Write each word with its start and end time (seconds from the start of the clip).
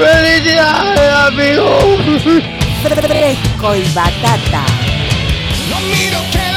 ¡Felicidades, 0.00 1.12
amigo! 1.12 1.98
Fresco 2.82 3.76
y 3.76 3.82
batata. 3.92 4.64
No 5.68 5.78
miro 5.94 6.18
tele 6.32 6.49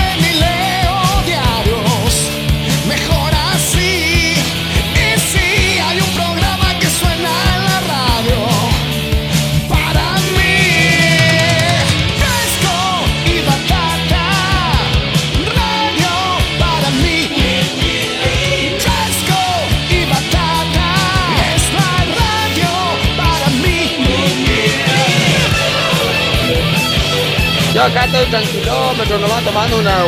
Yo 27.84 27.90
acá 27.90 28.06
estoy 28.06 28.26
tranquilómetro, 28.28 29.20
nomás 29.20 29.44
tomando 29.44 29.78
una 29.80 30.06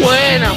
buena. 0.00 0.52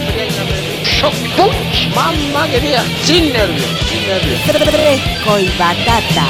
Shock 0.83 1.15
punch, 1.35 1.89
mamá 1.95 2.47
querida, 2.47 2.83
sin 3.05 3.33
nervios, 3.33 3.65
sin 3.89 4.07
nervios. 4.07 4.41
Fresco 4.41 5.39
y 5.39 5.47
batata. 5.57 6.27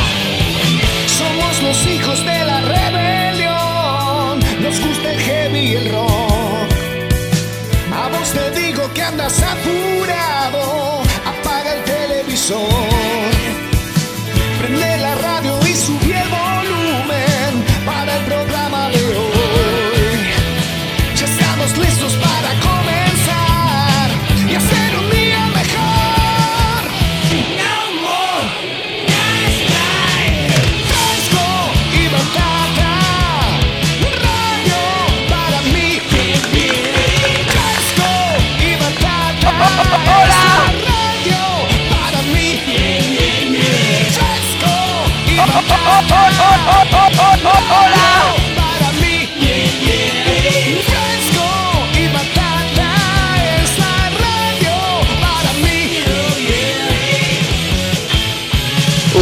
Somos 1.08 1.62
los 1.62 1.86
hijos 1.88 2.20
de 2.20 2.46
la 2.46 2.62
rebelión. 2.62 4.40
Nos 4.62 4.80
gusta 4.80 5.12
el 5.12 5.20
heavy 5.20 5.60
y 5.60 5.76
el 5.76 5.92
rock. 5.92 6.72
A 7.94 8.08
vos 8.08 8.32
te 8.32 8.62
digo 8.62 8.90
que 8.94 9.02
andas 9.02 9.44
apurado. 9.44 11.02
Apaga 11.26 11.74
el 11.74 11.84
televisor. 11.84 12.97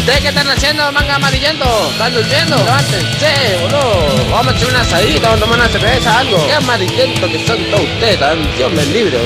¿Ustedes 0.06 0.22
qué 0.22 0.28
están 0.28 0.48
haciendo, 0.48 0.92
manga 0.92 1.16
amarillento? 1.16 1.66
¿Están 1.90 2.14
durmiendo? 2.14 2.58
Levántense, 2.58 3.58
boludo. 3.60 4.30
Vamos 4.30 4.54
a 4.54 4.56
echar 4.56 4.70
una 4.70 4.82
asadita, 4.82 5.30
vamos 5.30 5.38
a 5.38 5.44
tomar 5.46 5.60
una 5.62 5.68
cerveza, 5.68 6.20
algo. 6.20 6.46
Qué 6.46 6.54
amarillento 6.54 7.28
que 7.28 7.48
son 7.48 7.58
todos 7.72 7.82
ustedes, 7.82 8.20
tan 8.20 8.56
Dios 8.56 8.72
me 8.72 8.86
libre. 8.86 9.18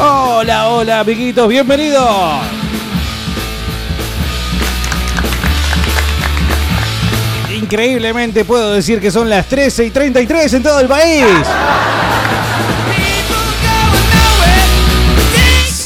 Hola, 0.00 0.70
hola, 0.70 0.98
amiguitos, 0.98 1.46
bienvenidos. 1.46 2.42
Increíblemente 7.54 8.44
puedo 8.44 8.72
decir 8.72 9.00
que 9.00 9.12
son 9.12 9.30
las 9.30 9.46
13 9.46 9.84
y 9.84 9.90
33 9.90 10.54
en 10.54 10.62
todo 10.64 10.80
el 10.80 10.88
país. 10.88 11.26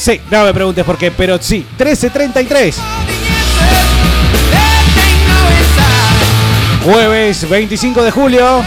Sí, 0.05 0.21
no 0.29 0.45
me 0.45 0.53
preguntes 0.53 0.85
por 0.85 0.99
qué, 0.99 1.09
pero 1.09 1.39
sí, 1.41 1.65
13.33. 1.79 2.75
Jueves 6.83 7.49
25 7.49 8.03
de 8.03 8.11
julio. 8.11 8.63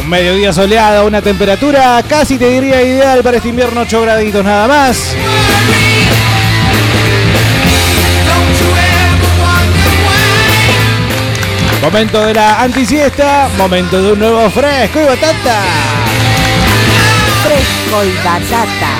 Un 0.00 0.08
mediodía 0.08 0.52
soleado, 0.52 1.06
una 1.06 1.22
temperatura 1.22 2.02
casi 2.08 2.36
te 2.36 2.48
diría 2.48 2.82
ideal 2.82 3.22
para 3.22 3.36
este 3.36 3.50
invierno, 3.50 3.82
8 3.82 4.02
graditos 4.02 4.44
nada 4.44 4.66
más. 4.66 5.14
Momento 11.82 12.26
de 12.26 12.34
la 12.34 12.60
antisiesta, 12.60 13.48
momento 13.56 14.02
de 14.02 14.12
un 14.12 14.18
nuevo 14.18 14.50
fresco 14.50 15.00
y 15.00 15.04
batata. 15.06 15.62
Fresco 17.42 18.04
y 18.04 18.12
batata. 18.22 18.90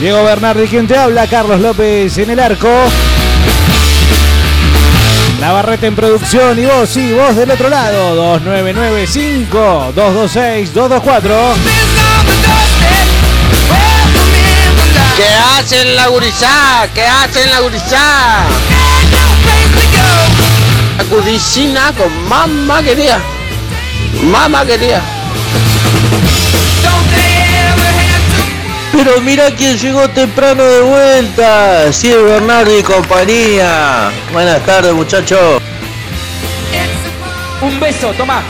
Diego 0.00 0.24
Bernardi 0.24 0.66
quien 0.66 0.86
te 0.86 0.96
habla, 0.96 1.26
Carlos 1.26 1.60
López 1.60 2.16
en 2.16 2.30
el 2.30 2.40
arco. 2.40 2.68
Navarrete 5.40 5.86
en 5.86 5.96
producción 5.96 6.58
y 6.58 6.66
vos, 6.66 6.88
sí, 6.88 7.12
vos 7.12 7.34
del 7.34 7.50
otro 7.50 7.70
lado, 7.70 8.14
2995 8.14 9.92
226 9.94 10.74
224. 10.74 11.54
¿Qué 15.16 15.28
hacen 15.58 15.96
la 15.96 16.08
gurizá? 16.08 16.86
¿Qué 16.94 17.06
hacen 17.06 17.50
la 17.50 17.60
gurizá? 17.60 18.44
La 20.98 21.04
cudicina 21.04 21.92
con 21.96 22.28
mamá 22.28 22.82
querida. 22.82 23.18
Mamá 24.22 24.66
querida. 24.66 25.02
Pero 29.02 29.18
mira 29.22 29.50
quién 29.52 29.78
llegó 29.78 30.06
temprano 30.10 30.62
de 30.62 30.82
vuelta. 30.82 31.90
Sí, 31.90 32.12
Bernardo 32.12 32.78
y 32.78 32.82
compañía. 32.82 34.10
Buenas 34.30 34.60
tardes, 34.66 34.92
muchachos. 34.92 35.62
Un 37.62 37.80
beso, 37.80 38.12
toma. 38.12 38.42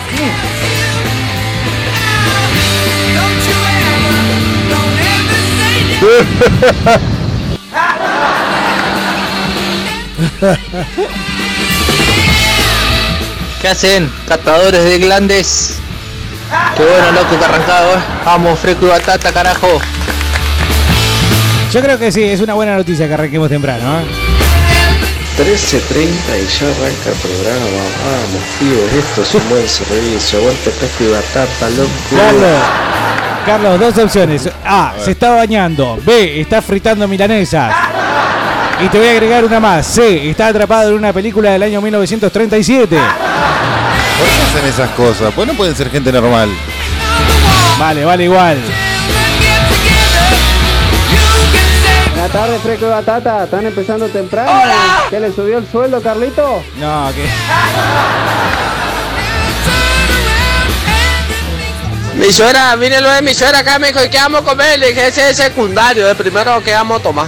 ¿Qué 13.62 13.68
hacen? 13.68 14.12
Catadores 14.26 14.82
de 14.82 14.98
glandes. 14.98 15.76
Qué 16.76 16.82
bueno, 16.82 17.12
loco, 17.12 17.38
que 17.38 17.44
arrancado, 17.44 17.94
eh. 17.94 18.00
Vamos, 18.24 18.58
fresco 18.58 18.86
y 18.86 18.88
batata, 18.88 19.32
carajo. 19.32 19.80
Yo 21.72 21.80
creo 21.80 21.98
que 21.98 22.10
sí, 22.10 22.22
es 22.24 22.40
una 22.40 22.54
buena 22.54 22.76
noticia 22.76 23.06
que 23.06 23.14
arranquemos 23.14 23.48
temprano. 23.48 24.00
¿eh? 24.00 24.04
13.30 25.38 25.44
y 25.44 26.46
ya 26.46 26.66
arranca 26.66 27.10
el 27.10 27.14
programa. 27.14 27.82
Vamos, 28.04 28.42
pibes, 28.58 28.92
esto 28.92 29.22
es 29.22 29.34
un 29.36 29.48
buen 29.48 29.68
servicio. 29.68 30.40
Aguante 30.40 30.70
fresco 30.70 31.04
y 31.04 31.12
batata, 31.12 31.70
loco. 31.70 31.90
Carlos, 32.10 32.62
Carlos, 33.46 33.80
dos 33.80 34.04
opciones. 34.04 34.50
A, 34.64 34.94
se 34.98 35.12
está 35.12 35.30
bañando. 35.30 35.96
B, 36.04 36.40
está 36.40 36.60
fritando 36.60 37.06
milanesas. 37.06 37.72
Y 38.84 38.88
te 38.88 38.98
voy 38.98 39.06
a 39.06 39.12
agregar 39.12 39.44
una 39.44 39.60
más. 39.60 39.86
C, 39.86 40.28
está 40.28 40.48
atrapado 40.48 40.90
en 40.90 40.96
una 40.96 41.12
película 41.12 41.52
del 41.52 41.62
año 41.62 41.80
1937. 41.80 42.96
¿Por 42.96 42.98
qué 42.98 44.42
hacen 44.58 44.68
esas 44.68 44.90
cosas? 44.90 45.32
Pues 45.34 45.46
no 45.46 45.54
pueden 45.54 45.76
ser 45.76 45.88
gente 45.88 46.10
normal. 46.10 46.50
Vale, 47.78 48.04
vale 48.04 48.24
igual. 48.24 48.58
Buenas 52.32 52.48
tardes, 52.48 52.62
Fresco 52.62 52.86
y 52.86 52.90
Batata. 52.90 53.44
¿Están 53.44 53.66
empezando 53.66 54.08
temprano? 54.08 54.52
¿Qué 55.10 55.18
le 55.18 55.32
subió 55.32 55.58
el 55.58 55.68
sueldo, 55.68 56.00
Carlito? 56.00 56.62
No, 56.78 57.10
que. 57.12 57.28
Mi 62.14 62.32
suegra, 62.32 62.76
vine 62.76 63.00
lo 63.00 63.10
de 63.10 63.22
mi 63.22 63.34
suegra 63.34 63.58
acá, 63.58 63.80
me 63.80 63.88
dijo, 63.88 64.04
¿y 64.04 64.08
qué 64.10 64.18
vamos 64.18 64.42
a 64.42 64.44
comer? 64.44 64.78
Le 64.78 64.88
dije, 64.88 65.08
ese 65.08 65.30
es 65.30 65.38
secundario, 65.38 66.08
el 66.08 66.14
primero 66.14 66.62
que 66.62 66.72
vamos 66.72 67.00
a 67.00 67.02
tomar. 67.02 67.26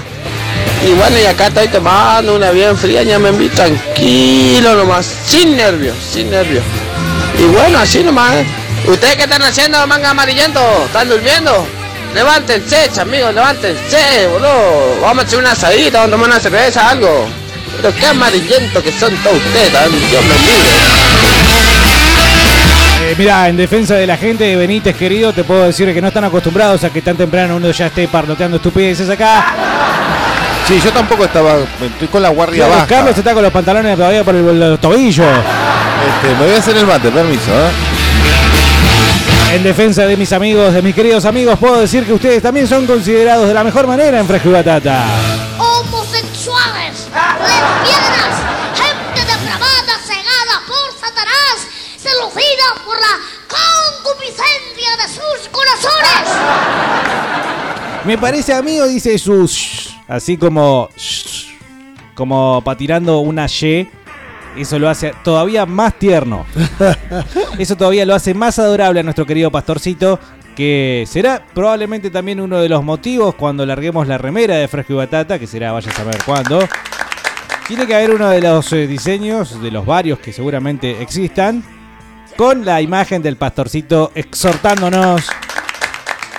Y 0.87 0.93
bueno, 0.93 1.19
y 1.19 1.25
acá 1.25 1.49
estoy 1.49 1.67
tomando 1.67 2.37
una 2.37 2.53
bien 2.53 2.77
fría, 2.77 3.03
ya 3.03 3.19
me 3.19 3.31
envío 3.31 3.51
tranquilo 3.51 4.77
nomás, 4.77 5.05
sin 5.27 5.57
nervios, 5.57 5.97
sin 5.99 6.31
nervios. 6.31 6.63
Y 7.41 7.45
bueno, 7.47 7.79
así 7.79 8.05
nomás. 8.05 8.35
¿eh? 8.35 8.47
¿Ustedes 8.87 9.17
qué 9.17 9.25
están 9.25 9.43
haciendo, 9.43 9.85
manga 9.89 10.11
amarillento? 10.11 10.61
¿Están 10.87 11.09
durmiendo? 11.09 11.67
Levántense, 12.15 12.91
amigos, 13.01 13.35
levántense, 13.35 14.27
boludo. 14.33 15.01
Vamos 15.01 15.25
a 15.25 15.27
hacer 15.27 15.39
una 15.39 15.53
asadita, 15.53 15.99
vamos 16.01 16.09
a 16.09 16.11
tomar 16.17 16.29
una 16.31 16.41
cerveza, 16.41 16.91
algo. 16.91 17.27
Pero 17.81 17.95
qué 17.95 18.07
amarillento 18.07 18.83
que 18.83 18.93
son 18.93 19.15
todos 19.17 19.37
ustedes, 19.39 19.69
¿eh? 19.69 19.89
Dios 20.11 20.23
me 20.23 20.35
libre. 20.35 20.73
Eh, 23.05 23.15
mira, 23.19 23.49
en 23.49 23.57
defensa 23.57 23.95
de 23.95 24.07
la 24.07 24.17
gente 24.17 24.45
de 24.45 24.57
Benítez, 24.57 24.95
querido, 24.97 25.33
te 25.33 25.43
puedo 25.43 25.65
decir 25.65 25.93
que 25.93 26.01
no 26.03 26.09
están 26.09 26.25
acostumbrados 26.25 26.85
a 26.85 26.91
que 26.91 27.01
tan 27.03 27.17
temprano 27.17 27.57
uno 27.57 27.71
ya 27.71 27.87
esté 27.87 28.07
parloteando 28.09 28.59
estupideces 28.59 29.09
acá. 29.09 29.47
Sí, 30.69 30.81
yo 30.85 30.93
tampoco 30.93 31.25
estaba. 31.25 31.57
Estoy 31.85 32.09
con 32.09 32.23
la 32.23 32.29
guardia 32.29 32.61
Carlos, 32.65 32.77
baja. 32.77 32.87
Carlos 32.89 33.19
está 33.19 33.35
con 33.35 33.43
los 33.43 33.53
pantalones 33.53 33.97
todavía 33.97 34.23
por 34.23 34.35
el- 34.37 34.61
los 34.61 34.81
tobillos. 34.81 35.27
Este, 35.27 36.35
me 36.39 36.47
voy 36.47 36.55
a 36.55 36.59
hacer 36.59 36.77
el 36.77 36.87
mate, 36.87 37.11
permiso, 37.11 37.51
¿eh? 37.51 37.71
En 39.53 39.63
defensa 39.63 40.07
de 40.07 40.17
mis 40.17 40.33
amigos, 40.33 40.73
de 40.73 40.81
mis 40.81 40.95
queridos 40.95 41.27
amigos, 41.27 41.59
puedo 41.59 41.79
decir 41.79 42.07
que 42.07 42.15
ustedes 42.15 42.43
también 42.43 42.67
son 42.67 42.87
considerados 42.87 43.47
de 43.47 43.53
la 43.53 43.63
mejor 43.63 43.87
manera 43.87 44.19
en 44.19 44.27
Fresco 44.27 44.49
y 44.49 44.53
Batata. 44.53 45.05
homosexuales, 45.59 47.07
lesbianas, 47.13 48.41
gente 48.75 49.21
depravada, 49.21 49.99
cegada 50.07 50.63
por 50.67 50.91
Satanás, 50.99 51.69
seducida 51.99 52.83
por 52.87 52.97
la 52.99 53.19
concupiscencia 53.47 54.97
de 54.97 55.09
sus 55.13 55.51
corazones. 55.51 56.29
Me 58.07 58.17
parece 58.17 58.55
amigo, 58.55 58.89
dice 58.89 59.19
sus, 59.19 59.95
así 60.09 60.39
como, 60.39 60.89
como 62.15 62.63
patirando 62.65 63.19
una 63.19 63.49
Y. 63.49 63.87
Eso 64.57 64.79
lo 64.79 64.89
hace 64.89 65.15
todavía 65.25 65.67
más 65.67 65.95
tierno. 65.99 66.47
Eso 67.59 67.77
todavía 67.77 68.05
lo 68.05 68.15
hace 68.15 68.35
más 68.35 68.59
adorable 68.59 69.01
a 69.01 69.03
nuestro 69.03 69.27
querido 69.27 69.51
pastorcito, 69.51 70.19
que 70.55 71.05
será 71.07 71.43
probablemente 71.55 72.11
también 72.11 72.41
uno 72.41 72.61
de 72.61 72.69
los 72.69 72.85
motivos 72.85 73.35
cuando 73.35 73.65
larguemos 73.65 74.07
la 74.07 74.19
remera 74.19 74.57
de 74.57 74.69
Fresco 74.69 74.93
y 74.93 74.97
Batata, 74.97 75.39
que 75.39 75.47
será 75.47 75.73
vaya 75.73 75.91
a 75.91 75.95
saber 75.95 76.19
cuándo. 76.25 76.61
Tiene 77.67 77.87
que 77.87 77.95
haber 77.95 78.11
uno 78.11 78.29
de 78.29 78.41
los 78.41 78.73
eh, 78.73 78.87
diseños, 78.87 79.63
de 79.63 79.71
los 79.71 79.87
varios 79.87 80.19
que 80.19 80.33
seguramente 80.33 81.01
existan, 81.01 81.63
con 82.37 82.65
la 82.65 82.81
imagen 82.81 83.23
del 83.23 83.37
pastorcito 83.37 84.11
exhortándonos, 84.15 85.29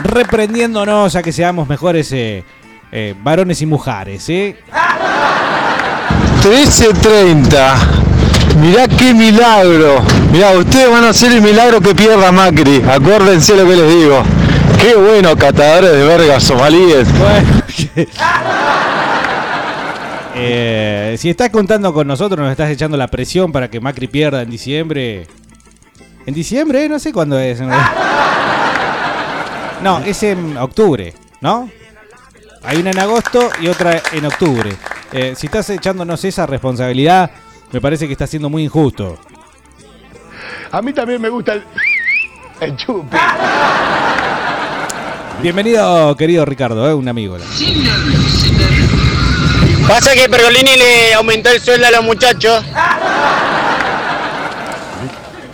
reprendiéndonos 0.03 1.15
a 1.15 1.23
que 1.23 1.31
seamos 1.31 1.67
mejores 1.67 2.11
eh, 2.11 2.43
eh, 2.91 3.15
varones 3.17 3.61
y 3.61 3.65
mujeres. 3.65 4.29
¿eh? 4.29 4.57
13.30. 6.43 8.57
Mirá 8.59 8.87
qué 8.89 9.13
milagro. 9.13 10.03
Mirá, 10.29 10.51
ustedes 10.51 10.89
van 10.89 11.05
a 11.05 11.09
hacer 11.09 11.31
el 11.31 11.41
milagro 11.41 11.79
que 11.79 11.95
pierda 11.95 12.33
Macri. 12.33 12.83
Acuérdense 12.85 13.55
lo 13.55 13.65
que 13.65 13.77
les 13.77 13.95
digo. 13.95 14.21
Qué 14.77 14.93
bueno, 14.95 15.37
catadores 15.37 15.93
de 15.93 16.03
vergas 16.03 16.43
somalíes. 16.43 17.07
Eh, 20.35 21.15
si 21.19 21.29
estás 21.29 21.51
contando 21.51 21.93
con 21.93 22.07
nosotros, 22.07 22.39
nos 22.39 22.49
estás 22.49 22.71
echando 22.71 22.97
la 22.97 23.07
presión 23.07 23.51
para 23.51 23.69
que 23.69 23.79
Macri 23.79 24.07
pierda 24.07 24.41
en 24.41 24.49
diciembre. 24.49 25.27
¿En 26.25 26.33
diciembre? 26.33 26.89
No 26.89 26.97
sé 26.97 27.13
cuándo 27.13 27.37
es. 27.37 27.61
No, 29.83 29.99
es 29.99 30.23
en 30.23 30.57
octubre, 30.57 31.13
¿no? 31.39 31.69
Hay 32.63 32.77
una 32.77 32.89
en 32.89 32.99
agosto 32.99 33.47
y 33.61 33.67
otra 33.67 34.01
en 34.11 34.25
octubre. 34.25 34.71
Eh, 35.13 35.35
si 35.37 35.45
estás 35.45 35.69
echándonos 35.69 36.23
esa 36.25 36.47
responsabilidad, 36.47 37.29
me 37.71 37.79
parece 37.79 38.07
que 38.07 38.13
está 38.13 38.25
siendo 38.25 38.49
muy 38.49 38.63
injusto. 38.63 39.19
A 40.71 40.81
mí 40.81 40.91
también 40.91 41.21
me 41.21 41.29
gusta 41.29 41.53
el, 41.53 41.63
el 42.61 42.75
chupi. 42.75 43.15
Bienvenido, 45.43 46.17
querido 46.17 46.45
Ricardo, 46.45 46.89
¿eh? 46.89 46.93
un 46.95 47.07
amigo. 47.07 47.37
Pasa 49.87 50.13
que 50.15 50.27
Pergolini 50.29 50.77
le 50.77 51.13
aumentó 51.13 51.49
el 51.51 51.61
sueldo 51.61 51.85
a 51.85 51.91
los 51.91 52.03
muchachos. 52.03 52.63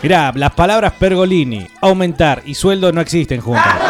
Mirá, 0.01 0.31
las 0.33 0.51
palabras 0.53 0.93
pergolini, 0.93 1.67
aumentar 1.81 2.41
y 2.45 2.55
sueldo 2.55 2.93
no 2.93 3.01
existen 3.01 3.41
juntas. 3.41 3.88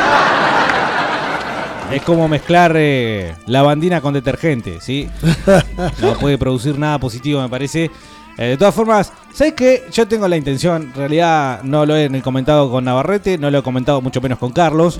Es 1.91 2.03
como 2.03 2.27
mezclar 2.27 2.73
eh, 2.75 3.35
lavandina 3.47 3.99
con 3.99 4.13
detergente, 4.13 4.79
¿sí? 4.79 5.09
No 6.01 6.13
puede 6.19 6.37
producir 6.37 6.77
nada 6.77 6.99
positivo, 6.99 7.41
me 7.41 7.49
parece. 7.49 7.89
Eh, 8.37 8.45
de 8.45 8.57
todas 8.57 8.75
formas, 8.75 9.11
¿sabes 9.33 9.53
qué? 9.53 9.83
Yo 9.91 10.07
tengo 10.07 10.27
la 10.27 10.37
intención, 10.37 10.83
en 10.83 10.93
realidad 10.93 11.61
no 11.63 11.85
lo 11.85 11.97
he 11.97 12.21
comentado 12.21 12.69
con 12.69 12.85
Navarrete, 12.85 13.37
no 13.37 13.49
lo 13.49 13.57
he 13.57 13.63
comentado 13.63 14.01
mucho 14.01 14.21
menos 14.21 14.37
con 14.37 14.51
Carlos, 14.51 14.99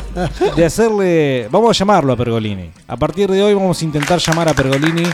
de 0.56 0.64
hacerle... 0.64 1.48
Vamos 1.50 1.70
a 1.70 1.78
llamarlo 1.78 2.12
a 2.12 2.16
Pergolini. 2.16 2.70
A 2.88 2.96
partir 2.96 3.30
de 3.30 3.42
hoy 3.42 3.54
vamos 3.54 3.80
a 3.80 3.84
intentar 3.84 4.18
llamar 4.18 4.48
a 4.48 4.54
Pergolini. 4.54 5.04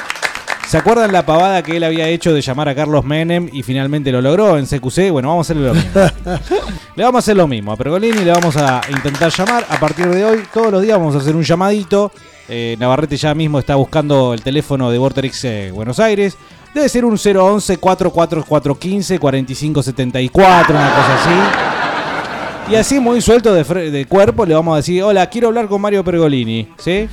¿Se 0.71 0.79
acuerdan 0.79 1.11
la 1.11 1.27
pavada 1.27 1.65
que 1.65 1.79
él 1.79 1.83
había 1.83 2.07
hecho 2.07 2.33
de 2.33 2.41
llamar 2.41 2.69
a 2.69 2.77
Carlos 2.77 3.05
Menem 3.05 3.49
y 3.53 3.65
finalmente 3.65 4.13
lo 4.13 4.23
logró 4.23 4.57
en 4.57 4.67
CQC? 4.67 5.11
Bueno, 5.11 5.31
vamos 5.31 5.51
a 5.51 5.53
hacerle 5.53 5.67
lo 5.67 5.75
mismo. 5.75 5.91
le 6.95 7.03
vamos 7.03 7.17
a 7.17 7.19
hacer 7.19 7.37
lo 7.37 7.49
mismo 7.49 7.73
a 7.73 7.77
Pergolini, 7.77 8.21
le 8.21 8.31
vamos 8.31 8.57
a 8.57 8.81
intentar 8.89 9.33
llamar. 9.33 9.67
A 9.69 9.81
partir 9.81 10.07
de 10.07 10.25
hoy, 10.25 10.45
todos 10.55 10.71
los 10.71 10.81
días 10.81 10.97
vamos 10.97 11.17
a 11.17 11.19
hacer 11.19 11.35
un 11.35 11.43
llamadito. 11.43 12.13
Eh, 12.49 12.77
Navarrete 12.79 13.17
ya 13.17 13.35
mismo 13.35 13.59
está 13.59 13.75
buscando 13.75 14.33
el 14.33 14.43
teléfono 14.43 14.93
de 14.93 14.99
Vorterix 14.99 15.45
eh, 15.45 15.73
Buenos 15.75 15.99
Aires. 15.99 16.39
Debe 16.73 16.89
ser 16.89 17.05
un 17.05 17.19
011 17.19 17.79
44415 17.79 19.19
4574, 19.19 20.77
una 20.77 20.95
cosa 20.95 21.15
así. 21.17 21.80
Y 22.71 22.77
así, 22.77 23.01
muy 23.01 23.21
suelto 23.21 23.53
de, 23.53 23.91
de 23.91 24.07
cuerpo, 24.07 24.47
le 24.47 24.55
vamos 24.55 24.75
a 24.75 24.77
decir: 24.77 25.03
Hola, 25.03 25.29
quiero 25.29 25.49
hablar 25.49 25.67
con 25.67 25.81
Mario 25.81 26.05
Pergolini. 26.05 26.69
¿Sí? 26.79 27.09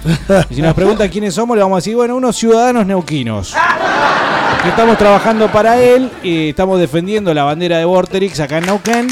Y 0.49 0.55
si 0.55 0.61
nos 0.61 0.73
preguntan 0.75 1.09
quiénes 1.09 1.33
somos, 1.33 1.55
le 1.57 1.63
vamos 1.63 1.77
a 1.77 1.79
decir: 1.79 1.95
Bueno, 1.95 2.15
unos 2.15 2.35
ciudadanos 2.35 2.85
neuquinos. 2.85 3.53
Que 4.63 4.69
estamos 4.69 4.97
trabajando 4.97 5.47
para 5.51 5.79
él 5.81 6.11
y 6.23 6.49
estamos 6.49 6.79
defendiendo 6.79 7.33
la 7.33 7.43
bandera 7.43 7.77
de 7.79 7.85
Vorterix 7.85 8.39
acá 8.39 8.59
en 8.59 8.65
Neuquén. 8.67 9.07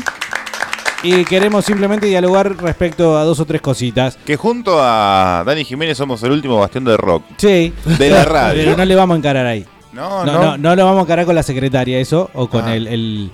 Y 1.03 1.23
queremos 1.25 1.65
simplemente 1.65 2.07
dialogar 2.07 2.55
respecto 2.57 3.17
a 3.17 3.23
dos 3.23 3.39
o 3.39 3.45
tres 3.45 3.61
cositas. 3.61 4.17
Que 4.25 4.35
junto 4.37 4.77
a 4.81 5.43
Dani 5.45 5.63
Jiménez 5.63 5.97
somos 5.97 6.21
el 6.23 6.31
último 6.31 6.57
bastión 6.59 6.83
de 6.83 6.97
rock. 6.97 7.23
Sí. 7.37 7.73
De 7.99 8.09
la 8.09 8.25
radio. 8.25 8.63
Pero 8.63 8.77
no 8.77 8.85
le 8.85 8.95
vamos 8.95 9.15
a 9.15 9.17
encarar 9.19 9.45
ahí. 9.45 9.65
No, 9.93 10.25
No, 10.25 10.33
no. 10.33 10.41
no, 10.43 10.57
no 10.57 10.75
lo 10.75 10.85
vamos 10.85 10.99
a 10.99 11.03
encarar 11.03 11.25
con 11.25 11.35
la 11.35 11.43
secretaria, 11.43 11.99
eso, 11.99 12.29
o 12.33 12.47
con 12.49 12.65
Ah. 12.67 12.75
el, 12.75 12.87
el, 12.87 13.31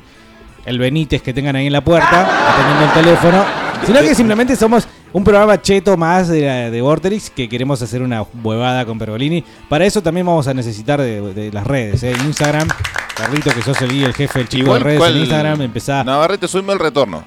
el 0.65 0.79
Benítez 0.79 1.21
que 1.21 1.33
tengan 1.33 1.55
ahí 1.55 1.67
en 1.67 1.73
la 1.73 1.81
puerta, 1.83 2.53
atendiendo 2.53 2.85
el 2.85 2.91
teléfono. 3.03 3.45
Sino 3.85 3.99
que 4.01 4.13
simplemente 4.13 4.55
somos 4.55 4.87
un 5.11 5.23
programa 5.23 5.59
cheto 5.61 5.97
más 5.97 6.27
de, 6.27 6.69
de 6.69 6.81
Vorterix 6.81 7.31
que 7.31 7.49
queremos 7.49 7.81
hacer 7.81 8.01
una 8.03 8.21
huevada 8.43 8.85
con 8.85 8.99
Pergolini. 8.99 9.43
Para 9.67 9.85
eso 9.85 10.03
también 10.03 10.25
vamos 10.25 10.47
a 10.47 10.53
necesitar 10.53 11.01
de, 11.01 11.33
de 11.33 11.51
las 11.51 11.65
redes, 11.65 12.03
¿eh? 12.03 12.13
Instagram. 12.25 12.67
Carlito, 13.15 13.51
que 13.51 13.61
sos 13.63 13.81
el, 13.81 13.89
guía, 13.91 14.05
el 14.07 14.13
jefe, 14.13 14.41
el 14.41 14.47
chico 14.49 14.63
Igual, 14.65 14.79
de 14.79 14.83
redes 14.85 14.99
¿cuál- 14.99 15.13
en 15.15 15.19
Instagram, 15.21 15.61
empezá. 15.61 16.03
Navarrete, 16.03 16.47
subime 16.47 16.73
el 16.73 16.79
retorno. 16.79 17.23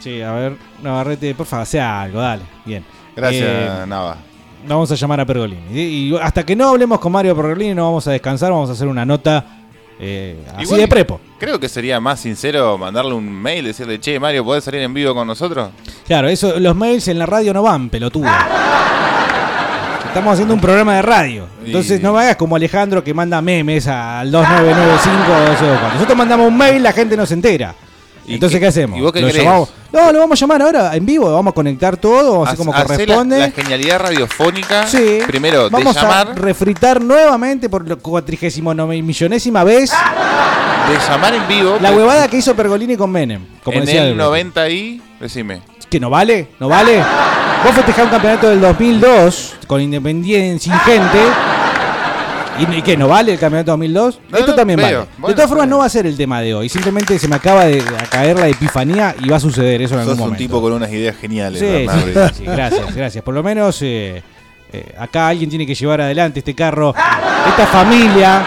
Sí, 0.00 0.20
a 0.22 0.32
ver, 0.32 0.56
Navarrete, 0.82 1.34
por 1.34 1.46
favor, 1.46 1.66
sea 1.66 2.02
algo, 2.02 2.20
dale. 2.20 2.42
Bien. 2.64 2.84
Gracias, 3.16 3.44
Eh, 3.48 3.84
Nava. 3.86 4.16
Vamos 4.66 4.90
a 4.90 4.94
llamar 4.96 5.20
a 5.20 5.24
Pergolini. 5.26 5.60
Y 5.72 6.16
hasta 6.20 6.44
que 6.44 6.54
no 6.56 6.68
hablemos 6.68 6.98
con 6.98 7.12
Mario 7.12 7.34
Pergolini, 7.36 7.74
no 7.74 7.84
vamos 7.84 8.06
a 8.08 8.10
descansar, 8.12 8.50
vamos 8.50 8.68
a 8.68 8.72
hacer 8.72 8.86
una 8.88 9.04
nota 9.04 9.57
eh, 10.00 10.36
así 10.54 10.62
Igual, 10.64 10.80
de 10.80 10.88
prepo. 10.88 11.20
Creo 11.38 11.58
que 11.60 11.68
sería 11.68 12.00
más 12.00 12.20
sincero 12.20 12.76
mandarle 12.78 13.14
un 13.14 13.30
mail 13.30 13.64
y 13.64 13.68
decirle, 13.68 14.00
che, 14.00 14.18
Mario, 14.20 14.44
¿podés 14.44 14.64
salir 14.64 14.80
en 14.82 14.92
vivo 14.94 15.14
con 15.14 15.26
nosotros? 15.26 15.70
Claro, 16.06 16.28
eso, 16.28 16.58
los 16.60 16.74
mails 16.76 17.08
en 17.08 17.18
la 17.18 17.26
radio 17.26 17.52
no 17.54 17.62
van, 17.62 17.88
pelotudo. 17.90 18.28
Estamos 20.06 20.32
haciendo 20.32 20.54
un 20.54 20.60
programa 20.60 20.96
de 20.96 21.02
radio. 21.02 21.46
Entonces 21.64 22.00
Y- 22.00 22.02
no 22.02 22.12
me 22.14 22.20
hagas 22.22 22.36
como 22.36 22.56
Alejandro 22.56 23.04
que 23.04 23.12
manda 23.14 23.40
memes 23.42 23.86
al 23.86 24.30
2995 24.30 25.14
o 25.14 25.38
1224. 25.38 25.94
Nosotros 25.94 26.18
mandamos 26.18 26.48
un 26.48 26.56
mail, 26.56 26.82
la 26.82 26.92
gente 26.92 27.16
no 27.16 27.26
se 27.26 27.34
entera. 27.34 27.74
¿Y 28.28 28.34
Entonces, 28.34 28.56
qué- 28.58 28.60
¿qué, 28.60 28.66
hacemos? 28.68 28.98
y 28.98 29.02
vos 29.02 29.12
qué 29.12 29.20
¿Lo 29.20 29.28
llamamos? 29.30 29.70
No, 29.90 30.12
lo 30.12 30.18
vamos 30.20 30.38
a 30.38 30.40
llamar 30.44 30.62
ahora 30.62 30.94
en 30.94 31.06
vivo, 31.06 31.32
vamos 31.32 31.52
a 31.52 31.54
conectar 31.54 31.96
todo, 31.96 32.32
vamos 32.32 32.48
a 32.48 32.50
hacer 32.52 32.58
como 32.58 32.72
Hacé 32.72 32.82
la- 32.82 32.86
corresponde. 32.96 33.38
La, 33.38 33.50
genialidad 33.50 33.98
radiofónica. 34.00 34.86
Sí. 34.86 35.20
Primero, 35.26 35.70
Vamos 35.70 35.94
de 35.94 36.00
llamar, 36.02 36.28
a 36.30 36.34
refritar 36.34 37.00
nuevamente 37.00 37.68
por 37.70 37.88
la 37.88 37.96
cuatrigésimo 37.96 38.74
millonésima 38.74 39.64
vez 39.64 39.90
de 39.90 40.98
llamar 41.08 41.34
en 41.34 41.48
vivo. 41.48 41.78
la 41.80 41.90
huevada 41.92 42.28
que 42.28 42.36
hizo 42.36 42.54
Pergolini 42.54 42.96
con 42.96 43.10
Menem. 43.10 43.44
Como 43.64 43.78
en 43.78 43.84
decía 43.86 44.02
el 44.02 44.08
Albert. 44.12 44.20
90 44.28 44.68
y. 44.68 45.02
Decime. 45.20 45.62
¿Que 45.88 45.98
no 45.98 46.10
vale? 46.10 46.48
¿No 46.60 46.68
vale? 46.68 47.02
Vos 47.64 47.74
festejás 47.74 48.04
un 48.04 48.10
campeonato 48.10 48.50
del 48.50 48.60
2002 48.60 49.54
con 49.66 49.80
Independiente 49.80 50.62
sin 50.64 50.72
gente. 50.80 51.18
¿Y, 52.58 52.76
y 52.78 52.82
qué? 52.82 52.96
¿No 52.96 53.08
vale 53.08 53.32
el 53.32 53.38
campeonato 53.38 53.72
2002? 53.72 54.20
No, 54.30 54.38
Esto 54.38 54.50
no, 54.50 54.56
también 54.56 54.76
veo. 54.78 54.86
vale. 55.00 55.10
Bueno, 55.18 55.28
de 55.28 55.34
todas 55.34 55.48
formas, 55.48 55.68
no 55.68 55.78
va 55.78 55.84
a 55.86 55.88
ser 55.88 56.06
el 56.06 56.16
tema 56.16 56.40
de 56.40 56.54
hoy. 56.54 56.68
Simplemente 56.68 57.18
se 57.18 57.28
me 57.28 57.36
acaba 57.36 57.64
de 57.66 57.82
caer 58.10 58.38
la 58.38 58.48
epifanía 58.48 59.14
y 59.20 59.28
va 59.28 59.36
a 59.36 59.40
suceder 59.40 59.80
eso 59.82 59.94
en 59.94 60.00
algún 60.00 60.14
Sos 60.14 60.20
un 60.20 60.26
momento. 60.26 60.38
tipo 60.38 60.60
con 60.60 60.72
unas 60.72 60.90
ideas 60.90 61.16
geniales, 61.16 61.60
Sí, 61.60 61.66
Bernardo. 61.66 62.28
sí, 62.28 62.34
sí, 62.38 62.44
gracias, 62.44 62.94
gracias. 62.94 63.24
Por 63.24 63.34
lo 63.34 63.42
menos 63.42 63.80
eh, 63.82 64.22
eh, 64.72 64.94
acá 64.98 65.28
alguien 65.28 65.48
tiene 65.48 65.66
que 65.66 65.74
llevar 65.74 66.00
adelante 66.00 66.40
este 66.40 66.54
carro, 66.54 66.94
esta 67.48 67.66
familia. 67.66 68.42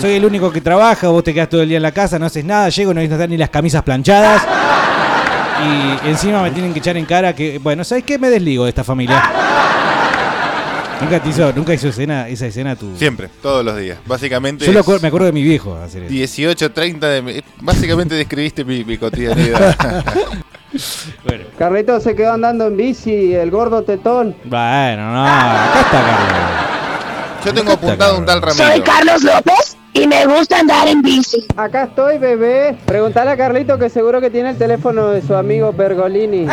Soy 0.00 0.12
el 0.12 0.24
único 0.24 0.50
que 0.50 0.60
trabaja, 0.60 1.08
vos 1.08 1.22
te 1.22 1.34
quedás 1.34 1.48
todo 1.50 1.62
el 1.62 1.68
día 1.68 1.76
en 1.76 1.82
la 1.82 1.92
casa, 1.92 2.18
no 2.18 2.26
haces 2.26 2.44
nada, 2.44 2.68
llego, 2.70 2.94
no 2.94 3.00
están 3.00 3.28
ni 3.28 3.36
las 3.36 3.50
camisas 3.50 3.82
planchadas. 3.82 4.42
Y 5.64 6.08
encima 6.08 6.42
me 6.42 6.50
tienen 6.50 6.72
que 6.72 6.78
echar 6.80 6.96
en 6.96 7.04
cara 7.04 7.34
que, 7.34 7.58
bueno, 7.58 7.84
¿sabes 7.84 8.02
qué? 8.04 8.18
Me 8.18 8.30
desligo 8.30 8.64
de 8.64 8.70
esta 8.70 8.82
familia. 8.84 9.22
Nunca 11.02 11.20
te 11.20 11.28
hizo, 11.28 11.52
nunca 11.52 11.74
hizo 11.74 11.88
escena, 11.88 12.28
esa 12.28 12.46
escena 12.46 12.76
tu. 12.76 12.96
Siempre, 12.96 13.28
todos 13.42 13.64
los 13.64 13.76
días. 13.76 13.98
Básicamente. 14.06 14.64
Yo 14.64 14.72
lo 14.72 14.84
me 15.00 15.08
acuerdo 15.08 15.26
de 15.26 15.32
mi 15.32 15.42
viejo 15.42 15.74
hacer 15.74 16.04
eso. 16.04 16.12
18, 16.12 16.72
30 16.72 17.08
de 17.08 17.44
Básicamente 17.60 18.14
describiste 18.14 18.64
mi, 18.64 18.84
mi 18.84 18.96
cotidianidad. 18.98 19.76
Carlito 21.58 22.00
se 22.00 22.14
quedó 22.14 22.32
andando 22.32 22.66
en 22.66 22.76
bici, 22.76 23.34
el 23.34 23.50
gordo 23.50 23.82
tetón. 23.82 24.34
Bueno, 24.44 25.12
no, 25.12 25.26
acá 25.26 25.80
está 25.80 26.02
Carlos. 26.02 27.44
Yo 27.44 27.54
tengo 27.54 27.72
apuntado 27.72 28.18
un 28.18 28.24
tal 28.24 28.40
Ramiro. 28.40 28.66
Soy 28.66 28.80
Carlos 28.80 29.22
López 29.22 29.76
y 29.94 30.06
me 30.06 30.26
gusta 30.26 30.60
andar 30.60 30.88
en 30.88 31.02
bici. 31.02 31.44
Acá 31.56 31.84
estoy, 31.84 32.18
bebé. 32.18 32.76
Preguntale 32.86 33.30
a 33.30 33.36
Carlito 33.36 33.78
que 33.78 33.88
seguro 33.88 34.20
que 34.20 34.30
tiene 34.30 34.50
el 34.50 34.58
teléfono 34.58 35.08
de 35.08 35.22
su 35.22 35.34
amigo 35.34 35.72
Pergolini. 35.72 36.46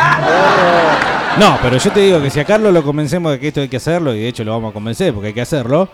No, 1.38 1.58
pero 1.62 1.76
yo 1.78 1.92
te 1.92 2.00
digo 2.00 2.20
que 2.20 2.30
si 2.30 2.40
a 2.40 2.44
Carlos 2.44 2.72
lo 2.72 2.82
convencemos 2.82 3.32
de 3.32 3.40
que 3.40 3.48
esto 3.48 3.60
hay 3.60 3.68
que 3.68 3.76
hacerlo, 3.76 4.14
y 4.14 4.20
de 4.20 4.28
hecho 4.28 4.44
lo 4.44 4.52
vamos 4.52 4.70
a 4.70 4.74
convencer 4.74 5.14
porque 5.14 5.28
hay 5.28 5.34
que 5.34 5.40
hacerlo, 5.40 5.88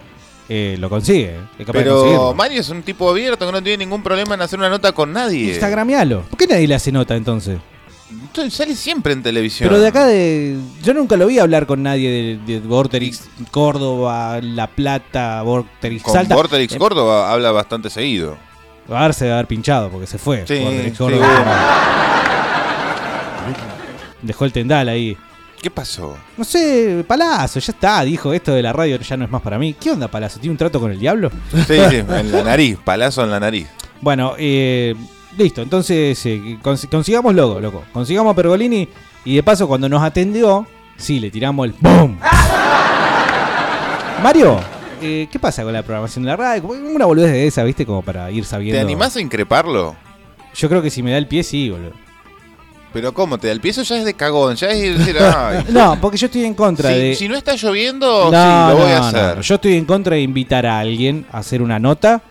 eh, 0.49 0.77
lo 0.79 0.89
consigue. 0.89 1.37
Es 1.59 1.67
capaz 1.67 1.79
de 1.79 1.85
Pero. 1.85 2.35
Mario 2.35 2.61
es 2.61 2.69
un 2.71 2.83
tipo 2.83 3.11
abierto 3.11 3.47
que 3.47 3.53
no 3.53 3.63
tiene 3.63 3.85
ningún 3.85 4.03
problema 4.03 4.35
en 4.35 4.43
hacer 4.43 4.59
una 4.59 4.69
nota 4.69 4.93
con 4.93 5.13
nadie. 5.13 5.51
Instagramialo. 5.51 6.23
¿Por 6.23 6.39
qué 6.39 6.47
nadie 6.47 6.67
le 6.67 6.75
hace 6.75 6.91
nota 6.91 7.15
entonces? 7.15 7.59
Sale 8.51 8.75
siempre 8.77 9.13
en 9.13 9.23
televisión. 9.23 9.69
Pero 9.69 9.81
de 9.81 9.89
acá 9.89 10.07
de. 10.07 10.57
Yo 10.83 10.95
nunca 10.95 11.17
lo 11.17 11.27
vi 11.27 11.39
hablar 11.39 11.67
con 11.67 11.83
nadie 11.83 12.39
de, 12.47 12.53
de 12.61 12.61
Vorterix 12.67 13.25
Córdoba, 13.51 14.41
La 14.43 14.69
Plata, 14.69 15.43
Vorterix 15.43 16.03
Con 16.03 16.15
Salta. 16.15 16.35
Vorterix 16.35 16.75
Eh, 16.75 16.79
Córdoba 16.79 17.33
habla 17.33 17.51
bastante 17.51 17.91
seguido. 17.91 18.37
A 18.89 19.03
ver, 19.03 19.15
se 19.15 19.25
debe 19.25 19.35
haber 19.35 19.47
pinchado 19.47 19.91
porque 19.91 20.07
se 20.07 20.19
fue. 20.19 20.45
Sí, 20.47 20.59
Vorterix 20.61 20.99
Córdoba. 20.99 21.27
bueno. 23.45 23.57
Dejó 24.23 24.45
el 24.45 24.53
tendal 24.53 24.89
ahí. 24.89 25.17
¿Qué 25.61 25.71
pasó? 25.71 26.17
No 26.37 26.45
sé, 26.45 27.05
Palazzo, 27.09 27.59
ya 27.59 27.73
está, 27.73 28.03
dijo 28.05 28.33
esto 28.33 28.53
de 28.53 28.63
la 28.63 28.73
radio 28.73 29.01
ya 29.01 29.17
no 29.17 29.25
es 29.25 29.31
más 29.31 29.43
para 29.43 29.59
mí. 29.59 29.75
¿Qué 29.75 29.91
onda, 29.91 30.07
Palazzo? 30.09 30.39
¿Tiene 30.39 30.53
un 30.53 30.59
trato 30.59 30.79
con 30.81 30.93
el 30.93 30.99
diablo? 30.99 31.31
Sí, 31.51 31.75
sí, 31.91 31.97
en 31.97 32.31
la 32.31 32.43
nariz, 32.45 32.79
palazo 32.85 33.25
en 33.25 33.31
la 33.31 33.41
nariz. 33.41 33.67
Bueno, 34.01 34.35
eh, 34.39 34.95
listo, 35.37 35.63
entonces 35.63 36.25
eh, 36.27 36.59
cons- 36.63 36.89
consigamos 36.89 37.35
logo, 37.35 37.61
loco. 37.61 37.85
Consigamos 37.93 38.33
a 38.33 38.37
Pergolini 38.37 38.89
y 39.25 39.37
de 39.37 39.43
paso 39.43 39.67
cuando 39.69 39.89
nos 39.89 40.03
atendió, 40.03 40.67
sí, 40.97 41.21
le 41.21 41.31
tiramos 41.31 41.67
el 41.67 41.75
¡BOOM! 41.81 42.17
Mario, 44.23 44.59
eh, 45.03 45.29
¿qué 45.31 45.39
pasa 45.39 45.63
con 45.63 45.73
la 45.73 45.83
programación 45.83 46.25
de 46.25 46.31
la 46.31 46.37
radio? 46.37 46.65
Una 46.69 47.05
boludez 47.05 47.33
de 47.33 47.47
esa, 47.47 47.63
¿viste? 47.65 47.85
Como 47.87 48.03
para 48.03 48.31
ir 48.31 48.45
sabiendo. 48.45 48.77
¿Te 48.79 48.83
animás 48.83 49.17
a 49.17 49.21
increparlo? 49.21 49.95
Yo 50.55 50.69
creo 50.69 50.83
que 50.83 50.91
si 50.91 51.03
me 51.03 51.11
da 51.11 51.19
el 51.19 51.27
pie, 51.27 51.43
sí, 51.43 51.71
boludo. 51.71 51.93
Pero 52.93 53.13
¿cómo? 53.13 53.37
¿Te 53.37 53.49
da 53.49 53.53
el 53.53 53.61
pie? 53.61 53.73
Eso 53.73 53.83
ya 53.83 53.99
es 53.99 54.05
de 54.07 54.15
cagón, 54.15 54.57
ya 54.57 54.69
es 54.71 54.99
decir, 54.99 55.17
ay. 55.21 55.67
No, 55.69 55.99
porque 56.01 56.17
yo 56.17 56.27
estoy 56.27 56.45
en 56.45 56.55
contra 56.55 56.91
si, 56.91 56.97
de... 56.99 57.15
si 57.15 57.29
no 57.29 57.37
está 57.37 57.55
lloviendo, 57.55 58.31
No, 58.31 58.71
sí, 58.71 58.75
lo 58.75 58.83
voy 58.83 58.93
a 58.93 59.09
hacer. 59.09 59.37
no. 59.37 59.43
Yo 59.43 59.55
estoy 59.57 59.75
en 59.77 59.85
contra 59.85 60.17
de 60.17 60.23
invitar 60.23 60.65
a 60.65 60.79
alguien 60.79 61.27
a 61.31 61.39
hacer 61.39 61.61
una 61.61 61.79
nota, 61.79 62.23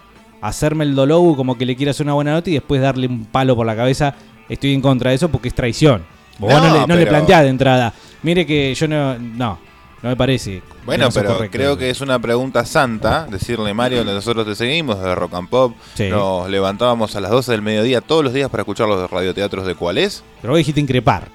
hacerme 0.48 0.84
el 0.84 0.96
dolobu 0.96 1.36
como 1.36 1.58
que 1.58 1.66
le 1.66 1.76
quiera 1.76 1.92
hacer 1.92 2.06
una 2.06 2.14
buena 2.14 2.34
nota 2.34 2.50
y 2.50 2.54
después 2.54 2.82
darle 2.82 3.08
un 3.08 3.26
palo 3.26 3.56
por 3.56 3.66
la 3.66 3.76
cabeza. 3.76 4.16
Estoy 4.50 4.74
en 4.74 4.82
contra 4.82 5.10
de 5.10 5.16
eso 5.16 5.30
porque 5.30 5.48
es 5.48 5.56
traición. 5.56 6.04
Vos 6.38 6.52
No, 6.52 6.60
no, 6.60 6.82
le, 6.82 6.88
no 6.88 6.96
le 6.96 7.08
planteás 7.08 7.44
de 7.44 7.50
entrada. 7.50 7.94
Mire 8.24 8.46
que 8.46 8.74
yo 8.76 8.88
no. 8.88 9.18
No, 9.18 9.60
no 10.04 10.10
me 10.10 10.16
parece. 10.16 10.62
Bueno, 10.86 11.10
pero 11.14 11.34
correcto. 11.34 11.58
creo 11.58 11.78
que 11.78 11.90
es 11.90 12.02
una 12.02 12.20
pregunta 12.20 12.64
santa 12.66 13.26
decirle, 13.26 13.74
Mario, 13.74 14.04
nosotros 14.04 14.46
te 14.46 14.54
seguimos 14.56 15.02
de 15.02 15.16
Rock 15.16 15.34
and 15.34 15.50
Pop. 15.50 15.76
Sí. 15.96 16.10
Nos 16.10 16.48
levantábamos 16.50 17.16
a 17.16 17.22
las 17.22 17.32
12 17.32 17.52
del 17.54 17.62
mediodía 17.62 18.02
todos 18.02 18.24
los 18.24 18.34
días 18.34 18.50
para 18.50 18.62
escuchar 18.62 18.88
los 18.88 19.10
radioteatros 19.10 19.66
de 19.66 19.74
cuál 19.76 19.98
es. 19.98 20.24
Pero 20.42 20.54
vos 20.54 20.58
dijiste 20.60 20.80
increpar. 20.80 21.28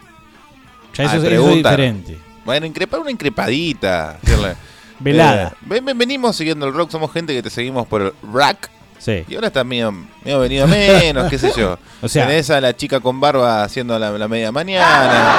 Ya 0.94 1.04
eso, 1.04 1.16
eso 1.16 1.48
es 1.50 1.56
diferente. 1.56 2.18
Bueno, 2.44 2.66
increpar 2.66 3.00
una 3.00 3.10
increpadita. 3.10 4.18
decirle, 4.22 4.54
Velada. 5.00 5.48
eh, 5.48 5.56
ven, 5.62 5.84
ven, 5.84 5.98
venimos 5.98 6.36
siguiendo 6.36 6.66
el 6.66 6.74
rock, 6.74 6.90
somos 6.90 7.12
gente 7.12 7.34
que 7.34 7.42
te 7.42 7.50
seguimos 7.50 7.86
por 7.86 8.02
el 8.02 8.12
rack. 8.32 8.70
Sí. 9.00 9.24
Y 9.28 9.34
ahora 9.34 9.48
está 9.48 9.64
medio, 9.64 9.90
medio 10.24 10.38
venido 10.40 10.64
a 10.64 10.68
menos, 10.68 11.28
qué 11.28 11.38
sé 11.38 11.50
yo. 11.56 11.76
O 12.02 12.08
sea- 12.08 12.26
Tenés 12.28 12.48
a 12.50 12.60
la 12.60 12.76
chica 12.76 13.00
con 13.00 13.18
barba 13.20 13.64
haciendo 13.64 13.98
la, 13.98 14.10
la 14.12 14.28
media 14.28 14.52
mañana. 14.52 15.34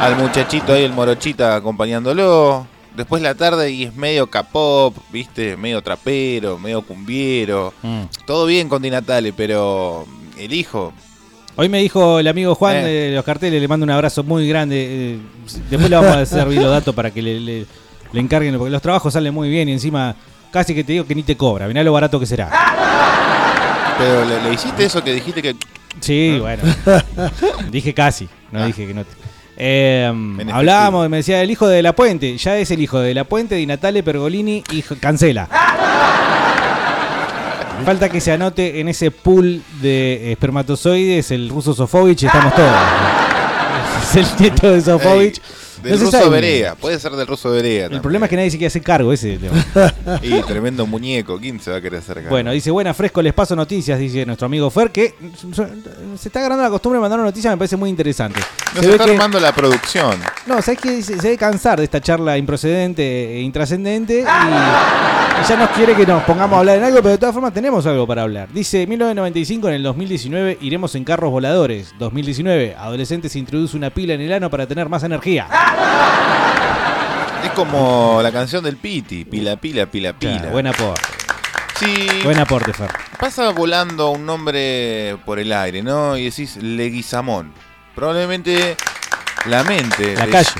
Al 0.00 0.16
muchachito 0.16 0.72
ahí, 0.72 0.82
el 0.84 0.92
morochita, 0.92 1.54
acompañándolo. 1.56 2.66
Después 2.96 3.22
la 3.22 3.34
tarde 3.34 3.70
y 3.70 3.84
es 3.84 3.94
medio 3.94 4.28
capop, 4.28 4.94
viste, 5.10 5.56
medio 5.56 5.82
trapero, 5.82 6.58
medio 6.58 6.82
cumbiero. 6.82 7.72
Mm. 7.82 8.02
Todo 8.26 8.46
bien 8.46 8.68
con 8.68 8.82
Di 8.82 8.90
Natale, 8.90 9.32
pero 9.32 10.06
el 10.38 10.52
hijo. 10.52 10.92
Hoy 11.56 11.68
me 11.68 11.78
dijo 11.78 12.18
el 12.18 12.26
amigo 12.28 12.54
Juan 12.54 12.76
Eh. 12.76 12.84
de 12.84 13.14
los 13.16 13.24
carteles, 13.24 13.60
le 13.60 13.68
mando 13.68 13.84
un 13.84 13.90
abrazo 13.90 14.22
muy 14.24 14.48
grande. 14.48 14.86
eh, 15.14 15.18
después 15.70 15.88
le 15.90 15.96
vamos 15.96 16.12
a 16.16 16.26
servir 16.26 16.60
los 16.60 16.70
datos 16.70 16.94
para 16.94 17.10
que 17.10 17.22
le, 17.22 17.40
le- 17.40 17.66
le 18.12 18.20
encarguen, 18.20 18.56
porque 18.58 18.70
los 18.70 18.82
trabajos 18.82 19.12
salen 19.12 19.34
muy 19.34 19.48
bien 19.48 19.68
y 19.68 19.72
encima 19.72 20.14
casi 20.54 20.74
que 20.74 20.84
te 20.84 20.92
digo 20.92 21.06
que 21.06 21.14
ni 21.14 21.22
te 21.24 21.36
cobra. 21.36 21.66
Mirá 21.68 21.82
lo 21.82 21.92
barato 21.92 22.18
que 22.20 22.26
será. 22.26 22.48
Pero 23.98 24.24
le, 24.24 24.42
le 24.42 24.54
hiciste 24.54 24.84
eso 24.84 25.02
que 25.04 25.12
dijiste 25.12 25.42
que. 25.42 25.56
Sí, 26.00 26.38
bueno. 26.40 26.62
dije 27.70 27.92
casi, 27.92 28.28
no 28.52 28.64
dije 28.66 28.86
que 28.86 28.94
no. 28.94 29.04
te- 29.04 29.10
Eh, 29.56 30.10
hablábamos, 30.52 31.08
me 31.08 31.18
decía 31.18 31.40
el 31.42 31.50
hijo 31.50 31.66
de 31.68 31.80
La 31.82 31.94
Puente, 31.94 32.36
ya 32.38 32.56
es 32.56 32.70
el 32.72 32.80
hijo 32.80 32.98
de 33.00 33.14
La 33.14 33.24
Puente, 33.24 33.54
Di 33.56 33.66
Natale, 33.66 34.02
Pergolini 34.02 34.64
y 34.72 34.82
cancela. 34.82 35.48
Falta 37.84 38.08
que 38.08 38.20
se 38.20 38.32
anote 38.32 38.80
en 38.80 38.88
ese 38.88 39.10
pool 39.10 39.62
de 39.82 40.32
espermatozoides 40.32 41.30
el 41.32 41.48
ruso 41.50 41.74
Sofovich 41.74 42.22
y 42.22 42.26
estamos 42.26 42.54
todos. 42.54 42.72
Es 44.02 44.16
el 44.16 44.26
nieto 44.38 44.70
de 44.70 44.80
Sofovich. 44.80 45.40
Del 45.84 45.98
No 45.98 46.10
ruso. 46.10 46.30
Berea, 46.30 46.74
puede 46.74 46.98
ser 46.98 47.12
del 47.12 47.26
ruso 47.26 47.50
Berea. 47.50 47.86
El 47.86 48.00
problema 48.00 48.26
es 48.26 48.30
que 48.30 48.36
nadie 48.36 48.50
se 48.50 48.56
quiere 48.56 48.68
hacer 48.68 48.82
cargo, 48.82 49.12
ese. 49.12 49.38
Y 50.22 50.40
tremendo 50.42 50.86
muñeco, 50.86 51.38
¿quién 51.38 51.60
se 51.60 51.70
va 51.70 51.76
a 51.76 51.80
querer 51.80 51.98
acercar? 52.00 52.28
Bueno, 52.30 52.50
dice, 52.52 52.70
buena, 52.70 52.94
fresco, 52.94 53.20
les 53.22 53.32
paso 53.34 53.54
noticias, 53.54 53.98
dice 53.98 54.24
nuestro 54.26 54.46
amigo 54.46 54.70
Fer, 54.70 54.90
que 54.90 55.14
se 56.18 56.28
está 56.28 56.38
agarrando 56.40 56.62
la 56.64 56.70
costumbre 56.70 56.98
de 56.98 57.02
mandar 57.02 57.20
noticias, 57.20 57.52
me 57.52 57.58
parece 57.58 57.76
muy 57.76 57.90
interesante. 57.90 58.40
Nos 58.74 58.84
Se 58.84 58.90
está 58.92 59.04
que- 59.04 59.12
armando 59.12 59.38
la 59.40 59.52
producción. 59.54 60.18
No, 60.46 60.60
¿sabes 60.62 60.80
qué? 60.80 61.02
Se, 61.02 61.16
debe 61.16 61.36
cansar 61.36 61.78
de 61.78 61.84
esta 61.84 62.00
charla 62.00 62.36
improcedente 62.38 63.36
e 63.36 63.40
intrascendente 63.40 64.20
y, 64.20 64.22
y 64.22 65.48
ya 65.48 65.56
nos 65.58 65.70
quiere 65.70 65.94
que 65.94 66.06
nos 66.06 66.22
pongamos 66.24 66.56
a 66.56 66.60
hablar 66.60 66.78
en 66.78 66.84
algo, 66.84 66.96
pero 66.98 67.10
de 67.10 67.18
todas 67.18 67.34
formas 67.34 67.52
tenemos 67.52 67.86
algo 67.86 68.06
para 68.06 68.22
hablar. 68.22 68.48
Dice 68.52 68.86
1995, 68.86 69.68
en 69.68 69.74
el 69.74 69.82
2019 69.82 70.58
iremos 70.60 70.94
en 70.94 71.04
carros 71.04 71.30
voladores. 71.30 71.94
2019, 71.98 72.74
adolescente 72.78 73.28
se 73.28 73.38
introduce 73.38 73.76
una 73.76 73.90
pila 73.90 74.14
en 74.14 74.20
el 74.20 74.32
ano 74.32 74.50
para 74.50 74.66
tener 74.66 74.88
más 74.88 75.02
energía. 75.02 75.46
Es 77.44 77.50
como 77.50 78.20
la 78.22 78.32
canción 78.32 78.64
del 78.64 78.76
Piti, 78.76 79.24
pila, 79.24 79.56
pila, 79.56 79.86
pila, 79.86 80.12
pila. 80.12 80.32
Claro, 80.38 80.50
buen 80.50 80.66
aporte. 80.66 81.02
Sí. 81.78 82.08
Buen 82.22 82.38
aporte, 82.38 82.72
Fer. 82.72 82.90
Pasa 83.18 83.50
volando 83.50 84.10
un 84.10 84.24
nombre 84.24 85.16
por 85.24 85.38
el 85.38 85.52
aire, 85.52 85.82
¿no? 85.82 86.16
Y 86.16 86.24
decís 86.24 86.56
Leguizamón. 86.56 87.52
Probablemente 87.94 88.76
la 89.46 89.62
mente 89.64 90.14
La 90.14 90.26
calle. 90.26 90.50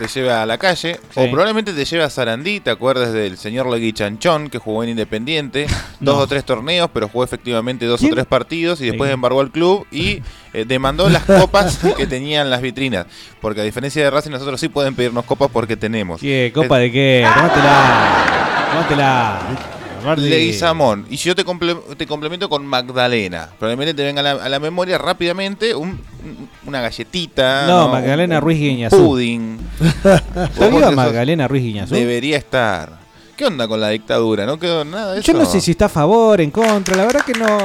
Te 0.00 0.08
lleva 0.08 0.42
a 0.42 0.46
la 0.46 0.58
calle. 0.58 0.98
Sí. 1.14 1.20
O 1.20 1.30
probablemente 1.30 1.72
te 1.72 1.84
lleva 1.84 2.06
a 2.06 2.10
Sarandí. 2.10 2.60
¿Te 2.60 2.70
acuerdas 2.70 3.12
del 3.12 3.36
señor 3.36 3.68
Leguichanchón 3.70 4.48
que 4.50 4.58
jugó 4.58 4.82
en 4.82 4.90
Independiente? 4.90 5.66
Dos 6.00 6.16
o 6.18 6.26
tres 6.26 6.44
torneos, 6.44 6.88
pero 6.92 7.08
jugó 7.08 7.22
efectivamente 7.24 7.84
dos 7.86 8.00
¿Quién? 8.00 8.12
o 8.12 8.14
tres 8.14 8.26
partidos. 8.26 8.80
Y 8.80 8.86
después 8.86 9.08
Sí. 9.10 9.14
embargó 9.14 9.40
al 9.40 9.50
club 9.50 9.86
y 9.90 10.22
eh, 10.54 10.64
demandó 10.66 11.08
las 11.08 11.24
copas 11.24 11.78
que 11.96 12.06
tenían 12.06 12.48
las 12.50 12.62
vitrinas. 12.62 13.06
Porque 13.40 13.60
a 13.60 13.64
diferencia 13.64 14.02
de 14.02 14.10
Racing, 14.10 14.30
nosotros 14.30 14.58
sí 14.60 14.68
pueden 14.68 14.94
pedirnos 14.94 15.24
copas 15.24 15.48
porque 15.52 15.76
tenemos. 15.76 16.20
¿Qué? 16.20 16.50
¿Copa 16.54 16.78
de 16.78 16.90
qué? 16.90 17.26
Tómatela. 17.34 18.68
Tómatela. 18.72 19.79
Aparte- 20.00 20.22
Leguizamón. 20.22 21.06
Y 21.10 21.16
si 21.16 21.28
yo 21.28 21.34
te, 21.34 21.44
comple- 21.44 21.96
te 21.96 22.06
complemento 22.06 22.48
con 22.48 22.66
Magdalena. 22.66 23.48
Probablemente 23.58 23.94
te 23.94 24.02
venga 24.02 24.20
a 24.20 24.22
la, 24.34 24.44
a 24.44 24.48
la 24.48 24.58
memoria 24.58 24.98
rápidamente 24.98 25.74
un- 25.74 26.00
un- 26.24 26.48
una 26.66 26.80
galletita. 26.80 27.66
No, 27.66 27.88
Magdalena 27.88 28.36
un 28.36 28.42
Ruiz 28.42 28.58
Guiñazú. 28.58 28.96
Pudding. 28.96 29.58
¿Está 30.04 30.90
Magdalena 30.90 31.46
Ruiz 31.48 31.62
Guiñazú? 31.62 31.94
Debería 31.94 32.36
estar. 32.38 32.98
¿Qué 33.36 33.46
onda 33.46 33.66
con 33.66 33.80
la 33.80 33.88
dictadura? 33.88 34.44
¿No 34.44 34.58
quedó 34.58 34.84
nada 34.84 35.14
de 35.14 35.20
eso? 35.20 35.32
Yo 35.32 35.38
no 35.38 35.46
sé 35.46 35.60
si 35.62 35.70
está 35.70 35.86
a 35.86 35.88
favor, 35.88 36.40
en 36.42 36.50
contra, 36.50 36.94
la 36.96 37.04
verdad 37.06 37.22
que 37.24 37.32
no. 37.32 37.58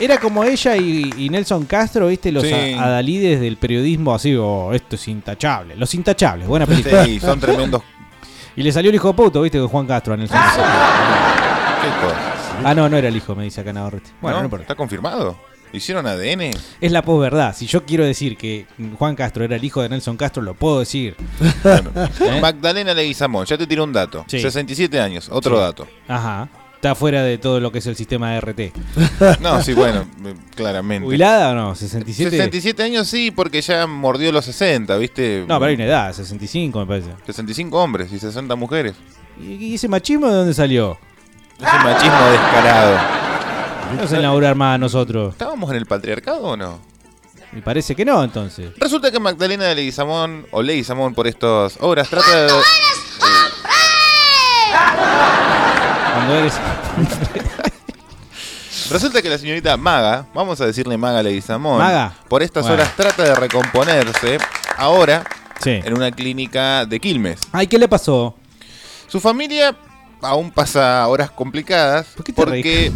Era 0.00 0.18
como 0.18 0.42
ella 0.42 0.74
y, 0.78 1.12
y 1.18 1.28
Nelson 1.28 1.66
Castro, 1.66 2.08
¿viste? 2.08 2.32
Los 2.32 2.42
Sí. 2.44 2.52
adalides 2.52 3.38
del 3.40 3.58
periodismo, 3.58 4.14
así, 4.14 4.34
oh, 4.34 4.72
esto 4.72 4.96
es 4.96 5.06
intachable. 5.08 5.76
Los 5.76 5.94
intachables, 5.94 6.48
buena 6.48 6.66
película. 6.66 7.04
Sí, 7.04 7.20
son 7.20 7.38
tremendos. 7.38 7.82
Y 8.56 8.62
le 8.62 8.72
salió 8.72 8.90
el 8.90 8.94
hijo 8.96 9.08
de 9.08 9.14
puto, 9.14 9.42
¿viste? 9.42 9.58
Con 9.58 9.68
Juan 9.68 9.86
Castro 9.86 10.14
a 10.14 10.16
Nelson 10.16 10.38
Castro. 10.38 10.62
¿Qué 11.82 12.06
cosa? 12.06 12.18
Ah, 12.64 12.74
no, 12.74 12.88
no 12.88 12.96
era 12.96 13.08
el 13.08 13.16
hijo, 13.16 13.34
me 13.34 13.44
dice 13.44 13.60
acá 13.60 13.72
Navarrete. 13.72 14.10
Bueno, 14.20 14.36
¿No? 14.36 14.42
no 14.42 14.46
importa. 14.46 14.62
¿Está 14.64 14.74
confirmado? 14.74 15.36
¿Hicieron 15.72 16.06
ADN? 16.06 16.50
Es 16.82 16.92
la 16.92 17.00
posverdad. 17.02 17.56
Si 17.56 17.66
yo 17.66 17.84
quiero 17.86 18.04
decir 18.04 18.36
que 18.36 18.66
Juan 18.98 19.14
Castro 19.16 19.42
era 19.42 19.56
el 19.56 19.64
hijo 19.64 19.80
de 19.80 19.88
Nelson 19.88 20.18
Castro, 20.18 20.42
lo 20.42 20.52
puedo 20.54 20.80
decir. 20.80 21.16
¿Eh? 21.64 22.40
Magdalena 22.42 22.92
Leguizamón, 22.92 23.46
ya 23.46 23.56
te 23.56 23.66
tiro 23.66 23.84
un 23.84 23.92
dato. 23.92 24.24
Sí. 24.28 24.38
67 24.38 25.00
años, 25.00 25.28
otro 25.32 25.56
Sí. 25.56 25.62
dato. 25.62 25.88
Ajá. 26.08 26.48
Está 26.82 26.96
fuera 26.96 27.22
de 27.22 27.38
todo 27.38 27.60
lo 27.60 27.70
que 27.70 27.78
es 27.78 27.86
el 27.86 27.94
sistema 27.94 28.32
de 28.32 28.40
RT. 28.40 28.60
No, 29.40 29.62
sí, 29.62 29.72
bueno, 29.72 30.04
claramente. 30.56 31.04
¿Jubilada 31.04 31.52
o 31.52 31.54
no? 31.54 31.76
¿67? 31.76 32.12
67 32.12 32.82
años 32.82 33.06
sí, 33.06 33.30
porque 33.30 33.62
ya 33.62 33.86
mordió 33.86 34.32
los 34.32 34.46
60, 34.46 34.96
¿viste? 34.96 35.44
No, 35.46 35.60
pero 35.60 35.68
hay 35.68 35.76
una 35.76 35.84
edad, 35.84 36.12
65 36.12 36.80
me 36.80 36.86
parece. 36.86 37.10
65 37.24 37.80
hombres 37.80 38.12
y 38.12 38.18
60 38.18 38.56
mujeres. 38.56 38.96
¿Y 39.40 39.76
ese 39.76 39.86
machismo 39.86 40.26
de 40.26 40.34
dónde 40.34 40.54
salió? 40.54 40.98
Ese 41.60 41.78
machismo 41.84 42.30
descarado. 42.32 42.98
No 44.00 44.08
se 44.08 44.18
inaugurar 44.18 44.56
más 44.56 44.74
a 44.74 44.78
nosotros. 44.78 45.34
¿Estábamos 45.34 45.70
en 45.70 45.76
el 45.76 45.86
patriarcado 45.86 46.42
o 46.42 46.56
no? 46.56 46.80
Me 47.52 47.62
parece 47.62 47.94
que 47.94 48.04
no, 48.04 48.24
entonces. 48.24 48.72
Resulta 48.78 49.12
que 49.12 49.20
Magdalena 49.20 49.66
de 49.66 49.76
Leguizamón, 49.76 50.48
o 50.50 50.60
Leguizamón 50.60 51.14
por 51.14 51.28
estas 51.28 51.76
obras, 51.80 52.10
trata 52.10 52.46
de... 52.46 52.48
Cuando 56.24 56.38
eres. 56.38 56.54
Resulta 58.90 59.20
que 59.22 59.28
la 59.28 59.38
señorita 59.38 59.76
Maga, 59.76 60.26
vamos 60.34 60.60
a 60.60 60.66
decirle 60.66 60.96
Maga 60.96 61.22
Leguizamón, 61.22 61.78
Maga. 61.78 62.14
por 62.28 62.42
estas 62.42 62.62
Bueno. 62.64 62.82
horas 62.82 62.94
trata 62.96 63.22
de 63.24 63.34
recomponerse 63.34 64.38
ahora 64.76 65.24
Sí. 65.62 65.80
en 65.84 65.94
una 65.94 66.10
clínica 66.12 66.84
de 66.86 67.00
Quilmes. 67.00 67.40
Ay, 67.52 67.66
¿qué 67.66 67.78
le 67.78 67.88
pasó? 67.88 68.36
Su 69.08 69.20
familia 69.20 69.76
aún 70.20 70.50
pasa 70.52 71.06
horas 71.08 71.30
complicadas 71.30 72.06
qué 72.24 72.24
te 72.24 72.32
porque 72.32 72.92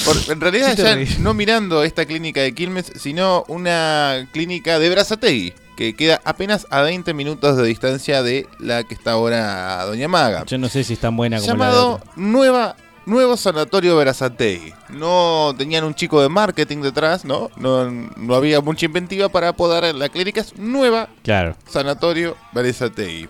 por- 0.04 0.32
en 0.32 0.40
realidad 0.40 0.70
¿Qué 0.70 0.76
te 0.76 0.82
ya 0.82 0.94
reís? 0.94 1.18
no 1.20 1.34
mirando 1.34 1.84
esta 1.84 2.04
clínica 2.06 2.40
de 2.40 2.54
Quilmes, 2.54 2.90
sino 3.00 3.44
una 3.48 4.26
clínica 4.32 4.78
de 4.78 4.90
Brazategui, 4.90 5.52
que 5.76 5.94
queda 5.94 6.20
apenas 6.24 6.66
a 6.70 6.82
20 6.82 7.14
minutos 7.14 7.56
de 7.56 7.64
distancia 7.64 8.22
de 8.22 8.46
la 8.58 8.84
que 8.84 8.94
está 8.94 9.12
ahora 9.12 9.84
Doña 9.84 10.08
Maga. 10.08 10.44
Yo 10.46 10.58
no 10.58 10.68
sé 10.68 10.84
si 10.84 10.94
es 10.94 11.00
tan 11.00 11.16
buena 11.16 11.38
como 11.40 11.46
la 11.48 11.52
de 11.52 11.58
Llamado. 11.72 12.00
Nueva 12.16 12.76
Nuevo 13.06 13.36
Sanatorio 13.36 13.96
Verazategui. 13.96 14.72
No 14.88 15.54
tenían 15.58 15.84
un 15.84 15.94
chico 15.94 16.22
de 16.22 16.30
marketing 16.30 16.80
detrás, 16.80 17.24
¿no? 17.24 17.50
No, 17.56 17.90
no 17.90 18.34
había 18.34 18.60
mucha 18.62 18.86
inventiva 18.86 19.28
para 19.28 19.52
poder 19.52 19.94
la 19.94 20.08
clínica 20.08 20.40
es 20.40 20.56
Nueva 20.56 21.08
Claro. 21.22 21.54
Sanatorio 21.68 22.36
Verazategui. 22.52 23.28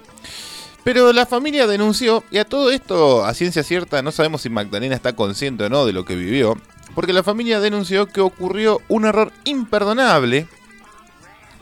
Pero 0.85 1.13
la 1.13 1.25
familia 1.27 1.67
denunció, 1.67 2.23
y 2.31 2.37
a 2.39 2.45
todo 2.45 2.71
esto, 2.71 3.25
a 3.25 3.33
ciencia 3.33 3.63
cierta, 3.63 4.03
no 4.03 4.13
sabemos 4.13 4.43
si 4.43 4.51
Magdalena 4.51 4.95
está 4.95 5.15
consciente 5.15 5.65
o 5.65 5.69
no 5.71 5.87
de 5.87 5.95
lo 5.95 6.05
que 6.05 6.15
vivió, 6.15 6.59
porque 6.95 7.15
la 7.15 7.23
familia 7.23 7.59
denunció 7.59 8.07
que 8.07 8.21
ocurrió 8.21 8.81
un 8.89 9.07
error 9.07 9.33
imperdonable 9.45 10.47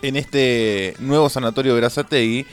en 0.02 0.16
este 0.16 0.94
nuevo 0.99 1.28
sanatorio 1.28 1.75
Verazategui 1.75 2.47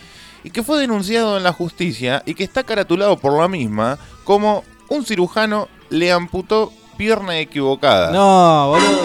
y 0.44 0.50
que 0.52 0.64
fue 0.64 0.80
denunciado 0.80 1.36
en 1.38 1.44
la 1.44 1.52
justicia 1.52 2.24
y 2.26 2.34
que 2.34 2.44
está 2.44 2.64
caratulado 2.64 3.18
por 3.18 3.38
la 3.40 3.48
misma 3.48 3.98
como 4.24 4.64
un 4.88 5.04
cirujano 5.06 5.68
le 5.90 6.12
amputó 6.12 6.72
pierna 6.98 7.38
equivocada. 7.40 8.12
No, 8.12 8.70
boludo. 8.70 9.02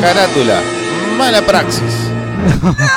Carátula, 0.00 0.60
mala 1.18 1.42
praxis. 1.42 1.82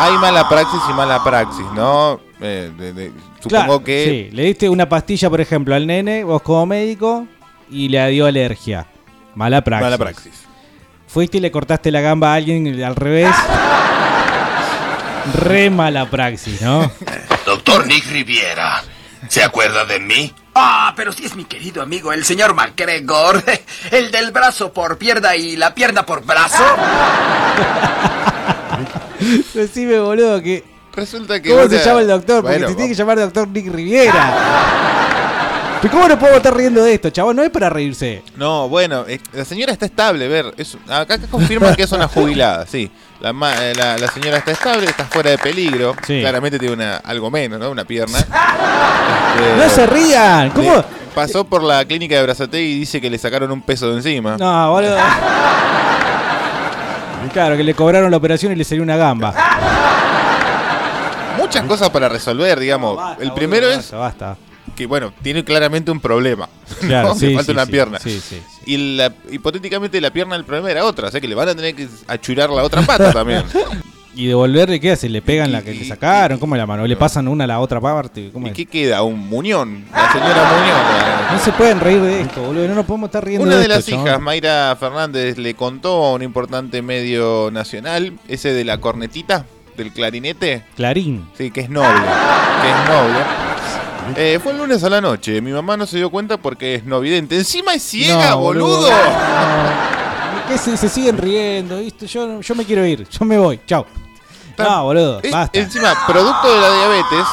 Hay 0.00 0.12
mala 0.18 0.48
praxis 0.48 0.80
y 0.88 0.92
mala 0.92 1.22
praxis, 1.24 1.66
¿no? 1.74 2.20
Eh, 2.40 2.70
de- 2.78 2.92
de- 2.92 3.12
supongo 3.42 3.48
Claro, 3.48 3.84
que 3.84 4.28
Sí, 4.30 4.36
le 4.36 4.44
diste 4.44 4.68
una 4.68 4.88
pastilla, 4.88 5.28
por 5.28 5.40
ejemplo, 5.40 5.74
al 5.74 5.86
nene, 5.86 6.22
vos 6.22 6.40
como 6.42 6.66
médico, 6.66 7.26
y 7.70 7.88
le 7.88 8.06
dio 8.10 8.26
alergia. 8.26 8.86
Mala 9.34 9.62
praxis. 9.62 9.84
mala 9.84 9.98
praxis. 9.98 10.32
Fuiste 11.08 11.38
y 11.38 11.40
le 11.40 11.50
cortaste 11.50 11.90
la 11.90 12.00
gamba 12.00 12.32
a 12.32 12.34
alguien 12.36 12.82
al 12.84 12.94
revés. 12.96 13.34
Re 15.34 15.70
mala 15.70 16.08
praxis, 16.10 16.60
¿no? 16.62 16.90
Doctor 17.44 17.86
Nick 17.86 18.06
Riviera, 18.10 18.82
¿se 19.28 19.42
acuerda 19.42 19.84
de 19.84 20.00
mí? 20.00 20.32
Ah, 20.54 20.92
pero 20.96 21.12
sí 21.12 21.24
es 21.24 21.34
mi 21.36 21.44
querido 21.44 21.82
amigo, 21.82 22.12
el 22.12 22.24
señor 22.24 22.54
McGregor. 22.54 23.42
El 23.90 24.10
del 24.10 24.32
brazo 24.32 24.72
por 24.72 24.98
pierna 24.98 25.36
y 25.36 25.56
la 25.56 25.74
pierna 25.74 26.04
por 26.04 26.24
brazo. 26.24 26.62
Decime, 29.54 29.98
boludo, 30.00 30.42
que. 30.42 30.64
Resulta 30.94 31.40
que. 31.40 31.50
¿Cómo 31.50 31.62
una- 31.62 31.78
se 31.78 31.84
llama 31.84 32.00
el 32.00 32.08
doctor? 32.08 32.42
Porque 32.42 32.58
Bueno, 32.58 32.66
te 32.68 32.74
tiene 32.74 32.88
que 32.90 32.94
llamar 32.96 33.18
doctor 33.18 33.48
Nick 33.48 33.72
Riviera. 33.72 35.07
¿Pero 35.80 35.92
cómo 35.94 36.08
no 36.08 36.18
puedo 36.18 36.34
estar 36.36 36.56
riendo 36.56 36.82
de 36.82 36.94
esto, 36.94 37.10
chavos? 37.10 37.34
No 37.36 37.42
es 37.44 37.50
para 37.50 37.70
reírse. 37.70 38.24
No, 38.36 38.68
bueno, 38.68 39.04
eh, 39.06 39.20
la 39.32 39.44
señora 39.44 39.72
está 39.72 39.86
estable, 39.86 40.26
ver. 40.26 40.52
es- 40.56 40.76
acá, 40.88 41.14
acá 41.14 41.26
confirman 41.30 41.76
que 41.76 41.82
es 41.84 41.92
una 41.92 42.08
jubilada, 42.08 42.66
sí. 42.66 42.90
La, 43.20 43.32
ma- 43.32 43.54
eh, 43.64 43.74
la, 43.76 43.96
la 43.96 44.08
señora 44.08 44.38
está 44.38 44.50
estable, 44.50 44.86
está 44.86 45.04
fuera 45.04 45.30
de 45.30 45.38
peligro. 45.38 45.94
Sí. 46.04 46.20
Claramente 46.20 46.58
tiene 46.58 46.74
una, 46.74 46.96
algo 46.96 47.30
menos, 47.30 47.60
¿no? 47.60 47.70
Una 47.70 47.84
pierna. 47.84 48.18
Este, 49.38 49.56
¡No 49.56 49.68
se 49.70 49.86
rían! 49.86 50.50
¿Cómo? 50.50 50.74
le- 50.76 50.84
pasó 51.14 51.44
por 51.44 51.62
la 51.62 51.84
clínica 51.84 52.16
de 52.16 52.22
Brazategui 52.24 52.72
y 52.72 52.78
dice 52.80 53.00
que 53.00 53.08
le 53.08 53.18
sacaron 53.18 53.52
un 53.52 53.62
peso 53.62 53.88
de 53.90 53.96
encima. 53.96 54.36
No, 54.36 54.70
boludo. 54.72 54.96
Claro, 57.32 57.56
que 57.56 57.62
le 57.62 57.74
cobraron 57.74 58.10
la 58.10 58.16
operación 58.16 58.50
y 58.52 58.56
le 58.56 58.64
salió 58.64 58.82
una 58.82 58.96
gamba. 58.96 59.32
Muchas 61.36 61.64
cosas 61.66 61.90
para 61.90 62.08
resolver, 62.08 62.58
digamos. 62.58 62.98
el 63.20 63.32
primero 63.32 63.68
es 63.68 63.76
basta, 63.92 63.96
basta. 63.98 64.36
Que, 64.78 64.86
bueno, 64.86 65.12
tiene 65.22 65.44
claramente 65.44 65.90
un 65.90 66.00
problema. 66.00 66.48
Claro, 66.80 67.08
¿no? 67.08 67.14
sí, 67.16 67.26
Le 67.26 67.34
falta 67.34 67.46
sí, 67.52 67.56
una 67.56 67.66
sí, 67.66 67.72
pierna. 67.72 67.98
sí, 67.98 68.20
sí, 68.26 68.40
Y 68.64 68.96
la- 68.96 69.12
hipotéticamente 69.30 70.00
la 70.00 70.10
pierna 70.10 70.36
del 70.36 70.44
problema 70.44 70.70
era 70.70 70.84
otra, 70.84 71.08
o 71.08 71.10
sea 71.10 71.20
que 71.20 71.28
le 71.28 71.34
van 71.34 71.48
a 71.48 71.54
tener 71.54 71.74
que 71.74 71.88
achurar 72.06 72.48
la 72.50 72.62
otra 72.62 72.82
pata 72.82 73.12
también. 73.12 73.42
¿Y 74.14 74.26
devolverle 74.26 74.80
qué 74.80 74.90
hace? 74.92 75.08
¿Le 75.08 75.22
pegan 75.22 75.52
la 75.52 75.62
que 75.62 75.72
le 75.72 75.84
sacaron? 75.84 76.38
¿Cómo 76.40 76.56
es 76.56 76.58
la 76.58 76.66
mano? 76.66 76.84
¿Le 76.86 76.96
pasan 76.96 77.28
una 77.28 77.44
a 77.44 77.46
la 77.46 77.60
otra 77.60 77.80
parte? 77.80 78.30
¿Cómo 78.32 78.46
¿Y 78.48 78.50
es? 78.50 78.56
qué 78.56 78.66
queda? 78.66 79.02
¿Un 79.02 79.16
muñón? 79.28 79.84
La 79.92 80.10
señora 80.10 80.44
Muñón. 80.52 81.32
No 81.34 81.38
se 81.38 81.52
pueden 81.52 81.78
reír 81.78 82.00
de 82.00 82.20
esto, 82.22 82.42
boludo. 82.42 82.66
No 82.66 82.74
nos 82.74 82.84
podemos 82.86 83.08
estar 83.08 83.24
riendo 83.24 83.46
Una 83.46 83.56
de 83.56 83.62
esto, 83.62 83.74
las 83.76 83.86
chabón. 83.86 84.06
hijas, 84.06 84.20
Mayra 84.20 84.76
Fernández, 84.80 85.38
le 85.38 85.54
contó 85.54 86.04
a 86.06 86.12
un 86.14 86.22
importante 86.22 86.82
medio 86.82 87.50
nacional, 87.52 88.18
ese 88.26 88.52
de 88.52 88.64
la 88.64 88.78
cornetita, 88.78 89.44
del 89.76 89.92
clarinete. 89.92 90.64
Clarín. 90.74 91.28
Sí, 91.38 91.52
que 91.52 91.60
es 91.60 91.70
noble. 91.70 92.00
Que 92.62 92.68
es 92.70 92.88
noble. 92.88 93.24
Eh, 94.16 94.38
fue 94.42 94.52
el 94.52 94.58
lunes 94.58 94.82
a 94.84 94.90
la 94.90 95.00
noche. 95.00 95.40
Mi 95.40 95.52
mamá 95.52 95.76
no 95.76 95.86
se 95.86 95.96
dio 95.98 96.10
cuenta 96.10 96.36
porque 96.36 96.76
es 96.76 96.84
no 96.84 97.00
vidente. 97.00 97.36
Encima 97.36 97.74
es 97.74 97.82
ciega, 97.82 98.30
No, 98.30 98.38
boludo. 98.38 98.90
No. 98.90 98.96
¿Qué 100.48 100.56
se, 100.58 100.76
se 100.76 100.88
siguen 100.88 101.18
riendo? 101.18 101.78
¿viste? 101.78 102.06
Yo, 102.06 102.40
yo 102.40 102.54
me 102.54 102.64
quiero 102.64 102.84
ir. 102.86 103.06
Yo 103.08 103.24
me 103.24 103.38
voy. 103.38 103.60
Chao. 103.66 103.86
No, 104.56 104.84
boludo. 104.84 105.20
Basta. 105.30 105.58
Encima, 105.58 105.94
producto 106.06 106.52
de 106.52 106.60
la 106.60 106.72
diabetes, 106.74 107.26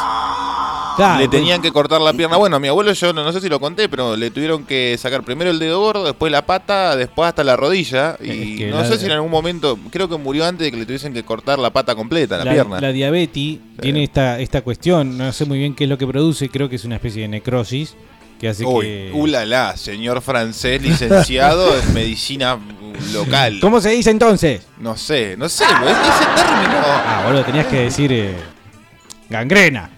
Claro, 0.96 1.20
le 1.20 1.28
tenían 1.28 1.62
que 1.62 1.72
cortar 1.72 2.00
la 2.02 2.14
pierna. 2.14 2.38
Bueno, 2.38 2.56
a 2.56 2.60
mi 2.60 2.68
abuelo 2.68 2.94
yo 2.94 3.14
no, 3.14 3.24
no 3.24 3.32
sé 3.34 3.42
si 3.42 3.50
lo 3.50 3.60
conté, 3.60 3.90
pero 3.90 4.16
le 4.16 4.32
tuvieron 4.32 4.66
que 4.66 4.98
sacar 4.98 5.24
primero 5.24 5.52
el 5.52 5.60
dedo 5.60 5.80
gordo, 5.80 6.04
después 6.06 6.32
la 6.32 6.46
pata, 6.46 6.96
después 6.96 7.28
hasta 7.28 7.44
la 7.44 7.56
rodilla. 7.56 8.18
Y 8.22 8.30
Es 8.54 8.58
que 8.60 8.68
no 8.72 8.78
la- 8.82 8.86
sé 8.88 8.98
si 8.98 9.06
en 9.06 9.12
algún 9.12 9.32
momento, 9.32 9.78
creo 9.92 10.08
que 10.10 10.18
murió 10.18 10.46
antes 10.46 10.66
de 10.66 10.72
que 10.72 10.78
le 10.78 10.86
tuviesen 10.86 11.14
que 11.14 11.24
cortar 11.24 11.60
la 11.60 11.72
pata 11.72 11.96
completa, 11.96 12.38
la, 12.38 12.46
la, 12.46 12.52
pierna. 12.54 12.80
la 12.82 12.92
diabetes 12.92 13.58
tiene 13.82 14.04
esta, 14.04 14.40
esta 14.40 14.62
cuestión. 14.62 15.18
No 15.18 15.32
sé 15.34 15.46
muy 15.46 15.58
bien 15.60 15.76
qué 15.76 15.84
es 15.86 15.90
lo 15.90 15.98
que 15.98 16.08
produce. 16.08 16.50
Creo 16.50 16.70
que 16.70 16.76
es 16.78 16.86
una 16.86 16.96
especie 16.96 17.24
de 17.24 17.28
necrosis 17.28 17.96
que 18.40 18.50
hace 18.50 18.66
Uy, 18.66 18.86
que. 18.86 19.12
ulala, 19.14 19.78
señor 19.78 20.22
francés 20.22 20.82
licenciado 20.82 21.78
en 21.80 21.94
medicina 21.94 22.58
local. 23.14 23.60
¿Cómo 23.62 23.80
se 23.82 23.90
dice 23.92 24.10
entonces? 24.12 24.62
No 24.80 24.96
sé, 24.98 25.36
no 25.38 25.48
sé, 25.50 25.64
ese 25.64 25.74
término. 25.74 26.82
Ah, 26.86 27.24
boludo, 27.26 27.44
tenías 27.44 27.66
que 27.68 27.78
decir 27.82 28.12
eh, 28.12 28.34
gangrena. 29.30 29.90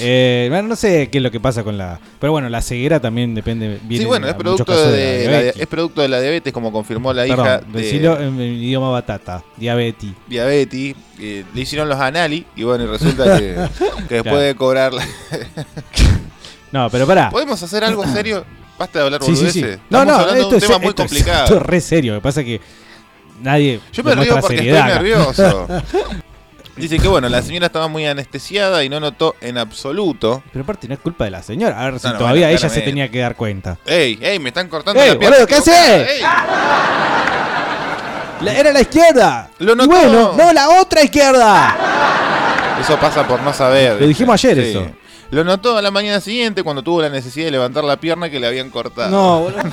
Eh, 0.00 0.46
bueno, 0.50 0.68
no 0.68 0.76
sé 0.76 1.08
qué 1.10 1.18
es 1.18 1.22
lo 1.22 1.30
que 1.30 1.40
pasa 1.40 1.62
con 1.62 1.78
la. 1.78 2.00
Pero 2.18 2.32
bueno, 2.32 2.48
la 2.48 2.60
ceguera 2.62 3.00
también 3.00 3.34
depende. 3.34 3.78
Sí, 3.88 4.04
bueno, 4.04 4.26
es 4.28 4.34
producto 4.34 4.64
casos 4.64 4.92
de, 4.92 5.26
la 5.28 5.40
es 5.62 5.66
producto 5.66 6.02
de 6.02 6.08
la 6.08 6.20
diabetes, 6.20 6.52
como 6.52 6.72
confirmó 6.72 7.12
la 7.12 7.26
hija 7.26 7.58
de 7.60 7.90
en 7.90 8.40
el 8.40 8.62
idioma 8.62 8.90
batata. 8.90 9.42
Diabetes. 9.56 10.10
diabetes. 10.26 10.96
eh, 11.20 11.44
le 11.54 11.60
hicieron 11.60 11.88
los 11.88 11.98
anali 11.98 12.44
y 12.56 12.64
bueno, 12.64 12.84
y 12.84 12.86
resulta 12.88 13.38
que, 13.38 13.54
que 14.08 14.14
después 14.16 14.22
Claro. 14.22 14.38
de 14.38 14.54
cobrar 14.56 14.92
la- 14.94 15.06
No, 16.72 16.90
pero 16.90 17.06
pará. 17.06 17.30
¿Podemos 17.30 17.62
hacer 17.62 17.84
algo 17.84 18.04
serio? 18.06 18.44
Basta 18.76 18.98
de 18.98 19.04
hablar 19.04 19.22
Sí, 19.22 19.36
sí, 19.36 19.50
sí. 19.50 19.64
No, 19.88 20.04
no, 20.04 20.20
esto 20.20 20.34
de 20.34 20.44
un 20.46 20.54
es, 20.56 20.60
tema 20.64 20.78
muy 20.78 20.88
esto 20.88 21.02
es- 21.04 21.08
complicado. 21.08 21.44
esto 21.44 21.56
es 21.58 21.62
re 21.62 21.80
serio. 21.80 22.14
Lo 22.14 22.18
que 22.20 22.22
pasa 22.24 22.40
es 22.40 22.46
que 22.46 22.60
nadie. 23.40 23.78
Yo 23.92 24.02
me 24.02 24.14
río 24.16 24.40
porque 24.40 24.56
seriedad 24.56 24.88
estoy 24.90 25.08
nervioso. 25.10 25.68
Dice 26.76 26.98
que 26.98 27.06
bueno, 27.06 27.28
la 27.28 27.40
señora 27.40 27.66
estaba 27.66 27.86
muy 27.86 28.04
anestesiada 28.04 28.82
y 28.82 28.88
no 28.88 28.98
notó 28.98 29.36
en 29.40 29.58
absoluto. 29.58 30.42
Pero 30.52 30.64
aparte 30.64 30.88
no 30.88 30.94
es 30.94 31.00
culpa 31.00 31.24
de 31.24 31.30
la 31.30 31.42
señora. 31.42 31.80
A 31.80 31.84
ver 31.90 32.00
si 32.00 32.06
No, 32.08 32.14
no, 32.14 32.18
todavía 32.18 32.46
bueno, 32.46 32.50
ella 32.50 32.58
se 32.58 32.62
claramente. 32.66 32.90
tenía 32.90 33.10
que 33.10 33.18
dar 33.20 33.36
cuenta. 33.36 33.78
¡Ey, 33.86 34.18
ey! 34.20 34.38
Me 34.40 34.48
están 34.48 34.68
cortando 34.68 35.00
¡Ey, 35.00 35.10
la 35.12 35.18
pierna. 35.18 35.36
boludo, 35.36 35.46
qué 35.46 35.54
equivocada, 35.56 35.94
haces! 35.94 36.10
ey. 36.10 36.22
La- 38.40 38.52
era 38.58 38.72
la 38.72 38.80
izquierda. 38.80 39.50
Lo 39.58 39.72
Y 39.72 39.76
notó. 39.76 39.88
bueno, 39.88 40.32
no, 40.36 40.52
la 40.52 40.68
otra 40.80 41.02
izquierda. 41.02 41.76
Eso 42.80 42.98
pasa 42.98 43.26
por 43.26 43.40
no 43.40 43.52
saber. 43.52 44.00
Lo 44.00 44.06
dijimos 44.06 44.34
ayer 44.34 44.58
eso. 44.58 44.86
Lo 45.30 45.42
notó 45.44 45.78
a 45.78 45.82
la 45.82 45.90
mañana 45.90 46.20
siguiente 46.20 46.62
cuando 46.62 46.82
tuvo 46.82 47.00
la 47.02 47.08
necesidad 47.08 47.46
de 47.46 47.52
levantar 47.52 47.82
la 47.84 47.96
pierna 47.96 48.28
que 48.30 48.38
le 48.38 48.46
habían 48.46 48.70
cortado. 48.70 49.10
No, 49.10 49.40
boludo. 49.40 49.62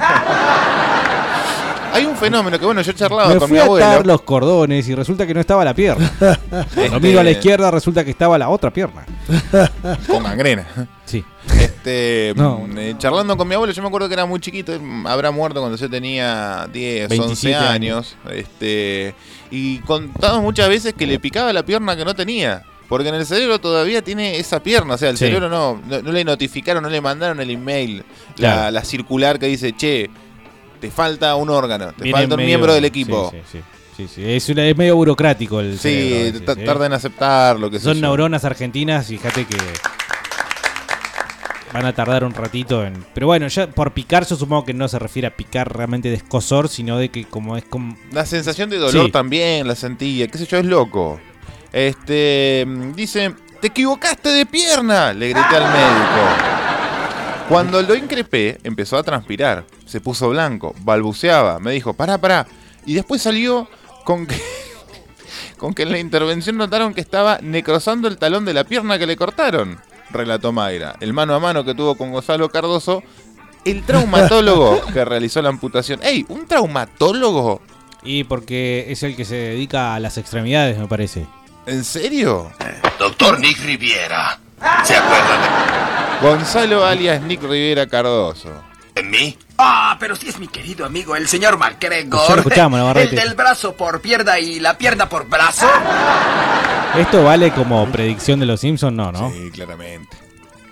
Hay 1.93 2.05
un 2.05 2.15
fenómeno 2.15 2.57
que, 2.59 2.65
bueno, 2.65 2.81
yo 2.81 2.91
charlaba 2.93 3.27
Me 3.33 3.37
con 3.39 3.47
fui 3.49 3.55
mi 3.57 3.61
a 3.61 3.65
abuelo. 3.65 3.85
atar 3.85 4.05
los 4.05 4.21
cordones 4.21 4.87
y 4.87 4.95
resulta 4.95 5.27
que 5.27 5.33
no 5.33 5.39
estaba 5.39 5.63
la 5.65 5.73
pierna. 5.73 6.11
Cuando 6.75 6.99
miro 6.99 7.19
a 7.19 7.23
la 7.23 7.31
izquierda 7.31 7.69
resulta 7.71 8.03
que 8.05 8.11
estaba 8.11 8.37
la 8.37 8.49
otra 8.49 8.71
pierna. 8.71 9.05
Con 10.07 10.23
gangrena. 10.23 10.65
Sí. 11.05 11.23
Este, 11.59 12.33
No. 12.37 12.59
mm, 12.59 12.77
eh, 12.77 12.95
charlando 12.97 13.35
con 13.35 13.47
mi 13.47 13.55
abuelo, 13.55 13.73
yo 13.73 13.81
me 13.81 13.87
acuerdo 13.87 14.07
que 14.07 14.13
era 14.13 14.25
muy 14.25 14.39
chiquito, 14.39 14.73
habrá 15.05 15.31
muerto 15.31 15.59
cuando 15.59 15.77
yo 15.77 15.89
tenía 15.89 16.67
10, 16.71 17.09
27 17.09 17.55
11 17.57 17.67
años. 17.67 18.15
Este, 18.31 19.13
y 19.49 19.79
contamos 19.79 20.41
muchas 20.41 20.69
veces 20.69 20.93
que 20.93 21.05
le 21.07 21.19
picaba 21.19 21.51
la 21.51 21.63
pierna 21.65 21.95
que 21.95 22.05
no 22.05 22.13
tenía. 22.15 22.63
Porque 22.87 23.07
en 23.07 23.15
el 23.15 23.25
cerebro 23.25 23.57
todavía 23.59 24.01
tiene 24.01 24.37
esa 24.37 24.61
pierna, 24.61 24.95
o 24.95 24.97
sea, 24.97 25.09
el 25.11 25.17
Sí. 25.17 25.23
cerebro 25.25 25.47
no, 25.47 25.81
no, 25.87 26.01
no 26.01 26.11
le 26.11 26.25
notificaron, 26.25 26.83
no 26.83 26.89
le 26.89 26.99
mandaron 26.99 27.39
el 27.39 27.49
email, 27.49 27.99
la, 27.99 28.03
Claro. 28.35 28.71
la 28.71 28.83
circular 28.83 29.39
que 29.39 29.45
dice, 29.47 29.71
che, 29.73 30.09
te 30.81 30.91
falta 30.91 31.35
un 31.35 31.49
órgano, 31.49 31.93
te 31.93 32.03
Viene 32.03 32.19
falta 32.19 32.35
un 32.35 32.37
medio- 32.39 32.47
miembro 32.47 32.73
del 32.73 32.83
equipo. 32.85 33.29
Sí, 33.31 33.37
sí, 33.51 33.57
sí. 33.59 33.63
Sí, 33.97 34.07
sí, 34.15 34.23
Es, 34.33 34.49
una- 34.49 34.65
es 34.65 34.75
medio 34.75 34.95
burocrático 34.95 35.59
el 35.59 35.73
Sí, 35.77 35.79
cerebro 35.79 36.39
veces, 36.39 36.57
¿eh? 36.57 36.65
tarda 36.65 36.85
en 36.87 36.93
aceptar 36.93 37.59
lo 37.59 37.69
que 37.69 37.79
Son 37.79 37.93
yo. 37.95 38.01
neuronas 38.01 38.43
argentinas, 38.45 39.05
fíjate 39.07 39.45
que 39.45 39.55
van 41.73 41.85
a 41.85 41.93
tardar 41.93 42.23
un 42.25 42.33
ratito 42.33 42.83
en... 42.85 43.05
Pero 43.13 43.27
bueno, 43.27 43.47
ya 43.47 43.67
por 43.67 43.93
picar 43.93 44.25
yo 44.25 44.35
supongo 44.35 44.65
que 44.65 44.73
no 44.73 44.87
se 44.87 44.99
refiere 44.99 45.27
a 45.27 45.35
picar 45.35 45.73
realmente 45.75 46.09
de 46.09 46.15
escosor, 46.15 46.67
sino 46.67 46.97
de 46.97 47.09
que 47.09 47.25
como 47.25 47.55
es 47.55 47.63
como... 47.63 47.95
La 48.11 48.25
sensación 48.25 48.69
de 48.69 48.77
dolor 48.77 49.05
Sí. 49.05 49.11
también 49.11 49.67
la 49.67 49.75
sentía, 49.75 50.27
qué 50.27 50.37
sé 50.37 50.45
yo, 50.45 50.57
es 50.57 50.65
loco. 50.65 51.19
Este, 51.71 52.65
mm, 52.67 52.93
dice, 52.93 53.33
te 53.61 53.67
equivocaste 53.67 54.29
de 54.29 54.45
pierna, 54.45 55.13
le 55.13 55.29
grité 55.29 55.55
al 55.55 55.63
médico. 55.63 57.47
Cuando 57.47 57.81
lo 57.81 57.95
increpé, 57.95 58.57
empezó 58.63 58.97
a 58.97 59.03
transpirar, 59.03 59.63
se 59.91 59.99
puso 59.99 60.29
blanco, 60.29 60.73
balbuceaba, 60.79 61.59
me 61.59 61.73
dijo, 61.73 61.93
pará, 61.93 62.17
pará. 62.17 62.47
Y 62.85 62.93
después 62.93 63.21
salió 63.21 63.67
con 64.05 64.25
que, 64.25 64.41
con 65.57 65.73
que 65.73 65.83
en 65.83 65.91
la 65.91 65.99
intervención 65.99 66.55
notaron 66.55 66.93
que 66.93 67.01
estaba 67.01 67.39
necrosando 67.41 68.07
el 68.07 68.17
talón 68.17 68.45
de 68.45 68.53
la 68.53 68.63
pierna 68.63 68.97
que 68.97 69.05
le 69.05 69.17
cortaron, 69.17 69.81
relató 70.09 70.53
Mayra. 70.53 70.95
El 71.01 71.11
mano 71.11 71.35
a 71.35 71.39
mano 71.39 71.65
que 71.65 71.75
tuvo 71.75 71.95
con 71.95 72.13
Gonzalo 72.13 72.47
Cardoso, 72.47 73.03
el 73.65 73.83
traumatólogo 73.83 74.81
que 74.93 75.03
realizó 75.03 75.41
la 75.41 75.49
amputación. 75.49 75.99
¡Ey! 76.03 76.25
¿Un 76.29 76.47
traumatólogo? 76.47 77.61
Y 78.01 78.23
porque 78.23 78.85
es 78.87 79.03
el 79.03 79.17
que 79.17 79.25
se 79.25 79.35
dedica 79.35 79.93
a 79.93 79.99
las 79.99 80.17
extremidades, 80.17 80.77
me 80.77 80.87
parece. 80.87 81.27
¿En 81.65 81.83
serio? 81.83 82.49
Doctor 82.97 83.41
Nick 83.41 83.59
Riviera. 83.63 84.39
¿Se 84.85 84.95
acuerda 84.95 86.19
Gonzalo 86.21 86.85
alias 86.85 87.21
Nick 87.23 87.41
Rivera 87.43 87.87
Cardoso. 87.87 88.49
de 88.95 89.03
mí? 89.03 89.37
Ah, 89.63 89.95
pero 89.99 90.15
sí 90.15 90.27
es 90.27 90.39
mi 90.39 90.47
querido 90.47 90.85
amigo, 90.85 91.15
el 91.15 91.27
señor 91.27 91.57
MacGregor. 91.57 92.39
escuchamos, 92.39 92.79
Navarrete. 92.79 93.15
El 93.15 93.21
del 93.27 93.35
brazo 93.35 93.75
por 93.75 94.01
pierna 94.01 94.39
y 94.39 94.59
la 94.59 94.77
pierna 94.77 95.07
por 95.07 95.27
brazo. 95.27 95.67
¿Esto 96.97 97.23
vale 97.23 97.51
como 97.51 97.87
predicción 97.91 98.39
de 98.39 98.47
los 98.47 98.59
Simpsons? 98.59 98.95
No, 98.95 99.11
¿no? 99.11 99.31
Sí, 99.31 99.51
claramente. 99.51 100.17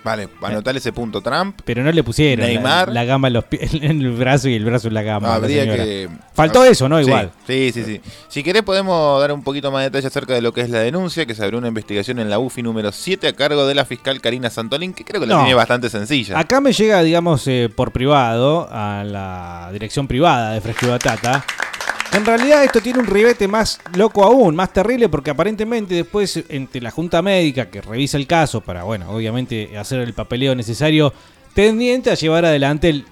Vale, 0.02 0.28
anotar 0.42 0.74
ese 0.76 0.92
punto 0.92 1.20
Trump. 1.20 1.60
Pero 1.64 1.82
no 1.82 1.92
le 1.92 2.02
pusieron 2.02 2.40
la- 2.46 2.46
Neymar. 2.52 2.88
La, 2.90 3.04
gamba 3.04 3.28
en, 3.28 3.34
los 3.34 3.44
en 3.50 4.00
el 4.00 4.10
brazo 4.12 4.48
y 4.48 4.54
el 4.54 4.64
brazo 4.64 4.88
en 4.88 4.94
la 4.94 5.02
gamba. 5.02 5.28
a 5.28 5.30
la 5.32 5.36
Habría 5.36 5.62
señora. 5.62 5.84
que. 5.84 6.08
Faltó 6.34 6.64
eso, 6.64 6.88
¿no? 6.88 6.98
Sí, 6.98 7.04
Igual. 7.06 7.30
Sí, 7.46 7.70
sí, 7.74 7.84
sí. 7.84 8.00
Si 8.28 8.42
querés, 8.42 8.62
podemos 8.62 9.20
dar 9.20 9.30
un 9.32 9.42
poquito 9.42 9.70
más 9.70 9.80
de 9.82 9.90
detalle 9.90 10.06
acerca 10.06 10.32
de 10.32 10.40
lo 10.40 10.52
que 10.54 10.62
es 10.62 10.70
la 10.70 10.78
denuncia, 10.78 11.26
que 11.26 11.34
se 11.34 11.44
abrió 11.44 11.58
una 11.58 11.68
investigación 11.68 12.18
en 12.18 12.30
la 12.30 12.38
UFI 12.38 12.62
número 12.62 12.92
7 12.92 13.28
a 13.28 13.32
cargo 13.34 13.66
de 13.66 13.74
la 13.74 13.84
fiscal 13.84 14.20
Karina 14.22 14.48
Santolín, 14.48 14.94
que 14.94 15.04
creo 15.04 15.20
que 15.20 15.26
la 15.26 15.34
No. 15.34 15.40
tiene 15.40 15.54
bastante 15.54 15.90
sencilla. 15.90 16.38
Acá 16.38 16.60
me 16.62 16.72
llega, 16.72 17.02
digamos, 17.02 17.46
eh, 17.46 17.68
por 17.74 17.92
privado 17.92 18.68
a 18.70 19.04
la 19.04 19.68
dirección 19.72 20.08
privada 20.08 20.52
de 20.52 20.60
Fresco 20.62 20.86
y 20.86 20.88
Batata. 20.88 21.44
En 22.12 22.26
realidad 22.26 22.64
esto 22.64 22.80
tiene 22.80 22.98
un 22.98 23.06
ribete 23.06 23.46
más 23.46 23.80
loco 23.94 24.24
aún, 24.24 24.56
más 24.56 24.72
terrible, 24.72 25.08
porque 25.08 25.30
aparentemente 25.30 25.94
después 25.94 26.42
entre 26.48 26.80
la 26.80 26.90
Junta 26.90 27.22
Médica 27.22 27.70
que 27.70 27.80
revisa 27.80 28.16
el 28.16 28.26
caso 28.26 28.60
para, 28.60 28.82
bueno, 28.82 29.08
obviamente 29.10 29.78
hacer 29.78 30.00
el 30.00 30.12
papeleo 30.12 30.54
necesario 30.56 31.12
tendiente 31.54 32.10
a 32.10 32.14
llevar 32.14 32.44
adelante 32.44 32.88
el 32.88 33.04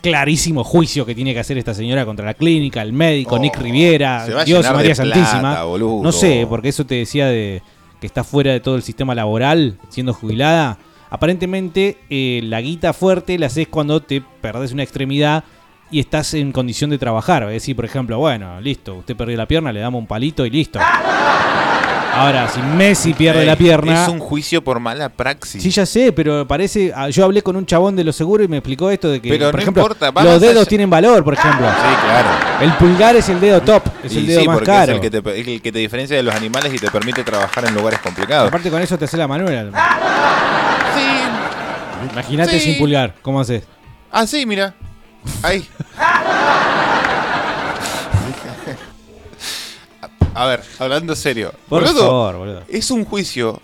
clarísimo 0.00 0.64
juicio 0.64 1.04
que 1.04 1.14
tiene 1.14 1.34
que 1.34 1.40
hacer 1.40 1.58
esta 1.58 1.74
señora 1.74 2.06
contra 2.06 2.24
la 2.24 2.34
clínica, 2.34 2.80
el 2.80 2.92
médico, 2.92 3.38
Nick 3.38 3.56
Riviera, 3.58 4.22
Oh, 4.22 4.26
se 4.26 4.34
va 4.34 4.40
a 4.40 4.44
Dios 4.44 4.72
María 4.72 4.94
Santísima. 4.94 5.40
plata. 5.40 5.64
No 6.02 6.12
sé, 6.12 6.46
porque 6.48 6.68
eso 6.70 6.86
te 6.86 6.94
decía 6.94 7.26
de 7.26 7.62
que 8.00 8.06
está 8.06 8.24
fuera 8.24 8.52
de 8.52 8.60
todo 8.60 8.76
el 8.76 8.82
sistema 8.82 9.14
laboral, 9.14 9.78
siendo 9.90 10.14
jubilada. 10.14 10.78
Aparentemente, 11.10 11.98
eh, 12.10 12.40
la 12.44 12.60
guita 12.60 12.92
fuerte 12.92 13.38
la 13.38 13.46
haces 13.46 13.68
cuando 13.68 14.00
te 14.00 14.22
perdés 14.40 14.72
una 14.72 14.82
extremidad 14.82 15.44
y 15.90 16.00
estás 16.00 16.34
en 16.34 16.52
condición 16.52 16.90
de 16.90 16.98
trabajar. 16.98 17.42
Es 17.44 17.50
decir, 17.50 17.76
por 17.76 17.84
ejemplo, 17.84 18.18
bueno, 18.18 18.60
listo, 18.60 18.94
usted 18.96 19.16
perdió 19.16 19.36
la 19.36 19.46
pierna, 19.46 19.72
le 19.72 19.80
damos 19.80 20.00
un 20.00 20.06
palito 20.06 20.44
y 20.46 20.50
listo. 20.50 20.78
Ahora, 22.18 22.48
si 22.48 22.60
Messi 22.62 23.12
pierde 23.12 23.40
Ey, 23.40 23.46
la 23.46 23.56
pierna. 23.56 24.04
Es 24.04 24.08
un 24.08 24.18
juicio 24.20 24.64
por 24.64 24.80
mala 24.80 25.10
praxis. 25.10 25.62
Sí, 25.62 25.68
ya 25.70 25.84
sé, 25.84 26.12
pero 26.12 26.46
parece. 26.48 26.90
ah, 26.96 27.10
Yo 27.10 27.26
hablé 27.26 27.42
con 27.42 27.56
un 27.56 27.66
chabón 27.66 27.94
de 27.94 28.04
los 28.04 28.16
seguros 28.16 28.46
y 28.46 28.48
me 28.48 28.56
explicó 28.56 28.88
esto 28.90 29.10
de 29.10 29.20
que, 29.20 29.28
Pero 29.28 29.46
por 29.50 29.56
no 29.56 29.60
ejemplo, 29.60 29.82
importa, 29.82 30.22
los 30.24 30.40
dedos 30.40 30.66
tienen 30.66 30.88
valor, 30.88 31.22
por 31.22 31.34
ejemplo. 31.34 31.66
Sí, 31.68 31.94
claro. 32.06 32.28
El 32.62 32.72
pulgar 32.78 33.16
es 33.16 33.28
el 33.28 33.38
dedo 33.38 33.60
top, 33.60 33.82
es 34.02 34.14
Y 34.14 34.18
el 34.20 34.26
dedo 34.28 34.40
sí, 34.40 34.46
más 34.48 34.60
caro. 34.62 34.92
es 34.92 34.96
el 34.96 35.00
que, 35.02 35.10
te, 35.10 35.40
es 35.40 35.46
el 35.46 35.60
que 35.60 35.70
te 35.72 35.78
diferencia 35.78 36.16
de 36.16 36.22
los 36.22 36.34
animales 36.34 36.72
y 36.72 36.78
te 36.78 36.90
permite 36.90 37.22
trabajar 37.22 37.66
en 37.66 37.74
lugares 37.74 37.98
complicados. 38.00 38.48
Aparte 38.48 38.70
con 38.70 38.80
eso 38.80 38.96
te 38.96 39.04
hace 39.04 39.18
la 39.18 39.28
manuela. 39.28 39.70
Sí. 40.96 42.08
Imagínate 42.14 42.58
Sí. 42.58 42.60
sin 42.60 42.78
pulgar, 42.78 43.14
¿cómo 43.20 43.40
haces? 43.40 43.64
Ah, 44.10 44.26
sí, 44.26 44.46
mira. 44.46 44.74
Ahí. 45.42 45.66
A 50.34 50.46
ver, 50.46 50.62
hablando 50.78 51.14
serio. 51.16 51.52
Por 51.68 51.82
Boludo, 51.82 52.00
favor, 52.00 52.36
boludo. 52.36 52.62
Es 52.68 52.90
un 52.90 53.04
juicio. 53.04 53.60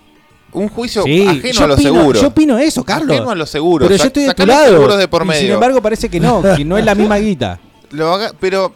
Un 0.52 0.68
juicio 0.68 1.02
Sí, 1.02 1.26
ajeno 1.26 1.64
a 1.64 1.66
los 1.68 1.78
opino- 1.78 1.82
seguros. 1.94 2.22
Yo 2.22 2.28
opino 2.28 2.58
eso, 2.58 2.84
Carlos. 2.84 3.16
Ajeno 3.16 3.30
a 3.30 3.34
los 3.34 3.50
seguros. 3.50 3.88
Pero 3.88 3.98
yo 3.98 4.06
estoy 4.06 4.24
de 4.24 4.34
tu 4.34 4.46
lado. 4.46 4.68
seguros 4.72 4.98
de 4.98 5.08
por 5.08 5.22
y 5.22 5.26
medio. 5.28 5.40
sin 5.42 5.50
embargo 5.52 5.80
parece 5.82 6.08
que 6.08 6.20
no, 6.20 6.42
que 6.56 6.64
no 6.64 6.76
es 6.78 6.84
la 6.84 6.94
misma 6.94 7.16
guita. 7.18 7.58
Lo 7.90 8.12
haga- 8.14 8.32
pero 8.40 8.74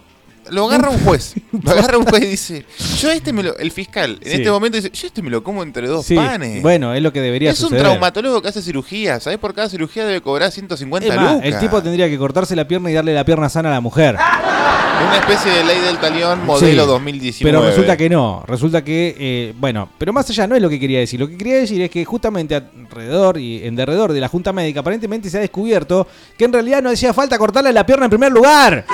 lo 0.51 0.67
agarra 0.67 0.91
un 0.91 0.99
juez. 1.01 1.35
Lo 1.63 1.71
agarra 1.71 1.99
un 1.99 2.05
juez 2.05 2.23
y 2.23 2.27
dice, 2.27 2.65
yo 3.01 3.11
este 3.11 3.33
me 3.33 3.43
lo... 3.43 3.57
El 3.57 3.71
fiscal 3.71 4.19
en 4.21 4.31
Sí. 4.31 4.37
este 4.39 4.51
momento 4.51 4.77
dice, 4.77 4.91
yo 4.93 5.07
este 5.07 5.23
me 5.23 5.31
lo 5.31 5.43
como 5.43 5.63
entre 5.63 5.87
dos 5.89 6.05
Sí, 6.05 6.15
panes. 6.15 6.61
bueno, 6.63 6.93
es 6.95 7.03
lo 7.03 7.13
que 7.13 7.21
debería 7.21 7.51
es 7.51 7.61
un 7.63 7.71
traumatólogo 7.77 8.43
que 8.43 8.49
hace 8.49 8.61
cirugía. 8.63 9.19
¿Sabes? 9.21 9.39
Por 9.39 9.55
cada 9.55 9.69
cirugía 9.69 10.05
debe 10.05 10.21
cobrar 10.21 10.51
150 10.53 11.09
Es 11.09 11.15
más, 11.21 11.33
lucas. 11.35 11.47
el 11.49 11.59
tipo 11.59 11.83
tendría 11.83 12.09
que 12.09 12.19
cortarse 12.19 12.55
la 12.55 12.69
pierna 12.69 12.91
y 12.91 12.95
darle 12.95 13.15
la 13.15 13.25
pierna 13.25 13.49
sana 13.49 13.71
a 13.71 13.73
la 13.73 13.81
mujer. 13.81 14.17
Una 14.17 15.19
especie 15.19 15.51
de 15.53 15.65
ley 15.65 15.79
del 15.81 15.99
talión 15.99 16.45
modelo 16.47 16.83
Sí, 16.85 16.89
2019. 16.89 17.59
Pero 17.59 17.69
resulta 17.71 17.97
que 17.97 18.09
no, 18.09 18.45
resulta 18.47 18.83
que, 18.85 19.15
eh, 19.19 19.55
bueno, 19.59 19.91
pero 19.99 20.13
más 20.13 20.29
allá 20.31 20.47
no 20.47 20.57
es 20.57 20.63
lo 20.63 20.69
que 20.71 20.81
quería 20.81 20.99
decir. 21.01 21.21
Lo 21.21 21.29
que 21.29 21.37
quería 21.37 21.57
decir 21.57 21.81
es 21.83 21.91
que 21.91 22.05
justamente 22.05 22.55
alrededor 22.55 23.39
y 23.39 23.63
en 23.67 23.77
derredor 23.77 24.13
de 24.13 24.21
la 24.21 24.29
Junta 24.29 24.53
Médica 24.53 24.81
aparentemente 24.81 25.29
se 25.29 25.37
ha 25.37 25.41
descubierto 25.41 26.07
que 26.39 26.45
en 26.47 26.53
realidad 26.53 26.83
no 26.83 26.91
hacía 26.91 27.13
falta 27.13 27.37
cortarle 27.39 27.73
la 27.73 27.85
pierna 27.85 28.07
en 28.07 28.11
primer 28.11 28.33
lugar. 28.33 28.87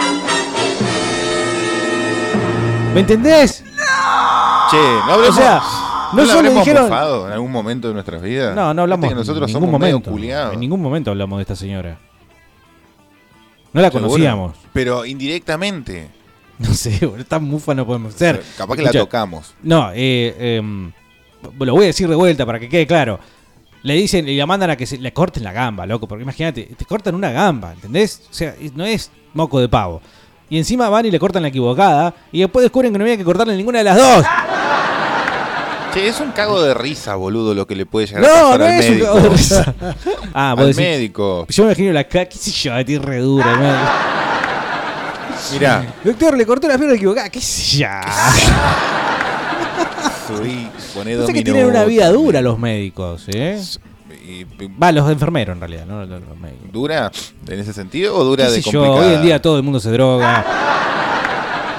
¿Me 2.94 3.00
entendés? 3.00 3.64
Che, 4.70 4.76
no 5.07 5.12
hablemos... 5.12 5.38
O 5.38 5.40
sea, 5.40 5.61
no 6.12 6.16
¿no 6.18 6.22
la 6.22 6.26
solo 6.26 6.38
habremos 6.40 6.64
dijeron- 6.64 6.83
mofado 6.85 7.26
en 7.26 7.33
algún 7.33 7.50
momento 7.52 7.88
de 7.88 7.94
nuestras 7.94 8.20
vidas? 8.20 8.55
No, 8.55 8.74
no 8.74 8.83
hablamos 8.83 9.02
Viste 9.05 9.14
que 9.14 9.18
nosotros 9.18 9.48
en 9.48 9.52
somos 9.52 9.66
ningún 9.68 9.81
medio 9.81 9.94
momento. 9.94 10.11
culiados. 10.11 10.55
En 10.55 10.61
ningún 10.61 10.83
momento 10.83 11.11
hablamos 11.11 11.38
de 11.38 11.42
esta 11.42 11.57
señora. 11.57 11.98
No 13.72 13.81
la 13.81 13.88
Seguro. 13.88 14.09
conocíamos. 14.09 14.57
Pero 14.72 15.05
indirectamente. 15.07 16.11
No 16.59 16.72
sé, 16.74 17.05
boludo, 17.07 17.24
tan 17.24 17.42
mufa 17.42 17.74
no 17.74 17.85
podemos 17.85 18.14
ser. 18.14 18.40
Capaz 18.57 18.76
que 18.76 18.83
la 18.83 18.92
tocamos. 18.92 19.52
No, 19.64 19.90
eh, 19.94 20.57
em, 20.59 20.92
lo 21.59 21.72
voy 21.72 21.85
a 21.85 21.87
decir 21.87 22.09
de 22.09 22.14
vuelta 22.14 22.46
para 22.46 22.61
que 22.61 22.68
quede 22.68 22.87
claro. 22.87 23.18
Le 23.83 23.94
dicen 23.94 24.28
y 24.28 24.37
la 24.37 24.46
mandan 24.46 24.70
a 24.70 24.76
que 24.76 24.87
se 24.87 24.96
le 24.98 25.12
corten 25.12 25.42
la 25.42 25.50
gamba, 25.50 25.87
loco. 25.87 26.07
Porque 26.07 26.22
imagínate, 26.22 26.70
te 26.76 26.85
cortan 26.85 27.16
una 27.16 27.33
gamba, 27.33 27.72
¿entendés? 27.72 28.22
O 28.31 28.35
sea, 28.35 28.55
no 28.76 28.85
es 28.85 29.11
moco 29.35 29.59
de 29.59 29.68
pavo. 29.68 30.02
Y 30.53 30.59
encima 30.59 30.91
van 30.91 31.07
y 31.07 31.11
le 31.11 31.19
cortan 31.19 31.41
la 31.41 31.49
equivocada. 31.49 32.12
Y 32.31 32.41
después 32.41 32.62
descubren 32.62 32.93
que 32.93 32.99
no 32.99 33.05
había 33.05 33.17
que 33.17 33.25
cortarle 33.25 33.57
ninguna 33.57 33.79
de 33.79 33.85
las 33.85 33.97
dos. 33.97 34.23
Che, 35.95 36.09
es 36.09 36.21
un 36.21 36.31
cago 36.33 36.61
de 36.61 36.75
risa, 36.75 37.15
boludo, 37.15 37.55
lo 37.55 37.67
que 37.67 37.75
le 37.75 37.87
puede 37.87 38.07
llegar 38.07 38.23
a 38.23 38.27
No, 38.29 38.35
pasar 38.35 38.59
no 38.61 38.65
al 38.67 38.71
es 38.73 38.85
un 38.85 38.91
médico. 38.93 39.07
cago 39.07 39.21
de 39.21 39.29
risa. 39.31 39.75
Ah, 40.35 40.53
vos 40.55 40.65
al 40.67 40.75
decís- 40.75 40.77
médico. 40.77 41.47
Yo 41.49 41.62
me 41.65 41.71
imagino 41.71 41.93
la 41.95 42.05
cara, 42.05 42.29
qué 42.29 42.37
sé 42.37 42.51
yo, 42.51 42.75
a 42.75 42.85
ti 42.85 42.99
re 42.99 43.21
dura. 43.21 43.47
Mirá, 45.55 45.87
Doctor, 46.05 46.37
le 46.37 46.45
cortó 46.45 46.69
la 46.69 46.77
pierna 46.77 46.97
equivocada, 46.97 47.31
qué 47.31 47.41
sé 47.41 47.79
yo. 47.79 47.87
subí, 50.37 50.69
poné 50.95 51.12
No 51.12 51.19
dos 51.21 51.27
sé 51.29 51.33
que 51.33 51.43
tienen 51.43 51.65
una 51.67 51.85
vida 51.85 52.11
dura 52.11 52.43
los 52.43 52.59
médicos, 52.59 53.25
¿eh? 53.29 53.59
Y- 54.24 54.46
Va, 54.80 54.92
los 54.92 55.11
enfermeros 55.11 55.54
en 55.54 55.61
realidad, 55.61 55.85
no 55.87 56.04
los, 56.06 56.20
los 56.22 56.38
médicos. 56.38 56.70
¿Dura 56.72 57.11
en 57.48 57.58
ese 57.61 57.72
sentido 57.72 58.16
o 58.16 58.24
dura 58.24 58.46
¿Qué 58.46 58.52
de 58.52 58.62
sé 58.62 58.70
yo? 58.70 58.80
complicada? 58.85 59.08
Hoy 59.11 59.14
en 59.16 59.22
día 59.22 59.42
todo 59.42 59.56
el 59.56 59.62
mundo 59.62 59.80
se 59.80 59.90
droga. 59.90 60.44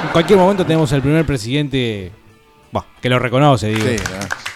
En 0.04 0.10
cualquier 0.10 0.38
momento 0.40 0.66
tenemos 0.66 0.92
el 0.92 1.02
primer 1.02 1.26
presidente. 1.26 2.12
Bah, 2.72 2.86
que 3.02 3.10
lo 3.10 3.20
reconoce, 3.20 3.68
digo. 3.70 3.88
Sí, 3.88 3.96
¿no? 3.98 4.53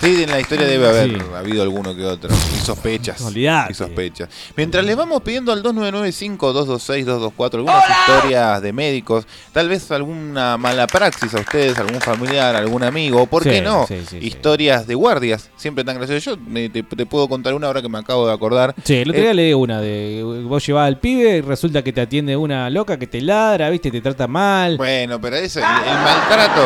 Sí, 0.00 0.22
en 0.24 0.30
la 0.30 0.38
historia 0.40 0.66
debe 0.66 0.88
haber 0.88 1.08
Sí. 1.10 1.16
habido 1.34 1.62
alguno 1.62 1.96
que 1.96 2.04
otro. 2.04 2.30
Y 2.54 2.58
sospechas. 2.64 3.20
Olvidate. 3.22 3.72
Y 3.72 3.74
sospechas. 3.74 4.28
Mientras 4.56 4.84
les 4.84 4.94
vamos 4.96 5.22
pidiendo 5.22 5.52
al 5.52 5.62
2995-226-224 5.62 7.54
algunas 7.60 7.82
historias 7.88 8.60
de 8.62 8.72
médicos, 8.72 9.26
tal 9.52 9.68
vez 9.68 9.90
alguna 9.90 10.56
mala 10.58 10.86
praxis 10.86 11.32
a 11.34 11.40
ustedes, 11.40 11.78
algún 11.78 12.00
familiar, 12.00 12.54
algún 12.56 12.82
amigo, 12.82 13.22
o 13.22 13.26
por 13.26 13.42
Sí, 13.42 13.48
qué 13.50 13.62
no, 13.62 13.86
sí, 13.86 13.96
sí, 14.08 14.18
sí. 14.20 14.26
historias 14.26 14.86
de 14.86 14.94
guardias, 14.94 15.50
siempre 15.56 15.82
tan 15.84 15.96
graciosas. 15.96 16.22
Yo 16.24 16.36
me- 16.46 16.68
te, 16.68 16.82
te 16.82 17.06
puedo 17.06 17.28
contar 17.28 17.54
una 17.54 17.68
hora 17.68 17.80
que 17.80 17.88
me 17.88 17.98
acabo 17.98 18.26
de 18.26 18.32
acordar. 18.34 18.74
Sí, 18.84 18.96
el 18.96 19.08
otro 19.10 19.20
Eh, 19.20 19.24
día 19.24 19.34
leí 19.34 19.52
una 19.54 19.80
de 19.80 20.22
vos 20.44 20.64
llevás 20.66 20.86
al 20.88 20.98
pibe 20.98 21.38
y 21.38 21.40
resulta 21.40 21.82
que 21.82 21.92
te 21.92 22.02
atiende 22.02 22.36
una 22.36 22.68
loca 22.70 22.98
que 22.98 23.06
te 23.06 23.20
ladra, 23.20 23.70
viste, 23.70 23.90
te 23.90 24.00
trata 24.00 24.26
mal. 24.26 24.76
Bueno, 24.76 25.20
pero 25.20 25.36
eso, 25.36 25.58
el, 25.60 25.64
el 25.64 25.98
maltrato, 25.98 26.62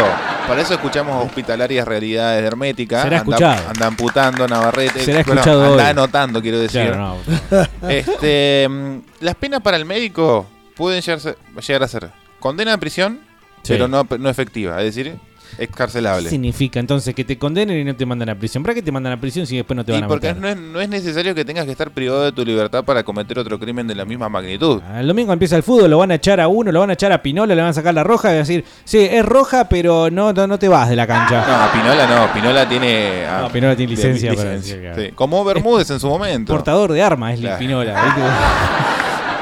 para 0.48 0.62
eso 0.62 0.74
escuchamos 0.74 1.24
hospitalarias 1.24 1.86
realidades 1.86 2.40
de 2.42 2.46
hermética. 2.48 3.02
Será 3.02 3.19
escuchado. 3.20 3.68
Anda 3.68 3.86
amputando 3.86 4.48
Navarrete. 4.48 5.00
Será 5.04 5.22
bueno, 5.24 5.40
escuchado 5.40 5.64
anda 5.72 5.84
hoy. 5.84 5.90
anotando, 5.90 6.42
quiero 6.42 6.58
decir. 6.58 6.82
Claro, 6.86 7.16
no. 7.50 7.88
Este, 7.88 8.66
mm, 8.68 8.98
las 9.20 9.34
penas 9.36 9.60
para 9.60 9.76
el 9.76 9.84
médico 9.84 10.46
pueden 10.76 11.00
llegar, 11.02 11.18
a 11.18 11.20
ser- 11.20 11.38
llegar 11.66 11.82
a 11.82 11.88
ser 11.88 12.10
condena 12.38 12.70
de 12.72 12.78
prisión, 12.78 13.20
Sí. 13.62 13.74
pero 13.74 13.88
no, 13.88 14.06
no 14.18 14.30
efectiva, 14.30 14.78
es 14.82 14.94
decir, 14.94 15.16
excarcelable. 15.58 16.24
¿Qué 16.24 16.30
significa 16.30 16.80
entonces 16.80 17.14
que 17.14 17.24
te 17.24 17.38
condenen 17.38 17.78
y 17.78 17.84
no 17.84 17.94
te 17.96 18.06
mandan 18.06 18.28
a 18.30 18.34
prisión? 18.34 18.62
¿Para 18.62 18.74
qué 18.74 18.82
te 18.82 18.92
mandan 18.92 19.12
a 19.12 19.20
prisión 19.20 19.46
si 19.46 19.56
después 19.56 19.76
no 19.76 19.84
te 19.84 19.92
Y 19.92 19.94
van 19.94 20.04
a 20.04 20.08
porque 20.08 20.34
no 20.34 20.48
es, 20.48 20.56
no 20.56 20.80
es 20.80 20.88
necesario 20.88 21.34
que 21.34 21.44
tengas 21.44 21.64
que 21.66 21.72
estar 21.72 21.90
privado 21.90 22.22
de 22.24 22.32
tu 22.32 22.44
libertad 22.44 22.84
para 22.84 23.02
cometer 23.02 23.38
otro 23.38 23.58
crimen 23.58 23.86
de 23.86 23.94
la 23.94 24.04
misma 24.04 24.28
magnitud. 24.28 24.80
El 24.98 25.06
domingo 25.06 25.32
empieza 25.32 25.56
el 25.56 25.62
fútbol, 25.62 25.90
lo 25.90 25.98
van 25.98 26.10
a 26.10 26.14
echar 26.16 26.40
a 26.40 26.48
uno, 26.48 26.70
lo 26.72 26.80
van 26.80 26.90
a 26.90 26.94
echar 26.94 27.12
a 27.12 27.22
Pinola, 27.22 27.54
le 27.54 27.60
van 27.60 27.70
a 27.70 27.74
sacar 27.74 27.94
la 27.94 28.04
roja 28.04 28.28
y 28.28 28.32
van 28.32 28.36
a 28.36 28.38
decir, 28.40 28.64
sí, 28.84 28.98
es 29.10 29.24
roja, 29.24 29.68
pero 29.68 30.10
no, 30.10 30.32
no, 30.32 30.46
no 30.46 30.58
te 30.58 30.68
vas 30.68 30.88
de 30.88 30.96
la 30.96 31.06
cancha. 31.06 31.44
No, 31.46 31.72
Pinola 31.80 32.06
no, 32.06 32.32
Pinola 32.32 32.68
tiene... 32.68 33.24
ah, 33.26 33.40
No, 33.42 33.48
Pinola 33.52 33.76
tiene 33.76 33.90
licencia 33.94 34.34
para 34.34 34.50
decir, 34.50 34.80
claro. 34.80 35.02
sí. 35.02 35.10
Como 35.14 35.44
Bermúdez 35.44 35.90
en 35.90 36.00
su 36.00 36.08
momento. 36.08 36.52
Portador 36.52 36.92
de 36.92 37.02
armas 37.02 37.34
es 37.34 37.40
Claro. 37.40 37.58
Pinola. 37.58 38.14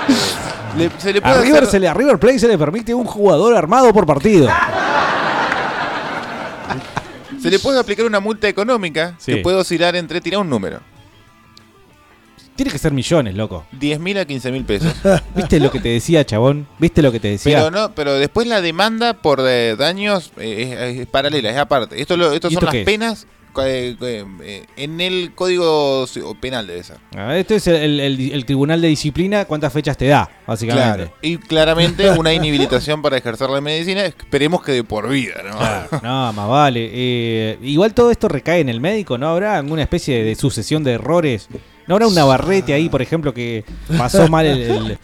Le- 0.77 0.91
se 0.99 1.13
le 1.13 1.21
puede 1.21 1.35
a, 1.35 1.41
River 1.41 1.63
hacer- 1.65 1.71
se 1.71 1.81
le, 1.81 1.89
a 1.89 1.95
River 1.95 2.19
Plate 2.19 2.39
se 2.39 2.47
le 2.49 2.57
permite 2.59 2.95
un 2.95 3.05
jugador 3.05 3.57
armado 3.57 3.93
por 3.93 4.07
partido. 4.07 4.49
Se 7.49 7.57
le 7.57 7.59
puede 7.59 7.79
aplicar 7.81 8.05
una 8.07 8.21
multa 8.21 8.49
económica 8.49 9.15
Sí. 9.19 9.35
que 9.35 9.39
puede 9.43 9.57
oscilar 9.57 9.97
entre, 9.97 10.21
tirar 10.21 10.41
un 10.41 10.51
número, 10.51 10.81
Tiene 12.57 12.73
que 12.73 12.79
ser 12.79 12.93
millones, 12.93 13.37
loco. 13.37 13.65
10 13.73 14.01
mil 14.01 14.19
a 14.19 14.25
15 14.25 14.51
mil 14.51 14.65
pesos. 14.65 14.93
¿Viste 15.37 15.61
lo 15.61 15.71
que 15.71 15.79
te 15.79 15.91
decía, 15.91 16.25
chabón? 16.27 16.67
¿Viste 16.81 17.03
lo 17.03 17.13
que 17.13 17.21
te 17.21 17.29
decía? 17.29 17.57
Pero 17.59 17.71
no, 17.71 17.95
pero 17.95 18.15
después 18.15 18.49
la 18.49 18.61
demanda 18.61 19.15
por 19.15 19.41
eh, 19.47 19.77
daños 19.77 20.33
eh, 20.39 20.93
es, 20.97 21.01
es 21.03 21.07
paralela, 21.07 21.51
es 21.51 21.57
aparte. 21.57 22.01
Esto 22.01 22.17
lo, 22.17 22.35
¿Y 22.35 22.41
son 22.41 22.53
esto 22.53 22.67
las 22.67 22.75
penas 22.85 23.27
en 23.67 25.01
el 25.01 25.33
código 25.35 26.07
penal 26.41 26.67
debe 26.67 26.83
ser. 26.85 26.97
Ah, 27.17 27.37
Este 27.37 27.57
es 27.57 27.67
el, 27.67 27.99
el- 28.01 28.33
el 28.33 28.45
tribunal 28.45 28.81
de 28.81 28.89
disciplina, 28.89 29.45
cuántas 29.45 29.73
fechas 29.73 29.97
te 29.97 30.07
da, 30.07 30.29
básicamente. 30.47 31.05
Claro. 31.07 31.13
Y 31.23 31.37
claramente 31.39 32.11
una 32.19 32.33
inhabilitación 32.33 33.03
para 33.03 33.17
ejercer 33.17 33.51
la 33.51 33.61
medicina, 33.61 34.05
esperemos 34.05 34.63
que 34.63 34.73
de 34.73 34.85
por 34.85 35.09
vida, 35.09 35.35
¿no? 35.45 35.57
Claro, 35.59 35.89
no, 36.03 36.33
más 36.33 36.49
vale. 36.49 36.91
Eh, 36.93 37.59
igual 37.63 37.95
todo 37.95 38.11
esto 38.11 38.29
recae 38.29 38.61
en 38.61 38.69
el 38.69 38.81
médico, 38.81 39.19
¿no 39.19 39.29
habrá 39.29 39.59
alguna 39.59 39.83
especie 39.83 40.23
de 40.25 40.35
sucesión 40.35 40.85
de 40.85 40.93
errores? 40.93 41.49
¿No 41.87 41.95
habrá 41.95 42.07
un 42.07 42.15
Navarrete 42.15 42.75
ahí, 42.75 42.89
por 42.89 43.01
ejemplo, 43.03 43.33
que 43.33 43.65
pasó 43.97 44.29
mal 44.29 44.47
el... 44.47 44.63
el- 44.63 44.99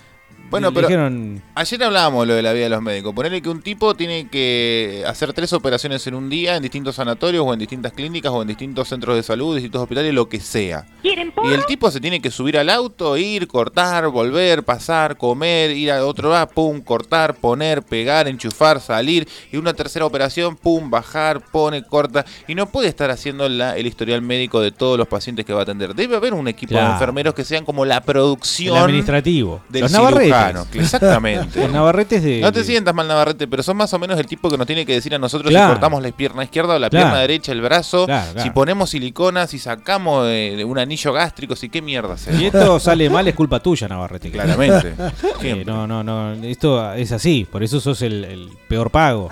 Bueno, 0.55 0.73
pero 0.73 0.89
dijeron- 0.89 1.43
ayer 1.55 1.83
hablábamos 1.85 2.27
lo 2.27 2.35
de 2.35 2.43
la 2.43 2.53
vida 2.53 2.65
de 2.65 2.71
los 2.71 2.83
médicos. 2.83 3.15
Ponerle 3.15 3.43
que 3.43 3.49
un 3.49 3.61
tipo 3.63 3.95
tiene 3.95 4.29
que 4.29 5.03
hacer 5.07 5.33
tres 5.33 5.53
operaciones 5.53 6.07
en 6.07 6.15
un 6.15 6.31
día 6.31 6.57
en 6.57 6.63
distintos 6.63 6.95
sanatorios 6.97 7.45
o 7.47 7.53
en 7.53 7.59
distintas 7.59 7.93
clínicas 7.93 8.33
o 8.33 8.43
en 8.43 8.49
distintos 8.49 8.89
centros 8.89 9.17
de 9.17 9.23
salud, 9.23 9.55
distintos 9.55 9.83
hospitales, 9.83 10.15
lo 10.15 10.29
que 10.29 10.41
sea. 10.41 10.87
Y 11.05 11.53
el 11.53 11.67
tipo 11.67 11.91
se 11.91 12.01
tiene 12.01 12.21
que 12.23 12.31
subir 12.31 12.57
al 12.57 12.71
auto, 12.71 13.17
ir, 13.19 13.47
cortar, 13.47 14.09
volver, 14.09 14.63
pasar, 14.63 15.17
comer, 15.19 15.71
ir 15.73 15.93
a 15.93 16.05
otro 16.05 16.31
lado, 16.31 16.47
pum, 16.49 16.81
cortar, 16.81 17.35
poner, 17.35 17.83
pegar, 17.83 18.27
enchufar, 18.27 18.81
salir. 18.81 19.29
Y 19.53 19.59
una 19.59 19.75
tercera 19.75 20.07
operación, 20.07 20.57
pum, 20.57 20.91
bajar, 20.91 21.41
pone, 21.41 21.83
corta. 21.85 22.25
Y 22.49 22.55
no 22.55 22.67
puede 22.71 22.89
estar 22.89 23.11
haciendo 23.11 23.49
la- 23.51 23.77
el 23.77 23.87
historial 23.87 24.23
médico 24.23 24.61
de 24.61 24.71
todos 24.73 24.97
los 24.97 25.07
pacientes 25.07 25.45
que 25.45 25.53
va 25.53 25.61
a 25.61 25.63
atender. 25.65 25.95
Debe 25.95 26.17
haber 26.17 26.33
un 26.33 26.49
equipo 26.49 26.75
de 26.75 26.81
enfermeros 26.81 27.35
que 27.35 27.45
sean 27.45 27.65
como 27.67 27.85
la 27.85 28.01
producción 28.01 28.77
El 28.79 28.83
administrativo. 28.85 29.61
del 29.69 29.83
Los 29.83 29.93
Navarretes. 29.93 30.25
cirujano. 30.25 30.67
Exactamente. 30.73 31.61
Los 31.61 31.71
Navarretes 31.71 32.23
de... 32.23 32.41
No 32.41 32.51
te 32.53 32.61
de- 32.61 32.65
sientas 32.65 32.95
mal, 32.95 33.07
Navarrete, 33.09 33.47
pero 33.47 33.63
son 33.63 33.77
más 33.77 33.93
o 33.93 33.99
menos 33.99 34.19
el 34.19 34.27
tipo 34.27 34.49
que 34.51 34.57
nos 34.57 34.67
tiene 34.67 34.87
que 34.87 34.95
decir 34.95 35.15
a 35.15 35.19
nosotros 35.19 35.51
Claro. 35.51 35.67
si 35.69 35.73
cortamos 35.75 36.03
la 36.03 36.11
pierna 36.13 36.45
izquierda 36.45 36.77
o 36.77 36.79
la 36.79 36.89
Claro. 36.89 37.07
pierna 37.07 37.21
derecha, 37.21 37.53
el 37.53 37.61
brazo, 37.61 38.07
Claro, 38.07 38.41
si 38.41 38.51
ponemos 38.51 38.91
silicona, 38.91 39.47
si 39.47 39.59
sacamos 39.59 40.27
eh, 40.31 40.65
un 40.65 40.79
anillo 40.95 41.13
gástrico, 41.13 41.57
si 41.57 41.69
qué 41.69 41.83
mierda 41.83 42.15
hacemos. 42.15 42.39
Si 42.39 42.47
esto 42.47 42.79
sale 42.79 43.11
mal 43.11 43.27
es 43.27 43.35
culpa 43.35 43.61
tuya, 43.61 43.89
Navarrete. 43.89 44.31
Claramente. 44.31 44.95
Eh, 45.43 45.63
no, 45.67 45.87
no, 45.87 46.03
no. 46.03 46.33
Esto 46.33 46.93
es 46.95 47.13
así. 47.13 47.47
Por 47.51 47.63
eso 47.63 47.79
sos 47.79 48.01
el, 48.03 48.25
el 48.25 48.49
peor 48.69 48.91
pago. 48.91 49.29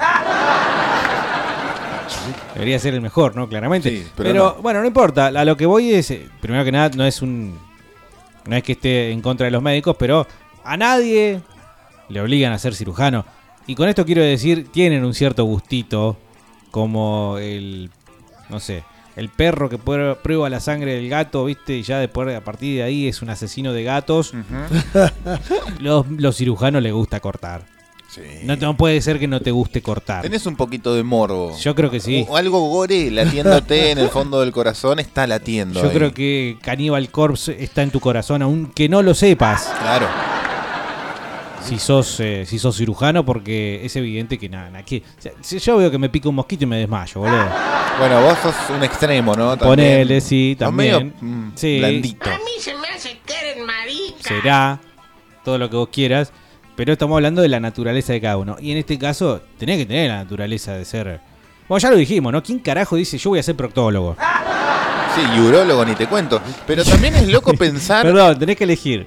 Debería 2.54 2.78
ser 2.78 2.92
el 2.94 3.00
mejor, 3.00 3.34
¿no? 3.34 3.48
Claramente. 3.48 3.88
Sí, 3.88 4.06
pero 4.14 4.30
pero 4.30 4.62
bueno, 4.62 4.80
no 4.80 4.86
importa. 4.86 5.26
A 5.26 5.44
lo 5.44 5.56
que 5.56 5.64
voy 5.64 5.92
es, 5.92 6.10
eh, 6.10 6.28
primero 6.40 6.64
que 6.64 6.72
nada, 6.72 6.90
no 6.94 7.06
es 7.06 7.22
un... 7.22 7.58
No 8.44 8.56
es 8.56 8.62
que 8.62 8.72
esté 8.72 9.10
en 9.10 9.22
contra 9.22 9.46
de 9.46 9.50
los 9.52 9.62
médicos, 9.62 9.96
pero 9.98 10.26
a 10.64 10.76
nadie 10.76 11.40
le 12.08 12.20
obligan 12.20 12.52
a 12.52 12.58
ser 12.58 12.74
cirujano. 12.74 13.24
Y 13.66 13.74
con 13.74 13.88
esto 13.88 14.04
quiero 14.04 14.22
decir, 14.22 14.68
tienen 14.70 15.04
un 15.04 15.14
cierto 15.14 15.44
gustito, 15.44 16.18
como 16.70 17.38
el... 17.38 17.90
No 18.50 18.60
sé. 18.60 18.84
El 19.16 19.28
perro 19.28 19.68
que 19.68 19.78
prueba 19.78 20.48
la 20.48 20.60
sangre 20.60 20.94
del 20.94 21.08
gato, 21.08 21.44
¿viste? 21.44 21.76
Y 21.76 21.82
ya 21.82 21.98
después, 21.98 22.34
a 22.34 22.40
partir 22.42 22.76
de 22.76 22.82
ahí, 22.82 23.08
es 23.08 23.22
un 23.22 23.30
asesino 23.30 23.72
de 23.72 23.84
gatos. 23.84 24.32
los, 25.80 26.08
los 26.10 26.36
cirujanos 26.36 26.82
les 26.82 26.92
gusta 26.92 27.20
cortar. 27.20 27.62
No, 28.44 28.56
no 28.56 28.76
puede 28.76 29.00
ser 29.00 29.18
que 29.18 29.26
no 29.26 29.40
te 29.40 29.50
guste 29.50 29.80
cortar. 29.80 30.22
Tenés 30.22 30.44
un 30.46 30.56
poquito 30.56 30.94
de 30.94 31.02
morbo. 31.02 31.56
Yo 31.58 31.74
creo 31.74 31.90
que 31.90 32.00
sí. 32.00 32.26
O 32.28 32.36
algo 32.36 32.68
gore 32.68 33.10
latiéndote 33.10 33.90
en 33.90 33.98
el 33.98 34.08
fondo 34.08 34.40
del 34.40 34.52
corazón 34.52 34.98
está 34.98 35.26
latiendo. 35.26 35.80
Yo 35.80 35.88
ahí. 35.88 35.94
creo 35.94 36.12
que 36.12 36.58
Cannibal 36.60 37.10
Corpse 37.10 37.62
está 37.62 37.82
en 37.82 37.90
tu 37.90 38.00
corazón, 38.00 38.42
aunque 38.42 38.88
no 38.88 39.02
lo 39.02 39.14
sepas. 39.14 39.72
Claro. 39.80 40.06
Si 41.64 41.78
sos, 41.78 42.18
eh, 42.20 42.44
si 42.46 42.58
sos 42.58 42.76
cirujano, 42.76 43.24
porque 43.24 43.80
es 43.84 43.94
evidente 43.96 44.38
que 44.38 44.48
nada, 44.48 44.68
nada, 44.70 44.84
que- 44.84 44.98
o 45.18 45.22
sea, 45.22 45.32
si 45.40 45.58
yo 45.58 45.76
veo 45.76 45.90
que 45.90 45.98
me 45.98 46.08
pica 46.08 46.28
un 46.28 46.34
mosquito 46.34 46.64
y 46.64 46.66
me 46.66 46.76
desmayo, 46.78 47.20
boludo. 47.20 47.46
Bueno, 47.98 48.20
vos 48.22 48.38
sos 48.42 48.54
un 48.76 48.82
extremo, 48.82 49.34
¿no? 49.34 49.56
También. 49.56 49.68
Ponele, 49.68 50.20
sí, 50.20 50.56
también. 50.58 50.92
medio, 51.06 51.12
mm, 51.20 51.52
Sí. 51.54 51.78
blandito. 51.78 52.30
A 52.30 52.34
mí 52.38 52.50
se 52.58 52.74
me 52.74 52.88
hace 52.88 53.18
que 53.24 53.34
eres 53.34 53.64
marica. 53.64 54.28
Será 54.28 54.80
todo 55.44 55.56
lo 55.58 55.70
que 55.70 55.76
vos 55.76 55.88
quieras, 55.92 56.32
pero 56.74 56.92
estamos 56.92 57.14
hablando 57.16 57.42
de 57.42 57.48
la 57.48 57.60
naturaleza 57.60 58.12
de 58.12 58.20
cada 58.20 58.36
uno. 58.38 58.56
Y 58.60 58.72
en 58.72 58.78
este 58.78 58.98
caso, 58.98 59.40
tenés 59.58 59.78
que 59.78 59.86
tener 59.86 60.08
la 60.10 60.16
naturaleza 60.18 60.72
de 60.74 60.84
ser. 60.84 61.20
Bueno, 61.68 61.78
ya 61.80 61.90
lo 61.90 61.96
dijimos, 61.96 62.32
¿no? 62.32 62.42
¿Quién 62.42 62.58
carajo 62.58 62.96
dice 62.96 63.18
yo 63.18 63.30
voy 63.30 63.38
a 63.38 63.42
ser 63.42 63.54
proctólogo? 63.56 64.16
Sí, 65.14 65.20
y 65.36 65.40
urólogo 65.40 65.84
ni 65.84 65.94
te 65.94 66.06
cuento. 66.06 66.40
Pero 66.66 66.84
también 66.84 67.14
es 67.14 67.28
loco 67.28 67.52
pensar. 67.58 68.04
Perdón, 68.04 68.38
tenés 68.38 68.56
que 68.56 68.64
elegir. 68.64 69.06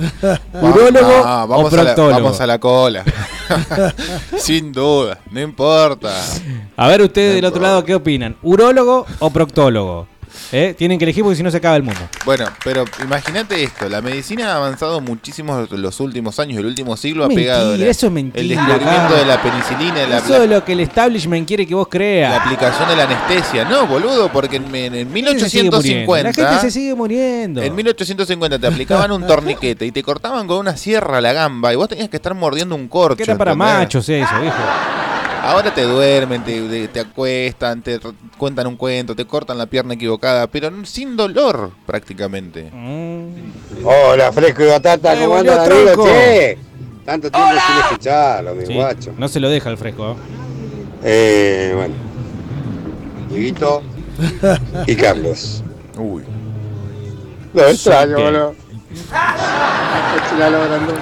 ¿Urólogo 0.60 1.22
ah, 1.24 1.44
o 1.44 1.48
vamos, 1.48 1.72
a 1.72 1.76
la, 1.76 1.82
proctólogo? 1.82 2.22
vamos 2.22 2.40
a 2.40 2.46
la 2.46 2.58
cola. 2.58 3.04
Sin 4.38 4.72
duda, 4.72 5.18
no 5.30 5.40
importa. 5.40 6.12
A 6.76 6.88
ver 6.88 7.02
ustedes 7.02 7.34
del 7.34 7.44
otro 7.44 7.60
lado, 7.60 7.84
¿qué 7.84 7.94
opinan? 7.94 8.36
¿Urólogo 8.42 9.06
o 9.18 9.30
proctólogo? 9.30 10.06
¿Eh? 10.52 10.74
Tienen 10.76 10.98
que 10.98 11.04
elegir 11.04 11.22
porque 11.22 11.36
si 11.36 11.42
no 11.42 11.50
se 11.50 11.56
acaba 11.58 11.76
el 11.76 11.82
mundo. 11.82 12.00
Bueno, 12.24 12.44
pero 12.64 12.84
imagínate 13.02 13.62
esto, 13.62 13.88
la 13.88 14.00
medicina 14.02 14.52
ha 14.52 14.56
avanzado 14.56 15.00
muchísimo 15.00 15.66
los 15.70 16.00
últimos 16.00 16.38
años, 16.38 16.58
el 16.58 16.66
último 16.66 16.96
siglo 16.96 17.26
Mentira, 17.28 17.54
ha 17.54 17.58
pegado 17.58 17.76
la- 17.76 17.86
eso 17.86 18.06
es 18.06 18.12
mentira, 18.12 18.42
el 18.42 18.48
descubrimiento 18.48 19.14
de 19.16 19.24
la 19.26 19.42
penicilina, 19.42 20.06
la, 20.06 20.18
Eso 20.18 20.42
es 20.42 20.50
lo 20.50 20.64
que 20.64 20.72
el 20.72 20.80
establishment 20.80 21.46
quiere 21.46 21.66
que 21.66 21.74
vos 21.74 21.88
creas. 21.88 22.30
la 22.32 22.42
aplicación 22.44 22.88
de 22.88 22.96
la 22.96 23.04
anestesia. 23.04 23.64
No, 23.64 23.86
boludo, 23.86 24.30
porque 24.32 24.56
en, 24.56 24.74
en- 24.74 24.94
en 24.94 25.08
La 25.24 25.30
gente 25.30 25.40
se 25.40 25.50
sigue 25.50 25.64
muriendo. 25.70 26.06
1850 26.06 26.22
La 26.28 26.32
gente 26.48 26.60
se 26.60 26.70
sigue 26.70 26.94
muriendo. 26.94 27.62
En 27.62 27.74
1850 27.74 28.58
te 28.58 28.66
aplicaban 28.66 29.12
un 29.12 29.26
torniquete 29.26 29.86
y 29.86 29.92
te 29.92 30.02
cortaban 30.02 30.46
con 30.46 30.58
una 30.58 30.76
sierra 30.76 31.20
la 31.20 31.32
gamba 31.32 31.72
y 31.72 31.76
vos 31.76 31.88
tenías 31.88 32.08
que 32.08 32.16
estar 32.16 32.34
mordiendo 32.34 32.74
un 32.74 32.88
corcho. 32.88 33.16
Que 33.16 33.22
era 33.24 33.36
para 33.38 33.52
¿entendés? 33.52 33.78
machos 33.78 34.08
eso, 34.08 34.40
viejo. 34.40 34.56
Ahora 35.42 35.72
te 35.74 35.82
duermen, 35.82 36.44
te, 36.44 36.60
te- 36.68 36.88
te 36.88 37.00
acuestan, 37.00 37.80
te 37.82 37.98
cuentan 38.36 38.66
un 38.66 38.76
cuento, 38.76 39.14
te 39.16 39.24
cortan 39.24 39.56
la 39.58 39.66
pierna 39.66 39.94
equivocada, 39.94 40.46
pero 40.46 40.70
sin 40.84 41.16
dolor 41.16 41.70
prácticamente. 41.86 42.70
Mm. 42.72 43.84
Hola, 43.84 44.32
fresco 44.32 44.62
y 44.64 44.66
batata, 44.66 45.14
Eh, 45.14 45.24
¿cómo 45.24 45.36
andan, 45.36 45.60
amigos? 45.72 46.06
Che, 46.08 46.58
tanto 47.06 47.30
tiempo 47.30 47.50
sin 47.52 47.78
escucharlo, 47.84 48.54
mi 48.54 48.66
Sí, 48.66 48.74
guacho. 48.74 49.14
No 49.16 49.28
se 49.28 49.40
lo 49.40 49.48
deja 49.48 49.70
el 49.70 49.78
fresco. 49.78 50.12
¿eh? 50.12 50.14
Eh, 51.04 51.72
bueno. 51.74 51.94
Dieguito 53.30 53.82
y 54.86 54.94
Carlos. 54.96 55.64
Uy. 55.96 56.22
Lo 57.54 57.66
extraño, 57.68 58.16
¿Qué? 58.16 58.69
Boludo. 58.90 60.94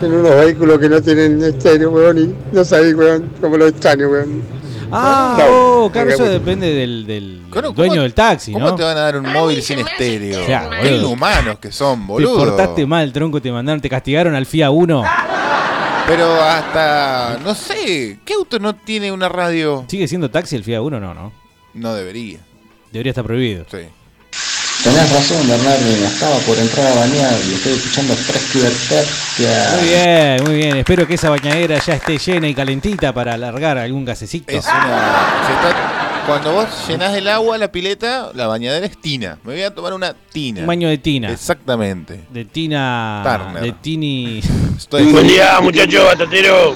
Tienen 0.00 0.18
unos 0.20 0.34
vehículos 0.34 0.78
que 0.78 0.88
no 0.88 1.00
tienen 1.00 1.42
estéreo, 1.42 1.90
weón, 1.90 2.18
y 2.18 2.34
no 2.54 2.64
sabés, 2.64 2.94
weón, 2.94 3.30
cómo 3.40 3.56
lo 3.56 3.66
extraño, 3.68 4.08
weón. 4.08 4.42
Ah, 4.90 5.36
oh, 5.50 5.90
claro, 5.92 6.10
eso 6.10 6.24
depende 6.24 6.72
del, 6.72 7.06
del 7.06 7.42
dueño 7.74 8.02
del 8.02 8.14
taxi, 8.14 8.52
¿Cómo 8.52 8.70
¿no? 8.70 8.74
te 8.74 8.82
van 8.82 8.96
a 8.96 9.00
dar 9.00 9.18
un 9.18 9.30
móvil 9.30 9.62
sin 9.62 9.80
estéreo? 9.80 10.46
Claro, 10.46 10.70
Qué 10.82 10.96
inhumanos 10.96 11.58
que 11.58 11.70
son, 11.70 12.00
Te 12.00 12.06
boludo. 12.06 12.36
portaste 12.38 12.86
mal, 12.86 13.12
tronco, 13.12 13.42
te 13.42 13.52
mandaron, 13.52 13.82
te 13.82 13.90
castigaron 13.90 14.34
al 14.34 14.46
FIA 14.46 14.70
1. 14.70 15.04
Pero 16.06 16.40
hasta, 16.40 17.38
no 17.44 17.54
sé, 17.54 18.18
¿qué 18.24 18.32
auto 18.32 18.58
no 18.58 18.74
tiene 18.74 19.12
una 19.12 19.28
radio? 19.28 19.84
¿Sigue 19.88 20.08
siendo 20.08 20.30
taxi 20.30 20.56
el 20.56 20.64
FIA 20.64 20.80
1? 20.80 20.98
No, 20.98 21.12
no. 21.12 21.32
No 21.74 21.94
debería. 21.94 22.38
Debería 22.90 23.10
estar 23.10 23.24
prohibido. 23.24 23.66
Sí. 23.70 23.80
Tenés 24.88 25.12
razón, 25.12 25.46
Bernardo, 25.46 25.86
estaba 26.06 26.36
por 26.38 26.56
entrar 26.58 26.86
a 26.86 26.94
bañar 26.94 27.34
y 27.50 27.54
estoy 27.54 27.72
escuchando 27.74 28.14
fresco 28.14 28.58
y 28.58 28.62
vertertia. 28.62 29.76
Muy 29.76 29.88
bien, 29.88 30.44
muy 30.44 30.54
bien. 30.56 30.76
Espero 30.78 31.06
que 31.06 31.14
esa 31.14 31.28
bañadera 31.28 31.78
ya 31.78 31.94
esté 31.94 32.16
llena 32.16 32.48
y 32.48 32.54
calentita 32.54 33.12
para 33.12 33.34
alargar 33.34 33.76
algún 33.76 34.04
gasecito. 34.06 34.50
Es 34.50 34.64
una. 34.64 35.44
se 35.46 35.52
está- 35.52 36.22
cuando 36.26 36.52
vos 36.52 36.68
llenás 36.88 37.14
el 37.14 37.28
agua, 37.28 37.56
la 37.58 37.70
pileta, 37.72 38.30
la 38.34 38.46
bañadera 38.46 38.86
es 38.86 38.98
tina. 38.98 39.38
Me 39.44 39.52
voy 39.54 39.62
a 39.62 39.74
tomar 39.74 39.92
una 39.92 40.14
tina. 40.14 40.60
Un 40.62 40.66
baño 40.66 40.88
de 40.88 40.98
tina. 40.98 41.30
Exactamente. 41.32 42.24
De 42.30 42.44
tina. 42.46 43.22
Turner. 43.24 43.62
De 43.62 43.72
Tini. 43.72 44.40
Estoy- 44.76 45.04
Buen 45.12 45.26
día, 45.26 45.58
muchachos, 45.62 46.04
batatero. 46.04 46.74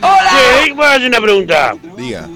Hola. 0.00 0.30
Sí, 0.64 0.70
voy 0.72 0.84
a 0.84 0.92
hacer 0.92 1.08
una 1.08 1.20
pregunta. 1.20 1.74
Diga. 1.96 2.28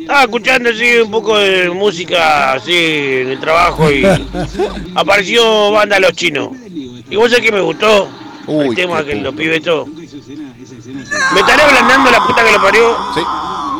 Estaba 0.00 0.22
escuchando 0.22 0.70
así 0.70 0.96
un 0.98 1.10
poco 1.10 1.36
de 1.38 1.68
música 1.70 2.52
así 2.52 2.72
en 2.74 3.28
el 3.30 3.40
trabajo 3.40 3.90
y 3.90 4.04
apareció 4.94 5.72
banda 5.72 5.98
Los 5.98 6.12
Chinos. 6.12 6.50
¿Y 6.64 7.16
vos 7.16 7.30
sabés 7.30 7.44
que 7.44 7.52
me 7.52 7.60
gustó? 7.60 8.08
el 8.48 8.74
tema 8.76 9.04
que 9.04 9.16
los 9.16 9.34
pibes 9.34 9.60
todo. 9.62 9.86
Me 9.86 11.40
estaré 11.40 11.62
ablandando 11.62 12.10
la 12.10 12.24
puta 12.24 12.44
que 12.44 12.52
lo 12.52 12.62
parió. 12.62 12.96
Sí. 13.14 13.20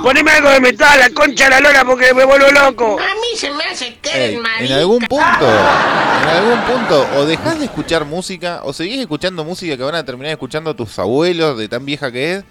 Poneme 0.02 0.30
algo 0.30 0.50
de 0.50 0.60
metal, 0.60 0.98
la 0.98 1.10
concha 1.10 1.44
de 1.44 1.50
la 1.50 1.60
lora 1.60 1.84
porque 1.84 2.12
me 2.12 2.24
vuelvo 2.24 2.48
loco. 2.50 2.98
A 3.00 3.14
mí 3.14 3.36
se 3.36 3.50
me 3.50 3.64
hace 3.64 3.96
que 4.02 4.26
Ey, 4.30 4.36
marica. 4.36 4.64
en 4.64 4.72
algún 4.72 4.98
punto, 5.00 5.46
en 5.48 6.28
algún 6.28 6.60
punto, 6.64 7.06
o 7.16 7.24
dejás 7.24 7.58
de 7.58 7.64
escuchar 7.66 8.04
música, 8.04 8.60
o 8.64 8.72
seguís 8.72 9.00
escuchando 9.00 9.44
música 9.44 9.76
que 9.76 9.82
van 9.82 9.94
a 9.94 10.04
terminar 10.04 10.32
escuchando 10.32 10.74
tus 10.76 10.98
abuelos 10.98 11.58
de 11.58 11.68
tan 11.68 11.84
vieja 11.84 12.10
que 12.12 12.34
es. 12.34 12.44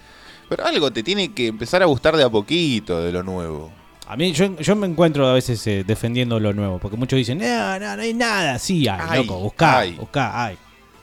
Pero 0.48 0.64
algo 0.64 0.90
te 0.92 1.02
tiene 1.02 1.32
que 1.32 1.48
empezar 1.48 1.82
a 1.82 1.86
gustar 1.86 2.16
de 2.16 2.24
a 2.24 2.28
poquito 2.30 3.02
de 3.02 3.12
lo 3.12 3.22
nuevo. 3.22 3.70
A 4.08 4.16
mí, 4.16 4.32
yo, 4.32 4.56
yo 4.60 4.76
me 4.76 4.86
encuentro 4.86 5.26
a 5.26 5.32
veces 5.34 5.66
eh, 5.66 5.82
defendiendo 5.84 6.38
lo 6.38 6.52
nuevo, 6.52 6.78
porque 6.78 6.96
muchos 6.96 7.16
dicen, 7.16 7.38
no, 7.38 7.78
no, 7.80 7.96
no 7.96 8.02
hay 8.02 8.14
nada. 8.14 8.58
Sí 8.58 8.86
hay, 8.86 9.00
Ay, 9.08 9.26
loco, 9.26 9.40
buscá, 9.40 9.78
ay. 9.78 9.94
buscá, 9.94 10.44
hay. 10.44 10.56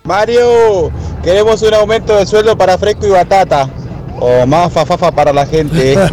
Mario, 0.06 0.92
queremos 1.24 1.62
un 1.62 1.74
aumento 1.74 2.18
de 2.18 2.26
sueldo 2.26 2.58
para 2.58 2.78
Fresco 2.78 3.06
y 3.08 3.10
Batata. 3.10 3.70
O 4.20 4.46
más 4.46 4.72
fafafa 4.72 5.12
para 5.12 5.34
la 5.34 5.46
gente. 5.46 5.96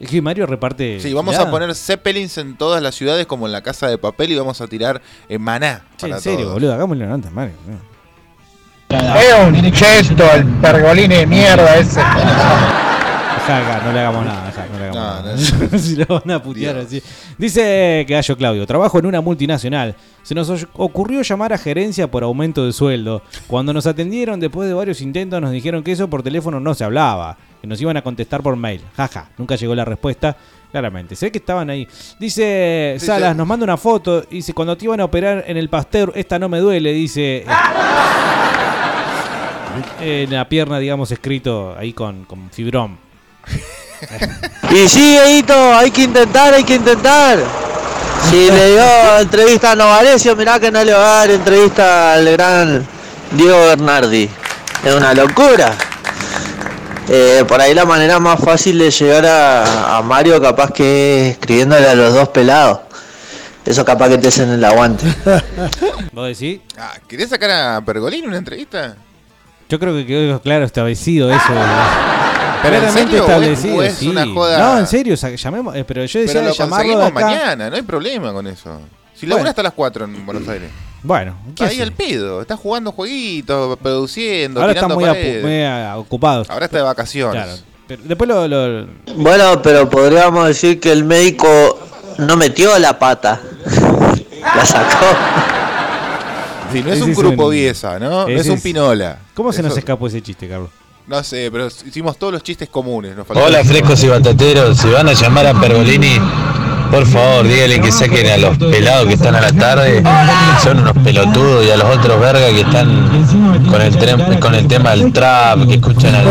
Es 0.00 0.08
que 0.10 0.20
Mario 0.20 0.46
reparte. 0.46 0.98
Sí, 0.98 1.14
vamos 1.14 1.36
a 1.38 1.48
poner 1.48 1.72
zeppelins 1.76 2.36
en 2.36 2.56
todas 2.56 2.82
las 2.82 2.96
ciudades 2.96 3.24
como 3.26 3.46
en 3.46 3.52
la 3.52 3.62
casa 3.62 3.86
de 3.86 3.96
papel 3.96 4.32
y 4.32 4.34
vamos 4.36 4.60
a 4.60 4.66
tirar 4.66 5.00
en 5.28 5.40
maná. 5.40 5.84
Che, 5.96 6.08
para 6.08 6.16
en 6.16 6.20
serio, 6.20 6.40
todos. 6.40 6.54
boludo, 6.54 6.74
hagámosle 6.74 7.04
una 7.04 7.16
nota, 7.16 7.30
Mario. 7.30 7.54
Es 8.92 9.34
un 9.46 9.72
chesto, 9.72 10.24
el 10.34 10.44
pergolín 10.60 11.10
de 11.10 11.26
mierda 11.26 11.76
ese. 11.76 12.00
Acá, 12.00 13.82
no 13.84 13.92
le 13.92 14.00
hagamos 14.00 14.24
nada, 14.24 14.46
dejá, 14.46 14.66
no 14.72 14.78
le 14.78 14.84
hagamos 14.88 15.24
nada. 15.24 15.78
si 15.78 15.96
lo 15.96 16.06
van 16.06 16.30
a 16.30 16.42
putear 16.42 16.76
así. 16.78 17.02
Dice 17.36 18.04
que 18.06 18.14
Gallo 18.14 18.36
Claudio, 18.36 18.66
trabajo 18.66 18.98
en 18.98 19.06
una 19.06 19.20
multinacional. 19.20 19.96
Se 20.22 20.34
nos 20.34 20.66
ocurrió 20.74 21.22
llamar 21.22 21.52
a 21.52 21.58
gerencia 21.58 22.10
por 22.10 22.22
aumento 22.22 22.64
de 22.64 22.72
sueldo. 22.72 23.22
Cuando 23.48 23.72
nos 23.72 23.86
atendieron 23.86 24.38
después 24.38 24.68
de 24.68 24.74
varios 24.74 25.00
intentos 25.00 25.40
nos 25.40 25.50
dijeron 25.50 25.82
que 25.82 25.92
eso 25.92 26.08
por 26.08 26.22
teléfono 26.22 26.60
no 26.60 26.74
se 26.74 26.84
hablaba, 26.84 27.36
que 27.60 27.66
nos 27.66 27.80
iban 27.80 27.96
a 27.96 28.02
contestar 28.02 28.42
por 28.42 28.54
mail. 28.56 28.80
Jaja, 28.96 29.28
nunca 29.38 29.56
llegó 29.56 29.74
la 29.74 29.84
respuesta. 29.84 30.36
Claramente, 30.70 31.16
sé 31.16 31.30
que 31.30 31.38
estaban 31.38 31.68
ahí. 31.68 31.86
Dice 32.18 32.96
Sí, 32.98 33.06
Salas, 33.06 33.32
sí. 33.32 33.38
nos 33.38 33.46
manda 33.46 33.64
una 33.64 33.76
foto. 33.76 34.22
Dice, 34.22 34.54
cuando 34.54 34.76
te 34.76 34.84
iban 34.86 35.00
a 35.00 35.04
operar 35.04 35.44
en 35.46 35.56
el 35.58 35.68
pasteur, 35.68 36.12
esta 36.14 36.38
no 36.38 36.48
me 36.48 36.60
duele. 36.60 36.92
Dice, 36.94 37.44
en 40.00 40.30
la 40.32 40.48
pierna, 40.48 40.78
digamos, 40.78 41.10
escrito 41.10 41.76
ahí 41.78 41.92
con, 41.92 42.24
con 42.24 42.50
fibrón. 42.50 42.98
Y 44.72 44.88
sí, 44.88 45.16
Edito, 45.16 45.54
hay 45.76 45.90
que 45.90 46.02
intentar, 46.02 46.54
hay 46.54 46.64
que 46.64 46.74
intentar. 46.74 47.38
Si 48.28 48.50
le 48.50 48.70
dio 48.72 49.18
entrevista 49.20 49.72
a 49.72 49.76
Novarecio, 49.76 50.34
mirá 50.34 50.58
que 50.58 50.70
no 50.70 50.82
le 50.82 50.92
va 50.92 50.98
a 50.98 51.18
dar 51.18 51.30
entrevista 51.30 52.14
al 52.14 52.30
gran 52.32 52.86
Diego 53.32 53.58
Bernardi. 53.66 54.28
Es 54.84 54.94
una 54.94 55.14
locura. 55.14 55.76
Eh, 57.08 57.44
por 57.46 57.60
ahí 57.60 57.74
la 57.74 57.84
manera 57.84 58.18
más 58.18 58.40
fácil 58.40 58.78
de 58.78 58.90
llegar 58.90 59.26
a, 59.26 59.98
a 59.98 60.02
Mario 60.02 60.40
capaz 60.40 60.72
que 60.72 61.28
es 61.28 61.32
escribiéndole 61.32 61.86
a 61.88 61.94
los 61.94 62.14
dos 62.14 62.28
pelados. 62.30 62.80
Eso 63.64 63.84
capaz 63.84 64.08
que 64.08 64.18
te 64.18 64.28
hacen 64.28 64.50
el 64.50 64.64
aguante. 64.64 65.04
¿Vos 66.12 66.26
decís? 66.26 66.60
Ah, 66.76 66.94
¿Querés 67.06 67.28
sacar 67.28 67.50
a 67.50 67.80
Pergolín 67.84 68.26
una 68.26 68.38
entrevista? 68.38 68.96
Yo 69.68 69.78
creo 69.78 69.94
que 69.94 70.06
quedó 70.06 70.40
claro 70.42 70.64
establecido 70.64 71.30
eso. 71.32 71.42
¿Pero 72.62 72.76
en 72.76 72.80
Claramente 72.82 73.16
establecido, 73.18 73.82
es 73.82 73.94
sí. 73.94 74.08
una 74.08 74.24
joda? 74.26 74.58
No, 74.58 74.78
en 74.78 74.86
serio, 74.86 75.14
llamemos, 75.16 75.74
eh, 75.74 75.84
pero 75.84 76.04
yo 76.04 76.20
decía 76.20 76.34
Pero 76.34 76.48
lo 76.48 76.54
llamarlo 76.54 76.86
de 76.90 76.94
conseguimos 76.96 77.22
acá. 77.24 77.26
mañana, 77.40 77.70
no 77.70 77.76
hay 77.76 77.82
problema 77.82 78.32
con 78.32 78.46
eso. 78.46 78.80
Si 79.14 79.26
Bueno. 79.26 79.34
labura 79.36 79.50
hasta 79.50 79.62
las 79.64 79.72
4 79.72 80.04
en 80.04 80.24
Buenos 80.26 80.48
Aires. 80.48 80.70
Bueno, 81.02 81.34
¿qué 81.56 81.64
Ahí 81.64 81.70
hace? 81.74 81.82
al 81.82 81.92
pedo, 81.92 82.40
está 82.40 82.56
jugando 82.56 82.92
jueguitos, 82.92 83.76
produciendo, 83.78 84.60
Ahora 84.60 84.72
está 84.74 84.86
muy, 84.86 85.04
muy, 85.42 85.62
ah, 85.64 85.94
ocupado. 85.96 86.44
Ahora 86.48 86.66
está 86.66 86.76
de 86.76 86.84
vacaciones. 86.84 87.42
Claro. 87.42 87.58
Pero 87.88 88.02
después 88.04 88.28
lo, 88.28 88.46
lo- 88.46 88.86
Bueno, 89.16 89.60
pero 89.60 89.90
podríamos 89.90 90.46
decir 90.46 90.78
que 90.78 90.92
el 90.92 91.02
médico 91.04 91.80
no 92.18 92.36
metió 92.36 92.78
la 92.78 92.96
pata. 92.96 93.40
La 94.56 94.64
sacó. 94.66 95.06
Sí, 96.72 96.82
no 96.82 96.92
es 96.92 97.00
un 97.02 97.14
grupo 97.14 97.48
Viesa, 97.48 97.98
¿no? 97.98 98.26
Es 98.26 98.48
un 98.48 98.60
Pinola. 98.60 99.18
¿Cómo 99.34 99.52
se 99.52 99.62
nos 99.62 99.76
escapó 99.76 100.06
ese 100.06 100.22
chiste, 100.22 100.48
Carlos? 100.48 100.70
No 101.06 101.22
sé, 101.24 101.50
pero 101.50 101.66
hicimos 101.66 102.16
todos 102.16 102.32
los 102.32 102.42
chistes 102.42 102.68
comunes. 102.68 103.16
nos 103.16 103.26
Hola 103.30 103.64
frescos 103.64 104.02
y 104.04 104.08
batateros, 104.08 104.78
si 104.78 104.88
van 104.88 105.08
a 105.08 105.12
llamar 105.12 105.46
a 105.48 105.60
Pergolini, 105.60 106.16
por 106.92 107.04
favor 107.06 107.46
díganle 107.48 107.80
que 107.80 107.90
saquen 107.90 108.30
a 108.30 108.36
los 108.36 108.56
pelados 108.56 109.08
que 109.08 109.14
están 109.14 109.34
a 109.34 109.40
la 109.40 109.52
tarde, 109.52 110.00
son 110.62 110.78
unos 110.78 110.92
pelotudos 111.02 111.66
y 111.66 111.70
a 111.70 111.76
los 111.76 111.96
otros 111.96 112.20
vergas 112.20 112.50
que 112.52 112.60
están 112.60 113.66
con 113.68 113.80
el, 113.82 113.96
tren- 113.98 114.38
con 114.38 114.54
el 114.54 114.68
tema 114.68 114.90
del 114.90 115.12
trap, 115.12 115.66
que 115.66 115.74
escuchan 115.74 116.14
al 116.14 116.24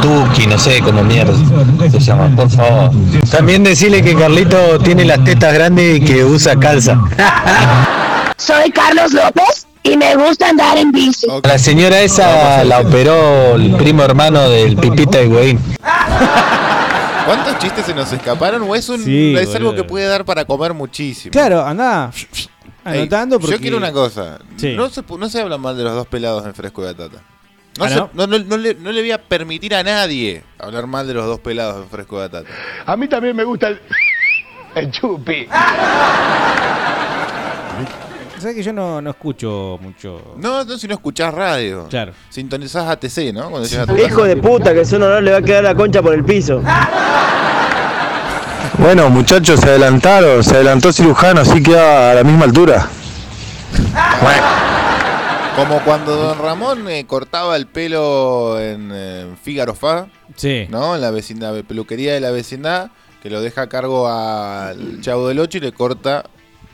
Tuki, 0.00 0.46
no 0.46 0.56
sé 0.58 0.80
cómo 0.82 1.02
mierda 1.02 1.32
se 1.90 1.98
llama, 1.98 2.30
por 2.36 2.48
favor. 2.48 2.90
También 3.30 3.64
decirle 3.64 4.02
que 4.02 4.14
Carlito 4.14 4.78
tiene 4.78 5.04
las 5.04 5.24
tetas 5.24 5.52
grandes 5.52 5.96
y 5.98 6.00
que 6.04 6.24
usa 6.24 6.54
calza. 6.56 6.96
Soy 8.38 8.70
Carlos 8.70 9.12
López 9.12 9.65
y 9.92 9.96
me 9.96 10.14
gusta 10.16 10.48
andar 10.48 10.76
en 10.78 10.92
bici. 10.92 11.26
La 11.42 11.58
señora 11.58 12.00
esa 12.00 12.64
la 12.64 12.80
operó 12.80 13.54
el 13.56 13.74
primo 13.76 14.02
hermano 14.02 14.48
del 14.48 14.76
Pipita 14.76 15.18
de 15.18 15.26
Güey. 15.26 15.58
¿Cuántos 17.26 17.58
chistes 17.58 17.86
se 17.86 17.94
nos 17.94 18.12
escaparon? 18.12 18.62
¿O 18.62 18.74
es, 18.74 18.88
un, 18.88 19.02
Sí, 19.02 19.34
es 19.36 19.54
algo 19.54 19.74
que 19.74 19.84
puede 19.84 20.06
dar 20.06 20.24
para 20.24 20.44
comer 20.44 20.74
muchísimo? 20.74 21.32
Claro, 21.32 21.64
anda 21.64 22.10
Ey, 22.84 23.00
anotando 23.00 23.40
porque... 23.40 23.56
Yo 23.56 23.60
quiero 23.60 23.76
una 23.78 23.90
cosa. 23.92 24.38
Sí. 24.56 24.74
No, 24.76 24.88
se, 24.88 25.02
pu- 25.04 25.18
no 25.18 25.28
se 25.28 25.40
habla 25.40 25.58
mal 25.58 25.76
de 25.76 25.82
los 25.82 25.92
dos 25.94 26.06
pelados 26.06 26.46
en 26.46 26.54
Fresco 26.54 26.82
y 26.82 26.84
Batata. 26.86 27.18
No, 27.78 27.84
¿Ah, 27.84 27.88
se- 27.88 27.96
no? 27.96 28.10
no, 28.14 28.26
no- 28.28 28.38
no 28.38 28.56
le, 28.56 28.74
no 28.74 28.92
le 28.92 29.00
voy 29.00 29.10
a 29.10 29.20
permitir 29.20 29.74
a 29.74 29.82
nadie 29.82 30.44
hablar 30.58 30.86
mal 30.86 31.06
de 31.08 31.14
los 31.14 31.26
dos 31.26 31.40
pelados 31.40 31.82
en 31.82 31.88
Fresco 31.90 32.16
y 32.16 32.20
Batata. 32.20 32.48
A 32.86 32.96
mí 32.96 33.08
también 33.08 33.34
me 33.34 33.42
gusta 33.44 33.68
el, 33.68 33.80
el 34.76 34.90
chupi. 34.92 35.48
¿Sabes 38.38 38.54
que 38.56 38.62
yo 38.62 38.72
no, 38.72 39.00
no 39.00 39.10
escucho 39.10 39.78
mucho? 39.80 40.34
No, 40.36 40.62
no, 40.64 40.76
si 40.78 40.86
no 40.86 40.94
escuchás 40.94 41.32
radio. 41.32 41.86
Claro. 41.88 42.12
Sintonizás 42.28 42.86
ATC, 42.86 43.32
¿no? 43.32 43.48
Cuando 43.50 43.66
llegas 43.66 43.88
a 43.88 43.92
tu 43.92 43.98
Hijo 43.98 44.16
casa. 44.16 44.28
de 44.28 44.36
puta, 44.36 44.74
que 44.74 44.84
su 44.84 44.96
honor 44.96 45.22
le 45.22 45.32
va 45.32 45.38
a 45.38 45.42
quedar 45.42 45.64
la 45.64 45.74
concha 45.74 46.02
por 46.02 46.12
el 46.12 46.22
piso. 46.24 46.62
Bueno, 48.78 49.08
muchachos, 49.08 49.60
se 49.60 49.70
adelantaron, 49.70 50.44
se 50.44 50.54
adelantó 50.54 50.92
cirujano, 50.92 51.40
así 51.40 51.62
queda 51.62 52.10
a 52.10 52.14
la 52.14 52.24
misma 52.24 52.44
altura. 52.44 52.88
Como 55.56 55.80
cuando 55.82 56.14
Don 56.14 56.38
Ramón 56.38 56.86
eh, 56.90 57.06
cortaba 57.06 57.56
el 57.56 57.66
pelo 57.66 58.60
en 58.60 58.90
eh, 58.92 59.26
Fígaro 59.42 59.74
Fa. 59.74 60.06
Sí. 60.34 60.66
¿No? 60.68 60.94
En 60.94 61.00
la 61.00 61.10
vecindad, 61.10 61.54
peluquería 61.64 62.12
de 62.12 62.20
la 62.20 62.30
vecindad, 62.30 62.90
que 63.22 63.30
lo 63.30 63.40
deja 63.40 63.62
a 63.62 63.68
cargo 63.68 64.06
al 64.06 65.00
Chavo 65.00 65.28
del 65.28 65.38
Ocho 65.38 65.56
y 65.56 65.62
le 65.62 65.72
corta 65.72 66.24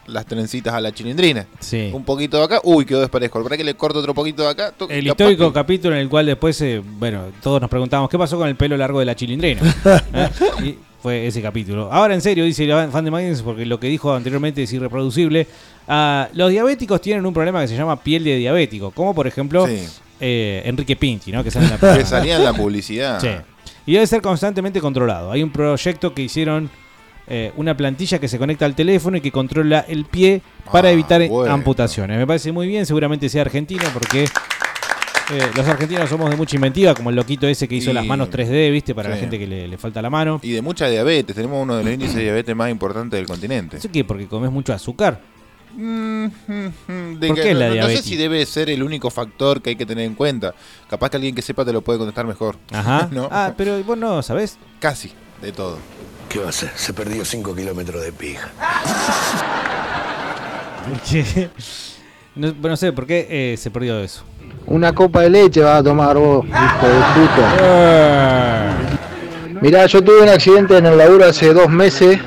las 0.06 0.26
trencitas 0.26 0.74
a 0.74 0.80
la 0.80 0.92
chilindrina. 0.92 1.46
Sí. 1.60 1.90
Un 1.92 2.04
poquito 2.04 2.38
de 2.38 2.44
acá, 2.44 2.60
uy, 2.64 2.84
quedó 2.84 3.00
desparejo. 3.00 3.42
¿Para 3.42 3.56
que 3.56 3.64
le 3.64 3.74
corto 3.74 3.98
otro 4.00 4.14
poquito 4.14 4.42
de 4.42 4.48
acá? 4.50 4.72
El 4.88 5.06
histórico 5.06 5.48
que- 5.48 5.54
capítulo 5.54 5.94
en 5.94 6.00
el 6.02 6.08
cual 6.08 6.26
después, 6.26 6.60
eh, 6.62 6.82
bueno, 6.98 7.22
todos 7.42 7.60
nos 7.60 7.70
preguntábamos 7.70 8.10
qué 8.10 8.18
pasó 8.18 8.36
con 8.38 8.48
el 8.48 8.56
pelo 8.56 8.76
largo 8.76 8.98
de 8.98 9.04
la 9.06 9.14
chilindrina. 9.14 9.60
¿Eh? 10.14 10.28
Y 10.64 10.78
fue 11.02 11.26
ese 11.26 11.40
capítulo. 11.42 11.92
Ahora 11.92 12.14
en 12.14 12.20
serio, 12.20 12.44
dice 12.44 12.64
el 12.64 12.90
fan 12.90 13.04
de 13.04 13.10
Magnus, 13.10 13.42
porque 13.42 13.64
lo 13.66 13.78
que 13.80 13.86
dijo 13.88 14.12
anteriormente 14.14 14.62
es 14.62 14.72
irreproducible. 14.72 15.46
Ah, 15.88 16.28
los 16.34 16.50
diabéticos 16.50 17.00
tienen 17.00 17.26
un 17.26 17.34
problema 17.34 17.60
que 17.60 17.68
se 17.68 17.76
llama 17.76 18.00
piel 18.02 18.22
de 18.24 18.36
diabético, 18.36 18.90
como 18.92 19.14
por 19.14 19.26
ejemplo 19.26 19.66
Sí. 19.66 19.84
eh, 20.20 20.62
Enrique 20.64 20.94
Pinti, 20.96 21.32
¿no? 21.32 21.42
Que, 21.42 21.50
sale 21.50 21.66
en 21.66 21.72
la 21.72 21.78
Que 21.98 22.04
salía 22.06 22.36
en 22.36 22.44
la 22.44 22.52
publicidad. 22.52 23.20
Sí. 23.20 23.28
Y 23.86 23.94
debe 23.94 24.06
ser 24.06 24.22
constantemente 24.22 24.80
controlado. 24.80 25.32
Hay 25.32 25.42
un 25.42 25.50
proyecto 25.50 26.14
que 26.14 26.22
hicieron 26.22 26.70
eh, 27.28 27.52
una 27.56 27.76
plantilla 27.76 28.18
que 28.18 28.28
se 28.28 28.38
conecta 28.38 28.64
al 28.66 28.74
teléfono 28.74 29.16
y 29.16 29.20
que 29.20 29.30
controla 29.32 29.84
el 29.88 30.04
pie 30.04 30.42
para 30.72 30.88
Ah, 30.88 30.92
evitar 30.92 31.26
bueno. 31.28 31.52
amputaciones. 31.54 32.18
Me 32.18 32.26
parece 32.26 32.52
muy 32.52 32.66
bien, 32.66 32.84
seguramente 32.86 33.28
sea 33.28 33.42
argentino 33.42 33.84
porque 33.92 34.24
eh, 34.24 35.40
los 35.56 35.66
argentinos 35.66 36.10
somos 36.10 36.28
de 36.30 36.36
mucha 36.36 36.56
inventiva, 36.56 36.94
como 36.94 37.10
el 37.10 37.16
loquito 37.16 37.46
ese 37.46 37.66
que 37.68 37.76
hizo 37.76 37.90
Y- 37.90 37.94
las 37.94 38.04
manos 38.04 38.28
3D, 38.30 38.70
¿viste? 38.72 38.94
Para 38.94 39.08
la 39.08 39.16
gente 39.16 39.38
que 39.38 39.46
le, 39.46 39.68
le 39.68 39.78
falta 39.78 40.02
la 40.02 40.10
mano. 40.10 40.40
Y 40.42 40.52
de 40.52 40.60
mucha 40.62 40.88
diabetes. 40.88 41.34
Tenemos 41.34 41.62
uno 41.62 41.76
de 41.76 41.84
los 41.84 41.92
índices 41.94 42.16
de 42.16 42.22
diabetes 42.24 42.54
más 42.56 42.70
importantes 42.70 43.18
del 43.18 43.26
continente. 43.26 43.76
¿Eso 43.78 43.88
qué? 43.90 44.04
Porque 44.04 44.26
comes 44.26 44.50
mucho 44.50 44.72
azúcar. 44.72 45.20
Mm, 45.74 46.24
mm, 46.26 46.30
mm, 46.86 47.18
de 47.18 47.26
¿Por 47.28 47.36
que- 47.36 47.42
qué 47.44 47.52
no, 47.54 47.60
la 47.60 47.66
no 47.68 47.72
sé 47.72 47.78
diabetes? 47.78 48.04
si 48.04 48.16
debe 48.16 48.44
ser 48.44 48.68
el 48.68 48.82
único 48.82 49.08
factor 49.10 49.62
que 49.62 49.70
hay 49.70 49.76
que 49.76 49.86
tener 49.86 50.04
en 50.04 50.14
cuenta. 50.14 50.54
Capaz 50.90 51.08
que 51.08 51.16
alguien 51.16 51.34
que 51.34 51.40
sepa 51.40 51.64
te 51.64 51.72
lo 51.72 51.80
puede 51.80 51.98
contestar 51.98 52.26
mejor. 52.26 52.56
Ajá. 52.72 53.08
¿No? 53.12 53.28
Ah, 53.30 53.54
pero 53.56 53.82
vos 53.84 53.96
no 53.96 54.20
sabés. 54.22 54.58
Casi, 54.80 55.12
de 55.40 55.52
todo. 55.52 55.78
¿Qué 56.32 56.38
va 56.38 56.46
a 56.46 56.48
hacer? 56.48 56.70
Se 56.74 56.94
perdió 56.94 57.24
5 57.26 57.54
kilómetros 57.54 58.02
de 58.02 58.10
pija. 58.10 58.48
Che. 61.04 61.50
No, 62.34 62.54
no 62.58 62.76
sé 62.78 62.90
por 62.92 63.06
qué 63.06 63.26
eh, 63.28 63.56
se 63.58 63.70
perdió 63.70 63.98
eso. 64.00 64.24
Una 64.64 64.94
copa 64.94 65.20
de 65.20 65.28
leche 65.28 65.60
vas 65.60 65.80
a 65.80 65.82
tomar 65.82 66.16
vos, 66.16 66.46
hijo 66.46 66.88
de 66.88 66.94
puta. 67.14 68.78
Mirá, 69.60 69.84
yo 69.84 70.02
tuve 70.02 70.22
un 70.22 70.30
accidente 70.30 70.78
en 70.78 70.86
el 70.86 70.96
laburo 70.96 71.26
hace 71.26 71.52
dos 71.52 71.68
meses. 71.68 72.18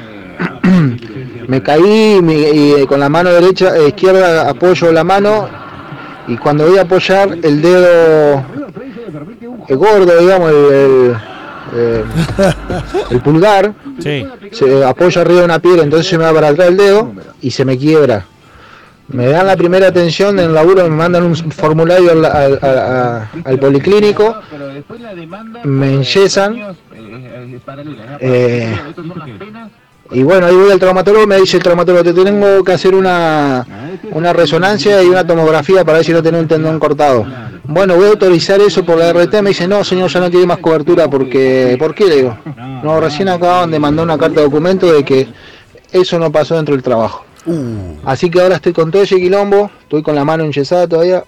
Me 1.48 1.64
caí 1.64 2.20
y 2.24 2.74
eh, 2.74 2.86
con 2.88 3.00
la 3.00 3.10
mano 3.10 3.32
derecha, 3.32 3.76
eh, 3.76 3.88
izquierda 3.88 4.48
apoyo 4.48 4.92
la 4.92 5.04
mano 5.04 5.50
y 6.28 6.38
cuando 6.38 6.68
voy 6.68 6.78
a 6.78 6.82
apoyar 6.82 7.40
el 7.42 7.62
dedo 7.62 8.46
el 9.68 9.78
gordo, 9.78 10.20
digamos, 10.20 10.52
el, 10.52 10.74
el, 10.74 11.16
eh, 11.74 12.04
el 13.12 13.22
pulgar, 13.22 13.74
se 14.52 14.84
apoya 14.84 15.22
arriba 15.22 15.40
de 15.40 15.46
una 15.46 15.60
piedra, 15.60 15.84
entonces 15.84 16.08
se 16.08 16.18
me 16.18 16.24
va 16.26 16.34
para 16.34 16.50
atrás 16.50 16.68
el 16.70 16.78
dedo 16.78 17.12
y 17.42 17.52
se 17.52 17.66
me 17.66 17.78
quiebra. 17.78 18.26
Me 19.08 19.28
dan 19.28 19.46
la 19.46 19.56
primera 19.56 19.88
atención 19.88 20.40
en 20.40 20.46
el 20.46 20.54
laburo, 20.54 20.84
me 20.84 20.90
mandan 20.90 21.24
un 21.24 21.36
formulario 21.36 22.12
al, 22.12 22.26
al- 22.26 22.60
a- 22.64 23.30
al 23.46 23.60
policlínico, 23.60 24.36
me 25.64 25.94
enyesan. 25.94 26.56
eh, 28.20 28.76
y 30.12 30.24
bueno, 30.24 30.46
ahí 30.48 30.56
voy 30.56 30.72
al 30.72 30.80
traumatólogo, 30.80 31.26
me 31.28 31.38
dice 31.40 31.58
el 31.58 31.64
traumatólogo, 31.64 32.04
te 32.04 32.14
tengo 32.14 32.64
que 32.64 32.72
hacer 32.74 32.94
una, 32.96 33.66
una 34.12 34.34
resonancia 34.34 35.02
y 35.04 35.08
una 35.08 35.26
tomografía 35.26 35.84
para 35.84 35.98
ver 36.00 36.06
si 36.06 36.12
no 36.12 36.22
tenés 36.24 36.42
un 36.42 36.48
tendón 36.48 36.80
cortado. 36.80 37.26
Bueno, 37.68 37.96
voy 37.96 38.06
a 38.06 38.10
autorizar 38.10 38.60
eso 38.62 38.86
por 38.86 38.98
la 38.98 39.10
RT, 39.12 39.42
me 39.42 39.50
dice, 39.50 39.68
no 39.68 39.84
señor, 39.84 40.10
ya 40.10 40.20
no 40.20 40.30
tiene 40.30 40.46
más 40.46 40.60
cobertura 40.60 41.10
porque, 41.10 41.76
¿por 41.80 41.96
qué? 41.96 42.06
Le 42.06 42.16
digo, 42.18 42.38
no, 42.84 43.00
recién 43.00 43.28
acaban 43.30 43.72
de 43.72 43.80
mandar 43.80 44.06
una 44.06 44.18
carta 44.18 44.42
de 44.42 44.46
documento 44.46 44.92
de 44.92 45.04
que 45.04 45.28
eso 45.92 46.20
no 46.20 46.32
pasó 46.32 46.56
dentro 46.56 46.76
del 46.76 46.84
trabajo. 46.84 47.26
Así 48.06 48.30
que 48.30 48.42
ahora 48.42 48.56
estoy 48.56 48.74
con 48.74 48.92
todo 48.92 49.02
ese 49.04 49.18
quilombo, 49.18 49.70
estoy 49.82 50.02
con 50.04 50.16
la 50.16 50.26
mano 50.26 50.44
enyesada 50.44 50.88
todavía. 50.88 51.24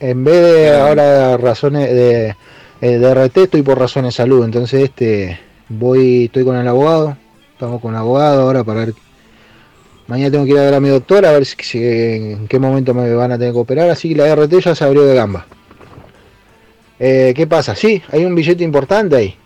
En 0.00 0.24
vez 0.24 0.42
de 0.42 0.76
ahora 0.76 1.36
razones 1.36 1.88
de, 1.90 2.34
eh, 2.80 2.98
de 2.98 3.10
RT, 3.14 3.36
estoy 3.44 3.62
por 3.62 3.78
razones 3.78 4.14
de 4.14 4.16
salud. 4.22 4.44
Entonces, 4.44 4.82
este, 4.84 5.38
voy, 5.68 6.24
estoy 6.26 6.44
con 6.44 6.56
el 6.56 6.68
abogado, 6.68 7.16
estamos 7.52 7.80
con 7.80 7.92
el 7.92 7.98
abogado 7.98 8.42
ahora 8.42 8.62
para 8.64 8.80
ver. 8.86 8.94
Mañana 10.06 10.30
tengo 10.30 10.44
que 10.44 10.50
ir 10.50 10.58
a 10.58 10.62
ver 10.62 10.74
a 10.74 10.80
mi 10.80 10.90
doctor 10.90 11.24
a 11.24 11.32
ver 11.32 11.46
si, 11.46 11.56
si- 11.62 11.82
en 11.82 12.46
qué 12.46 12.58
momento 12.58 12.92
me 12.92 13.12
van 13.14 13.32
a 13.32 13.38
tener 13.38 13.54
que 13.54 13.58
operar. 13.58 13.88
Así 13.88 14.10
que 14.10 14.16
la 14.16 14.26
RT 14.34 14.60
ya 14.60 14.74
se 14.74 14.84
abrió 14.84 15.04
de 15.06 15.14
gamba. 15.14 15.46
Eh, 17.06 17.34
¿Qué 17.36 17.46
pasa? 17.46 17.74
Sí, 17.74 18.00
hay 18.10 18.24
un 18.24 18.34
billete 18.34 18.64
importante 18.64 19.14
ahí. 19.16 19.36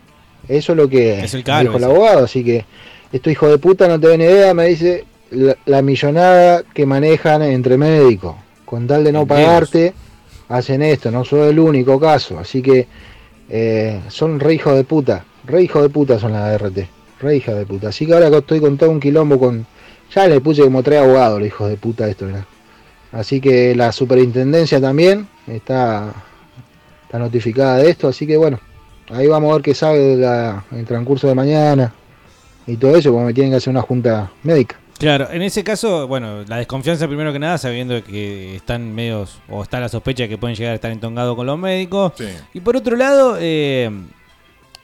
Eso 0.47 0.73
es 0.73 0.79
lo 0.79 0.89
que 0.89 1.25
Es 1.25 1.35
el 1.35 1.43
caro 1.43 1.73
dijo 1.73 1.77
el 1.79 1.83
ese. 1.83 1.93
abogado. 1.93 2.25
Así 2.25 2.45
que, 2.45 2.65
esto 3.13 3.31
hijo 3.31 3.49
de 3.49 3.59
puta 3.59 3.89
no 3.89 3.99
te 3.99 4.07
ven 4.07 4.21
idea, 4.21 4.55
me 4.55 4.67
dice 4.67 5.05
la, 5.33 5.57
la 5.67 5.83
millonada 5.83 6.63
que 6.73 6.87
manejan 6.87 7.43
entre 7.43 7.77
médicos. 7.77 8.37
Con 8.65 8.87
tal 8.87 9.03
de 9.03 9.11
no 9.11 9.27
pagarte, 9.27 9.93
hacen 10.49 10.83
esto. 10.83 11.11
No 11.11 11.25
soy 11.25 11.49
el 11.51 11.59
único 11.59 11.99
caso. 11.99 12.39
Así 12.39 12.63
que 12.63 12.87
eh, 13.51 14.03
son 14.09 14.39
re 14.39 14.55
hijos 14.55 14.77
de 14.77 14.85
puta. 14.85 15.25
Re 15.45 15.63
hijos 15.63 15.83
de 15.83 15.89
puta 15.89 16.19
son 16.19 16.35
las 16.35 16.61
RT. 16.61 16.79
Re 17.21 17.37
hijas 17.37 17.57
de 17.57 17.67
puta. 17.67 17.89
Así 17.89 18.07
que 18.07 18.15
ahora 18.15 18.29
estoy 18.29 18.61
con 18.61 18.79
todo 18.79 18.91
un 18.91 19.01
quilombo 19.01 19.39
con... 19.39 19.67
Ya 20.15 20.29
le 20.29 20.41
puse 20.41 20.63
como 20.63 20.83
tres 20.83 21.01
abogados, 21.01 21.41
los 21.41 21.49
hijos 21.49 21.69
de 21.69 21.77
puta 21.77 22.09
esto, 22.09 22.25
mirá. 22.27 22.47
Así 23.11 23.41
que 23.41 23.75
la 23.75 23.91
superintendencia 23.91 24.81
también 24.81 25.27
está, 25.47 26.15
está 27.09 27.19
notificada 27.19 27.79
de 27.79 27.89
esto. 27.89 28.09
Así 28.09 28.27
que 28.27 28.37
bueno, 28.37 28.61
ahí 29.11 29.27
vamos 29.27 29.51
a 29.51 29.55
ver 29.55 29.63
qué 29.63 29.75
sabe 29.75 30.15
la- 30.17 30.63
el 30.73 30.85
transcurso 30.85 31.27
de 31.27 31.35
mañana 31.35 31.93
y 32.67 32.77
todo 32.77 32.95
eso, 32.97 33.11
porque 33.11 33.25
me 33.25 33.33
tienen 33.35 33.51
que 33.53 33.57
hacer 33.57 33.71
una 33.71 33.81
junta 33.81 34.31
médica. 34.43 34.77
Claro, 34.99 35.29
en 35.31 35.43
ese 35.43 35.63
caso, 35.65 36.07
bueno, 36.09 36.43
la 36.47 36.57
desconfianza 36.57 37.07
primero 37.07 37.33
que 37.33 37.39
nada, 37.39 37.57
sabiendo 37.57 38.03
que 38.05 38.57
están 38.57 38.93
medios, 38.95 39.39
o 39.49 39.63
está 39.63 39.79
la 39.81 39.89
sospecha 39.89 40.25
de 40.25 40.29
que 40.29 40.37
pueden 40.39 40.57
llegar 40.57 40.73
a 40.73 40.75
estar 40.75 40.91
entongados 40.91 41.35
con 41.37 41.47
los 41.47 41.57
médicos. 41.59 42.13
Y 42.53 42.61
por 42.61 42.77
otro 42.77 42.97
lado, 42.97 43.37
eh, 43.41 43.91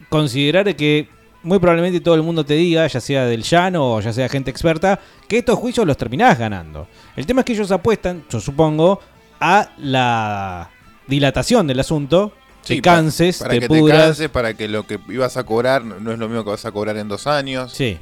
considerar 0.09 0.75
que 0.77 1.09
muy 1.43 1.59
probablemente 1.59 2.01
todo 2.01 2.15
el 2.15 2.23
mundo 2.23 2.45
te 2.45 2.55
diga, 2.55 2.87
ya 2.87 3.01
sea 3.01 3.27
del 3.27 3.43
llano 3.43 3.95
o 3.95 4.01
ya 4.01 4.13
sea 4.13 4.29
gente 4.29 4.51
experta, 4.51 4.99
que 5.29 5.39
estos 5.39 5.59
juicios 5.59 5.87
los 5.87 5.97
terminás 5.97 6.39
ganando. 6.39 6.87
El 7.17 7.27
tema 7.27 7.41
es 7.41 7.45
que 7.45 7.53
ellos 7.53 7.71
apuestan, 7.71 8.23
yo 8.31 8.41
supongo, 8.41 9.01
a 9.41 9.69
la 9.79 10.71
dilatación 11.07 11.67
del 11.67 11.81
asunto, 11.81 12.33
Sí, 12.65 12.77
te 12.77 12.83
canses, 12.83 13.39
para 13.39 13.51
te 13.51 13.61
que 13.61 13.69
pudras. 13.69 13.99
te 13.99 14.05
canses, 14.07 14.29
para 14.31 14.55
que 14.55 14.69
lo 14.69 14.87
que 14.87 14.99
ibas 15.09 15.37
a 15.37 15.45
cobrar 15.45 15.85
no 15.85 16.13
es 16.13 16.19
lo 16.19 16.29
mismo 16.29 16.45
que 16.45 16.51
vas 16.51 16.65
a 16.65 16.73
cobrar 16.73 16.97
en 16.97 17.09
dos 17.09 17.27
años. 17.27 17.73
Sí. 17.73 17.99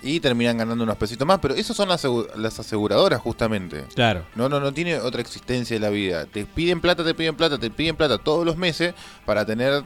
Y 0.00 0.20
terminan 0.20 0.58
ganando 0.58 0.84
unos 0.84 0.96
pesitos 0.96 1.26
más, 1.26 1.40
pero 1.40 1.54
esos 1.54 1.76
son 1.76 1.88
las, 1.88 2.06
las 2.36 2.60
aseguradoras 2.60 3.20
justamente. 3.20 3.84
Claro. 3.94 4.24
No, 4.36 4.48
no, 4.48 4.60
no 4.60 4.72
tiene 4.72 4.98
otra 4.98 5.20
existencia 5.20 5.74
en 5.74 5.82
la 5.82 5.90
vida. 5.90 6.26
Te 6.26 6.44
piden 6.44 6.80
plata, 6.80 7.02
te 7.02 7.14
piden 7.14 7.34
plata, 7.34 7.58
te 7.58 7.70
piden 7.70 7.96
plata 7.96 8.18
todos 8.18 8.44
los 8.46 8.56
meses 8.56 8.94
para 9.24 9.44
tener... 9.44 9.82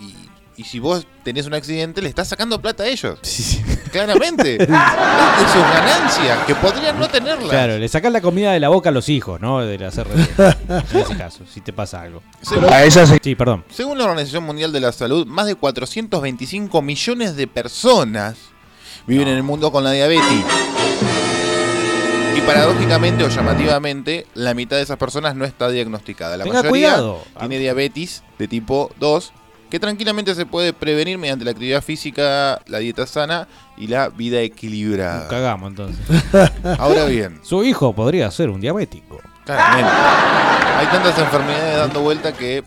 Y, 0.00 0.31
y 0.56 0.64
si 0.64 0.78
vos 0.78 1.06
tenés 1.24 1.46
un 1.46 1.54
accidente, 1.54 2.02
le 2.02 2.08
estás 2.08 2.28
sacando 2.28 2.60
plata 2.60 2.82
a 2.82 2.86
ellos. 2.88 3.18
Claramente. 3.90 4.54
es 4.62 4.68
de 4.68 5.46
sus 5.52 5.62
ganancias, 5.72 6.38
que 6.46 6.54
podrían 6.54 6.98
no 6.98 7.08
tenerlas. 7.08 7.48
Claro, 7.48 7.78
le 7.78 7.88
sacás 7.88 8.12
la 8.12 8.20
comida 8.20 8.52
de 8.52 8.60
la 8.60 8.68
boca 8.68 8.90
a 8.90 8.92
los 8.92 9.08
hijos, 9.08 9.40
¿no? 9.40 9.60
De 9.60 9.78
la 9.78 9.90
CRT. 9.90 10.38
en 10.92 10.98
ese 11.00 11.16
caso, 11.16 11.44
si 11.50 11.60
te 11.60 11.72
pasa 11.72 12.02
algo. 12.02 12.22
Según- 12.42 12.68
Sí, 13.22 13.34
perdón. 13.34 13.64
Según 13.70 13.98
la 13.98 14.04
Organización 14.04 14.44
Mundial 14.44 14.72
de 14.72 14.80
la 14.80 14.92
Salud, 14.92 15.26
más 15.26 15.46
de 15.46 15.54
425 15.54 16.82
millones 16.82 17.36
de 17.36 17.46
personas 17.46 18.36
viven 19.06 19.28
en 19.28 19.36
el 19.36 19.42
mundo 19.42 19.72
con 19.72 19.84
la 19.84 19.92
diabetes. 19.92 20.44
Y 22.36 22.40
paradójicamente 22.42 23.24
o 23.24 23.28
llamativamente, 23.28 24.26
la 24.34 24.54
mitad 24.54 24.76
de 24.76 24.82
esas 24.82 24.96
personas 24.96 25.34
no 25.36 25.44
está 25.44 25.68
diagnosticada. 25.68 26.36
La 26.38 26.44
Tenga 26.44 26.62
mayoría 26.62 26.70
cuidado. 26.94 27.24
tiene 27.38 27.58
diabetes 27.58 28.22
de 28.38 28.48
tipo 28.48 28.90
2, 28.98 29.32
que 29.72 29.80
tranquilamente 29.80 30.34
se 30.34 30.44
puede 30.44 30.74
prevenir 30.74 31.16
mediante 31.16 31.46
la 31.46 31.52
actividad 31.52 31.82
física, 31.82 32.60
la 32.66 32.76
dieta 32.76 33.06
sana 33.06 33.48
y 33.78 33.86
la 33.86 34.10
vida 34.10 34.42
equilibrada. 34.42 35.28
Cagamos 35.28 35.70
entonces. 35.70 36.04
Ahora 36.78 37.06
bien. 37.06 37.40
Su 37.42 37.64
hijo 37.64 37.94
podría 37.94 38.30
ser 38.30 38.50
un 38.50 38.60
diabético. 38.60 39.18
Claramente. 39.46 39.90
Hay 40.76 40.86
tantas 40.88 41.18
enfermedades 41.18 41.78
dando 41.78 42.02
vuelta 42.02 42.34
que 42.34 42.62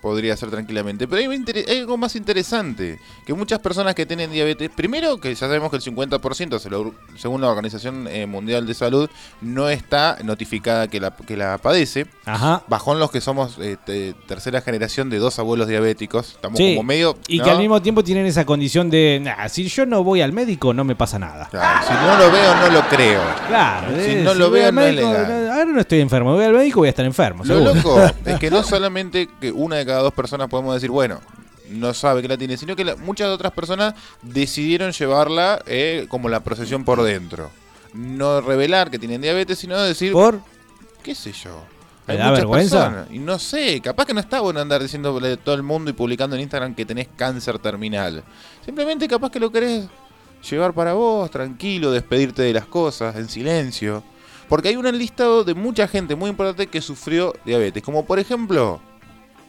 podría 0.00 0.36
ser 0.36 0.50
tranquilamente. 0.50 1.06
Pero 1.08 1.30
hay, 1.30 1.44
hay 1.68 1.78
algo 1.78 1.96
más 1.96 2.16
interesante. 2.16 2.98
Que 3.26 3.34
muchas 3.34 3.58
personas 3.58 3.94
que 3.94 4.06
tienen 4.06 4.30
diabetes, 4.30 4.70
primero 4.70 5.18
que 5.18 5.30
ya 5.34 5.36
sabemos 5.40 5.70
que 5.70 5.76
el 5.76 5.82
50%, 5.82 6.58
se 6.58 6.70
lo- 6.70 6.94
según 7.16 7.40
la 7.40 7.48
Organización 7.48 8.06
eh, 8.08 8.26
Mundial 8.26 8.66
de 8.66 8.74
Salud, 8.74 9.10
no 9.40 9.68
está 9.68 10.18
notificada 10.22 10.88
que 10.88 11.00
la, 11.00 11.10
que 11.14 11.36
la 11.36 11.58
padece. 11.58 12.06
Ajá. 12.24 12.62
Bajón 12.68 12.98
los 12.98 13.10
que 13.10 13.20
somos 13.20 13.56
eh, 13.60 13.76
te- 13.84 14.14
tercera 14.26 14.60
generación 14.60 15.10
de 15.10 15.18
dos 15.18 15.38
abuelos 15.38 15.68
diabéticos. 15.68 16.30
Estamos 16.34 16.58
Sí, 16.58 16.74
como 16.76 16.86
medio... 16.86 17.16
y 17.28 17.38
¿no? 17.38 17.44
que 17.44 17.50
al 17.50 17.58
mismo 17.58 17.80
tiempo 17.82 18.02
tienen 18.04 18.26
esa 18.26 18.44
condición 18.44 18.90
de, 18.90 19.20
"Nah, 19.22 19.48
si 19.48 19.68
yo 19.68 19.86
no 19.86 20.04
voy 20.04 20.20
al 20.20 20.32
médico 20.32 20.72
no 20.74 20.84
me 20.84 20.94
pasa 20.96 21.18
nada. 21.18 21.48
Claro, 21.50 21.86
si 21.86 21.92
no 21.94 22.18
lo 22.18 22.32
veo, 22.32 22.54
no 22.56 22.68
lo 22.70 22.88
creo. 22.88 23.20
Claro, 23.48 23.88
Si 24.04 24.10
eh, 24.12 24.22
no 24.24 24.34
lo 24.34 24.50
veo, 24.50 24.72
no 24.72 24.80
es 24.82 24.94
legal. 24.94 25.50
ahora 25.50 25.64
no 25.64 25.80
estoy 25.80 26.00
enfermo, 26.00 26.34
voy 26.34 26.44
al 26.44 26.52
médico 26.52 26.80
voy 26.80 26.88
a 26.88 26.90
estar 26.90 27.04
enfermo. 27.04 27.44
Lo 27.44 27.54
seguro. 27.54 27.74
loco 27.74 28.12
es 28.24 28.38
que 28.38 28.50
no 28.50 28.62
solamente 28.62 29.28
que 29.40 29.50
una 29.52 29.76
de 29.76 29.84
cada 29.88 30.02
dos 30.02 30.14
personas 30.14 30.48
podemos 30.48 30.74
decir, 30.74 30.90
bueno, 30.90 31.20
no 31.70 31.92
sabe 31.92 32.22
que 32.22 32.28
la 32.28 32.38
tiene, 32.38 32.56
sino 32.56 32.76
que 32.76 32.84
la- 32.84 32.96
muchas 32.96 33.28
otras 33.28 33.52
personas 33.52 33.94
decidieron 34.22 34.92
llevarla 34.92 35.60
eh, 35.66 36.06
como 36.08 36.28
la 36.28 36.40
procesión 36.40 36.84
por 36.84 37.02
dentro. 37.02 37.50
No 37.94 38.40
revelar 38.40 38.90
que 38.90 38.98
tienen 38.98 39.20
diabetes, 39.20 39.58
sino 39.58 39.76
decir... 39.80 40.12
¿Por? 40.12 40.40
¿Qué 41.02 41.14
sé 41.14 41.32
yo? 41.32 41.64
¿Le 42.06 42.16
da 42.16 42.30
vergüenza? 42.30 43.06
Y 43.10 43.18
no 43.18 43.38
sé, 43.38 43.80
capaz 43.82 44.06
que 44.06 44.14
no 44.14 44.20
está 44.20 44.40
bueno 44.40 44.60
andar 44.60 44.80
diciéndole 44.82 45.32
a 45.32 45.36
todo 45.36 45.54
el 45.54 45.62
mundo 45.62 45.90
y 45.90 45.94
publicando 45.94 46.36
en 46.36 46.42
Instagram 46.42 46.74
que 46.74 46.86
tenés 46.86 47.08
cáncer 47.16 47.58
terminal. 47.58 48.22
Simplemente 48.64 49.06
capaz 49.08 49.30
que 49.30 49.40
lo 49.40 49.50
querés 49.52 49.86
llevar 50.48 50.72
para 50.72 50.94
vos, 50.94 51.30
tranquilo, 51.30 51.90
despedirte 51.90 52.42
de 52.42 52.52
las 52.54 52.64
cosas, 52.66 53.14
en 53.16 53.28
silencio. 53.28 54.02
Porque 54.48 54.68
hay 54.68 54.76
un 54.76 54.86
listado 54.96 55.44
de 55.44 55.52
mucha 55.52 55.86
gente 55.86 56.14
muy 56.14 56.30
importante 56.30 56.66
que 56.68 56.80
sufrió 56.80 57.34
diabetes. 57.44 57.82
Como 57.82 58.06
por 58.06 58.18
ejemplo, 58.18 58.80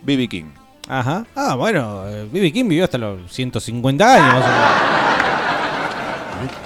B.B. 0.01 0.27
King. 0.27 0.45
Ajá. 0.87 1.25
Ah, 1.35 1.55
bueno, 1.55 2.03
B.B. 2.31 2.51
King 2.51 2.67
vivió 2.67 2.83
hasta 2.83 2.97
los 2.97 3.31
150 3.31 4.13
años 4.13 4.33
más 4.33 4.43
o 4.43 4.47
menos. 4.47 4.99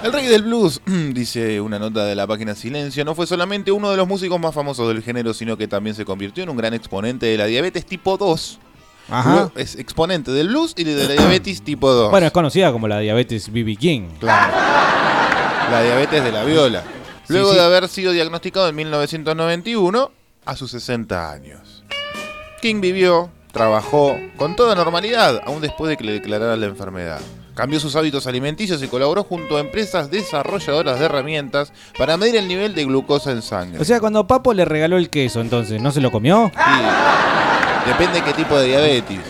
El 0.02 0.12
rey 0.12 0.26
del 0.26 0.42
blues, 0.44 0.80
dice 0.86 1.60
una 1.60 1.78
nota 1.78 2.04
de 2.04 2.14
la 2.14 2.26
página 2.26 2.54
Silencio, 2.54 3.04
no 3.04 3.14
fue 3.14 3.26
solamente 3.26 3.72
uno 3.72 3.90
de 3.90 3.96
los 3.96 4.06
músicos 4.06 4.38
más 4.38 4.54
famosos 4.54 4.88
del 4.88 5.02
género, 5.02 5.34
sino 5.34 5.56
que 5.56 5.66
también 5.66 5.96
se 5.96 6.04
convirtió 6.04 6.44
en 6.44 6.50
un 6.50 6.56
gran 6.56 6.74
exponente 6.74 7.26
de 7.26 7.36
la 7.36 7.46
diabetes 7.46 7.84
tipo 7.84 8.16
2. 8.16 8.58
Ajá. 9.10 9.50
Es 9.56 9.74
exponente 9.76 10.30
del 10.30 10.48
blues 10.48 10.74
y 10.76 10.84
de 10.84 11.06
la 11.06 11.12
diabetes 11.14 11.62
tipo 11.62 11.90
2. 11.90 12.10
Bueno, 12.10 12.26
es 12.26 12.32
conocida 12.32 12.72
como 12.72 12.88
la 12.88 13.00
diabetes 13.00 13.50
BB 13.50 13.76
King. 13.76 14.08
Claro. 14.20 14.52
La 15.70 15.82
diabetes 15.82 16.22
de 16.22 16.32
la 16.32 16.44
viola. 16.44 16.84
Luego 17.28 17.50
sí. 17.50 17.56
de 17.56 17.64
haber 17.64 17.88
sido 17.88 18.12
diagnosticado 18.12 18.68
en 18.68 18.76
1991 18.76 20.10
a 20.44 20.56
sus 20.56 20.70
60 20.70 21.32
años. 21.32 21.73
King 22.64 22.80
vivió, 22.80 23.30
trabajó 23.52 24.18
con 24.38 24.56
toda 24.56 24.74
normalidad, 24.74 25.42
aún 25.44 25.60
después 25.60 25.90
de 25.90 25.98
que 25.98 26.04
le 26.04 26.12
declarara 26.12 26.56
la 26.56 26.64
enfermedad. 26.64 27.20
Cambió 27.54 27.78
sus 27.78 27.94
hábitos 27.94 28.26
alimenticios 28.26 28.82
y 28.82 28.88
colaboró 28.88 29.22
junto 29.22 29.58
a 29.58 29.60
empresas 29.60 30.10
desarrolladoras 30.10 30.98
de 30.98 31.04
herramientas 31.04 31.74
para 31.98 32.16
medir 32.16 32.36
el 32.36 32.48
nivel 32.48 32.74
de 32.74 32.86
glucosa 32.86 33.32
en 33.32 33.42
sangre. 33.42 33.82
O 33.82 33.84
sea, 33.84 34.00
cuando 34.00 34.26
Papo 34.26 34.54
le 34.54 34.64
regaló 34.64 34.96
el 34.96 35.10
queso, 35.10 35.42
entonces, 35.42 35.78
¿no 35.82 35.92
se 35.92 36.00
lo 36.00 36.10
comió? 36.10 36.50
Depende 37.86 38.20
de 38.20 38.24
qué 38.24 38.32
tipo 38.32 38.58
de 38.58 38.68
diabetes. 38.68 39.20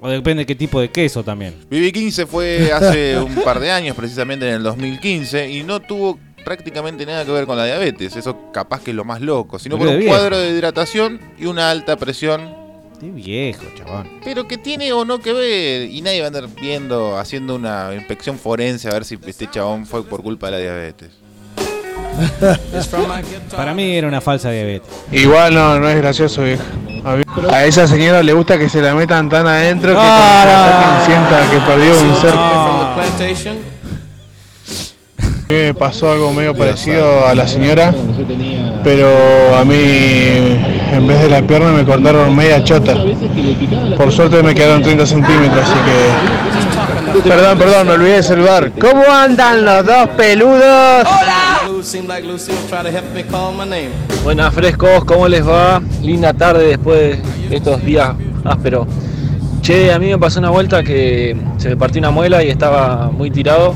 O 0.00 0.08
depende 0.08 0.42
de 0.42 0.46
qué 0.46 0.54
tipo 0.54 0.80
de 0.80 0.92
queso 0.92 1.24
también. 1.24 1.66
BB 1.68 1.90
King 1.90 2.10
se 2.12 2.26
fue 2.26 2.70
hace 2.72 3.18
un 3.18 3.34
par 3.42 3.58
de 3.58 3.72
años, 3.72 3.96
precisamente 3.96 4.48
en 4.48 4.54
el 4.54 4.62
2015, 4.62 5.50
y 5.50 5.64
no 5.64 5.80
tuvo 5.80 6.16
prácticamente 6.44 7.04
nada 7.06 7.24
que 7.24 7.32
ver 7.32 7.46
con 7.46 7.56
la 7.56 7.64
diabetes. 7.64 8.14
Eso 8.14 8.52
capaz 8.52 8.82
que 8.82 8.92
es 8.92 8.96
lo 8.96 9.04
más 9.04 9.20
loco, 9.20 9.58
sino 9.58 9.78
por 9.78 9.88
un 9.88 10.00
cuadro 10.06 10.38
de 10.38 10.50
hidratación 10.50 11.18
y 11.36 11.46
una 11.46 11.72
alta 11.72 11.96
presión. 11.96 12.62
Qué 13.00 13.10
viejo, 13.10 13.62
chabón. 13.76 14.08
Pero 14.24 14.46
que 14.46 14.56
tiene 14.58 14.92
o 14.92 15.04
no 15.04 15.18
que 15.20 15.32
ver, 15.32 15.90
y 15.90 16.00
nadie 16.00 16.20
va 16.20 16.26
a 16.26 16.28
andar 16.28 16.46
viendo, 16.60 17.18
haciendo 17.18 17.54
una 17.56 17.90
inspección 17.94 18.38
forense 18.38 18.88
a 18.88 18.92
ver 18.92 19.04
si 19.04 19.18
este 19.26 19.50
chabón 19.50 19.84
fue 19.86 20.04
por 20.04 20.22
culpa 20.22 20.46
de 20.46 20.52
la 20.52 20.58
diabetes. 20.58 21.10
Para 23.56 23.74
mí 23.74 23.96
era 23.96 24.06
una 24.08 24.20
falsa 24.20 24.50
diabetes. 24.50 24.88
Igual 25.10 25.54
no, 25.54 25.80
no 25.80 25.88
es 25.88 25.96
gracioso, 25.96 26.42
viejo. 26.44 26.62
A, 27.04 27.16
mí- 27.16 27.24
a 27.50 27.64
esa 27.66 27.86
señora 27.86 28.22
le 28.22 28.32
gusta 28.32 28.56
que 28.58 28.68
se 28.68 28.80
la 28.80 28.94
metan 28.94 29.28
tan 29.28 29.46
adentro 29.46 29.90
que 29.90 29.96
No, 29.96 30.44
no, 30.44 30.98
no. 30.98 31.04
sienta 31.04 31.50
que 31.50 31.58
perdió 31.58 32.00
un 32.00 32.16
ser. 32.20 33.73
Me 35.48 35.74
pasó 35.74 36.10
algo 36.10 36.32
medio 36.32 36.54
parecido 36.54 37.26
a 37.26 37.34
la 37.34 37.46
señora, 37.46 37.94
pero 38.82 39.08
a 39.56 39.64
mí 39.64 39.76
en 39.76 41.06
vez 41.06 41.20
de 41.22 41.28
la 41.28 41.42
pierna 41.42 41.70
me 41.72 41.84
cortaron 41.84 42.34
media 42.34 42.64
chota. 42.64 42.94
Por 43.96 44.10
suerte 44.10 44.42
me 44.42 44.54
quedaron 44.54 44.82
30 44.82 45.06
centímetros, 45.06 45.62
así 45.62 45.74
que... 45.84 47.28
Perdón, 47.28 47.58
perdón, 47.58 47.86
me 47.86 47.92
olvidé 47.92 48.16
de 48.16 48.22
saludar. 48.22 48.72
¿Cómo 48.80 49.04
andan 49.08 49.64
los 49.64 49.86
dos 49.86 50.08
peludos? 50.16 51.06
Buenas 54.24 54.54
frescos, 54.54 55.04
¿cómo 55.04 55.28
les 55.28 55.46
va? 55.46 55.80
Linda 56.02 56.32
tarde 56.32 56.68
después 56.68 57.18
de 57.50 57.56
estos 57.56 57.84
días 57.84 58.10
ásperos. 58.44 58.86
Che, 59.60 59.92
a 59.92 59.98
mí 59.98 60.08
me 60.08 60.18
pasó 60.18 60.40
una 60.40 60.50
vuelta 60.50 60.82
que 60.82 61.36
se 61.58 61.68
me 61.68 61.76
partió 61.76 62.00
una 62.00 62.10
muela 62.10 62.42
y 62.42 62.48
estaba 62.48 63.10
muy 63.10 63.30
tirado, 63.30 63.74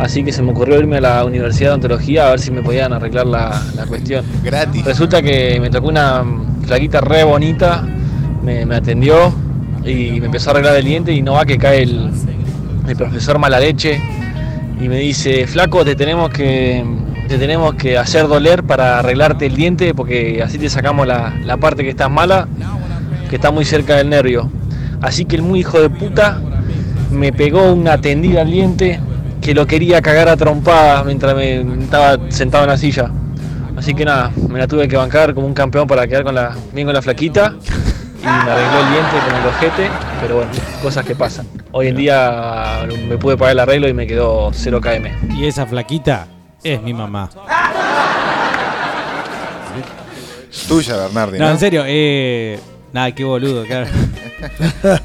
así 0.00 0.24
que 0.24 0.32
se 0.32 0.42
me 0.42 0.52
ocurrió 0.52 0.78
irme 0.78 0.96
a 0.96 1.00
la 1.00 1.24
Universidad 1.24 1.68
de 1.68 1.72
Odontología 1.72 2.26
a 2.26 2.30
ver 2.30 2.40
si 2.40 2.50
me 2.50 2.62
podían 2.62 2.92
arreglar 2.92 3.26
la, 3.26 3.62
la 3.76 3.86
cuestión. 3.86 4.24
Gratis. 4.42 4.84
Resulta 4.84 5.22
que 5.22 5.58
me 5.60 5.70
tocó 5.70 5.88
una 5.88 6.24
flaquita 6.66 7.00
re 7.00 7.22
bonita, 7.24 7.86
me, 8.42 8.64
me 8.64 8.76
atendió 8.76 9.32
y 9.84 10.20
me 10.20 10.26
empezó 10.26 10.50
a 10.50 10.52
arreglar 10.54 10.76
el 10.76 10.84
diente 10.84 11.12
y 11.12 11.22
no 11.22 11.34
va 11.34 11.44
que 11.44 11.58
cae 11.58 11.82
el, 11.82 12.10
el 12.88 12.96
profesor 12.96 13.38
mala 13.38 13.60
leche 13.60 14.00
y 14.80 14.88
me 14.88 14.98
dice, 14.98 15.46
flaco, 15.46 15.84
te 15.84 15.94
tenemos 15.94 16.30
que 16.30 16.82
te 17.28 17.38
tenemos 17.38 17.74
que 17.74 17.96
hacer 17.96 18.26
doler 18.26 18.64
para 18.64 18.98
arreglarte 18.98 19.46
el 19.46 19.54
diente 19.54 19.94
porque 19.94 20.42
así 20.42 20.58
te 20.58 20.68
sacamos 20.68 21.06
la, 21.06 21.32
la 21.44 21.58
parte 21.58 21.84
que 21.84 21.90
está 21.90 22.08
mala, 22.08 22.48
que 23.28 23.36
está 23.36 23.52
muy 23.52 23.64
cerca 23.64 23.96
del 23.96 24.08
nervio. 24.08 24.50
Así 25.00 25.26
que 25.26 25.36
el 25.36 25.42
muy 25.42 25.60
hijo 25.60 25.80
de 25.80 25.90
puta 25.90 26.40
me 27.12 27.32
pegó 27.32 27.72
una 27.72 27.98
tendida 27.98 28.40
al 28.40 28.50
diente 28.50 28.98
que 29.40 29.54
lo 29.54 29.66
quería 29.66 30.02
cagar 30.02 30.28
a 30.28 30.36
trompadas 30.36 31.04
mientras 31.06 31.34
me 31.34 31.60
estaba 31.82 32.18
sentado 32.30 32.64
en 32.64 32.70
la 32.70 32.76
silla. 32.76 33.10
Así 33.76 33.94
que 33.94 34.04
nada, 34.04 34.30
me 34.48 34.58
la 34.58 34.66
tuve 34.66 34.86
que 34.88 34.96
bancar 34.96 35.34
como 35.34 35.46
un 35.46 35.54
campeón 35.54 35.86
para 35.86 36.06
quedar 36.06 36.24
con 36.24 36.34
la, 36.34 36.54
bien 36.72 36.86
con 36.86 36.94
la 36.94 37.00
flaquita 37.00 37.54
y 38.20 38.24
me 38.24 38.30
arregló 38.30 38.80
el 38.80 38.90
diente 38.90 39.16
con 39.26 39.34
el 39.40 39.46
ojete, 39.46 39.90
pero 40.20 40.36
bueno, 40.36 40.50
cosas 40.82 41.04
que 41.06 41.14
pasan. 41.14 41.46
Hoy 41.72 41.88
en 41.88 41.96
día 41.96 42.86
me 43.08 43.16
pude 43.16 43.36
pagar 43.38 43.52
el 43.52 43.58
arreglo 43.60 43.88
y 43.88 43.94
me 43.94 44.06
quedó 44.06 44.50
0 44.52 44.80
km. 44.80 45.10
Y 45.34 45.46
esa 45.46 45.66
flaquita 45.66 46.26
es 46.62 46.82
mi 46.82 46.92
mamá. 46.92 47.30
Tuya, 50.68 50.96
Bernardi. 50.96 51.38
No, 51.38 51.48
en 51.50 51.58
serio, 51.58 51.84
eh. 51.86 52.58
Nada, 52.92 53.12
qué 53.12 53.24
boludo, 53.24 53.64
claro. 53.64 53.86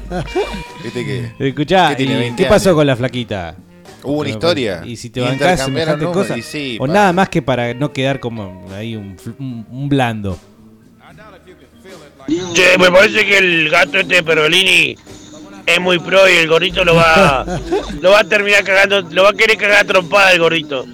Viste 0.82 1.04
que. 1.04 1.48
Escuchá, 1.48 1.90
que 1.90 1.96
tiene 1.96 2.14
¿y 2.14 2.18
20 2.18 2.42
¿qué 2.42 2.48
pasó 2.48 2.70
años. 2.70 2.76
con 2.78 2.86
la 2.86 2.96
flaquita? 2.96 3.54
Hubo 4.06 4.20
una 4.20 4.30
historia. 4.30 4.82
Y 4.84 4.96
si 4.96 5.10
te 5.10 5.20
bancás 5.20 5.64
semejante 5.64 6.04
cosa. 6.06 6.36
y 6.38 6.42
sí, 6.42 6.76
o 6.80 6.86
nada 6.86 7.12
más 7.12 7.28
que 7.28 7.42
para 7.42 7.74
no 7.74 7.92
quedar 7.92 8.20
como 8.20 8.66
ahí 8.74 8.96
un, 8.96 9.16
un- 9.38 9.66
un 9.70 9.88
blando. 9.88 10.38
Che, 12.54 12.76
me 12.78 12.90
parece 12.90 13.24
que 13.24 13.38
el 13.38 13.68
gato 13.70 13.98
este 13.98 14.16
de 14.16 14.22
Perolini 14.22 14.96
es 15.64 15.80
muy 15.80 15.98
pro 16.00 16.28
y 16.28 16.32
el 16.36 16.48
gordito 16.48 16.84
lo 16.84 16.94
va 16.96 17.44
lo 18.00 18.10
va 18.10 18.20
a 18.20 18.24
terminar 18.24 18.64
cagando, 18.64 19.02
lo 19.02 19.22
va 19.24 19.30
a 19.30 19.32
querer 19.32 19.56
cagar 19.56 19.80
a 19.80 19.84
trompada 19.84 20.32
el 20.32 20.40
gordito. 20.40 20.84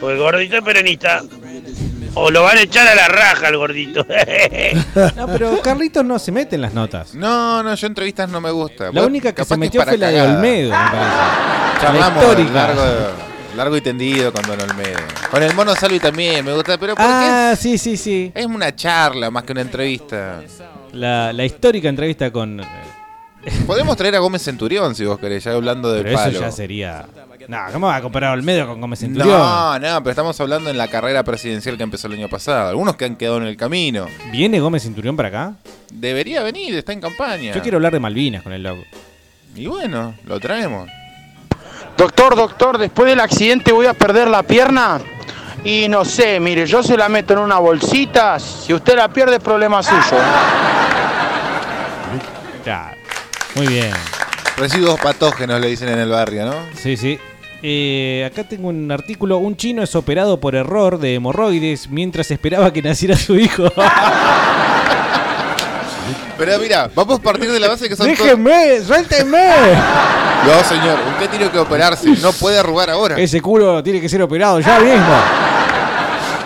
Porque 0.00 0.14
el 0.14 0.18
gordito 0.20 0.56
es 0.58 0.62
peronista. 0.62 1.22
O 2.20 2.30
lo 2.30 2.42
van 2.42 2.58
a 2.58 2.62
echar 2.62 2.86
a 2.86 2.94
la 2.94 3.08
raja 3.08 3.48
al 3.48 3.56
gordito. 3.56 4.04
No, 5.16 5.26
pero 5.28 5.60
Carlitos 5.62 6.04
no 6.04 6.18
se 6.18 6.32
mete 6.32 6.56
en 6.56 6.62
las 6.62 6.74
notas. 6.74 7.14
No, 7.14 7.62
no, 7.62 7.74
yo 7.74 7.86
entrevistas 7.86 8.28
no 8.28 8.40
me 8.40 8.50
gusta. 8.50 8.90
La 8.92 9.02
única 9.06 9.32
que 9.32 9.44
se 9.44 9.56
metió 9.56 9.82
fue 9.82 9.96
la 9.96 10.08
de. 10.08 10.20
Olmedo, 10.22 10.70
me 10.70 10.76
parece. 10.76 11.80
Charlamos 11.80 12.14
la 12.16 12.20
histórica. 12.30 12.52
largo, 12.52 12.82
largo 13.56 13.76
y 13.76 13.80
tendido 13.80 14.32
con 14.32 14.42
Don 14.42 14.60
Olmedo. 14.60 14.98
Con 15.30 15.42
el 15.42 15.54
mono 15.54 15.74
Salvi 15.74 16.00
también 16.00 16.44
me 16.44 16.52
gusta, 16.52 16.76
pero 16.78 16.94
porque 16.94 17.08
Ah, 17.12 17.54
sí, 17.58 17.78
sí, 17.78 17.96
sí. 17.96 18.32
es, 18.34 18.42
es 18.44 18.46
una 18.50 18.74
charla 18.74 19.30
más 19.30 19.44
que 19.44 19.52
una 19.52 19.60
entrevista. 19.62 20.40
La, 20.92 21.32
la 21.32 21.44
histórica 21.44 21.88
entrevista 21.88 22.30
con. 22.32 22.60
Podemos 23.66 23.96
traer 23.96 24.16
a 24.16 24.18
Gómez 24.18 24.42
Centurión 24.42 24.94
si 24.94 25.04
vos 25.04 25.18
querés, 25.18 25.44
ya 25.44 25.52
hablando 25.52 25.92
del 25.92 26.02
Pero 26.02 26.14
eso 26.16 26.24
palo. 26.24 26.40
ya 26.40 26.50
sería. 26.52 27.06
No, 27.46 27.58
¿cómo 27.72 27.86
va 27.86 27.96
a 27.96 28.02
comparar 28.02 28.30
a 28.30 28.32
Olmedo 28.34 28.66
con 28.66 28.80
Gómez 28.80 28.98
Centurión? 28.98 29.38
No, 29.38 29.78
no, 29.78 29.98
pero 30.02 30.10
estamos 30.10 30.38
hablando 30.40 30.68
en 30.70 30.76
la 30.76 30.88
carrera 30.88 31.22
presidencial 31.22 31.76
que 31.76 31.82
empezó 31.82 32.08
el 32.08 32.14
año 32.14 32.28
pasado. 32.28 32.68
Algunos 32.68 32.96
que 32.96 33.04
han 33.06 33.16
quedado 33.16 33.38
en 33.38 33.44
el 33.44 33.56
camino. 33.56 34.06
¿Viene 34.32 34.60
Gómez 34.60 34.82
Centurión 34.82 35.16
para 35.16 35.28
acá? 35.28 35.52
Debería 35.90 36.42
venir, 36.42 36.74
está 36.74 36.92
en 36.92 37.00
campaña. 37.00 37.54
Yo 37.54 37.62
quiero 37.62 37.76
hablar 37.76 37.92
de 37.92 38.00
Malvinas 38.00 38.42
con 38.42 38.52
el 38.52 38.62
loco. 38.62 38.82
Y 39.54 39.66
bueno, 39.66 40.14
lo 40.26 40.38
traemos. 40.40 40.90
Doctor, 41.96 42.36
doctor, 42.36 42.76
después 42.76 43.08
del 43.08 43.20
accidente 43.20 43.72
voy 43.72 43.86
a 43.86 43.94
perder 43.94 44.28
la 44.28 44.42
pierna. 44.42 45.00
Y 45.64 45.88
no 45.88 46.04
sé, 46.04 46.38
mire, 46.38 46.66
yo 46.66 46.82
se 46.82 46.96
la 46.96 47.08
meto 47.08 47.32
en 47.32 47.40
una 47.40 47.58
bolsita. 47.58 48.38
Si 48.38 48.74
usted 48.74 48.96
la 48.96 49.08
pierde, 49.08 49.36
es 49.36 49.42
problema 49.42 49.82
suyo. 49.82 50.16
Ya. 52.64 52.94
Muy 53.58 53.66
bien. 53.66 53.90
Residuos 54.56 55.00
patógenos 55.00 55.60
le 55.60 55.66
dicen 55.66 55.88
en 55.88 55.98
el 55.98 56.08
barrio, 56.08 56.46
¿no? 56.46 56.54
Sí, 56.80 56.96
sí. 56.96 57.18
Eh, 57.60 58.24
acá 58.30 58.44
tengo 58.44 58.68
un 58.68 58.90
artículo. 58.92 59.38
Un 59.38 59.56
chino 59.56 59.82
es 59.82 59.96
operado 59.96 60.38
por 60.38 60.54
error 60.54 61.00
de 61.00 61.14
hemorroides 61.14 61.90
mientras 61.90 62.30
esperaba 62.30 62.72
que 62.72 62.82
naciera 62.82 63.16
su 63.16 63.34
hijo. 63.36 63.64
Pero 66.38 66.58
mira, 66.60 66.88
vamos 66.94 67.18
a 67.18 67.22
partir 67.22 67.50
de 67.50 67.58
la 67.58 67.66
base 67.66 67.88
que 67.88 67.96
son 67.96 68.06
¡Déjenme! 68.06 68.80
¡Suéltenme! 68.80 69.74
No, 70.46 70.62
señor, 70.62 70.96
usted 71.14 71.30
tiene 71.30 71.50
que 71.50 71.58
operarse, 71.58 72.10
no 72.22 72.30
puede 72.32 72.60
arrugar 72.60 72.90
ahora. 72.90 73.18
Ese 73.18 73.40
culo 73.40 73.82
tiene 73.82 74.00
que 74.00 74.08
ser 74.08 74.22
operado 74.22 74.60
ya 74.60 74.78
mismo. 74.78 75.16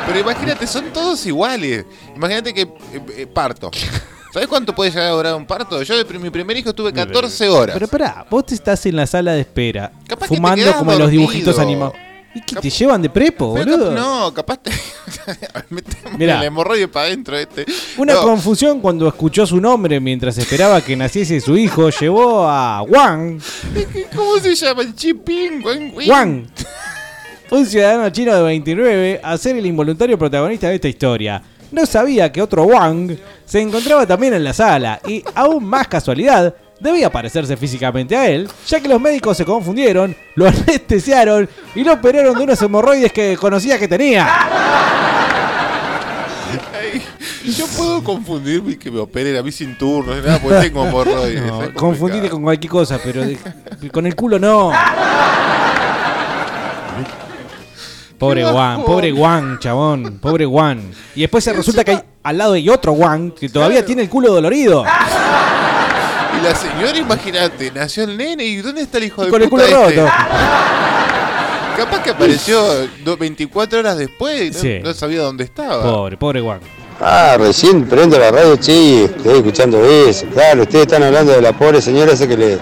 Pero 0.06 0.18
imagínate, 0.18 0.66
son 0.66 0.86
todos 0.94 1.26
iguales. 1.26 1.84
Imagínate 2.16 2.54
que 2.54 2.62
eh, 2.62 3.02
eh, 3.18 3.26
parto. 3.26 3.70
¿Sabes 4.32 4.48
cuánto 4.48 4.74
puede 4.74 4.90
llegar 4.90 5.08
a 5.08 5.10
durar 5.10 5.34
un 5.34 5.46
parto? 5.46 5.82
Yo 5.82 6.02
de 6.02 6.18
mi 6.18 6.30
primer 6.30 6.56
hijo 6.56 6.70
estuve 6.70 6.92
14 6.92 7.48
horas. 7.48 7.74
Pero 7.74 7.86
pará, 7.88 8.26
vos 8.30 8.46
te 8.46 8.54
estás 8.54 8.84
en 8.86 8.96
la 8.96 9.06
sala 9.06 9.32
de 9.32 9.40
espera, 9.40 9.92
Capaz 10.06 10.26
que 10.26 10.30
te 10.30 10.36
fumando 10.36 10.56
quedás 10.64 10.76
como 10.76 10.92
en 10.92 10.98
los 10.98 11.06
dormido. 11.08 11.20
dibujitos 11.20 11.58
animados. 11.58 11.94
¿Y 12.34 12.40
qué 12.40 12.56
te 12.56 12.70
llevan 12.70 13.02
de 13.02 13.10
prepo, 13.10 13.52
Pero 13.52 13.72
boludo? 13.72 13.90
cap- 13.94 13.98
no, 13.98 14.32
capaz 14.32 14.56
te. 14.62 14.70
Metemos 15.68 16.18
Mirá. 16.18 16.38
el 16.38 16.44
hemorroide 16.44 16.88
para 16.88 17.06
adentro 17.08 17.36
este. 17.36 17.66
Una 17.98 18.14
No, 18.14 18.22
confusión 18.22 18.80
cuando 18.80 19.06
escuchó 19.06 19.44
su 19.46 19.60
nombre 19.60 20.00
mientras 20.00 20.38
esperaba 20.38 20.80
que 20.80 20.96
naciese 20.96 21.38
su 21.42 21.54
hijo 21.58 21.90
llevó 21.90 22.48
a 22.48 22.80
Wang, 22.84 23.38
¿Cómo 24.16 24.38
se 24.38 24.54
llama? 24.54 24.82
Chipín, 24.94 25.62
Wang, 25.62 25.92
Wing. 25.94 26.08
Wang, 26.08 26.46
un 27.50 27.66
ciudadano 27.66 28.08
chino 28.08 28.34
de 28.34 28.42
29, 28.44 29.20
a 29.22 29.36
ser 29.36 29.56
el 29.56 29.66
involuntario 29.66 30.18
protagonista 30.18 30.70
de 30.70 30.76
esta 30.76 30.88
historia. 30.88 31.42
No 31.72 31.86
sabía 31.86 32.30
que 32.30 32.42
otro 32.42 32.64
Wang 32.64 33.16
se 33.46 33.60
encontraba 33.60 34.06
también 34.06 34.34
en 34.34 34.44
la 34.44 34.52
sala 34.52 35.00
y, 35.08 35.24
aún 35.34 35.64
más 35.64 35.88
casualidad, 35.88 36.54
debía 36.78 37.10
parecerse 37.10 37.56
físicamente 37.56 38.16
a 38.16 38.28
él, 38.28 38.48
ya 38.66 38.80
que 38.80 38.88
los 38.88 39.00
médicos 39.00 39.36
se 39.36 39.44
confundieron, 39.44 40.14
lo 40.34 40.46
anestesiaron 40.48 41.48
y 41.74 41.82
lo 41.84 41.94
operaron 41.94 42.36
de 42.36 42.44
unos 42.44 42.60
hemorroides 42.60 43.12
que 43.12 43.36
conocía 43.38 43.78
que 43.78 43.88
tenía. 43.88 44.28
Yo 47.44 47.66
puedo 47.68 48.04
confundirme 48.04 48.72
y 48.72 48.76
que 48.76 48.90
me 48.90 49.00
operen 49.00 49.36
a 49.36 49.42
mí 49.42 49.50
sin 49.50 49.76
turno, 49.76 50.14
nada, 50.14 50.38
porque 50.40 50.60
tengo 50.60 50.86
hemorroides. 50.86 51.42
No, 51.44 51.74
confundite 51.74 52.28
con 52.30 52.42
cualquier 52.42 52.70
cosa, 52.70 53.00
pero 53.02 53.22
de- 53.22 53.38
con 53.90 54.06
el 54.06 54.14
culo 54.14 54.38
no. 54.38 54.70
Pobre 58.22 58.44
Juan, 58.44 58.84
pobre 58.84 59.10
Juan, 59.10 59.58
chabón, 59.58 60.18
pobre 60.20 60.46
Juan. 60.46 60.92
Y 61.16 61.22
después 61.22 61.42
se 61.42 61.52
resulta 61.52 61.82
que 61.82 61.90
hay, 61.90 61.98
al 62.22 62.38
lado 62.38 62.52
hay 62.52 62.68
otro 62.68 62.94
Juan 62.94 63.32
que 63.32 63.48
todavía 63.48 63.84
tiene 63.84 64.02
el 64.02 64.08
culo 64.08 64.32
dolorido. 64.32 64.84
Y 64.84 66.44
la 66.44 66.54
señora, 66.54 66.96
imagínate, 66.96 67.72
nació 67.74 68.04
el 68.04 68.16
nene 68.16 68.44
y 68.44 68.56
¿dónde 68.58 68.82
está 68.82 68.98
el 68.98 69.04
hijo 69.04 69.24
de 69.24 69.30
con 69.30 69.42
el 69.42 69.48
puta 69.48 69.64
culo 69.64 69.88
este? 69.88 70.00
roto. 70.02 70.12
Capaz 71.76 72.02
que 72.04 72.10
apareció 72.10 72.62
do- 73.04 73.16
24 73.16 73.80
horas 73.80 73.98
después 73.98 74.40
y 74.40 74.50
no, 74.50 74.58
Sí. 74.58 74.78
no 74.84 74.94
sabía 74.94 75.22
dónde 75.22 75.42
estaba. 75.44 75.82
Pobre, 75.82 76.16
pobre 76.16 76.40
Juan. 76.40 76.60
Ah, 77.00 77.34
recién 77.38 77.86
prendo 77.86 78.18
la 78.20 78.30
radio, 78.30 78.56
che, 78.56 79.04
estoy 79.06 79.38
escuchando 79.38 79.84
eso. 79.84 80.26
Claro, 80.32 80.62
ustedes 80.62 80.86
están 80.86 81.02
hablando 81.02 81.32
de 81.32 81.40
la 81.42 81.52
pobre 81.52 81.82
señora 81.82 82.12
esa 82.12 82.28
que 82.28 82.36
le, 82.36 82.58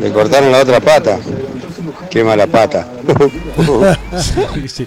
le 0.00 0.12
cortaron 0.12 0.50
la 0.50 0.58
otra 0.62 0.80
pata. 0.80 1.18
Qué 2.10 2.24
mala 2.24 2.46
pata. 2.46 2.88
Sí, 4.66 4.86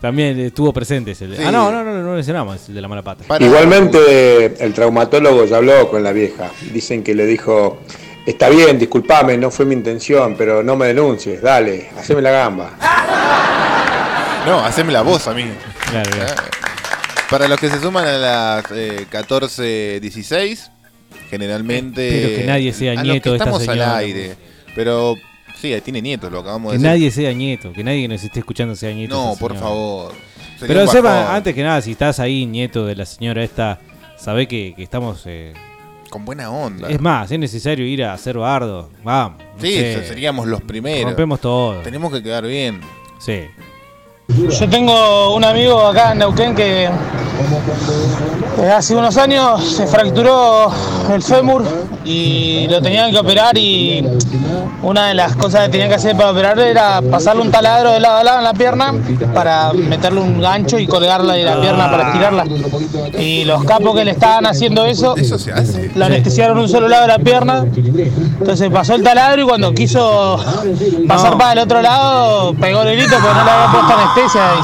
También 0.00 0.38
estuvo 0.40 0.72
presente 0.72 1.12
ese. 1.12 1.26
Sí. 1.36 1.42
Ah, 1.44 1.50
no, 1.50 1.70
no, 1.70 1.84
no, 1.84 1.92
no, 1.94 2.02
no 2.02 2.12
mencionamos 2.14 2.68
el 2.68 2.74
de 2.74 2.80
la 2.80 2.88
mala 2.88 3.02
pata. 3.02 3.24
Igualmente, 3.38 4.62
el 4.64 4.72
traumatólogo 4.72 5.44
ya 5.46 5.56
habló 5.56 5.88
con 5.90 6.02
la 6.02 6.12
vieja. 6.12 6.50
Dicen 6.72 7.02
que 7.02 7.14
le 7.14 7.26
dijo: 7.26 7.80
Está 8.26 8.48
bien, 8.48 8.78
discúlpame, 8.78 9.36
no 9.38 9.50
fue 9.50 9.64
mi 9.64 9.74
intención, 9.74 10.34
pero 10.36 10.62
no 10.62 10.76
me 10.76 10.86
denuncies, 10.88 11.40
dale, 11.42 11.90
haceme 11.98 12.22
la 12.22 12.30
gamba. 12.30 12.70
No, 14.46 14.64
haceme 14.64 14.92
la 14.92 15.02
voz 15.02 15.26
a 15.28 15.34
mí. 15.34 15.44
Claro, 15.90 16.10
claro. 16.10 16.34
Para 17.28 17.48
los 17.48 17.60
que 17.60 17.68
se 17.68 17.78
suman 17.80 18.06
a 18.06 18.12
las 18.12 18.64
eh, 18.72 19.04
14.16, 19.10 20.70
generalmente. 21.28 22.08
Espero 22.08 22.40
que 22.40 22.46
nadie 22.46 22.72
sea 22.72 22.92
a 22.92 22.94
los 22.94 23.04
nieto 23.04 23.24
que 23.24 23.30
de 23.30 23.36
esta 23.36 23.44
estamos 23.44 23.62
señora. 23.62 23.90
al 23.90 24.04
aire. 24.04 24.36
Pero 24.74 25.16
sí, 25.60 25.74
tiene 25.84 26.00
nietos, 26.02 26.30
lo 26.32 26.40
acabamos 26.40 26.72
Que 26.72 26.78
de 26.78 26.82
decir. 26.84 26.90
nadie 26.98 27.10
sea 27.10 27.32
nieto, 27.32 27.72
que 27.72 27.84
nadie 27.84 28.02
que 28.02 28.08
nos 28.08 28.22
esté 28.24 28.38
escuchando 28.40 28.74
sea 28.76 28.92
nieto. 28.92 29.14
No, 29.14 29.36
por 29.36 29.52
señora. 29.52 29.68
favor. 29.68 30.12
Sería 30.58 30.66
Pero 30.76 30.86
sepa, 30.88 31.34
antes 31.36 31.54
que 31.54 31.62
nada, 31.62 31.80
si 31.80 31.92
estás 31.92 32.18
ahí, 32.20 32.46
nieto 32.46 32.84
de 32.86 32.96
la 32.96 33.06
señora 33.06 33.44
esta, 33.44 33.78
sabe 34.16 34.48
que, 34.48 34.74
que 34.76 34.82
estamos. 34.82 35.22
eh, 35.26 35.52
Con 36.10 36.24
buena 36.24 36.50
onda. 36.50 36.88
es 36.88 37.00
más, 37.00 37.30
es 37.30 37.38
necesario 37.38 37.86
ir 37.86 38.02
a 38.04 38.12
hacer 38.14 38.38
bardo. 38.38 38.90
Vamos. 39.04 39.38
no 39.54 39.60
Sí, 39.60 39.72
sé. 39.74 40.04
seríamos 40.06 40.46
los 40.48 40.60
primeros. 40.62 41.04
Rompemos 41.04 41.40
todo. 41.40 41.80
Tenemos 41.82 42.12
que 42.12 42.22
quedar 42.22 42.44
bien. 42.46 42.80
Sí. 43.20 43.42
Yo 44.28 44.68
tengo 44.68 45.34
un 45.34 45.42
amigo 45.42 45.80
acá 45.86 46.12
en 46.12 46.18
Neuquén 46.18 46.54
que 46.54 46.88
hace 48.74 48.94
unos 48.94 49.16
años 49.16 49.64
se 49.64 49.86
fracturó 49.86 50.70
el 51.12 51.22
fémur 51.22 51.64
y 52.04 52.66
lo 52.68 52.80
tenían 52.82 53.10
que 53.10 53.18
operar 53.18 53.56
y 53.56 54.06
una 54.82 55.08
de 55.08 55.14
las 55.14 55.36
cosas 55.36 55.62
que 55.66 55.68
tenían 55.70 55.88
que 55.88 55.94
hacer 55.96 56.16
para 56.16 56.30
operarle 56.30 56.70
era 56.70 57.00
pasarle 57.02 57.42
un 57.42 57.50
taladro 57.50 57.92
de 57.92 58.00
lado 58.00 58.18
a 58.18 58.24
lado 58.24 58.38
en 58.38 58.44
la 58.44 58.52
pierna 58.54 58.94
para 59.34 59.72
meterle 59.72 60.20
un 60.20 60.40
gancho 60.40 60.78
y 60.78 60.86
colgarla 60.86 61.34
de 61.34 61.44
la 61.44 61.60
pierna 61.60 61.90
para 61.90 62.06
estirarla. 62.08 62.44
Y 63.18 63.44
los 63.44 63.64
capos 63.64 63.94
que 63.96 64.04
le 64.04 64.12
estaban 64.12 64.46
haciendo 64.46 64.84
eso, 64.84 65.14
lo 65.94 66.04
anestesiaron 66.04 66.58
un 66.58 66.68
solo 66.68 66.88
lado 66.88 67.02
de 67.02 67.08
la 67.08 67.18
pierna, 67.18 67.64
entonces 68.40 68.70
pasó 68.70 68.94
el 68.94 69.02
taladro 69.02 69.42
y 69.42 69.44
cuando 69.44 69.72
quiso 69.72 70.38
pasar 71.06 71.36
para 71.38 71.52
el 71.52 71.58
otro 71.60 71.80
lado 71.82 72.54
pegó 72.54 72.82
el 72.82 72.96
grito 72.96 73.16
porque 73.20 73.34
no 73.38 73.44
le 73.44 73.50
había 73.50 73.72
puesto 73.72 73.94
anestesia 73.94 74.17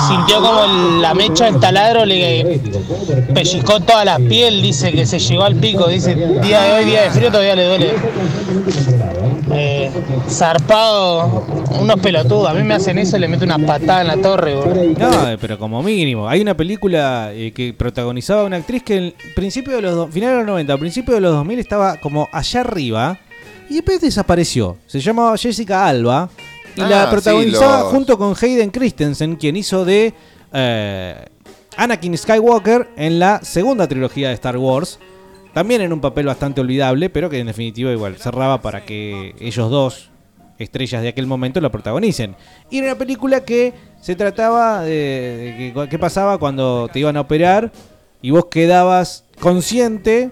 sintió 0.09 0.41
como 0.41 1.01
la 1.01 1.15
mecha 1.15 1.47
del 1.47 1.61
taladro 1.61 2.05
le 2.05 2.61
pellizcó 3.33 3.81
toda 3.81 4.05
la 4.05 4.19
piel, 4.19 4.63
dice 4.63 4.93
que 4.93 5.07
se 5.07 5.19
llegó 5.19 5.45
al 5.45 5.57
pico, 5.57 5.87
dice 5.89 6.15
día 6.15 6.63
de 6.63 6.73
hoy, 6.73 6.85
día 6.85 7.03
de 7.03 7.11
frío 7.11 7.29
todavía 7.31 7.55
le 7.55 7.67
duele. 7.67 7.95
Eh, 9.53 9.91
zarpado, 10.29 11.47
unos 11.81 12.01
pelotudos, 12.01 12.49
a 12.49 12.55
mí 12.55 12.63
me 12.63 12.75
hacen 12.75 12.99
eso 12.99 13.17
y 13.17 13.21
le 13.21 13.29
meto 13.29 13.45
una 13.45 13.59
patada 13.59 14.01
en 14.01 14.09
la 14.09 14.17
torre. 14.17 14.57
No, 14.99 15.29
eh, 15.29 15.39
pero 15.41 15.59
como 15.59 15.83
mínimo. 15.83 16.29
Hay 16.29 16.41
una 16.41 16.57
película 16.57 17.31
eh, 17.33 17.53
que 17.53 17.73
protagonizaba 17.73 18.45
una 18.45 18.57
actriz 18.57 18.83
que 18.83 18.97
en 18.97 19.15
principio 19.35 19.77
de 19.77 19.83
los 19.83 20.11
finales 20.11 20.35
de 20.35 20.39
los 20.39 20.47
90, 20.47 20.73
al 20.73 20.79
principio 20.79 21.15
de 21.15 21.21
los 21.21 21.33
2000 21.33 21.59
estaba 21.59 21.97
como 21.99 22.29
allá 22.33 22.61
arriba 22.61 23.19
y 23.69 23.75
después 23.75 24.01
desapareció. 24.01 24.79
Se 24.87 25.01
llamaba 25.01 25.37
Jessica 25.37 25.87
Alba 25.87 26.29
y 26.77 26.81
Ah, 26.83 26.89
la 26.89 27.11
protagonizaba 27.11 27.77
sí, 27.79 27.83
los- 27.85 27.93
junto 27.93 28.19
con 28.19 28.35
Hayden 28.41 28.71
Christensen, 28.71 29.37
quien 29.37 29.57
hizo 29.57 29.85
de 29.85 30.13
eh, 30.53 31.25
Anakin 31.77 32.17
Skywalker 32.17 32.91
en 32.97 33.19
la 33.19 33.41
segunda 33.43 33.87
trilogía 33.89 34.29
de 34.29 34.35
Star 34.35 34.57
Wars. 34.57 34.99
También 35.53 35.83
en 35.83 35.93
un 35.93 36.01
papel 36.01 36.27
bastante 36.27 36.61
olvidable, 36.61 37.11
pero 37.11 37.31
que 37.31 37.39
en 37.39 37.47
definitiva 37.47 37.93
igual 37.93 38.17
cerraba 38.17 38.61
para 38.61 38.85
que 38.85 39.35
ellos 39.39 39.71
dos, 39.71 40.11
estrellas 40.59 41.03
de 41.03 41.09
aquel 41.09 41.27
momento, 41.27 41.61
la 41.61 41.71
protagonicen. 41.71 42.35
Y 42.71 42.79
era 42.79 42.89
una 42.89 42.99
película 42.99 43.45
que 43.45 43.73
se 44.01 44.15
trataba 44.17 44.83
de, 44.83 45.73
de 45.75 45.89
qué 45.89 45.99
pasaba 45.99 46.39
cuando 46.39 46.89
te 46.93 46.99
iban 47.01 47.17
a 47.17 47.21
operar 47.21 47.71
y 48.23 48.31
vos 48.31 48.47
quedabas 48.47 49.25
consciente, 49.41 50.31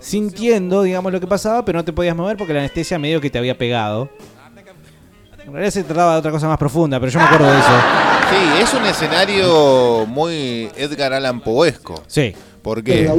sintiendo, 0.00 0.82
digamos, 0.82 1.12
lo 1.12 1.20
que 1.20 1.26
pasaba, 1.26 1.64
pero 1.64 1.78
no 1.78 1.84
te 1.84 1.92
podías 1.92 2.16
mover 2.16 2.36
porque 2.36 2.52
la 2.52 2.60
anestesia 2.60 2.98
medio 2.98 3.20
que 3.20 3.30
te 3.30 3.38
había 3.38 3.56
pegado. 3.56 4.10
En 5.46 5.52
realidad 5.52 5.72
se 5.72 5.84
trataba 5.84 6.12
de 6.14 6.18
otra 6.20 6.30
cosa 6.30 6.48
más 6.48 6.58
profunda, 6.58 6.98
pero 7.00 7.10
yo 7.12 7.18
me 7.18 7.24
acuerdo 7.26 7.46
de 7.50 7.58
eso. 7.58 7.68
Sí, 8.30 8.62
es 8.62 8.74
un 8.74 8.86
escenario 8.86 10.06
muy 10.06 10.70
Edgar 10.76 11.12
Allan 11.12 11.40
Poesco. 11.40 12.02
Sí. 12.06 12.34
Porque 12.62 13.10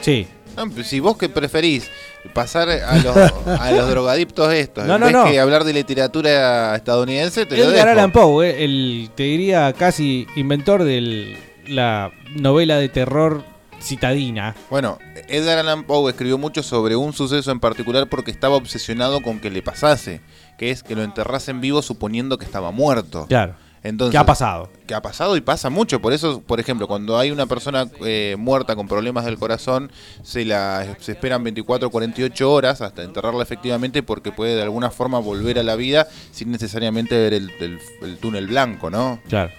Sí. 0.00 0.26
No, 0.56 0.68
pues 0.68 0.86
si 0.86 1.00
vos 1.00 1.16
que 1.16 1.30
preferís 1.30 1.88
pasar 2.34 2.68
a 2.68 2.96
los, 2.98 3.16
a 3.60 3.70
los 3.72 3.88
drogadictos 3.88 4.52
estos, 4.52 4.84
No, 4.84 4.94
en 4.96 5.00
no, 5.00 5.06
vez 5.06 5.14
no. 5.14 5.24
que 5.24 5.40
hablar 5.40 5.64
de 5.64 5.72
literatura 5.72 6.76
estadounidense, 6.76 7.46
te 7.46 7.56
lo 7.56 7.64
Edgar 7.64 7.86
dejo. 7.86 7.90
Allan 7.98 8.12
Poe, 8.12 8.50
eh, 8.50 8.64
el, 8.64 9.10
te 9.14 9.22
diría 9.22 9.72
casi 9.72 10.26
inventor 10.36 10.84
de 10.84 11.38
la 11.66 12.10
novela 12.36 12.76
de 12.76 12.90
terror 12.90 13.44
citadina. 13.80 14.54
Bueno, 14.70 14.98
Edgar 15.28 15.58
Allan 15.58 15.84
Poe 15.84 16.10
escribió 16.10 16.36
mucho 16.36 16.62
sobre 16.62 16.96
un 16.96 17.14
suceso 17.14 17.50
en 17.50 17.58
particular 17.58 18.06
porque 18.08 18.30
estaba 18.30 18.56
obsesionado 18.56 19.22
con 19.22 19.40
que 19.40 19.50
le 19.50 19.62
pasase, 19.62 20.20
que 20.58 20.70
es 20.70 20.82
que 20.82 20.94
lo 20.94 21.02
enterrasen 21.02 21.60
vivo 21.60 21.82
suponiendo 21.82 22.38
que 22.38 22.44
estaba 22.44 22.70
muerto. 22.70 23.26
Claro. 23.28 23.54
Entonces, 23.84 24.12
¿Qué 24.12 24.18
ha 24.18 24.24
pasado? 24.24 24.70
Que 24.86 24.94
ha 24.94 25.02
pasado 25.02 25.36
y 25.36 25.40
pasa 25.40 25.68
mucho. 25.68 26.00
Por 26.00 26.12
eso, 26.12 26.40
por 26.40 26.60
ejemplo, 26.60 26.86
cuando 26.86 27.18
hay 27.18 27.32
una 27.32 27.46
persona 27.46 27.88
eh, 28.04 28.36
muerta 28.38 28.76
con 28.76 28.86
problemas 28.86 29.24
del 29.24 29.38
corazón, 29.38 29.90
se 30.22 30.44
la 30.44 30.86
se 31.00 31.10
esperan 31.12 31.42
24 31.42 31.88
o 31.88 31.90
48 31.90 32.52
horas 32.52 32.80
hasta 32.80 33.02
enterrarla 33.02 33.42
efectivamente 33.42 34.04
porque 34.04 34.30
puede 34.30 34.54
de 34.54 34.62
alguna 34.62 34.92
forma 34.92 35.18
volver 35.18 35.58
a 35.58 35.64
la 35.64 35.74
vida 35.74 36.06
sin 36.30 36.52
necesariamente 36.52 37.16
ver 37.18 37.34
el, 37.34 37.50
el- 37.58 37.80
el 38.02 38.18
túnel 38.18 38.46
blanco, 38.46 38.88
¿no? 38.88 39.18
Claro. 39.28 39.50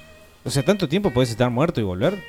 O 0.46 0.50
sea, 0.50 0.64
¿tanto 0.64 0.88
tiempo 0.88 1.12
puedes 1.12 1.30
estar 1.30 1.50
muerto 1.50 1.82
y 1.82 1.84
volver? 1.84 2.24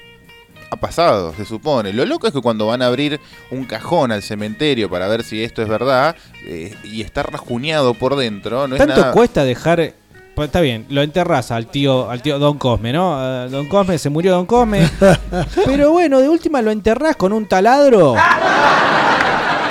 Ha 0.74 0.76
pasado, 0.76 1.32
se 1.36 1.44
supone. 1.44 1.92
Lo 1.92 2.04
loco 2.04 2.26
es 2.26 2.32
que 2.32 2.40
cuando 2.40 2.66
van 2.66 2.82
a 2.82 2.86
abrir 2.86 3.20
un 3.52 3.64
cajón 3.64 4.10
al 4.10 4.22
cementerio 4.24 4.90
para 4.90 5.06
ver 5.06 5.22
si 5.22 5.40
esto 5.40 5.62
es 5.62 5.68
verdad 5.68 6.16
eh, 6.48 6.74
y 6.82 7.02
está 7.02 7.22
rajuñado 7.22 7.94
por 7.94 8.16
dentro, 8.16 8.66
no 8.66 8.74
es 8.74 8.80
¿Tanto 8.80 9.00
nada... 9.00 9.12
cuesta 9.12 9.44
dejar... 9.44 9.94
Pues 10.34 10.46
está 10.48 10.60
bien, 10.60 10.84
lo 10.88 11.02
enterras 11.02 11.52
al 11.52 11.68
tío, 11.68 12.10
al 12.10 12.20
tío 12.22 12.40
Don 12.40 12.58
Cosme, 12.58 12.92
¿no? 12.92 13.48
Don 13.50 13.68
Cosme, 13.68 13.98
se 13.98 14.10
murió 14.10 14.32
Don 14.32 14.46
Cosme. 14.46 14.90
Pero 15.64 15.92
bueno, 15.92 16.20
de 16.20 16.28
última 16.28 16.60
lo 16.60 16.72
enterrás 16.72 17.14
con 17.14 17.32
un 17.32 17.46
taladro. 17.46 18.16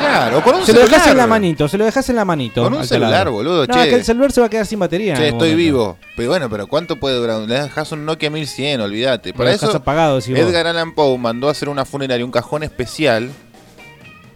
Claro, 0.04 0.44
con 0.44 0.56
un 0.56 0.66
se 0.66 0.74
lo 0.74 0.80
celular. 0.80 0.90
dejas 1.00 1.12
en 1.12 1.18
la 1.18 1.28
manito, 1.28 1.68
se 1.68 1.78
lo 1.78 1.86
dejas 1.86 2.10
en 2.10 2.16
la 2.16 2.26
manito. 2.26 2.64
Con 2.64 2.74
un 2.74 2.86
celular, 2.86 3.12
taladro. 3.12 3.32
boludo, 3.32 3.66
No, 3.68 3.74
che. 3.74 3.90
que 3.90 3.96
el 3.96 4.04
celular 4.04 4.32
se 4.32 4.42
va 4.42 4.48
a 4.48 4.50
quedar 4.50 4.66
sin 4.66 4.80
batería. 4.80 5.16
Che, 5.16 5.24
estoy 5.30 5.52
momento. 5.52 5.58
vivo. 5.58 5.98
Pero 6.16 6.30
bueno, 6.30 6.50
pero 6.50 6.68
¿cuánto 6.68 6.98
puede 7.00 7.16
durar? 7.16 7.40
Le 7.42 7.62
dejas 7.64 7.92
un 7.92 8.06
Nokia 8.06 8.30
1100, 8.30 8.82
olvídate. 8.82 9.34
Para 9.34 9.52
eso, 9.52 9.76
apagado. 9.76 10.20
Edgar 10.20 10.68
Allan 10.68 10.94
Poe 10.94 11.18
mandó 11.18 11.48
a 11.48 11.52
hacer 11.52 11.70
una 11.70 11.86
funeraria, 11.86 12.26
un 12.26 12.32
cajón 12.32 12.64
especial 12.64 13.30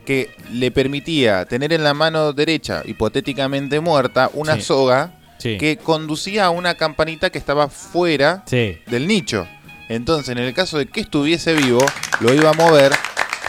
que 0.06 0.32
le 0.54 0.72
permitía 0.72 1.46
tener 1.46 1.74
en 1.74 1.84
la 1.84 1.94
mano 1.94 2.32
derecha, 2.34 2.82
hipotéticamente 2.86 3.80
muerta, 3.82 4.30
una 4.34 4.56
Sí. 4.56 4.62
soga 4.62 5.12
Sí. 5.38 5.58
que 5.58 5.78
conducía 5.78 6.46
a 6.46 6.50
una 6.50 6.76
campanita 6.76 7.30
que 7.30 7.38
estaba 7.38 7.68
fuera 7.68 8.44
Sí. 8.46 8.80
del 8.88 9.08
nicho. 9.08 9.46
Entonces, 9.90 10.30
en 10.30 10.38
el 10.40 10.54
caso 10.54 10.78
de 10.78 10.86
que 10.88 11.02
estuviese 11.02 11.54
vivo, 11.54 11.86
lo 12.22 12.34
iba 12.34 12.50
a 12.50 12.54
mover, 12.54 12.92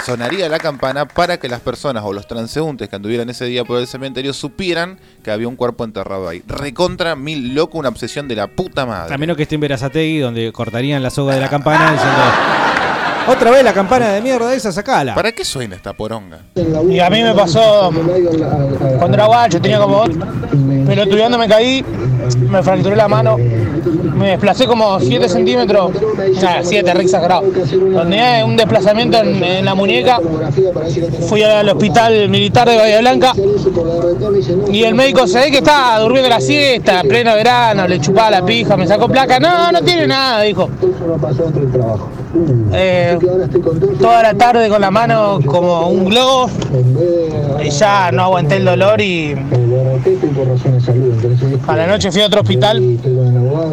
sonaría 0.09 0.49
la 0.49 0.59
campana 0.59 1.07
para 1.07 1.39
que 1.39 1.49
las 1.49 1.61
personas 1.61 2.03
o 2.03 2.15
los 2.15 2.27
transeúntes 2.27 2.89
que 2.89 2.97
anduvieran 2.97 3.29
ese 3.29 3.45
día 3.45 3.63
por 3.65 3.79
el 3.79 3.87
cementerio 3.87 4.33
supieran 4.33 4.99
que 5.23 5.31
había 5.31 5.47
un 5.49 5.55
cuerpo 5.55 5.85
enterrado 5.85 6.27
ahí. 6.27 6.43
Recontra 6.47 7.15
mil 7.15 7.55
loco, 7.55 7.77
una 7.77 7.91
obsesión 7.91 8.27
de 8.27 8.37
la 8.37 8.47
puta 8.47 8.87
madre. 8.87 9.15
A 9.15 9.19
menos 9.19 9.37
que 9.37 9.43
esté 9.43 9.57
en 9.57 9.61
Verazategui, 9.61 10.19
donde 10.19 10.51
cortarían 10.51 11.03
la 11.03 11.11
soga 11.11 11.35
de 11.35 11.43
la 11.43 11.51
campana 11.51 11.93
diciendo. 11.93 12.78
Otra 13.29 13.51
vez 13.51 13.63
la 13.63 13.75
campana 13.75 14.09
de 14.09 14.23
mierda 14.23 14.55
esa, 14.55 14.73
sacala. 14.73 15.15
¿Para 15.15 15.33
qué 15.33 15.45
suena 15.45 15.77
esta 15.77 15.93
poronga? 15.93 16.39
Y 16.89 16.99
a 16.99 17.11
mí 17.11 17.23
me 17.23 17.35
pasó 17.35 17.91
cuando 18.99 19.17
era 19.17 19.27
guacho, 19.27 19.61
tenía 19.61 19.79
como 19.79 20.05
pero 20.87 21.03
estudiando 21.03 21.37
me 21.37 21.47
caí, 21.47 21.85
me 22.49 22.63
fracturé 22.63 22.97
la 22.97 23.09
mano, 23.09 23.37
me 23.37 24.31
desplacé 24.31 24.67
como 24.67 24.99
7 24.99 25.29
centímetros, 25.29 25.93
nada, 26.41 26.61
7, 26.63 26.95
re 26.95 27.03
exagerado. 27.03 27.43
Tenía 27.43 28.43
un 28.47 28.57
desplazamiento 28.57 29.19
en, 29.19 29.45
en 29.45 29.65
la 29.67 29.75
muñeca, 29.75 30.19
fui 31.29 31.43
al 31.43 31.69
hospital 31.69 32.31
militar 32.31 32.71
de 32.71 32.77
Bahía 32.79 33.01
Blanca 33.01 33.35
y 34.73 34.83
el 34.83 34.95
médico 34.95 35.27
se 35.27 35.41
ve 35.41 35.51
que 35.51 35.59
estaba 35.59 35.99
durmiendo 36.01 36.31
la 36.31 36.41
siesta, 36.41 37.01
en 37.01 37.09
pleno 37.09 37.35
verano, 37.35 37.87
le 37.87 38.01
chupaba 38.01 38.31
la 38.31 38.43
pija, 38.43 38.75
me 38.79 38.87
sacó 38.87 39.07
placa, 39.09 39.39
no, 39.39 39.71
no 39.71 39.83
tiene 39.83 40.07
nada, 40.07 40.41
dijo. 40.41 40.71
Eh, 42.73 43.19
toda 44.01 44.23
la 44.23 44.35
tarde 44.35 44.69
con 44.69 44.81
la 44.81 44.91
mano 44.91 45.41
como 45.45 45.89
un 45.89 46.05
globo. 46.07 46.51
Y 47.63 47.71
ya 47.71 48.11
no 48.13 48.25
aguanté 48.25 48.57
el 48.57 48.65
dolor 48.65 49.01
y 49.01 49.35
a 51.67 51.77
la 51.77 51.87
noche 51.87 52.13
fui 52.13 52.23
a 52.23 52.27
otro 52.27 52.41
hospital 52.41 52.81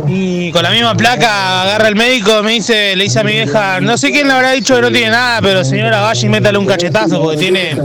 y 0.08 0.52
con 0.52 0.64
la 0.64 0.72
misma 0.72 0.96
placa 0.96 1.62
agarra 1.62 1.88
el 1.88 1.96
médico 1.96 2.42
me 2.44 2.54
dice 2.54 2.96
le 2.96 3.04
dice 3.04 3.20
a 3.20 3.24
mi 3.24 3.34
vieja 3.34 3.80
no 3.80 3.98
sé 3.98 4.12
quién 4.12 4.28
le 4.28 4.34
habrá 4.34 4.52
dicho 4.52 4.76
que 4.76 4.82
no 4.82 4.92
tiene 4.92 5.12
nada 5.12 5.40
pero 5.42 5.64
señora 5.64 6.02
vaya 6.02 6.26
y 6.26 6.30
métale 6.30 6.58
un 6.58 6.66
cachetazo 6.66 7.22
porque 7.22 7.38
tiene 7.38 7.78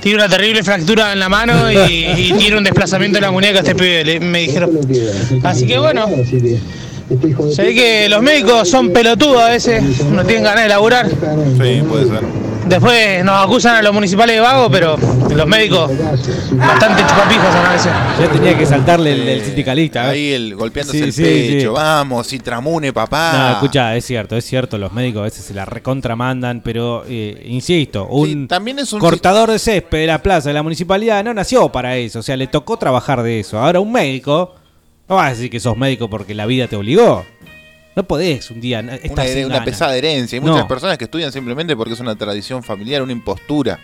tiene 0.00 0.18
una 0.18 0.28
terrible 0.28 0.62
fractura 0.62 1.12
en 1.12 1.20
la 1.20 1.28
mano 1.28 1.70
y, 1.72 1.76
y 1.76 2.34
tiene 2.38 2.58
un 2.58 2.64
desplazamiento 2.64 3.18
en 3.18 3.22
la 3.22 3.30
muñeca 3.30 3.60
este 3.60 3.74
pibe 3.74 4.20
me 4.20 4.40
dijeron. 4.40 4.70
Así 5.42 5.66
que 5.66 5.78
bueno 5.78 6.06
se 7.54 7.62
ve 7.62 7.74
que 7.74 8.08
los 8.08 8.22
médicos 8.22 8.68
son 8.68 8.90
pelotudos 8.92 9.40
a 9.42 9.48
veces, 9.50 10.04
no 10.04 10.24
tienen 10.24 10.44
ganas 10.44 10.62
de 10.64 10.68
laburar. 10.68 11.08
Sí, 11.08 11.82
puede 11.88 12.06
ser. 12.06 12.50
Después 12.66 13.24
nos 13.24 13.42
acusan 13.42 13.76
a 13.76 13.82
los 13.82 13.92
municipales 13.92 14.36
de 14.36 14.40
vago, 14.40 14.70
pero 14.70 14.96
los 15.34 15.46
médicos 15.46 15.90
bastante 16.52 17.02
chupapijos 17.02 17.46
son 17.52 17.66
a 17.66 17.72
veces. 17.72 17.92
Ya 18.20 18.28
tenía 18.30 18.56
que 18.56 18.64
saltarle 18.66 19.12
el, 19.12 19.28
el 19.28 19.44
sindicalista. 19.44 20.06
¿eh? 20.06 20.10
Ahí 20.10 20.32
el 20.34 20.54
golpeándose 20.54 20.98
Sí, 20.98 21.04
el 21.04 21.12
sí, 21.12 21.22
pecho. 21.22 21.70
sí. 21.70 21.74
Vamos, 21.74 22.32
Intramune, 22.32 22.92
papá. 22.92 23.32
No, 23.36 23.50
escucha, 23.54 23.96
es 23.96 24.04
cierto, 24.04 24.36
es 24.36 24.44
cierto, 24.44 24.78
los 24.78 24.92
médicos 24.92 25.20
a 25.20 25.24
veces 25.24 25.44
se 25.46 25.54
la 25.54 25.64
recontramandan, 25.64 26.60
pero 26.60 27.02
eh, 27.08 27.42
insisto, 27.48 28.06
un, 28.06 28.46
también 28.46 28.78
es 28.78 28.92
un 28.92 29.00
cortador 29.00 29.50
de 29.50 29.58
césped 29.58 29.98
de 29.98 30.06
la 30.06 30.22
plaza 30.22 30.50
de 30.50 30.54
la 30.54 30.62
municipalidad 30.62 31.24
no 31.24 31.34
nació 31.34 31.70
para 31.72 31.96
eso, 31.96 32.20
o 32.20 32.22
sea, 32.22 32.36
le 32.36 32.46
tocó 32.46 32.76
trabajar 32.76 33.22
de 33.24 33.40
eso. 33.40 33.58
Ahora 33.58 33.80
un 33.80 33.90
médico, 33.90 34.54
no 35.10 35.16
vas 35.16 35.26
a 35.26 35.30
decir 35.30 35.50
que 35.50 35.60
sos 35.60 35.76
médico 35.76 36.08
porque 36.08 36.34
la 36.34 36.46
vida 36.46 36.68
te 36.68 36.76
obligó. 36.76 37.26
No 37.96 38.04
podés 38.04 38.50
un 38.50 38.60
día. 38.60 38.80
una, 38.80 38.98
una 39.46 39.64
pesada 39.64 39.96
herencia. 39.96 40.38
Hay 40.38 40.44
No. 40.44 40.52
muchas 40.52 40.66
personas 40.68 40.96
que 40.96 41.04
estudian 41.04 41.32
simplemente 41.32 41.76
porque 41.76 41.92
es 41.92 42.00
una 42.00 42.14
tradición 42.16 42.62
familiar, 42.62 43.02
una 43.02 43.12
impostura 43.12 43.78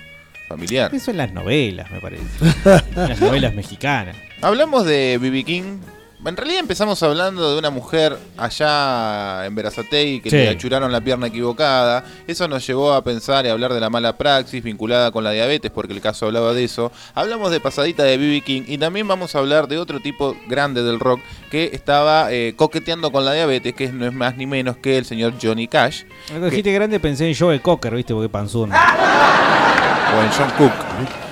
familiar. 0.48 0.94
Eso 0.94 1.10
en 1.10 1.16
las 1.16 1.32
novelas, 1.32 1.90
me 1.90 2.00
parece. 2.00 2.22
En 2.96 3.08
las 3.08 3.20
novelas 3.20 3.52
mexicanas. 3.54 4.16
Hablamos 4.40 4.86
de 4.86 5.18
B.B. 5.20 5.42
King. 5.44 5.78
En 6.26 6.36
realidad 6.36 6.60
empezamos 6.60 7.02
hablando 7.02 7.52
de 7.52 7.58
una 7.58 7.70
mujer 7.70 8.18
allá 8.36 9.46
en 9.46 9.54
Verazategui 9.54 10.20
que 10.20 10.30
Sí. 10.30 10.36
le 10.36 10.48
achuraron 10.48 10.90
la 10.90 11.00
pierna 11.00 11.28
equivocada. 11.28 12.04
Eso 12.26 12.48
nos 12.48 12.66
llevó 12.66 12.92
a 12.92 13.04
pensar 13.04 13.46
y 13.46 13.48
hablar 13.48 13.72
de 13.72 13.80
la 13.80 13.90
mala 13.90 14.16
praxis 14.18 14.62
vinculada 14.62 15.10
con 15.12 15.22
la 15.24 15.30
diabetes, 15.30 15.70
porque 15.70 15.92
el 15.92 16.00
caso 16.00 16.26
hablaba 16.26 16.52
de 16.52 16.64
eso. 16.64 16.90
Hablamos 17.14 17.50
de 17.52 17.60
pasadita 17.60 18.02
de 18.02 18.16
B.B. 18.18 18.40
King 18.40 18.62
y 18.66 18.78
también 18.78 19.06
vamos 19.06 19.34
a 19.34 19.38
hablar 19.38 19.68
de 19.68 19.78
otro 19.78 20.00
tipo 20.00 20.36
grande 20.48 20.82
del 20.82 20.98
rock 20.98 21.20
que 21.50 21.70
estaba 21.72 22.32
eh, 22.32 22.54
coqueteando 22.56 23.12
con 23.12 23.24
la 23.24 23.32
diabetes, 23.32 23.74
que 23.74 23.88
no 23.92 24.04
es 24.06 24.12
más 24.12 24.36
ni 24.36 24.46
menos 24.46 24.76
que 24.78 24.98
el 24.98 25.04
señor 25.04 25.34
Johnny 25.40 25.68
Cash. 25.68 26.02
Cuando 26.28 26.50
dijiste 26.50 26.72
grande 26.72 26.98
pensé 26.98 27.28
en 27.28 27.36
Joe 27.36 27.60
Cocker, 27.60 27.94
¿viste? 27.94 28.12
Porque 28.14 28.28
panzón. 28.28 28.72
O 28.72 30.22
en 30.22 30.30
John 30.30 30.50
Cook. 30.58 30.72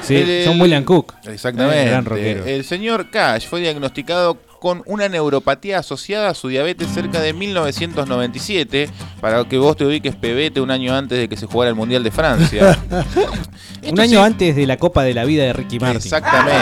Sí, 0.03 0.17
El- 0.17 0.45
John 0.47 0.61
William 0.61 0.85
Cook. 0.85 1.15
Exactamente. 1.25 1.83
Eh, 1.83 1.89
gran 1.91 2.05
rockero. 2.05 2.45
El 2.45 2.65
señor 2.65 3.11
Cash 3.11 3.47
fue 3.49 3.61
diagnosticado 3.61 4.37
con 4.65 4.83
una 4.87 5.11
neuropatía 5.11 5.81
asociada 5.81 6.31
a 6.31 6.35
su 6.35 6.49
diabetes 6.49 6.89
cerca 6.89 7.21
de 7.21 7.35
1997, 7.35 8.89
para 9.21 9.45
que 9.45 9.59
vos 9.59 9.77
te 9.77 9.85
ubiques 9.85 10.17
pebete 10.17 10.63
un 10.63 10.71
año 10.71 10.95
antes 10.97 11.19
de 11.19 11.29
que 11.29 11.37
se 11.37 11.45
jugara 11.45 11.69
el 11.69 11.75
Mundial 11.75 12.03
de 12.03 12.11
Francia. 12.11 12.79
Un 13.87 14.01
año 14.01 14.23
antes 14.25 14.57
de 14.57 14.67
la 14.67 14.79
Copa 14.79 15.03
de 15.03 15.13
la 15.13 15.27
Vida 15.27 15.43
de 15.45 15.53
Ricky 15.53 15.79
Martin. 15.79 15.99
Exactamente. 15.99 16.57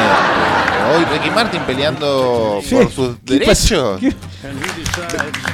Hoy 0.92 1.04
Ricky 1.16 1.30
Martin 1.30 1.62
peleando 1.62 2.58
Sí. 2.64 2.74
por 2.74 2.90
sus 2.90 3.16
¿Qué 3.24 3.34
derechos. 3.34 4.00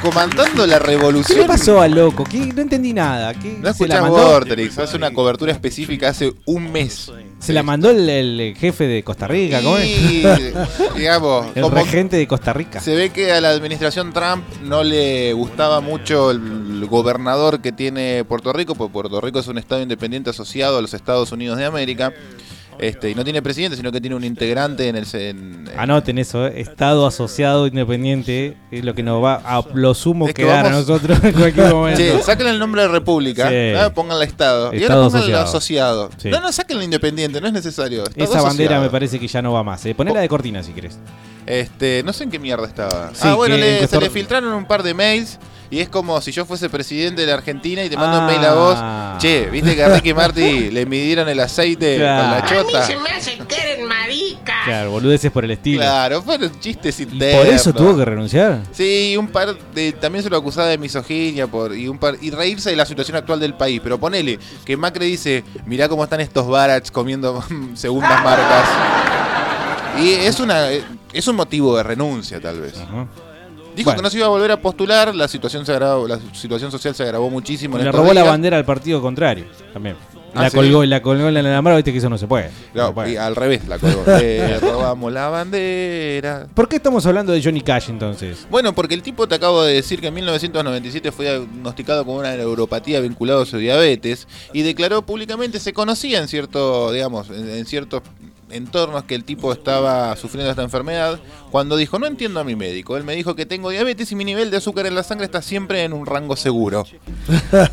Comandando 0.00 0.66
la 0.66 0.78
¿Qué 0.78 0.86
revolución. 0.86 1.40
le 1.40 1.44
pasó 1.46 1.82
al 1.82 1.92
loco? 1.92 2.24
¿Qué? 2.24 2.38
No 2.54 2.62
entendí 2.62 2.94
nada. 2.94 3.34
¿Qué? 3.34 3.58
No 3.60 3.74
¿Se 3.74 3.86
la 3.86 3.96
escuchás? 3.96 4.08
Vorterix, 4.24 4.78
hace 4.78 4.96
una 4.96 5.10
cobertura 5.12 5.52
específica 5.52 6.08
hace 6.08 6.32
un 6.46 6.72
mes. 6.72 7.12
¿Se 7.40 7.52
la 7.52 7.62
mandó 7.62 7.90
el, 7.90 8.08
el 8.08 8.56
jefe 8.56 8.86
de 8.86 9.02
Costa 9.02 9.26
Rica? 9.28 9.62
¿Cómo 9.62 9.78
es? 9.78 9.88
Digamos, 10.96 11.46
El 11.54 11.62
como 11.62 11.76
regente 11.76 12.16
de 12.16 12.26
Costa 12.26 12.52
Rica. 12.52 12.80
Se 12.80 12.94
ve 12.94 13.10
que 13.10 13.32
a 13.32 13.40
la 13.40 13.50
administración 13.50 14.12
Trump 14.12 14.44
no 14.64 14.82
le 14.82 15.32
gustaba 15.32 15.80
mucho 15.80 16.30
el 16.30 16.86
gobernador 16.86 17.60
que 17.60 17.72
tiene 17.72 18.24
Puerto 18.24 18.52
Rico, 18.52 18.74
porque 18.74 18.92
Puerto 18.92 19.20
Rico 19.20 19.38
es 19.38 19.46
un 19.46 19.58
estado 19.58 19.82
independiente 19.82 20.30
asociado 20.30 20.78
a 20.78 20.82
los 20.82 20.94
Estados 20.94 21.32
Unidos 21.32 21.58
de 21.58 21.64
América. 21.64 22.12
Este, 22.78 23.10
y 23.10 23.14
no 23.14 23.24
tiene 23.24 23.42
presidente, 23.42 23.76
sino 23.76 23.90
que 23.90 24.00
tiene 24.00 24.14
un 24.16 24.24
integrante 24.24 24.88
en 24.88 24.96
el. 24.96 25.06
en- 25.14 25.68
Anoten 25.76 26.18
eso, 26.18 26.46
¿eh? 26.46 26.60
Estado 26.60 27.06
asociado 27.06 27.66
independiente 27.66 28.56
es 28.70 28.84
lo 28.84 28.94
que 28.94 29.02
nos 29.02 29.22
va 29.22 29.34
a 29.44 29.64
lo 29.74 29.94
sumo 29.94 30.28
Es 30.28 30.34
que 30.34 30.42
quedar 30.44 30.66
a 30.66 30.70
nosotros 30.70 31.18
en 31.24 31.32
cualquier 31.32 31.72
momento. 31.74 32.00
Che, 32.00 32.22
sáquenle 32.22 32.52
el 32.52 32.58
nombre 32.58 32.82
de 32.82 32.88
República, 32.88 33.48
Sí. 33.48 33.72
¿no? 33.74 33.92
pónganle 33.92 34.24
Estado. 34.26 34.72
y 34.74 34.82
ahora 34.82 34.94
pónganle 34.96 35.34
asociado. 35.34 35.44
asociado. 35.44 36.10
Sí. 36.18 36.28
No, 36.30 36.40
no, 36.40 36.52
sáquenle 36.52 36.84
independiente, 36.84 37.40
no 37.40 37.46
es 37.48 37.52
necesario. 37.52 38.04
Estado 38.04 38.24
Esa 38.32 38.42
bandera 38.42 38.80
me 38.80 38.90
parece 38.90 39.18
que 39.18 39.26
ya 39.26 39.42
no 39.42 39.52
va 39.52 39.62
más. 39.62 39.84
¿eh? 39.86 39.94
Ponela 39.94 40.20
de 40.20 40.28
cortina 40.28 40.62
si 40.62 40.72
querés. 40.72 40.98
Este, 41.48 42.02
no 42.04 42.12
sé 42.12 42.24
en 42.24 42.30
qué 42.30 42.38
mierda 42.38 42.66
estaba. 42.66 43.10
Sí, 43.14 43.20
ah, 43.22 43.34
bueno, 43.34 43.56
que 43.56 43.60
le- 43.62 43.86
se 43.88 43.98
le 43.98 44.10
filtraron 44.10 44.52
un 44.52 44.66
par 44.66 44.82
de 44.82 44.92
mails 44.92 45.38
y 45.70 45.80
es 45.80 45.88
como 45.88 46.20
si 46.20 46.30
yo 46.30 46.44
fuese 46.44 46.68
presidente 46.68 47.22
de 47.22 47.26
la 47.26 47.34
Argentina 47.34 47.82
y 47.82 47.88
te 47.88 47.96
mando 47.96 48.18
un 48.20 48.26
mail 48.26 48.44
a 48.44 48.50
Ah. 48.52 49.12
vos. 49.14 49.22
Che, 49.22 49.46
viste 49.50 49.74
que 49.74 49.82
a 49.82 49.88
Ricky 49.88 50.12
Marty 50.12 50.70
le 50.70 50.84
midieron 50.84 51.26
el 51.28 51.40
aceite 51.40 51.96
Claro. 51.96 52.22
con 52.22 52.30
la 52.30 52.38
A 52.38 52.42
mí 52.42 52.48
chota. 52.72 52.82
se 52.86 52.96
me 52.98 53.08
hace 53.10 53.38
que 53.38 53.56
eres 53.56 53.86
marica. 53.86 54.54
Claro, 54.66 54.90
boludeces 54.90 55.30
por 55.32 55.44
el 55.44 55.52
estilo. 55.52 55.80
Claro, 55.80 56.20
fueron 56.22 56.60
chistes 56.60 57.00
¿Y 57.00 57.04
internos. 57.04 57.44
por 57.46 57.54
eso 57.54 57.72
tuvo 57.72 57.96
que 57.96 58.04
renunciar? 58.04 58.60
Sí, 58.72 59.16
un 59.18 59.28
par 59.28 59.56
de. 59.74 59.92
También 59.92 60.22
se 60.22 60.28
lo 60.30 60.36
acusaba 60.36 60.66
de 60.68 60.76
misoginia 60.76 61.46
por, 61.46 61.74
y 61.74 61.88
un 61.88 61.98
par 61.98 62.16
y 62.20 62.30
reírse 62.30 62.68
de 62.70 62.76
la 62.76 62.84
situación 62.84 63.16
actual 63.16 63.40
del 63.40 63.54
país. 63.54 63.80
Pero 63.82 63.98
ponele 63.98 64.38
que 64.66 64.76
Macri 64.76 65.06
dice: 65.06 65.44
Mirá 65.64 65.88
cómo 65.88 66.04
están 66.04 66.20
estos 66.20 66.46
barats 66.46 66.90
comiendo 66.90 67.42
segundas 67.74 68.22
marcas. 68.22 68.68
Y 70.00 70.10
es 70.10 70.38
una 70.40 70.68
es 71.12 71.26
un 71.28 71.36
motivo 71.36 71.76
de 71.76 71.82
renuncia, 71.82 72.40
tal 72.40 72.60
vez. 72.60 72.74
Dijo 72.74 73.90
Bueno. 73.90 73.96
que 73.98 74.02
no 74.02 74.10
se 74.10 74.16
iba 74.18 74.26
a 74.26 74.30
volver 74.30 74.50
a 74.50 74.60
postular, 74.60 75.14
la 75.14 75.28
situación 75.28 75.64
se 75.64 75.72
agravó, 75.72 76.06
la 76.08 76.18
situación 76.32 76.70
social 76.70 76.94
se 76.94 77.02
agravó 77.04 77.30
muchísimo. 77.30 77.78
en 77.78 77.84
Le 77.84 77.92
robó 77.92 78.12
la 78.12 78.24
bandera 78.24 78.56
al 78.56 78.64
partido 78.64 79.00
contrario 79.00 79.46
también. 79.72 79.96
Ah, 80.34 80.42
la 80.42 80.50
¿sí? 80.50 80.56
colgó, 80.56 80.84
la 80.84 81.00
colgó 81.00 81.28
en 81.28 81.36
el 81.38 81.46
alambrado, 81.46 81.78
viste 81.78 81.90
que 81.90 81.98
eso 81.98 82.10
no 82.10 82.18
se 82.18 82.26
puede. 82.26 82.50
No, 82.74 82.88
No 82.88 82.94
puede. 82.94 83.12
y 83.12 83.16
al 83.16 83.34
revés 83.34 83.66
la 83.66 83.78
colgó. 83.78 84.02
Le 84.06 84.58
robamos 84.60 85.10
la 85.12 85.28
bandera. 85.28 86.46
¿Por 86.54 86.68
qué 86.68 86.76
estamos 86.76 87.06
hablando 87.06 87.32
de 87.32 87.42
Johnny 87.42 87.62
Cash 87.62 87.88
entonces? 87.88 88.46
Bueno, 88.50 88.74
porque 88.74 88.94
el 88.94 89.02
tipo 89.02 89.26
te 89.26 89.36
acabo 89.36 89.62
de 89.62 89.72
decir 89.74 90.00
que 90.00 90.08
en 90.08 90.14
1997 90.14 91.12
fue 91.12 91.24
diagnosticado 91.26 92.04
con 92.04 92.16
una 92.16 92.36
neuropatía 92.36 93.00
vinculada 93.00 93.42
a 93.42 93.46
su 93.46 93.56
diabetes 93.58 94.28
y 94.52 94.62
declaró 94.62 95.02
públicamente, 95.02 95.58
se 95.60 95.72
conocía 95.72 96.18
en 96.18 96.28
cierto, 96.28 96.92
digamos, 96.92 97.30
en, 97.30 97.48
en 97.48 97.64
ciertos 97.64 98.02
entornos 98.50 99.04
que 99.04 99.14
el 99.14 99.24
tipo 99.24 99.52
estaba 99.52 100.14
sufriendo 100.16 100.50
esta 100.50 100.62
enfermedad, 100.62 101.18
cuando 101.50 101.76
dijo, 101.76 101.98
no 101.98 102.06
entiendo 102.06 102.40
a 102.40 102.44
mi 102.44 102.56
médico, 102.56 102.96
él 102.96 103.04
me 103.04 103.14
dijo 103.14 103.34
que 103.34 103.46
tengo 103.46 103.70
diabetes 103.70 104.10
y 104.12 104.14
mi 104.14 104.24
nivel 104.24 104.50
de 104.50 104.58
azúcar 104.58 104.86
en 104.86 104.94
la 104.94 105.02
sangre 105.02 105.26
está 105.26 105.42
siempre 105.42 105.84
en 105.84 105.92
un 105.92 106.06
rango 106.06 106.36
seguro. 106.36 106.84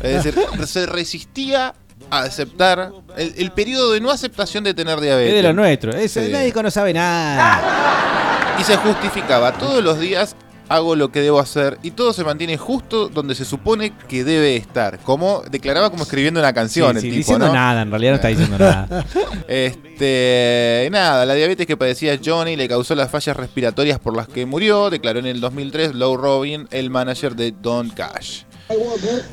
es 0.02 0.24
decir, 0.24 0.34
se 0.66 0.86
resistía 0.86 1.74
a 2.10 2.20
aceptar 2.20 2.92
el, 3.16 3.34
el 3.36 3.52
periodo 3.52 3.92
de 3.92 4.00
no 4.00 4.10
aceptación 4.10 4.64
de 4.64 4.74
tener 4.74 5.00
diabetes. 5.00 5.34
Es 5.34 5.42
de 5.42 5.42
lo 5.42 5.52
nuestro. 5.52 5.92
Sí. 6.08 6.20
médico 6.20 6.62
no 6.62 6.70
sabe 6.70 6.92
nada. 6.92 8.56
Y 8.58 8.64
se 8.64 8.76
justificaba, 8.76 9.52
todos 9.52 9.82
los 9.82 9.98
días 10.00 10.36
hago 10.68 10.96
lo 10.96 11.10
que 11.10 11.20
debo 11.20 11.38
hacer 11.38 11.78
y 11.82 11.92
todo 11.92 12.12
se 12.12 12.24
mantiene 12.24 12.56
justo 12.56 13.08
donde 13.08 13.34
se 13.34 13.44
supone 13.44 13.92
que 14.08 14.24
debe 14.24 14.56
estar. 14.56 14.98
Como 15.00 15.42
declaraba 15.50 15.90
como 15.90 16.02
escribiendo 16.02 16.40
una 16.40 16.52
canción 16.52 16.90
Sí, 16.92 16.96
el 16.96 17.02
sí, 17.02 17.08
tipo, 17.08 17.16
diciendo 17.18 17.46
¿no? 17.48 17.54
nada, 17.54 17.82
en 17.82 17.90
realidad 17.90 18.12
no 18.12 18.16
está 18.16 18.28
diciendo 18.28 18.58
nada. 18.58 19.04
Este, 19.48 20.88
nada, 20.90 21.24
la 21.24 21.34
diabetes 21.34 21.66
que 21.66 21.76
padecía 21.76 22.18
Johnny 22.22 22.56
le 22.56 22.68
causó 22.68 22.94
las 22.94 23.10
fallas 23.10 23.36
respiratorias 23.36 23.98
por 23.98 24.16
las 24.16 24.28
que 24.28 24.44
murió, 24.44 24.90
declaró 24.90 25.18
en 25.18 25.26
el 25.26 25.40
2003 25.40 25.94
Low 25.94 26.16
Robin, 26.16 26.68
el 26.70 26.90
manager 26.90 27.36
de 27.36 27.52
Don 27.52 27.90
Cash. 27.90 28.42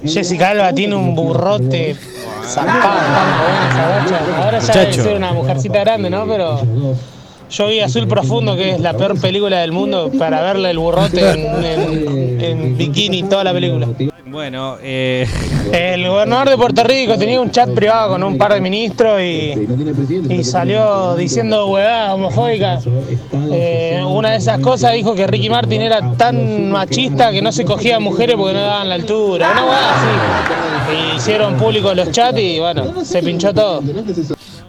Jessica 0.06 0.50
Alba 0.50 0.74
tiene 0.74 0.96
un 0.96 1.16
burrote 1.16 1.96
bocha. 2.40 2.62
Ahora 4.38 4.60
ya 4.60 4.74
debe 4.74 4.94
ser 4.94 5.16
una 5.18 5.34
mujercita 5.34 5.80
grande, 5.80 6.10
¿no? 6.10 6.28
Pero 6.28 6.62
yo 7.54 7.68
vi 7.68 7.80
Azul 7.80 8.08
Profundo, 8.08 8.56
que 8.56 8.72
es 8.72 8.80
la 8.80 8.94
peor 8.94 9.20
película 9.20 9.60
del 9.60 9.72
mundo, 9.72 10.12
para 10.18 10.42
verle 10.42 10.72
el 10.72 10.80
burrote 10.80 11.22
en, 11.30 11.66
en- 11.66 12.42
en 12.42 12.78
bikini 12.78 13.24
toda 13.24 13.44
la 13.46 13.54
película. 13.54 13.88
Bueno, 14.26 14.78
eh... 14.82 15.28
El 15.72 16.08
gobernador 16.08 16.50
de 16.50 16.58
Puerto 16.58 16.84
Rico 16.84 17.18
tenía 17.18 17.40
un 17.40 17.50
chat 17.52 17.70
privado 17.70 18.10
con 18.14 18.24
un 18.24 18.38
par 18.38 18.54
de 18.54 18.62
ministros 18.62 19.22
y, 19.22 19.54
y 20.30 20.44
salió 20.44 21.16
diciendo 21.16 21.68
huevadas 21.68 22.14
homofóbicas. 22.16 22.86
Eh, 23.52 24.02
una 24.06 24.32
de 24.32 24.38
esas 24.38 24.60
cosas 24.60 24.94
dijo 24.94 25.16
que 25.16 25.26
Ricky 25.26 25.50
Martin 25.50 25.82
era 25.84 26.14
tan 26.18 26.70
machista 26.70 27.32
que 27.32 27.42
no 27.42 27.52
se 27.52 27.64
cogía 27.64 27.96
a 27.96 28.00
mujeres 28.00 28.36
porque 28.36 28.54
no 28.54 28.62
daban 28.62 28.90
la 28.90 28.96
altura. 28.96 29.52
Una 29.52 29.64
huevada 29.64 29.96
así. 29.96 31.18
Hicieron 31.18 31.56
público 31.56 31.94
los 31.94 32.12
chats 32.12 32.40
y 32.40 32.60
bueno, 32.60 33.06
se 33.06 33.24
pinchó 33.24 33.54
todo. 33.54 33.82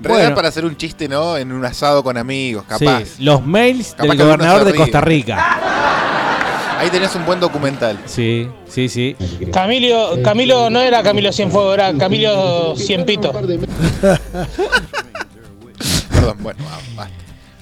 Real 0.05 0.19
Bueno. 0.19 0.35
para 0.37 0.49
hacer 0.49 0.65
un 0.65 0.77
chiste, 0.77 1.09
¿no? 1.09 1.37
En 1.37 1.51
un 1.53 1.65
asado 1.65 2.03
con 2.05 2.17
amigos, 2.17 2.65
capaz. 2.69 3.05
Sí, 3.05 3.25
los 3.25 3.45
mails 3.45 3.95
Capaz 3.97 4.09
del 4.09 4.19
gobernador 4.19 4.65
de. 4.65 4.75
Costa 4.75 5.01
Rica. 5.01 5.59
Ahí 6.79 6.91
tenés 6.91 7.15
un 7.15 7.25
buen 7.25 7.41
documental. 7.41 7.99
Sí, 8.05 8.49
sí, 8.69 8.89
sí. 8.89 9.17
Camilo, 9.53 10.19
Camilo 10.23 10.69
no 10.69 10.81
era 10.81 11.03
Camilo 11.03 11.33
Cienfuegos, 11.33 11.75
era 11.75 11.95
Camilo 11.97 12.75
Cienpito. 12.77 13.33
Perdón, 16.11 16.37
bueno, 16.41 16.65
va, 16.65 16.79
basta. 16.97 17.15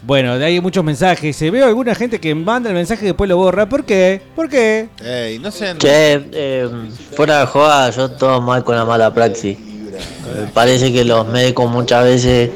Bueno, 0.04 0.36
de 0.36 0.44
ahí 0.44 0.54
hay 0.54 0.60
muchos 0.60 0.82
mensajes. 0.82 1.36
Se 1.36 1.50
veo 1.52 1.64
alguna 1.66 1.94
gente 1.94 2.20
que 2.20 2.34
manda 2.34 2.68
el 2.68 2.74
mensaje 2.74 3.04
y 3.04 3.08
después 3.08 3.30
lo 3.30 3.36
borra. 3.36 3.68
¿Por 3.68 3.84
qué? 3.84 4.20
¿Por 4.34 4.48
qué? 4.48 4.88
Ey, 5.00 5.38
no 5.38 5.52
sé. 5.52 5.74
Che, 5.78 6.28
eh, 6.32 6.68
fuera 7.14 7.38
de 7.40 7.46
joda, 7.46 7.90
yo 7.90 8.10
todo 8.10 8.40
mal 8.40 8.64
con 8.64 8.74
la 8.74 8.84
mala 8.84 9.14
praxis. 9.14 9.56
Me 9.92 10.46
parece 10.52 10.92
que 10.92 11.04
los 11.04 11.26
médicos 11.26 11.70
muchas 11.70 12.04
veces 12.04 12.50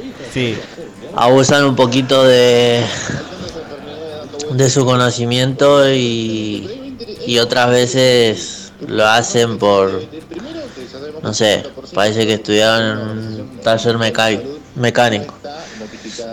abusan 1.15 1.65
un 1.65 1.77
poquito 1.77 2.25
de, 2.25 2.83
de 4.53 4.71
su 4.71 4.85
conocimiento 4.85 5.89
y, 5.91 6.97
y 7.27 7.39
otras 7.39 7.71
veces 7.71 8.73
lo 8.87 9.07
hacen 9.07 9.59
por, 9.59 10.03
no 11.23 11.35
sé, 11.35 11.65
parece 11.95 12.27
que 12.27 12.35
estudiaron 12.35 12.83
en 12.83 12.99
un 12.99 13.61
taller 13.63 13.99
mecánico. 13.99 14.45
mecánico. 14.75 15.35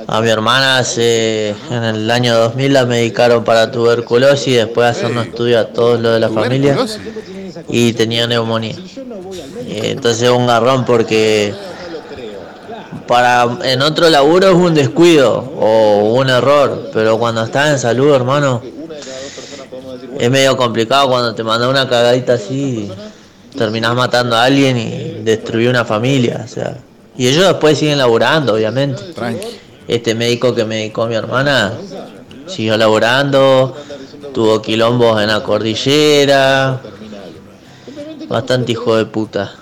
A 0.07 0.21
mi 0.21 0.29
hermana 0.29 0.77
hace, 0.79 1.55
en 1.69 1.83
el 1.83 2.11
año 2.11 2.35
2000 2.35 2.73
la 2.73 2.85
medicaron 2.85 3.43
para 3.43 3.71
tuberculosis, 3.71 4.55
después 4.55 4.91
haciendo 4.91 5.21
estudio 5.21 5.59
a 5.59 5.65
todos 5.67 5.99
los 5.99 6.13
de 6.13 6.19
la 6.19 6.29
familia 6.29 6.77
y 7.69 7.93
tenía 7.93 8.27
neumonía. 8.27 8.75
Eh, 9.65 9.91
Entonces 9.91 10.29
un 10.29 10.47
garrón 10.47 10.85
porque 10.85 11.53
para 13.07 13.57
en 13.63 13.81
otro 13.81 14.09
laburo 14.09 14.49
es 14.49 14.55
un 14.55 14.73
descuido 14.73 15.37
o 15.59 16.13
un 16.13 16.29
error, 16.29 16.89
pero 16.93 17.17
cuando 17.17 17.43
estás 17.43 17.71
en 17.71 17.79
salud, 17.79 18.13
hermano, 18.13 18.61
es 20.19 20.29
medio 20.29 20.55
complicado 20.55 21.09
cuando 21.09 21.33
te 21.33 21.43
manda 21.43 21.67
una 21.67 21.87
cagadita 21.87 22.33
así, 22.33 22.91
terminás 23.57 23.95
matando 23.95 24.35
a 24.35 24.43
alguien 24.43 24.77
y 24.77 25.21
destruyó 25.23 25.69
una 25.69 25.85
familia, 25.85 26.41
o 26.45 26.47
sea. 26.47 26.77
Y 27.17 27.27
ellos 27.27 27.45
después 27.45 27.77
siguen 27.77 27.97
laburando, 27.97 28.53
obviamente. 28.53 29.01
Este 29.87 30.15
médico 30.15 30.55
que 30.55 30.65
medicó 30.65 31.03
a 31.03 31.07
mi 31.07 31.15
hermana 31.15 31.73
siguió 32.47 32.77
laburando, 32.77 33.75
tuvo 34.33 34.61
quilombos 34.61 35.21
en 35.21 35.27
la 35.27 35.43
cordillera, 35.43 36.79
bastante 38.27 38.71
hijo 38.71 38.95
de 38.95 39.05
puta. 39.05 39.53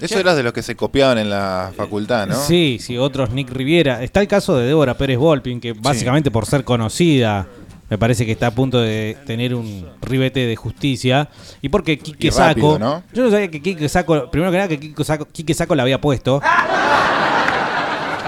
Eso 0.00 0.18
era 0.18 0.34
de 0.34 0.42
los 0.42 0.52
que 0.52 0.62
se 0.62 0.76
copiaban 0.76 1.18
en 1.18 1.28
la 1.28 1.72
facultad, 1.76 2.26
¿no? 2.26 2.34
Sí, 2.34 2.78
sí, 2.80 2.96
otros 2.96 3.30
Nick 3.30 3.50
Riviera. 3.50 4.02
Está 4.02 4.20
el 4.20 4.28
caso 4.28 4.56
de 4.56 4.66
Débora 4.66 4.94
Pérez 4.94 5.18
Volpin, 5.18 5.60
que 5.60 5.74
básicamente 5.74 6.30
por 6.30 6.46
ser 6.46 6.64
conocida, 6.64 7.46
me 7.90 7.98
parece 7.98 8.24
que 8.24 8.32
está 8.32 8.46
a 8.46 8.50
punto 8.52 8.80
de 8.80 9.18
tener 9.26 9.54
un 9.54 9.86
ribete 10.00 10.46
de 10.46 10.56
justicia. 10.56 11.28
Y 11.60 11.68
porque 11.68 11.98
Quique 11.98 12.28
Y 12.28 12.30
rápido, 12.30 12.72
Saco. 12.72 12.78
¿no? 12.78 13.02
Yo 13.12 13.24
no 13.24 13.30
sabía 13.30 13.50
que 13.50 13.60
Quique 13.60 13.88
Saco. 13.88 14.30
Primero 14.30 14.50
que 14.50 14.56
nada, 14.56 14.68
que 14.68 14.80
Quique 14.80 15.04
Saco, 15.04 15.26
Quique 15.26 15.52
Saco 15.52 15.74
la 15.74 15.82
había 15.82 16.00
puesto. 16.00 16.40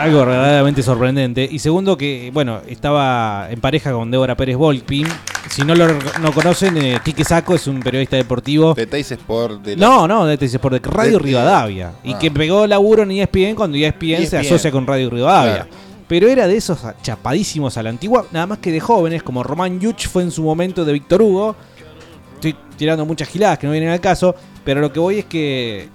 Algo 0.03 0.19
verdaderamente 0.27 0.83
sorprendente. 0.83 1.49
Y 1.51 1.59
segundo, 1.59 1.97
que, 1.97 2.31
bueno, 2.33 2.61
estaba 2.67 3.49
en 3.51 3.61
pareja 3.61 3.93
con 3.93 4.11
Débora 4.11 4.37
Pérez 4.37 4.57
Volpin. 4.57 5.07
Si 5.51 5.63
no 5.63 5.75
lo 5.75 5.87
no 6.21 6.33
conocen, 6.33 6.77
eh, 6.79 6.99
Quique 7.05 7.25
Saco 7.25 7.55
es 7.55 7.67
un 7.67 7.81
periodista 7.81 8.17
deportivo. 8.17 8.75
De 8.75 8.87
Teis 8.87 9.11
Sport. 9.13 9.63
De 9.63 9.77
la- 9.77 9.87
No, 9.87 10.09
no, 10.09 10.25
de 10.27 10.37
TC 10.39 10.59
por 10.59 10.73
de 10.73 10.81
Radio 10.81 11.13
De- 11.13 11.19
Rivadavia. 11.21 11.93
Y 12.03 12.15
Ah. 12.15 12.19
que 12.19 12.31
pegó 12.31 12.67
laburo 12.67 13.03
en 13.05 13.13
E 13.13 13.19
ESPN 13.23 13.55
cuando 13.55 13.77
ESPN, 13.77 14.17
se 14.27 14.37
ESPN. 14.39 14.41
asocia 14.47 14.71
con 14.73 14.87
Radio 14.87 15.09
Rivadavia. 15.11 15.55
Claro. 15.67 15.71
Pero 16.09 16.29
era 16.29 16.47
de 16.47 16.57
esos 16.57 16.81
chapadísimos 17.03 17.77
a 17.77 17.83
la 17.83 17.91
antigua, 17.91 18.27
nada 18.33 18.47
más 18.47 18.59
que 18.59 18.71
de 18.73 18.81
jóvenes, 18.81 19.23
como 19.23 19.43
Román 19.43 19.79
Yuch 19.81 20.09
fue 20.09 20.23
en 20.23 20.31
su 20.31 20.43
momento 20.43 20.85
de 20.85 20.93
Víctor 20.95 21.23
Hugo. 21.23 21.55
Estoy 22.35 22.57
tirando 22.77 23.07
muchas 23.07 23.29
giladas 23.29 23.59
que 23.59 23.67
no 23.67 23.73
vienen 23.73 23.91
al 23.91 24.01
caso, 24.01 24.35
pero 24.65 24.81
lo 24.81 24.93
que 24.93 24.99
voy 25.01 25.19
es 25.21 25.25
que 25.27 25.89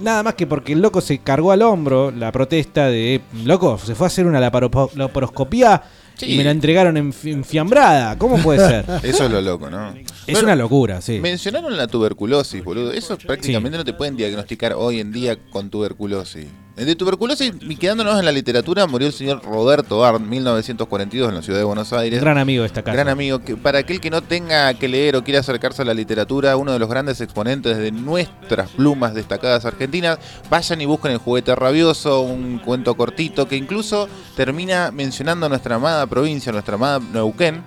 nada 0.00 0.22
más 0.22 0.34
que 0.34 0.46
porque 0.46 0.72
el 0.72 0.80
loco 0.80 1.00
se 1.00 1.18
cargó 1.18 1.52
al 1.52 1.62
hombro 1.62 2.10
la 2.10 2.30
protesta 2.32 2.88
de 2.88 3.20
loco, 3.44 3.78
se 3.78 3.94
fue 3.94 4.06
a 4.06 4.08
hacer 4.08 4.26
una 4.26 4.40
laparo- 4.40 4.90
laparoscopía 4.94 5.82
y 6.20 6.24
Sí. 6.26 6.36
me 6.36 6.44
la 6.44 6.52
entregaron 6.52 6.96
en 6.96 7.12
enfiambrada. 7.24 8.16
¿Cómo 8.18 8.38
puede 8.38 8.60
ser? 8.66 8.84
Eso 9.02 9.24
es 9.24 9.30
lo 9.30 9.40
loco, 9.40 9.68
¿no? 9.68 9.94
Es 10.26 10.42
una 10.42 10.54
locura, 10.54 11.00
sí. 11.00 11.18
Mencionaron 11.18 11.76
la 11.76 11.86
tuberculosis, 11.88 12.62
boludo. 12.62 12.92
Eso 12.92 13.18
prácticamente 13.18 13.76
no 13.78 13.84
te 13.84 13.92
pueden 13.94 14.16
diagnosticar 14.16 14.74
hoy 14.74 15.00
en 15.00 15.10
día 15.12 15.36
con 15.50 15.70
tuberculosis. 15.70 16.46
De 16.76 16.96
tuberculosis, 16.96 17.52
y 17.60 17.76
quedándonos 17.76 18.18
en 18.18 18.24
la 18.24 18.32
literatura, 18.32 18.88
murió 18.88 19.06
el 19.06 19.14
señor 19.14 19.42
Roberto 19.44 20.04
Arndt, 20.04 20.26
1942, 20.26 21.28
en 21.28 21.36
la 21.36 21.40
ciudad 21.42 21.60
de 21.60 21.64
Buenos 21.64 21.92
Aires. 21.92 22.20
Gran 22.20 22.36
amigo 22.36 22.62
de 22.62 22.66
esta 22.66 22.82
casa. 22.82 22.94
Gran 22.96 23.08
amigo. 23.08 23.38
Que 23.38 23.56
para 23.56 23.78
aquel 23.78 24.00
que 24.00 24.10
no 24.10 24.22
tenga 24.22 24.74
que 24.74 24.88
leer 24.88 25.14
o 25.14 25.22
quiera 25.22 25.38
acercarse 25.38 25.82
a 25.82 25.84
la 25.84 25.94
literatura, 25.94 26.56
uno 26.56 26.72
de 26.72 26.80
los 26.80 26.88
grandes 26.88 27.20
exponentes 27.20 27.78
de 27.78 27.92
nuestras 27.92 28.70
plumas 28.70 29.14
destacadas 29.14 29.64
argentinas, 29.64 30.18
vayan 30.50 30.80
y 30.80 30.86
busquen 30.86 31.12
el 31.12 31.18
juguete 31.18 31.54
rabioso, 31.54 32.22
un 32.22 32.58
cuento 32.58 32.96
cortito 32.96 33.46
que 33.46 33.56
incluso 33.56 34.08
termina 34.34 34.90
mencionando 34.90 35.48
nuestra 35.48 35.76
amada 35.76 36.06
provincia, 36.08 36.50
nuestra 36.50 36.74
amada 36.74 36.98
Neuquén. 36.98 37.62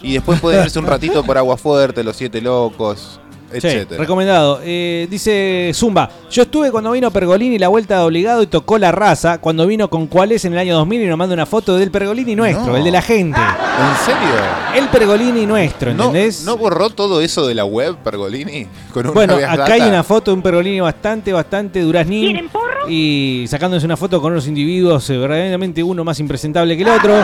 Y 0.00 0.14
después 0.14 0.40
puede 0.40 0.62
irse 0.62 0.78
un 0.78 0.86
ratito 0.86 1.22
por 1.24 1.36
Agua 1.36 1.58
Fuerte, 1.58 2.02
Los 2.02 2.16
Siete 2.16 2.40
Locos, 2.40 3.20
Sí, 3.60 3.68
recomendado. 3.96 4.60
Eh, 4.64 5.06
dice 5.10 5.70
Zumba, 5.74 6.10
yo 6.30 6.42
estuve 6.42 6.70
cuando 6.70 6.90
vino 6.90 7.10
Pergolini 7.10 7.58
la 7.58 7.68
vuelta 7.68 7.98
de 7.98 8.04
obligado 8.04 8.42
y 8.42 8.46
tocó 8.46 8.78
la 8.78 8.92
raza, 8.92 9.38
cuando 9.38 9.66
vino 9.66 9.88
con 9.88 10.06
Cuales 10.06 10.44
en 10.44 10.52
el 10.52 10.58
año 10.58 10.74
2000 10.76 11.02
y 11.02 11.06
nos 11.06 11.16
manda 11.18 11.34
una 11.34 11.46
foto 11.46 11.76
del 11.76 11.90
Pergolini 11.90 12.34
nuestro, 12.34 12.66
No. 12.66 12.76
el 12.76 12.84
de 12.84 12.90
la 12.90 13.02
gente. 13.02 13.38
¿En 13.40 14.04
serio? 14.04 14.34
El 14.74 14.88
Pergolini 14.88 15.46
nuestro, 15.46 15.94
¿No, 15.94 16.06
¿entendés? 16.06 16.44
¿No 16.44 16.56
borró 16.56 16.90
todo 16.90 17.20
eso 17.20 17.46
de 17.46 17.54
la 17.54 17.64
web, 17.64 17.96
Pergolini? 18.02 18.66
Con 18.92 19.06
una 19.06 19.12
bueno, 19.14 19.36
acá 19.36 19.74
hay 19.74 19.82
una 19.82 20.02
foto 20.02 20.30
de 20.30 20.36
un 20.36 20.42
Pergolini 20.42 20.80
bastante, 20.80 21.32
bastante 21.32 21.80
duraznín. 21.80 22.48
Y 22.88 23.46
sacándose 23.48 23.84
una 23.84 23.96
foto 23.96 24.22
con 24.22 24.30
unos 24.30 24.46
individuos, 24.46 25.10
eh, 25.10 25.16
verdaderamente 25.16 25.82
uno 25.82 26.04
más 26.04 26.20
impresentable 26.20 26.76
que 26.76 26.84
el 26.84 26.88
otro. 26.88 27.14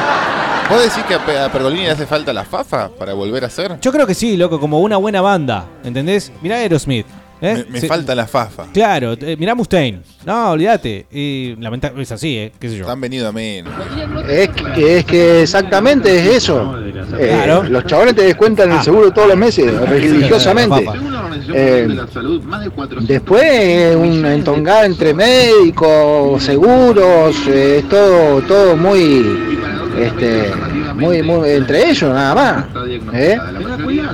¿Vos 0.70 0.80
decís 0.82 1.04
que 1.06 1.14
a 1.14 1.24
Pe- 1.24 1.38
a 1.38 1.52
Pergolini 1.52 1.82
le 1.84 1.90
hace 1.90 2.06
falta 2.06 2.32
la 2.32 2.44
fafa 2.44 2.88
para 2.88 3.12
volver 3.12 3.44
a 3.44 3.50
ser? 3.50 3.78
Yo 3.80 3.92
creo 3.92 4.06
que 4.06 4.14
sí, 4.14 4.36
loco, 4.36 4.58
como 4.58 4.80
una 4.80 4.96
buena 4.96 5.20
banda, 5.20 5.66
¿entendés? 5.84 6.32
Mirá 6.40 6.56
Aerosmith. 6.56 7.04
¿eh? 7.42 7.64
Me, 7.68 7.72
me 7.74 7.80
Se- 7.80 7.88
falta 7.88 8.14
la 8.14 8.26
fafa. 8.26 8.66
Claro, 8.72 9.12
eh, 9.20 9.36
mirá 9.38 9.54
Mustaine. 9.54 10.00
No, 10.24 10.52
olvídate. 10.52 11.06
Y 11.10 11.56
lamenta- 11.58 11.92
es 11.98 12.12
así, 12.12 12.38
¿eh? 12.38 12.52
¿Qué 12.58 12.70
sé 12.70 12.76
yo? 12.78 12.88
Han 12.88 13.00
venido 13.00 13.28
a 13.28 13.32
menos. 13.32 13.72
Es 14.28 14.48
que, 14.50 14.98
es 14.98 15.04
que 15.04 15.42
exactamente 15.42 16.16
es 16.16 16.26
eso. 16.36 16.74
Eh, 17.18 17.28
Claro. 17.34 17.64
Los 17.64 17.84
chabones 17.84 18.14
te 18.14 18.22
descuentan 18.22 18.72
el 18.72 18.80
seguro 18.82 19.10
todos 19.12 19.28
los 19.28 19.36
meses, 19.36 19.70
religiosamente. 19.88 20.86
Eh, 21.52 21.88
después 23.00 23.42
eh, 23.44 23.96
un 23.96 24.24
entongado 24.24 24.84
entre 24.84 25.12
médicos, 25.12 26.42
seguros, 26.42 27.36
eh, 27.48 27.78
es 27.80 27.88
todo, 27.88 28.40
todo 28.42 28.76
muy, 28.76 29.58
este, 29.98 30.50
muy, 30.94 31.22
muy 31.22 31.50
entre 31.50 31.90
ellos 31.90 32.12
nada 32.12 32.34
más. 32.34 32.64
¿eh? 33.14 33.38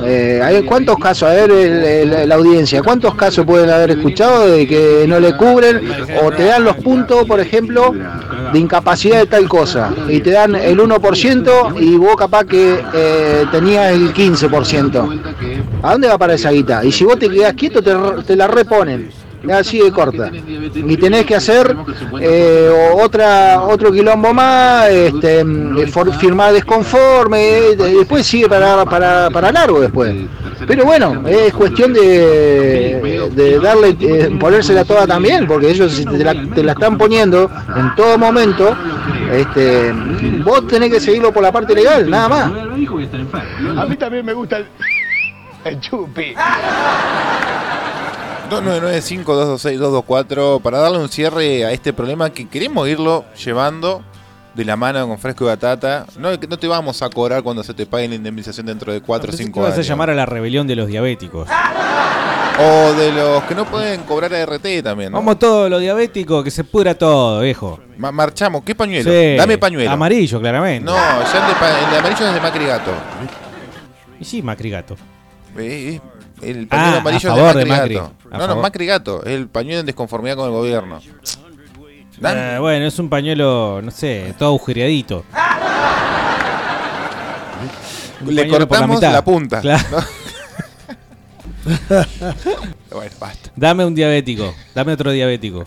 Eh, 0.04 0.40
hay 0.44 0.62
cuántos 0.64 0.96
casos, 0.98 1.28
a 1.28 1.32
ver 1.34 1.50
el- 1.50 1.84
el- 2.12 2.28
la 2.28 2.34
audiencia, 2.34 2.82
cuántos 2.82 3.14
casos 3.14 3.44
pueden 3.44 3.70
haber 3.70 3.90
escuchado 3.92 4.48
de 4.50 4.66
que 4.66 5.04
no 5.08 5.18
le 5.20 5.36
cubren 5.36 5.80
o 6.24 6.30
te 6.30 6.44
dan 6.44 6.64
los 6.64 6.76
puntos, 6.76 7.24
por 7.26 7.40
ejemplo, 7.40 7.94
de 8.52 8.58
incapacidad 8.58 9.18
de 9.20 9.26
tal 9.26 9.48
cosa 9.48 9.90
y 10.08 10.20
te 10.20 10.30
dan 10.30 10.54
el 10.54 10.78
1% 10.80 11.74
y 11.78 11.96
vos 11.96 12.16
capaz 12.16 12.44
que 12.44 12.80
eh, 12.94 13.44
tenías 13.52 13.92
el 13.92 14.12
15%. 14.14 15.20
¿A 15.82 15.92
dónde 15.92 16.08
va 16.08 16.18
para 16.18 16.34
esa 16.34 16.50
guita? 16.50 16.84
Y 16.84 16.92
si 16.92 17.04
vos 17.04 17.18
te 17.18 17.28
quedás 17.28 17.52
quieto 17.54 17.82
te, 17.82 17.94
te 18.26 18.36
la 18.36 18.46
reponen. 18.46 19.10
Así 19.52 19.78
de 19.80 19.92
corta. 19.92 20.30
Y 20.74 20.96
tenés 20.96 21.24
que 21.24 21.36
hacer 21.36 21.76
eh, 22.20 22.70
otra 23.00 23.60
otro 23.62 23.92
quilombo 23.92 24.34
más, 24.34 24.88
este, 24.88 25.44
mm, 25.44 25.86
for- 25.88 26.12
firmar 26.14 26.52
desconforme, 26.52 27.58
eh, 27.70 27.76
después 27.76 28.26
sigue 28.26 28.48
para, 28.48 28.84
para, 28.84 29.30
para 29.30 29.52
largo 29.52 29.80
después. 29.80 30.14
Pero 30.66 30.84
bueno, 30.84 31.22
es 31.28 31.52
cuestión 31.54 31.92
de, 31.92 33.30
de 33.34 33.60
darle, 33.60 33.96
eh, 34.00 34.36
ponérsela 34.40 34.84
toda 34.84 35.06
también, 35.06 35.46
porque 35.46 35.70
ellos 35.70 35.92
si 35.92 36.04
te 36.04 36.18
la, 36.24 36.34
te 36.54 36.62
la 36.64 36.72
están 36.72 36.98
poniendo 36.98 37.48
en 37.76 37.94
todo 37.94 38.18
momento, 38.18 38.76
este, 39.32 39.92
vos 40.44 40.66
tenés 40.66 40.90
que 40.92 41.00
seguirlo 41.00 41.32
por 41.32 41.42
la 41.44 41.52
parte 41.52 41.74
legal, 41.74 42.10
nada 42.10 42.28
más. 42.28 42.52
A 43.78 43.86
mí 43.86 43.96
también 43.96 44.26
me 44.26 44.32
gusta 44.32 44.56
el, 44.58 44.66
el 45.64 45.80
chupi. 45.80 46.34
299-5226-224 48.50 50.60
para 50.60 50.78
darle 50.78 50.98
un 50.98 51.08
cierre 51.08 51.64
a 51.64 51.72
este 51.72 51.92
problema 51.92 52.30
que 52.30 52.48
queremos 52.48 52.88
irlo 52.88 53.24
llevando 53.44 54.02
de 54.54 54.64
la 54.64 54.76
mano 54.76 55.06
con 55.06 55.18
fresco 55.18 55.44
y 55.44 55.48
batata. 55.48 56.06
No, 56.18 56.30
no 56.30 56.58
te 56.58 56.66
vamos 56.66 57.00
a 57.02 57.10
cobrar 57.10 57.42
cuando 57.42 57.62
se 57.62 57.74
te 57.74 57.86
pague 57.86 58.08
la 58.08 58.14
indemnización 58.16 58.66
dentro 58.66 58.92
de 58.92 59.00
4 59.00 59.28
o 59.28 59.30
Pensé 59.30 59.42
que 59.44 59.46
5 59.46 59.60
ibas 59.60 59.74
años. 59.74 59.86
a 59.86 59.88
llamar 59.88 60.10
a 60.10 60.14
la 60.14 60.26
rebelión 60.26 60.66
de 60.66 60.76
los 60.76 60.88
diabéticos. 60.88 61.48
O 62.60 62.92
de 62.94 63.12
los 63.12 63.44
que 63.44 63.54
no 63.54 63.64
pueden 63.66 64.00
cobrar 64.02 64.34
ART 64.34 64.66
también. 64.82 65.12
¿no? 65.12 65.18
Vamos 65.18 65.38
todos 65.38 65.70
los 65.70 65.80
diabéticos, 65.80 66.42
que 66.42 66.50
se 66.50 66.64
pudra 66.64 66.92
todo, 66.92 67.40
viejo. 67.40 67.78
Ma- 67.98 68.10
marchamos. 68.10 68.64
¿Qué 68.64 68.74
pañuelo? 68.74 69.08
Sí. 69.08 69.36
Dame 69.36 69.58
pañuelo. 69.58 69.88
Amarillo, 69.92 70.40
claramente. 70.40 70.84
No, 70.84 70.96
ya 70.96 71.40
el 71.40 71.46
de, 71.54 71.60
pa- 71.60 71.78
el 71.84 71.90
de 71.92 71.96
amarillo 71.98 72.26
es 72.26 72.34
de 72.34 72.40
Macri 72.40 72.66
Gato. 72.66 72.90
Y 74.18 74.24
sí, 74.24 74.42
Macri 74.42 74.70
Gato. 74.70 74.94
Eh, 75.56 75.94
eh, 75.94 76.00
el 76.42 76.66
pañuelo 76.66 76.96
Ah, 76.96 77.00
amarillo 77.00 77.16
a 77.16 77.16
es 77.16 77.22
de 77.22 77.28
favor 77.28 77.54
Macri, 77.54 77.60
de 77.64 77.66
Macri. 77.76 77.94
Gato. 77.94 78.12
No, 78.30 78.38
no, 78.38 78.46
favor. 78.46 78.62
Macri 78.62 78.86
Gato. 78.86 79.24
Es 79.24 79.32
el 79.32 79.48
pañuelo 79.48 79.80
en 79.80 79.86
desconformidad 79.86 80.36
con 80.36 80.46
el 80.46 80.52
gobierno. 80.52 81.00
Eh, 82.20 82.56
bueno, 82.60 82.86
es 82.86 82.98
un 82.98 83.08
pañuelo, 83.08 83.80
no 83.82 83.90
sé, 83.90 84.34
todo 84.38 84.48
agujereadito. 84.50 85.24
Le 88.26 88.42
pañuelo 88.42 88.66
cortamos 88.68 89.00
la 89.00 89.24
punta. 89.24 89.60
Claro. 89.60 89.84
bueno, 92.90 93.10
basta. 93.20 93.50
Dame 93.54 93.84
un 93.84 93.94
diabético, 93.94 94.54
dame 94.74 94.92
otro 94.92 95.12
diabético. 95.12 95.64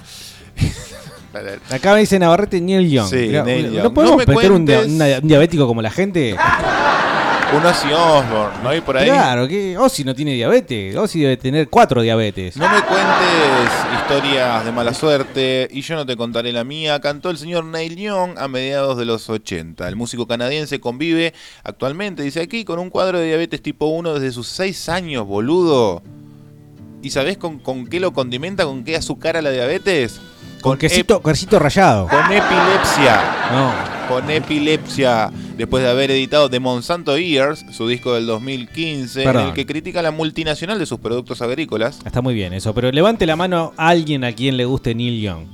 Acá 1.69 1.93
me 1.93 2.01
dice 2.01 2.19
Navarrete 2.19 2.59
Neil 2.59 2.89
Young. 2.89 3.07
Sí, 3.07 3.29
Neil 3.29 3.73
¿No 3.77 3.83
Young. 3.83 3.93
podemos 3.93 4.17
No 4.17 4.25
me 4.25 4.35
meter 4.35 4.51
un 4.51 4.65
diabético 5.27 5.65
como 5.65 5.81
la 5.81 5.91
gente? 5.91 6.35
Un 7.53 7.65
Ozzy 7.65 7.91
Osbourne, 7.91 8.63
¿no 8.63 8.69
hay 8.69 8.79
por 8.79 8.95
ahí? 8.95 9.09
Claro, 9.09 9.45
que 9.45 9.77
Ozzy 9.77 10.05
no 10.05 10.15
tiene 10.15 10.31
diabetes. 10.33 10.95
Ozzy 10.95 11.19
debe 11.19 11.35
tener 11.35 11.67
cuatro 11.67 12.01
diabetes. 12.01 12.55
No 12.55 12.69
me 12.69 12.81
cuentes 12.81 13.69
historias 14.01 14.63
de 14.63 14.71
mala 14.71 14.93
suerte 14.93 15.67
y 15.69 15.81
yo 15.81 15.95
no 15.95 16.05
te 16.05 16.15
contaré 16.15 16.53
la 16.53 16.63
mía. 16.63 17.01
Cantó 17.01 17.29
el 17.29 17.37
señor 17.37 17.65
Neil 17.65 17.97
Young 17.97 18.37
a 18.37 18.47
mediados 18.47 18.97
de 18.97 19.03
los 19.03 19.29
80. 19.29 19.85
El 19.85 19.97
músico 19.97 20.27
canadiense 20.27 20.79
convive 20.79 21.33
actualmente, 21.65 22.23
dice 22.23 22.39
aquí, 22.39 22.63
con 22.63 22.79
un 22.79 22.89
cuadro 22.89 23.19
de 23.19 23.27
diabetes 23.27 23.61
tipo 23.61 23.87
1 23.87 24.13
desde 24.13 24.31
sus 24.31 24.47
6 24.47 24.87
años, 24.87 25.27
boludo. 25.27 26.03
¿Y 27.01 27.09
sabés 27.09 27.37
con, 27.37 27.59
con 27.59 27.85
qué 27.85 27.99
lo 27.99 28.13
condimenta? 28.13 28.63
¿Con 28.63 28.85
qué 28.85 28.95
azucara 28.95 29.41
la 29.41 29.49
diabetes? 29.49 30.21
Con 30.61 30.77
quesito, 30.77 31.21
quesito 31.21 31.59
rallado. 31.59 32.07
Con 32.07 32.31
epilepsia. 32.31 33.21
No. 33.51 33.90
Con 34.07 34.29
epilepsia. 34.29 35.31
Después 35.57 35.83
de 35.83 35.89
haber 35.89 36.11
editado 36.11 36.49
The 36.49 36.59
Monsanto 36.59 37.17
Years, 37.17 37.65
su 37.71 37.87
disco 37.87 38.13
del 38.13 38.25
2015, 38.25 39.23
en 39.23 39.35
el 39.37 39.53
que 39.53 39.65
critica 39.65 40.01
la 40.01 40.11
multinacional 40.11 40.79
de 40.79 40.85
sus 40.85 40.99
productos 40.99 41.41
agrícolas. 41.41 41.99
Está 42.05 42.21
muy 42.21 42.33
bien 42.33 42.53
eso, 42.53 42.73
pero 42.73 42.91
levante 42.91 43.25
la 43.25 43.35
mano 43.35 43.73
a 43.77 43.89
alguien 43.89 44.23
a 44.23 44.31
quien 44.33 44.57
le 44.57 44.65
guste 44.65 44.95
Neil 44.95 45.21
Young. 45.21 45.45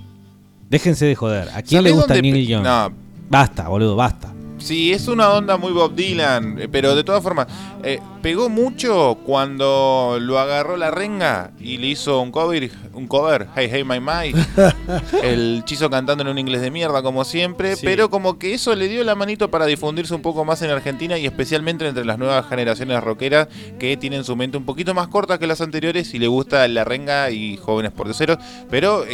Déjense 0.69 1.05
de 1.05 1.15
joder. 1.15 1.49
¿A 1.53 1.61
quién 1.61 1.83
le 1.83 1.89
¿Sabés 1.89 2.05
gusta 2.05 2.21
Neil 2.21 2.47
Young? 2.47 2.63
No. 2.63 2.91
Basta, 3.29 3.67
boludo, 3.67 3.95
basta. 3.95 4.33
Sí, 4.59 4.91
es 4.91 5.07
una 5.07 5.29
onda 5.31 5.55
muy 5.57 5.71
Bob 5.71 5.93
Dylan, 5.95 6.59
eh, 6.59 6.67
pero 6.69 6.95
de 6.95 7.03
todas 7.03 7.21
formas, 7.23 7.47
eh, 7.83 7.99
pegó 8.23 8.49
mucho 8.49 9.19
cuando 9.23 10.17
lo 10.19 10.39
agarró 10.39 10.75
la 10.77 10.89
renga 10.91 11.51
y 11.59 11.77
le 11.77 11.87
hizo 11.87 12.19
un 12.19 12.31
cover, 12.31 12.69
un 12.93 13.07
cover, 13.07 13.47
Hey 13.55 13.69
Hey 13.71 13.83
My 13.83 13.99
My, 13.99 14.33
el 15.23 15.61
chizo 15.65 15.89
cantando 15.89 16.23
en 16.23 16.29
un 16.29 16.37
inglés 16.39 16.61
de 16.61 16.71
mierda 16.71 17.01
como 17.03 17.23
siempre, 17.23 17.75
Sí. 17.75 17.85
pero 17.85 18.09
como 18.09 18.39
que 18.39 18.55
eso 18.55 18.75
le 18.75 18.87
dio 18.87 19.03
la 19.03 19.13
manito 19.15 19.49
para 19.51 19.67
difundirse 19.67 20.15
un 20.15 20.21
poco 20.23 20.43
más 20.43 20.61
en 20.63 20.71
Argentina 20.71 21.17
y 21.19 21.25
especialmente 21.27 21.87
entre 21.87 22.03
las 22.03 22.17
nuevas 22.17 22.47
generaciones 22.49 23.01
rockeras 23.03 23.47
que 23.79 23.95
tienen 23.95 24.23
su 24.23 24.35
mente 24.35 24.57
un 24.57 24.65
poquito 24.65 24.93
más 24.95 25.07
corta 25.07 25.37
que 25.37 25.45
las 25.47 25.61
anteriores 25.61 26.13
y 26.15 26.19
le 26.19 26.27
gusta 26.27 26.67
la 26.67 26.83
renga 26.83 27.29
y 27.29 27.57
jóvenes 27.57 27.91
por 27.91 28.11
cero, 28.13 28.37
pero 28.71 29.05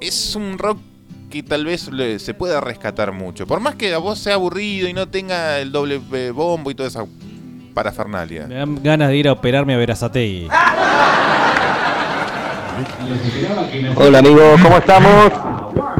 es 0.00 0.36
un 0.36 0.58
rock 0.58 0.78
que 1.34 1.42
tal 1.42 1.64
vez 1.64 1.90
le- 1.90 2.20
se 2.20 2.32
pueda 2.32 2.60
rescatar 2.60 3.10
mucho. 3.10 3.44
Por 3.44 3.58
más 3.58 3.74
que 3.74 3.92
a 3.92 3.98
vos 3.98 4.20
sea 4.20 4.34
aburrido 4.34 4.88
y 4.88 4.92
no 4.92 5.08
tenga 5.08 5.58
el 5.58 5.72
doble 5.72 6.00
eh, 6.12 6.30
bombo 6.32 6.70
y 6.70 6.76
toda 6.76 6.88
esa 6.88 7.04
parafernalia. 7.74 8.46
Me 8.46 8.54
dan 8.54 8.80
ganas 8.80 9.08
de 9.08 9.16
ir 9.16 9.26
a 9.26 9.32
operarme 9.32 9.74
a 9.74 9.76
Verazategui. 9.78 10.46
Hola 13.96 14.18
amigos, 14.20 14.60
¿cómo 14.62 14.76
estamos? 14.78 15.32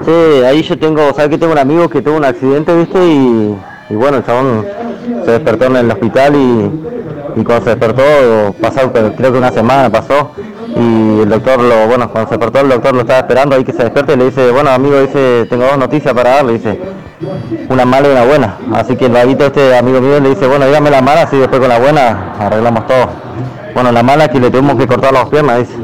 Sí, 0.05 0.45
ahí 0.45 0.62
yo 0.62 0.78
tengo, 0.78 1.12
¿sabes 1.14 1.30
que 1.30 1.39
tengo 1.39 1.53
un 1.53 1.59
amigo 1.59 1.89
que 1.89 2.01
tuvo 2.01 2.16
un 2.18 2.24
accidente, 2.24 2.72
viste? 2.76 3.05
Y, 3.05 3.57
y 3.91 3.95
bueno, 3.97 4.18
el 4.18 4.24
chabón 4.24 4.64
se 5.24 5.30
despertó 5.32 5.64
en 5.64 5.76
el 5.76 5.91
hospital 5.91 6.35
y, 6.37 7.41
y 7.41 7.45
cuando 7.45 7.64
se 7.64 7.70
despertó, 7.70 8.55
pasó, 8.61 8.93
creo 8.93 9.32
que 9.32 9.39
una 9.39 9.51
semana 9.51 9.91
pasó, 9.91 10.30
y 10.76 11.20
el 11.20 11.28
doctor, 11.28 11.60
lo, 11.60 11.86
bueno, 11.86 12.10
cuando 12.10 12.28
se 12.28 12.36
despertó 12.36 12.60
el 12.60 12.68
doctor 12.68 12.94
lo 12.94 13.00
estaba 13.02 13.20
esperando 13.20 13.54
ahí 13.54 13.64
que 13.64 13.72
se 13.72 13.84
despierte 13.84 14.14
y 14.14 14.16
le 14.16 14.24
dice, 14.26 14.50
bueno 14.50 14.70
amigo, 14.70 15.00
dice, 15.00 15.46
tengo 15.48 15.64
dos 15.64 15.78
noticias 15.78 16.12
para 16.12 16.30
darle, 16.30 16.54
dice, 16.54 16.80
una 17.68 17.84
mala 17.84 18.08
y 18.08 18.10
una 18.12 18.24
buena. 18.24 18.56
Así 18.74 18.96
que 18.96 19.06
el 19.06 19.12
vaguito 19.12 19.46
este 19.46 19.76
amigo 19.76 20.00
mío 20.00 20.20
le 20.20 20.30
dice, 20.30 20.46
bueno, 20.46 20.66
dígame 20.66 20.90
la 20.90 21.00
mala, 21.00 21.22
así 21.22 21.36
después 21.36 21.60
con 21.60 21.68
la 21.68 21.78
buena 21.78 22.34
arreglamos 22.38 22.86
todo. 22.86 23.08
Bueno, 23.74 23.90
la 23.90 24.02
mala 24.04 24.28
que 24.28 24.38
le 24.38 24.50
tuvimos 24.50 24.76
que 24.76 24.86
cortar 24.86 25.12
las 25.12 25.28
piernas, 25.28 25.58
dice. 25.58 25.74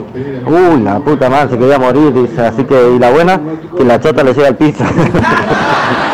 Uy, 0.47 0.80
la 0.80 1.01
puta 1.01 1.28
madre, 1.28 1.51
se 1.51 1.59
quería 1.59 1.76
morir, 1.76 2.12
dice. 2.12 2.47
Así 2.47 2.62
que, 2.62 2.93
y 2.95 2.99
la 3.01 3.11
buena, 3.11 3.41
que 3.76 3.84
la 3.84 3.99
chota 3.99 4.22
le 4.22 4.32
llega 4.32 4.47
al 4.49 4.57
piso. 4.57 4.84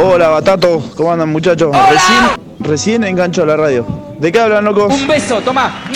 Hola, 0.00 0.28
Batato, 0.28 0.80
¿cómo 0.94 1.12
andan 1.12 1.28
muchachos? 1.28 1.76
Recién, 1.90 2.20
recién 2.60 3.02
engancho 3.02 3.42
a 3.42 3.46
la 3.46 3.56
radio. 3.56 3.84
¿De 4.20 4.30
qué 4.30 4.38
hablan, 4.38 4.64
locos? 4.64 4.94
Un 4.94 5.08
beso, 5.08 5.40
toma. 5.40 5.86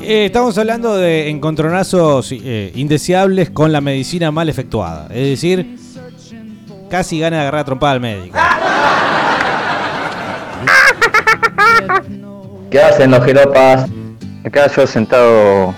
Eh, 0.00 0.24
estamos 0.24 0.56
hablando 0.56 0.96
de 0.96 1.28
encontronazos 1.28 2.32
eh, 2.32 2.72
indeseables 2.74 3.50
con 3.50 3.70
la 3.70 3.82
medicina 3.82 4.30
mal 4.30 4.48
efectuada. 4.48 5.08
Es 5.10 5.28
decir, 5.28 5.76
casi 6.88 7.20
gana 7.20 7.36
de 7.36 7.42
agarrar 7.42 7.60
a 7.60 7.64
trompada 7.64 7.92
al 7.92 8.00
médico. 8.00 8.38
¿Qué 12.70 12.80
hacen 12.80 13.10
los 13.10 13.22
jeropas? 13.22 13.90
Acá 14.42 14.70
yo 14.74 14.86
sentado 14.86 15.74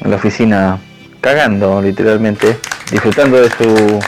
en 0.00 0.10
la 0.10 0.16
oficina, 0.16 0.80
cagando 1.20 1.80
literalmente, 1.80 2.58
disfrutando 2.90 3.40
de 3.40 3.48
su 3.48 4.00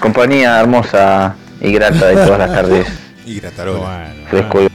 compañía 0.00 0.60
hermosa 0.60 1.34
y 1.62 1.72
grata 1.72 2.06
de 2.06 2.14
todas 2.26 2.38
las 2.38 2.52
tardes. 2.52 2.86
Y 3.24 3.38
gratarola. 3.38 4.12
Fresco 4.28 4.62
y 4.62 4.68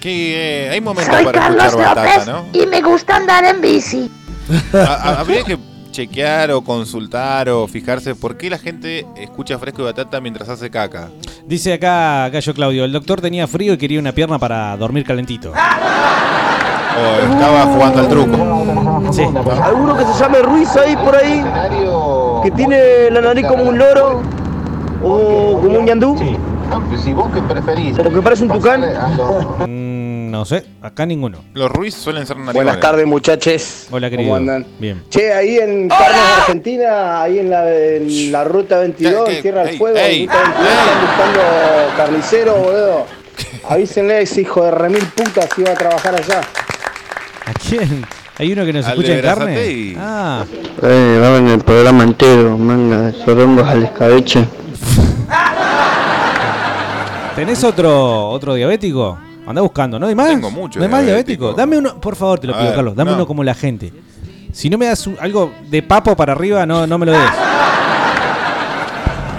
Que 0.00 0.66
eh, 0.66 0.70
hay 0.70 0.80
momentos 0.80 1.14
Soy 1.14 1.24
para 1.24 1.38
Carlos 1.40 1.64
escuchar 1.66 1.94
batata, 1.94 2.12
López 2.18 2.26
¿no? 2.26 2.44
y 2.52 2.66
me 2.66 2.82
gusta 2.82 3.14
andar 3.16 3.44
en 3.44 3.60
bici. 3.60 4.10
A- 4.74 4.78
a- 4.94 5.20
habría 5.20 5.44
que 5.44 5.56
chequear 5.92 6.50
o 6.50 6.62
consultar 6.62 7.48
o 7.48 7.68
fijarse 7.68 8.16
por 8.16 8.36
qué 8.36 8.50
la 8.50 8.58
gente 8.58 9.06
escucha 9.16 9.56
fresco 9.60 9.82
y 9.82 9.84
batata 9.84 10.20
mientras 10.20 10.48
hace 10.48 10.68
caca. 10.68 11.10
Dice 11.46 11.74
acá 11.74 12.28
Gallo 12.28 12.54
Claudio, 12.54 12.84
el 12.84 12.90
doctor 12.92 13.20
tenía 13.20 13.46
frío 13.46 13.74
y 13.74 13.78
quería 13.78 14.00
una 14.00 14.10
pierna 14.10 14.38
para 14.40 14.76
dormir 14.76 15.04
calentito. 15.04 15.52
O 15.52 17.32
estaba 17.32 17.62
jugando 17.66 18.00
al 18.00 18.08
truco. 18.08 19.12
Sí. 19.12 19.22
¿Alguno 19.62 19.96
que 19.96 20.04
se 20.06 20.18
llame 20.18 20.38
Ruiz 20.40 20.70
ahí 20.76 20.96
por 20.96 21.14
ahí? 21.14 21.44
¿Que 22.42 22.50
tiene 22.50 23.10
la 23.12 23.20
nariz 23.20 23.46
como 23.46 23.62
un 23.62 23.78
loro? 23.78 24.22
¿O 25.02 25.60
como 25.62 25.78
un 25.78 25.84
ñandú? 25.84 26.16
Si 27.02 27.12
vos 27.12 27.30
que 27.32 27.40
preferís. 27.42 27.96
¿Como 27.96 28.10
que 28.12 28.22
parece 28.22 28.42
un 28.44 28.50
tucán? 28.50 28.80
Mm, 29.66 30.30
no 30.30 30.44
sé, 30.44 30.64
acá 30.82 31.06
ninguno. 31.06 31.38
Los 31.54 31.70
Ruiz 31.70 31.94
suelen 31.94 32.26
ser 32.26 32.36
narigones. 32.36 32.54
Buenas 32.54 32.80
tardes, 32.80 33.06
muchachos. 33.06 33.86
Hola, 33.90 34.10
querido. 34.10 34.28
¿Cómo 34.28 34.36
andan? 34.36 34.66
Bien. 34.78 35.02
Che, 35.08 35.32
ahí 35.32 35.58
en 35.58 35.88
Carnes, 35.88 36.20
Argentina, 36.40 37.22
ahí 37.22 37.38
en 37.38 37.50
la, 37.50 37.72
en 37.72 38.32
la 38.32 38.44
ruta 38.44 38.78
22, 38.80 39.28
¿Qué- 39.28 39.36
en 39.36 39.42
Tierra 39.42 39.64
del 39.64 39.78
Fuego, 39.78 39.96
ey, 39.96 40.26
ruta 40.26 40.42
22, 40.42 40.68
están 40.68 41.00
buscando 41.06 41.96
carnicero, 41.96 42.54
boludo. 42.56 43.06
Avísenle 43.68 44.14
a 44.14 44.20
ese 44.20 44.40
hijo 44.40 44.64
de 44.64 44.70
remil 44.72 45.04
puta 45.14 45.42
si 45.54 45.62
va 45.62 45.70
a 45.72 45.74
trabajar 45.74 46.14
allá. 46.14 46.40
¿A 47.46 47.52
quién? 47.52 48.04
¿Hay 48.38 48.52
uno 48.52 48.64
que 48.66 48.72
nos 48.72 48.86
escucha 48.86 49.14
en 49.14 49.22
carne? 49.22 49.94
Ah, 49.98 50.44
Eh, 50.82 51.36
en 51.38 51.48
el 51.48 51.58
programa 51.60 52.02
entero, 52.04 52.58
manga 52.58 53.02
de 53.02 53.12
sorongos 53.24 53.66
al 53.68 53.84
escabeche. 53.84 54.44
¿tenés 57.36 57.62
otro 57.64 58.28
otro 58.30 58.54
diabético? 58.54 59.18
Anda 59.46 59.62
buscando, 59.62 59.98
¿no 59.98 60.06
hay 60.06 60.14
más? 60.14 60.28
Tengo 60.28 60.50
muchos 60.50 60.76
¿No 60.78 60.84
hay 60.84 60.90
más 60.90 61.04
diabéticos. 61.04 61.54
diabético? 61.54 61.56
Dame 61.56 61.78
uno, 61.78 62.00
por 62.00 62.16
favor, 62.16 62.38
te 62.40 62.46
lo 62.48 62.54
A 62.54 62.58
pido, 62.58 62.68
ver, 62.68 62.76
Carlos. 62.76 62.96
Dame 62.96 63.10
no. 63.12 63.16
uno 63.18 63.26
como 63.26 63.44
la 63.44 63.54
gente. 63.54 63.92
Si 64.52 64.68
no 64.68 64.76
me 64.78 64.86
das 64.86 65.06
un- 65.06 65.16
algo 65.20 65.52
de 65.70 65.82
papo 65.82 66.16
para 66.16 66.32
arriba, 66.32 66.66
no, 66.66 66.86
no 66.86 66.98
me 66.98 67.06
lo 67.06 67.12
des. 67.12 67.20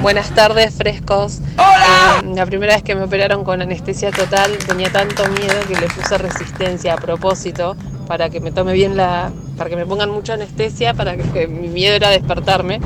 Buenas 0.02 0.30
tardes, 0.30 0.76
frescos. 0.76 1.40
Eh, 1.58 2.34
la 2.36 2.46
primera 2.46 2.76
vez 2.76 2.84
que 2.84 2.96
me 2.96 3.04
operaron 3.04 3.44
con 3.44 3.62
anestesia 3.62 4.12
total 4.12 4.52
tenía 4.66 4.92
tanto 4.92 5.24
miedo 5.30 5.56
que 5.68 5.76
le 5.76 5.88
puse 5.88 6.18
resistencia 6.18 6.94
a 6.94 6.98
propósito 6.98 7.76
para 8.08 8.30
que 8.30 8.40
me 8.40 8.52
tome 8.52 8.74
bien 8.74 8.96
la. 8.96 9.32
para 9.58 9.70
que 9.70 9.76
me 9.76 9.86
pongan 9.86 10.12
mucha 10.12 10.36
anestesia, 10.36 10.94
para 10.94 11.18
que, 11.18 11.24
que 11.24 11.48
mi 11.48 11.68
miedo 11.68 11.96
era 11.96 12.10
despertarme. 12.12 12.80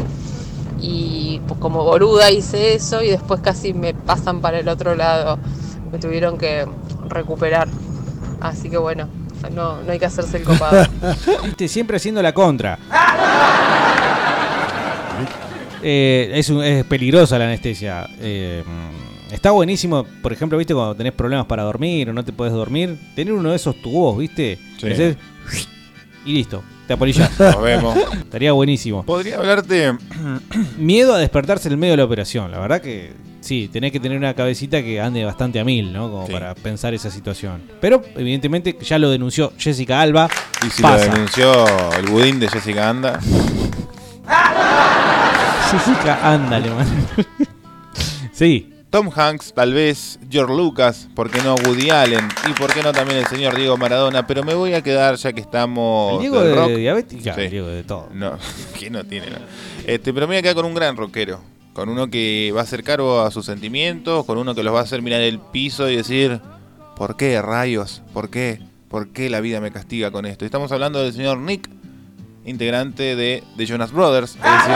Y 0.82 1.40
pues, 1.48 1.60
como 1.60 1.84
boluda 1.84 2.32
hice 2.32 2.74
eso 2.74 3.02
y 3.04 3.10
después 3.10 3.40
casi 3.42 3.74
me 3.74 3.94
pasan 3.94 4.42
para 4.42 4.60
el 4.60 4.68
otro 4.68 4.96
lado. 4.96 5.40
Me 5.92 6.00
tuvieron 6.00 6.38
que 6.38 6.66
recuperar. 7.08 7.68
Así 8.40 8.70
que 8.70 8.78
bueno, 8.78 9.08
no, 9.54 9.82
no 9.84 9.92
hay 9.92 10.00
que 10.00 10.06
hacerse 10.06 10.38
el 10.38 10.44
copado. 10.44 10.86
Viste, 11.44 11.68
siempre 11.68 11.98
haciendo 11.98 12.22
la 12.22 12.34
contra. 12.34 12.80
Eh, 15.84 16.32
es, 16.36 16.50
un- 16.50 16.64
es 16.64 16.86
peligrosa 16.86 17.38
la 17.40 17.46
anestesia. 17.46 18.08
Eh, 18.20 18.64
está 19.32 19.52
buenísimo, 19.52 20.06
por 20.22 20.32
ejemplo, 20.32 20.58
viste, 20.58 20.74
cuando 20.74 20.96
tenés 20.96 21.14
problemas 21.14 21.46
para 21.48 21.64
dormir 21.64 22.10
o 22.10 22.14
no 22.14 22.24
te 22.24 22.32
podés 22.34 22.54
dormir, 22.54 22.98
tener 23.16 23.34
uno 23.34 23.50
de 23.50 23.56
esos 23.56 23.82
tubos, 23.82 24.18
viste. 24.18 24.60
Sí. 24.80 25.16
Y 26.26 26.34
listo, 26.34 26.64
te. 26.98 27.30
Nos 27.40 27.62
vemos. 27.62 27.98
Estaría 28.14 28.52
buenísimo. 28.52 29.04
Podría 29.04 29.38
hablarte. 29.38 29.94
Miedo 30.78 31.14
a 31.14 31.20
despertarse 31.20 31.68
en 31.68 31.74
el 31.74 31.78
medio 31.78 31.94
de 31.94 31.98
la 31.98 32.06
operación. 32.06 32.52
La 32.52 32.60
verdad 32.60 32.82
que 32.82 33.14
sí, 33.42 33.70
tenés 33.72 33.92
que 33.92 34.00
tener 34.00 34.18
una 34.18 34.34
cabecita 34.34 34.82
que 34.82 35.02
ande 35.02 35.26
bastante 35.26 35.60
a 35.60 35.64
mil, 35.64 35.92
¿no? 35.92 36.10
Como 36.10 36.28
para 36.28 36.56
pensar 36.56 36.94
esa 36.94 37.12
situación. 37.12 37.62
Pero, 37.82 38.02
evidentemente, 38.16 38.78
ya 38.82 38.98
lo 39.00 39.10
denunció 39.10 39.54
Jessica 39.58 40.02
Alba. 40.02 40.30
Y 40.66 40.70
si 40.70 40.82
Pasa. 40.82 41.08
lo 41.08 41.14
denunció 41.14 41.66
el 41.98 42.06
budín 42.08 42.40
de 42.40 42.48
Jessica 42.48 42.90
Anda. 42.90 43.20
Jessica, 45.72 46.34
ándale, 46.34 46.70
man. 46.70 46.88
sí. 48.34 48.71
Tom 48.92 49.10
Hanks, 49.16 49.54
tal 49.54 49.74
vez 49.74 50.20
George 50.30 50.54
Lucas, 50.54 51.08
¿por 51.16 51.32
qué 51.32 51.42
no 51.42 51.56
Woody 51.56 51.90
Allen? 51.92 52.28
Y 52.50 52.52
por 52.52 52.74
qué 52.74 52.84
no 52.84 52.92
también 52.92 53.20
el 53.20 53.26
señor 53.26 53.56
Diego 53.56 53.78
Maradona, 53.78 54.28
pero 54.28 54.44
me 54.44 54.54
voy 54.54 54.74
a 54.74 54.82
quedar 54.82 55.16
ya 55.16 55.32
que 55.32 55.40
estamos 55.40 56.16
El 56.16 56.20
Diego 56.20 56.42
de 56.42 56.54
rock. 56.54 57.06
Sí. 57.08 57.30
el 57.30 57.50
Diego 57.50 57.68
de 57.68 57.84
todo. 57.84 58.10
No, 58.14 58.38
que 58.78 58.90
no 58.90 59.06
tiene 59.06 59.28
no. 59.28 59.38
Este, 59.88 60.14
pero 60.14 60.28
me 60.28 60.34
voy 60.34 60.40
a 60.40 60.42
quedar 60.42 60.56
con 60.56 60.66
un 60.66 60.74
gran 60.74 60.98
rockero, 60.98 61.40
con 61.72 61.88
uno 61.88 62.10
que 62.10 62.52
va 62.54 62.64
a 62.64 62.66
ser 62.66 62.84
caro 62.84 63.22
a 63.22 63.32
sus 63.32 63.46
sentimientos, 63.46 64.26
con 64.26 64.38
uno 64.38 64.54
que 64.54 64.62
los 64.62 64.76
va 64.76 64.80
a 64.80 64.84
hacer 64.84 65.02
mirar 65.02 65.22
el 65.22 65.40
piso 65.40 65.90
y 65.90 65.96
decir, 65.96 66.42
¿por 66.98 67.16
qué 67.16 67.42
rayos? 67.42 68.02
¿Por 68.12 68.30
qué? 68.30 68.60
¿Por 68.90 69.14
qué 69.14 69.30
la 69.30 69.40
vida 69.40 69.62
me 69.62 69.72
castiga 69.72 70.12
con 70.12 70.26
esto? 70.26 70.44
Estamos 70.44 70.70
hablando 70.74 71.02
del 71.02 71.14
señor 71.14 71.38
Nick, 71.38 71.70
integrante 72.44 73.16
de 73.16 73.42
The 73.56 73.66
Jonas 73.66 73.94
Brothers, 73.94 74.32
es 74.32 74.42
decir, 74.42 74.76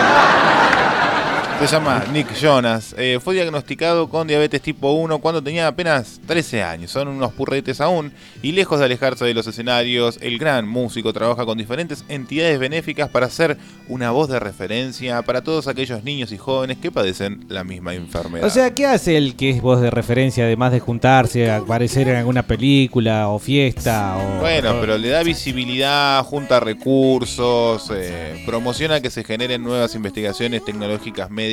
se 1.60 1.68
llama 1.68 2.04
Nick 2.12 2.34
Jonas. 2.36 2.94
Eh, 2.98 3.20
fue 3.24 3.34
diagnosticado 3.34 4.08
con 4.10 4.28
diabetes 4.28 4.62
tipo 4.62 4.92
1 4.92 5.18
cuando 5.20 5.42
tenía 5.42 5.68
apenas 5.68 6.20
13 6.28 6.62
años. 6.62 6.92
Son 6.92 7.08
unos 7.08 7.32
purretes 7.34 7.82
aún. 7.82 8.12
Y 8.44 8.52
lejos 8.52 8.78
de 8.80 8.86
alejarse 8.86 9.26
de 9.26 9.34
los 9.34 9.48
escenarios, 9.48 10.20
el 10.22 10.38
gran 10.38 10.68
músico 10.68 11.12
trabaja 11.12 11.44
con 11.46 11.58
diferentes 11.58 12.06
entidades 12.08 12.60
benéficas 12.60 13.10
para 13.10 13.30
ser 13.30 13.58
una 13.88 14.12
voz 14.12 14.30
de 14.30 14.40
referencia 14.40 15.22
para 15.24 15.44
todos 15.44 15.68
aquellos 15.68 16.04
niños 16.04 16.32
y 16.32 16.38
jóvenes 16.38 16.78
que 16.78 16.92
padecen 16.92 17.46
la 17.50 17.64
misma 17.64 17.96
enfermedad. 17.96 18.46
O 18.46 18.50
sea, 18.52 18.74
¿qué 18.76 18.86
hace 18.86 19.18
el 19.18 19.36
que 19.36 19.50
es 19.50 19.62
voz 19.62 19.82
de 19.82 19.90
referencia, 19.90 20.44
además 20.44 20.72
de 20.72 20.80
juntarse, 20.82 21.50
aparecer 21.52 22.10
en 22.10 22.18
alguna 22.18 22.44
película 22.44 23.30
o 23.30 23.40
fiesta? 23.40 24.18
O, 24.18 24.40
Bueno, 24.42 24.78
o- 24.78 24.82
pero 24.82 24.98
le 25.00 25.08
da 25.10 25.24
visibilidad, 25.24 26.24
junta 26.26 26.60
recursos, 26.60 27.90
eh, 27.96 28.44
promociona 28.46 29.00
que 29.02 29.10
se 29.10 29.24
generen 29.24 29.64
nuevas 29.64 29.96
investigaciones 29.96 30.64
tecnológicas 30.64 31.32
médicas 31.32 31.45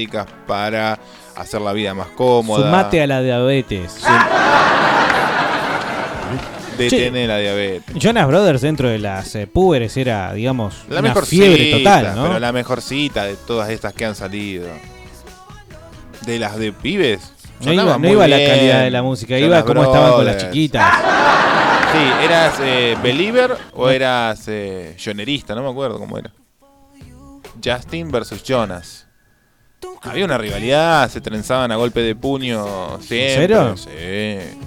para 0.46 0.98
hacer 1.36 1.60
la 1.60 1.72
vida 1.72 1.94
más 1.94 2.08
cómoda. 2.08 2.64
Sumate 2.64 3.02
a 3.02 3.06
la 3.06 3.22
diabetes. 3.22 4.02
Detener 6.78 7.28
la 7.28 7.38
diabetes. 7.38 7.94
Jonas 7.96 8.26
Brothers 8.26 8.62
dentro 8.62 8.88
de 8.88 8.98
las 8.98 9.34
eh, 9.34 9.46
púberes 9.46 9.96
era, 9.96 10.32
digamos, 10.32 10.84
La 10.88 11.00
una 11.00 11.08
mejor 11.08 11.26
fiebre 11.26 11.70
total, 11.70 12.16
¿no? 12.16 12.24
Pero 12.24 12.38
la 12.38 12.52
mejorcita 12.52 13.24
de 13.24 13.36
todas 13.36 13.70
estas 13.70 13.92
que 13.92 14.04
han 14.04 14.14
salido. 14.14 14.68
De 16.26 16.38
las 16.38 16.56
de 16.56 16.72
pibes. 16.72 17.32
No 17.64 17.72
iba, 17.72 17.98
no 17.98 18.08
iba 18.08 18.26
la 18.26 18.38
calidad 18.38 18.82
de 18.82 18.90
la 18.90 19.02
música, 19.02 19.38
iba 19.38 19.64
como 19.64 19.82
estaban 19.84 20.12
con 20.12 20.26
las 20.26 20.38
chiquitas. 20.38 20.92
Sí, 21.92 22.24
¿eras 22.24 22.54
eh, 22.62 22.96
believer 23.02 23.54
o 23.74 23.90
eras 23.90 24.44
eh, 24.46 24.96
jonerista? 24.98 25.54
No 25.54 25.62
me 25.62 25.68
acuerdo 25.68 25.98
cómo 25.98 26.16
era. 26.16 26.32
Justin 27.62 28.10
versus 28.10 28.42
Jonas. 28.42 29.06
Había 30.02 30.24
una 30.24 30.38
rivalidad, 30.38 31.08
se 31.10 31.20
trenzaban 31.20 31.70
a 31.72 31.76
golpe 31.76 32.00
de 32.00 32.14
puño 32.14 32.98
siempre. 33.00 33.34
serio? 33.34 33.76
Sí. 33.76 34.58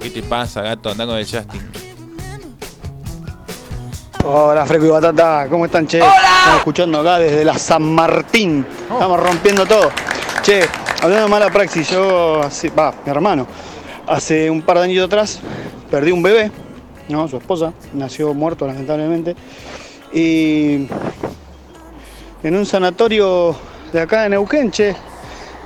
¿Qué 0.00 0.10
te 0.10 0.22
pasa, 0.22 0.62
gato? 0.62 0.90
Andá 0.90 1.06
con 1.06 1.16
el 1.16 1.24
Justin. 1.24 1.62
Hola, 4.24 4.66
Freco 4.66 4.86
y 4.86 4.88
Batata, 4.88 5.46
¿cómo 5.48 5.66
están, 5.66 5.86
che? 5.86 5.98
Estamos 5.98 6.58
escuchando 6.58 7.00
acá 7.00 7.18
desde 7.18 7.44
la 7.44 7.56
San 7.58 7.82
Martín. 7.94 8.66
Estamos 8.90 9.20
rompiendo 9.20 9.64
todo. 9.66 9.90
Che, 10.42 10.62
hablando 11.02 11.24
de 11.24 11.30
mala 11.30 11.50
praxis, 11.50 11.88
yo, 11.90 12.42
hace- 12.42 12.70
va, 12.70 12.92
mi 13.04 13.10
hermano, 13.10 13.46
hace 14.06 14.50
un 14.50 14.62
par 14.62 14.78
de 14.78 14.84
años 14.84 15.06
atrás 15.06 15.40
perdí 15.90 16.10
un 16.12 16.22
bebé, 16.22 16.50
¿no? 17.08 17.28
Su 17.28 17.36
esposa, 17.36 17.72
nació 17.94 18.34
muerto 18.34 18.66
lamentablemente. 18.66 19.36
Y 20.12 20.88
en 22.42 22.56
un 22.56 22.66
sanatorio 22.66 23.54
de 23.96 24.02
acá 24.02 24.24
de 24.24 24.28
Neuquén, 24.28 24.70
che, 24.70 24.94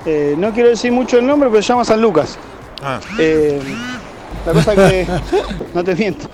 eh, 0.07 0.35
no 0.39 0.53
quiero 0.53 0.69
decir 0.69 0.93
mucho 0.93 1.19
el 1.19 1.27
nombre, 1.27 1.51
pero 1.51 1.61
se 1.63 1.69
llama 1.69 1.85
San 1.85 2.01
Lucas. 2.01 2.39
Ah. 2.81 3.01
Eh, 3.19 3.61
la 4.47 4.53
cosa 4.53 4.75
que, 4.77 5.05
no 5.75 5.83
te 5.83 5.97
miento, 5.97 6.29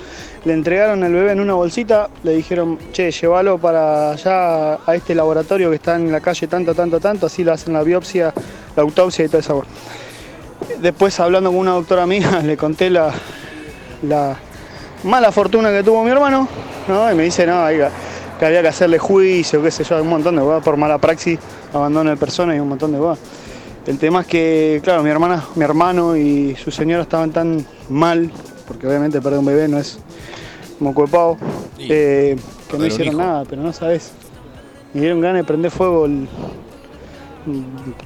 le 0.45 0.53
entregaron 0.53 1.03
el 1.05 1.15
bebé 1.15 1.33
en 1.33 1.41
una 1.41 1.55
bolsita, 1.55 2.11
le 2.23 2.33
dijeron, 2.33 2.79
che, 2.93 3.11
llévalo 3.11 3.57
para 3.57 4.11
allá 4.11 4.75
a 4.75 4.95
este 4.95 5.15
laboratorio 5.15 5.71
que 5.71 5.77
está 5.77 5.97
en 5.97 6.13
la 6.13 6.21
calle 6.21 6.47
tanto, 6.47 6.75
tanto, 6.75 7.01
tanto, 7.01 7.27
así 7.27 7.43
le 7.43 7.53
hacen 7.53 7.73
la 7.73 7.83
biopsia, 7.83 8.35
la 8.77 8.83
autopsia 8.83 9.25
y 9.25 9.29
toda 9.29 9.41
esa 9.41 9.55
cosa. 9.55 9.69
Después 10.79 11.19
hablando 11.19 11.49
con 11.49 11.61
una 11.61 11.73
doctora 11.73 12.07
mía, 12.07 12.41
le 12.45 12.59
conté 12.59 12.91
la, 12.91 13.11
la 14.03 14.37
mala 15.03 15.33
fortuna 15.33 15.71
que 15.71 15.83
tuvo 15.83 16.05
mi 16.05 16.11
hermano, 16.11 16.47
¿no? 16.89 17.11
Y 17.11 17.15
me 17.15 17.23
dice, 17.23 17.47
no, 17.47 17.65
oiga, 17.65 17.91
que 18.39 18.45
había 18.45 18.61
que 18.61 18.69
hacerle 18.69 18.99
juicio, 18.99 19.63
qué 19.63 19.71
sé 19.71 19.83
yo, 19.83 20.03
un 20.03 20.09
montón 20.09 20.37
de 20.37 20.43
cosas 20.43 20.63
por 20.63 20.77
mala 20.77 20.99
praxis, 20.99 21.39
abandono 21.73 22.11
de 22.11 22.17
personas 22.17 22.57
y 22.57 22.61
un 22.61 22.69
montón 22.69 22.93
de 22.93 22.99
cosas. 22.99 23.25
El 23.87 23.99
tema 23.99 24.23
es 24.23 24.27
que, 24.27 24.81
claro, 24.83 25.03
mi 25.03 25.11
hermana, 25.11 25.45
mi 25.55 25.65
hermano 25.65 26.17
y 26.17 26.57
su 26.57 26.71
señora 26.73 27.03
estaban 27.03 27.31
tan 27.31 27.65
mal, 27.89 28.33
porque 28.67 28.87
obviamente 28.87 29.21
perder 29.21 29.39
un 29.39 29.47
bebé 29.47 29.69
no 29.69 29.79
es 29.79 30.01
moco 30.81 31.03
de 31.03 31.09
pavo, 31.09 31.39
eh, 31.79 32.37
que 32.69 32.79
no 32.79 32.87
hicieron 32.87 33.17
nada, 33.17 33.45
pero 33.49 33.63
no 33.63 33.73
sabes. 33.73 34.13
Me 34.93 35.03
dieron 35.03 35.21
ganas 35.21 35.43
de 35.43 35.45
prender 35.45 35.71
fuego 35.71 36.07
el, 36.07 36.27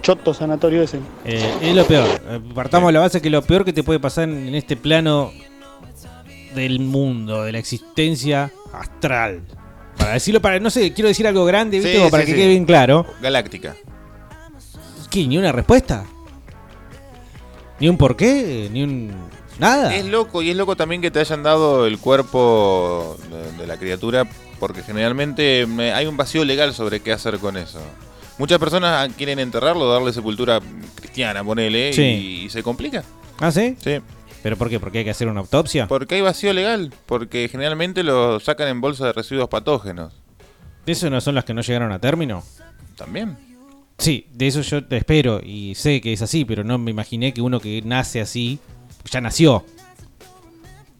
choto 0.02 0.34
sanatorio 0.34 0.82
ese. 0.82 0.98
Eh, 1.24 1.54
es 1.62 1.74
lo 1.74 1.86
peor. 1.86 2.06
Partamos 2.54 2.88
de 2.88 2.92
la 2.92 3.00
base 3.00 3.22
que 3.22 3.30
lo 3.30 3.40
peor 3.40 3.64
que 3.64 3.72
te 3.72 3.82
puede 3.82 3.98
pasar 3.98 4.28
en 4.28 4.54
este 4.54 4.76
plano 4.76 5.30
del 6.54 6.80
mundo, 6.80 7.44
de 7.44 7.52
la 7.52 7.58
existencia 7.58 8.52
astral. 8.72 9.40
Para 10.01 10.14
decirlo, 10.14 10.40
para 10.40 10.59
no 10.59 10.70
sé, 10.70 10.92
quiero 10.92 11.09
decir 11.09 11.26
algo 11.28 11.44
grande, 11.44 11.78
¿viste? 11.78 12.03
Sí, 12.05 12.11
para 12.11 12.24
sí, 12.24 12.30
que 12.32 12.36
quede 12.36 12.48
bien 12.48 12.64
claro. 12.64 13.07
Galáctica. 13.22 13.76
¿Qué? 15.11 15.26
¿Ni 15.26 15.38
una 15.38 15.53
respuesta? 15.53 16.05
¿Ni 17.78 17.88
un 17.88 17.96
porqué? 17.96 18.68
¿Ni 18.72 18.82
un. 18.82 19.12
nada? 19.59 19.94
Es 19.94 20.05
loco 20.07 20.42
y 20.42 20.51
es 20.51 20.57
loco 20.57 20.76
también 20.76 21.01
que 21.01 21.11
te 21.11 21.20
hayan 21.20 21.42
dado 21.42 21.86
el 21.86 21.98
cuerpo 21.98 23.16
de, 23.30 23.59
de 23.62 23.66
la 23.66 23.76
criatura 23.78 24.26
porque 24.59 24.82
generalmente 24.82 25.66
me- 25.66 25.92
hay 25.92 26.07
un 26.07 26.16
vacío 26.16 26.44
legal 26.44 26.74
sobre 26.74 27.01
qué 27.01 27.12
hacer 27.12 27.38
con 27.38 27.57
eso. 27.57 27.80
Muchas 28.38 28.59
personas 28.59 29.11
quieren 29.16 29.38
enterrarlo, 29.38 29.90
darle 29.90 30.12
sepultura 30.12 30.61
cristiana, 30.94 31.42
ponele, 31.44 31.92
Sí. 31.92 32.03
y, 32.03 32.45
y 32.46 32.50
se 32.50 32.62
complica. 32.62 33.03
¿Ah, 33.38 33.50
sí? 33.50 33.76
Sí. 33.83 33.99
¿Pero 34.42 34.57
por 34.57 34.71
qué? 34.71 34.80
¿Porque 34.80 34.99
hay 34.99 35.04
que 35.04 35.11
hacer 35.11 35.29
una 35.29 35.41
autopsia? 35.41 35.87
Porque 35.87 36.14
hay 36.14 36.21
vacío 36.22 36.53
legal, 36.53 36.92
porque 37.07 37.49
generalmente 37.50 38.03
lo 38.03 38.41
sacan 38.41 38.68
en 38.68 38.80
bolsa 38.80 39.07
de 39.07 39.12
residuos 39.12 39.49
patógenos. 39.49 40.14
¿Eso 40.87 41.11
no 41.11 41.21
son 41.21 41.34
las 41.34 41.45
que 41.45 41.54
no 41.54 41.61
llegaron 41.61 41.92
a 41.92 41.99
término? 41.99 42.42
También. 42.96 43.37
Sí, 43.99 44.26
de 44.33 44.46
eso 44.46 44.62
yo 44.62 44.84
te 44.84 44.96
espero 44.96 45.41
y 45.42 45.75
sé 45.75 46.00
que 46.00 46.14
es 46.14 46.22
así, 46.22 46.46
pero 46.46 46.64
no 46.64 46.79
me 46.79 46.91
imaginé 46.91 47.34
que 47.34 47.42
uno 47.42 47.61
que 47.61 47.83
nace 47.84 48.21
así 48.21 48.58
ya 49.11 49.21
nació. 49.21 49.64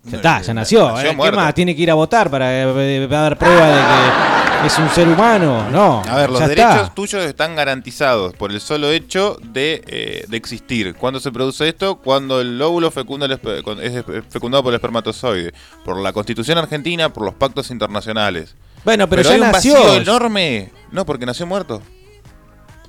Ya 0.05 0.17
está, 0.17 0.41
eh, 0.41 0.43
ya 0.45 0.55
nació. 0.55 0.91
nació 0.91 1.11
Eh, 1.11 1.17
¿Qué 1.23 1.33
más? 1.33 1.55
Tiene 1.55 1.75
que 1.75 1.83
ir 1.83 1.91
a 1.91 1.95
votar 1.95 2.31
para 2.31 2.62
eh, 2.62 3.07
dar 3.09 3.39
prueba 3.39 3.67
de 3.69 3.75
que 3.75 4.50
es 4.65 4.78
un 4.78 4.89
ser 4.91 5.09
humano. 5.09 5.69
No. 5.70 6.03
A 6.07 6.16
ver, 6.16 6.31
los 6.31 6.41
derechos 6.41 6.74
está. 6.82 6.95
tuyos 6.95 7.24
están 7.24 7.57
garantizados 7.57 8.35
por 8.35 8.51
el 8.51 8.61
solo 8.61 8.91
hecho 8.91 9.37
de, 9.43 9.82
eh, 9.87 10.24
de 10.28 10.37
existir. 10.37 10.95
¿Cuándo 10.95 11.19
se 11.20 11.32
produce 11.32 11.69
esto? 11.69 11.97
Cuando 11.97 12.41
el 12.41 12.61
óvulo 12.61 12.91
fecunda 12.91 13.27
el 13.27 13.32
es 13.32 14.05
fecundado 14.28 14.62
por 14.62 14.73
el 14.73 14.77
espermatozoide. 14.77 15.53
Por 15.85 15.99
la 15.99 16.12
Constitución 16.12 16.59
Argentina, 16.59 17.12
por 17.12 17.24
los 17.24 17.35
pactos 17.35 17.70
internacionales. 17.70 18.55
Bueno, 18.85 19.09
pero 19.09 19.23
ya 19.23 19.31
hay 19.31 19.41
un 19.41 19.51
nació. 19.51 19.74
vacío 19.74 19.95
enorme. 19.95 20.70
No, 20.93 21.05
porque 21.07 21.27
nació 21.27 21.47
muerto. 21.47 21.82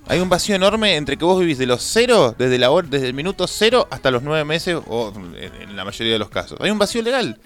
Hay 0.08 0.20
un 0.20 0.30
vacío 0.30 0.56
enorme 0.56 0.96
entre 0.96 1.16
que 1.18 1.24
vos 1.24 1.40
vivís 1.40 1.58
de 1.58 1.68
los 1.68 1.82
cero, 1.84 2.36
desde, 2.38 2.58
la, 2.58 2.72
hora- 2.72 2.88
desde 2.90 3.08
el 3.08 3.14
minuto 3.14 3.48
cero 3.48 3.88
hasta 3.92 4.12
los 4.12 4.24
nueve 4.24 4.44
meses, 4.44 4.78
o 4.88 5.14
en, 5.16 5.36
en 5.70 5.76
la 5.76 5.86
mayoría 5.86 6.14
de 6.14 6.20
los 6.20 6.30
casos. 6.30 6.60
Hay 6.60 6.70
un 6.72 6.80
vacío 6.80 7.02
legal. 7.02 7.40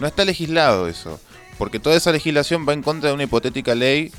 No 0.00 0.06
está 0.06 0.24
legislado 0.24 0.88
eso. 0.88 1.20
Porque 1.58 1.78
toda 1.78 1.96
esa 1.96 2.12
legislación 2.12 2.66
va 2.68 2.72
en 2.72 2.82
contra 2.82 3.08
de 3.08 3.14
una 3.14 3.24
hipotética 3.24 3.74
ley 3.74 4.10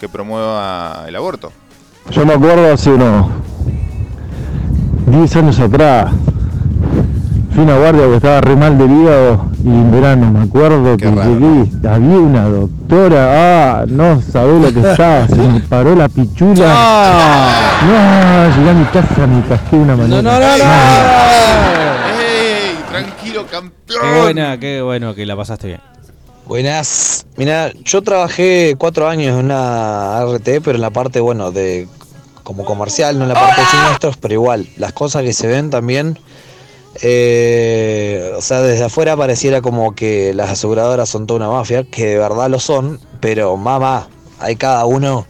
que 0.00 0.08
promueva 0.08 1.04
el 1.06 1.16
aborto. 1.16 1.52
Yo 2.10 2.26
me 2.26 2.34
acuerdo 2.34 2.72
hace 2.72 2.90
unos 2.90 3.30
10 5.06 5.36
años 5.36 5.58
atrás. 5.58 6.12
Fui 7.52 7.62
a 7.62 7.66
una 7.66 7.78
guardia 7.78 8.06
que 8.06 8.16
estaba 8.16 8.40
re 8.40 8.56
mal 8.56 8.76
del 8.76 8.90
hígado 8.90 9.46
y 9.64 9.68
en 9.68 9.90
verano 9.90 10.30
me 10.30 10.42
acuerdo 10.42 10.96
que 10.96 11.06
llegué, 11.06 11.88
había 11.88 12.18
una 12.18 12.44
doctora, 12.44 13.80
ah, 13.80 13.84
no 13.86 14.20
sabés 14.20 14.60
lo 14.60 14.72
que 14.82 14.90
estaba, 14.90 15.28
se 15.28 15.36
me 15.36 15.60
paró 15.60 15.94
la 15.94 16.08
pichula. 16.08 16.66
No, 17.86 18.56
llegué 18.56 18.70
a 18.70 18.74
mi 18.74 18.84
casa, 18.86 19.26
me 19.26 19.42
casqué 19.46 19.76
de 19.76 19.82
una 19.82 19.96
manera. 19.96 20.22
no, 20.22 20.30
mal. 20.30 20.60
¡Ey! 22.20 22.76
Tranquilo, 22.90 23.46
campeón. 23.46 24.00
Qué 24.02 24.20
buena, 24.20 24.58
qué 24.58 24.82
bueno 24.82 25.14
que 25.14 25.24
la 25.24 25.36
pasaste 25.36 25.68
bien. 25.68 25.93
Buenas. 26.46 27.24
Mira, 27.36 27.72
yo 27.84 28.02
trabajé 28.02 28.76
cuatro 28.78 29.08
años 29.08 29.28
en 29.28 29.46
una 29.46 30.22
RT, 30.24 30.60
pero 30.62 30.72
en 30.72 30.82
la 30.82 30.90
parte, 30.90 31.20
bueno, 31.20 31.50
de 31.52 31.88
como 32.42 32.66
comercial, 32.66 33.18
no 33.18 33.24
en 33.24 33.30
la 33.30 33.34
parte 33.34 33.62
de 33.62 33.66
siniestros, 33.66 34.16
pero 34.18 34.34
igual, 34.34 34.68
las 34.76 34.92
cosas 34.92 35.22
que 35.22 35.32
se 35.32 35.46
ven 35.46 35.70
también, 35.70 36.18
eh, 37.00 38.32
o 38.36 38.42
sea, 38.42 38.60
desde 38.60 38.84
afuera 38.84 39.16
pareciera 39.16 39.62
como 39.62 39.94
que 39.94 40.34
las 40.34 40.50
aseguradoras 40.50 41.08
son 41.08 41.26
toda 41.26 41.38
una 41.38 41.48
mafia, 41.48 41.84
que 41.84 42.06
de 42.06 42.18
verdad 42.18 42.50
lo 42.50 42.60
son, 42.60 43.00
pero 43.20 43.56
mamá, 43.56 44.08
hay 44.38 44.56
cada 44.56 44.84
uno 44.84 45.26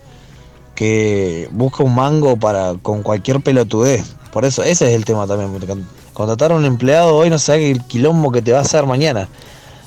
que 0.74 1.48
busca 1.52 1.84
un 1.84 1.94
mango 1.94 2.36
para 2.36 2.74
con 2.82 3.04
cualquier 3.04 3.40
pelotudez. 3.40 4.04
Por 4.32 4.44
eso, 4.44 4.64
ese 4.64 4.88
es 4.88 4.94
el 4.94 5.04
tema 5.04 5.28
también. 5.28 5.86
Contratar 6.12 6.50
a 6.50 6.56
un 6.56 6.64
empleado 6.64 7.14
hoy 7.14 7.30
no 7.30 7.38
sabe 7.38 7.70
el 7.70 7.84
quilombo 7.84 8.32
que 8.32 8.42
te 8.42 8.50
va 8.50 8.58
a 8.58 8.62
hacer 8.62 8.84
mañana. 8.84 9.28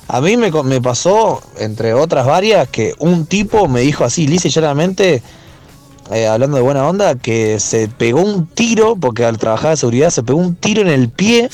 A 0.08 0.22
mí 0.22 0.38
me, 0.38 0.80
pasó, 0.80 1.42
entre 1.58 1.92
otras 1.92 2.26
varias, 2.26 2.66
que 2.68 2.94
un 2.98 3.26
tipo 3.26 3.68
me 3.68 3.80
dijo 3.80 4.04
así, 4.04 4.26
lisa 4.26 4.48
y 4.48 4.50
llanamente, 4.50 5.22
eh, 6.10 6.26
hablando 6.26 6.56
de 6.56 6.62
buena 6.62 6.88
onda, 6.88 7.14
que 7.16 7.60
se 7.60 7.88
pegó 7.88 8.22
un 8.22 8.46
tiro, 8.46 8.96
porque 8.96 9.26
al 9.26 9.36
trabajar 9.36 9.72
de 9.72 9.76
seguridad 9.76 10.08
se 10.08 10.22
pegó 10.22 10.38
un 10.38 10.56
tiro 10.56 10.80
en 10.80 10.88
el 10.88 11.10
pie. 11.10 11.50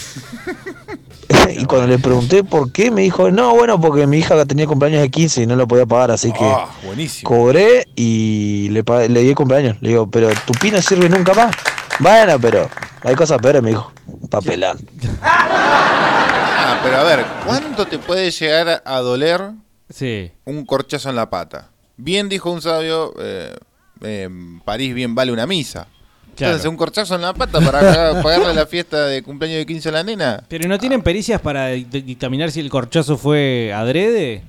y 1.57 1.65
cuando 1.65 1.89
le 1.89 1.99
pregunté 1.99 2.45
por 2.45 2.71
qué, 2.71 2.93
me 2.93 3.03
dijo, 3.03 3.33
no, 3.33 3.57
bueno, 3.57 3.81
porque 3.81 4.07
mi 4.07 4.19
hija 4.19 4.45
tenía 4.47 4.69
cumpleaños 4.69 5.03
de 5.03 5.11
15 5.11 5.43
y 5.43 5.47
no 5.47 5.57
lo 5.57 5.67
podía 5.67 5.87
pagar, 5.87 6.13
así 6.13 6.31
que 6.31 6.45
Ah, 6.45 6.69
cobré 7.25 7.89
y 7.97 8.69
le, 8.71 8.85
di 9.09 9.29
el 9.31 9.35
cumpleaños. 9.35 9.79
Le 9.81 9.89
digo, 9.89 10.09
pero 10.09 10.29
tu 10.47 10.53
pi 10.53 10.71
no 10.71 10.81
sirve 10.81 11.09
nunca 11.09 11.35
más. 11.35 11.57
Bueno, 11.99 12.39
pero 12.39 12.69
hay 13.03 13.17
cosas 13.17 13.39
peores, 13.39 13.65
me 13.65 13.71
dijo. 13.71 13.93
Papelán. 14.31 14.79
Ah, 16.85 16.87
pero 16.87 16.97
a 16.99 17.05
ver, 17.05 17.25
¿cuánto 17.47 17.87
te 17.87 17.99
puede 17.99 18.31
llegar 18.31 18.83
a 18.85 18.99
doler 19.01 19.41
Sí. 19.89 20.31
un 20.45 20.65
corchazo 20.67 21.09
en 21.11 21.17
la 21.17 21.31
pata? 21.31 21.71
Bien 21.97 22.29
dijo 22.29 22.51
un 22.51 22.61
sabio, 22.61 23.15
eh, 23.19 23.55
en 24.03 24.61
París 24.61 24.95
bien 24.95 25.15
vale 25.15 25.33
una 25.33 25.47
misa. 25.47 25.87
Claro. 26.37 26.53
Entonces, 26.55 26.69
un 26.71 26.77
corchazo 26.77 27.15
en 27.15 27.23
la 27.23 27.33
pata 27.33 27.61
para 27.61 27.81
pagarle 28.23 28.53
la 28.55 28.67
fiesta 28.67 29.07
de 29.07 29.23
cumpleaños 29.23 29.59
de 29.59 29.67
15 29.67 29.89
a 29.89 29.93
la 29.93 30.03
nena. 30.03 30.45
¿Pero 30.49 30.69
no 30.69 30.79
tienen 30.79 31.01
pericias 31.03 31.41
para 31.41 31.69
di- 31.69 31.85
dictaminar 31.85 32.51
si 32.51 32.61
el 32.61 32.69
corchazo 32.71 33.17
fue 33.17 33.73
adrede? 33.75 34.43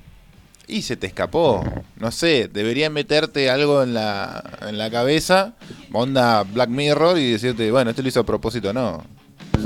Y 0.66 0.82
se 0.82 0.96
te 0.96 1.06
escapó. 1.06 1.64
No 1.96 2.10
sé, 2.10 2.50
deberían 2.52 2.92
meterte 2.92 3.48
algo 3.50 3.84
en 3.84 3.94
la, 3.94 4.42
en 4.68 4.76
la 4.78 4.90
cabeza, 4.90 5.54
onda 5.92 6.42
Black 6.42 6.68
Mirror, 6.70 7.18
y 7.18 7.30
decirte, 7.32 7.70
bueno, 7.70 7.90
esto 7.90 8.02
lo 8.02 8.08
hizo 8.08 8.20
a 8.20 8.26
propósito, 8.26 8.72
no. 8.72 9.04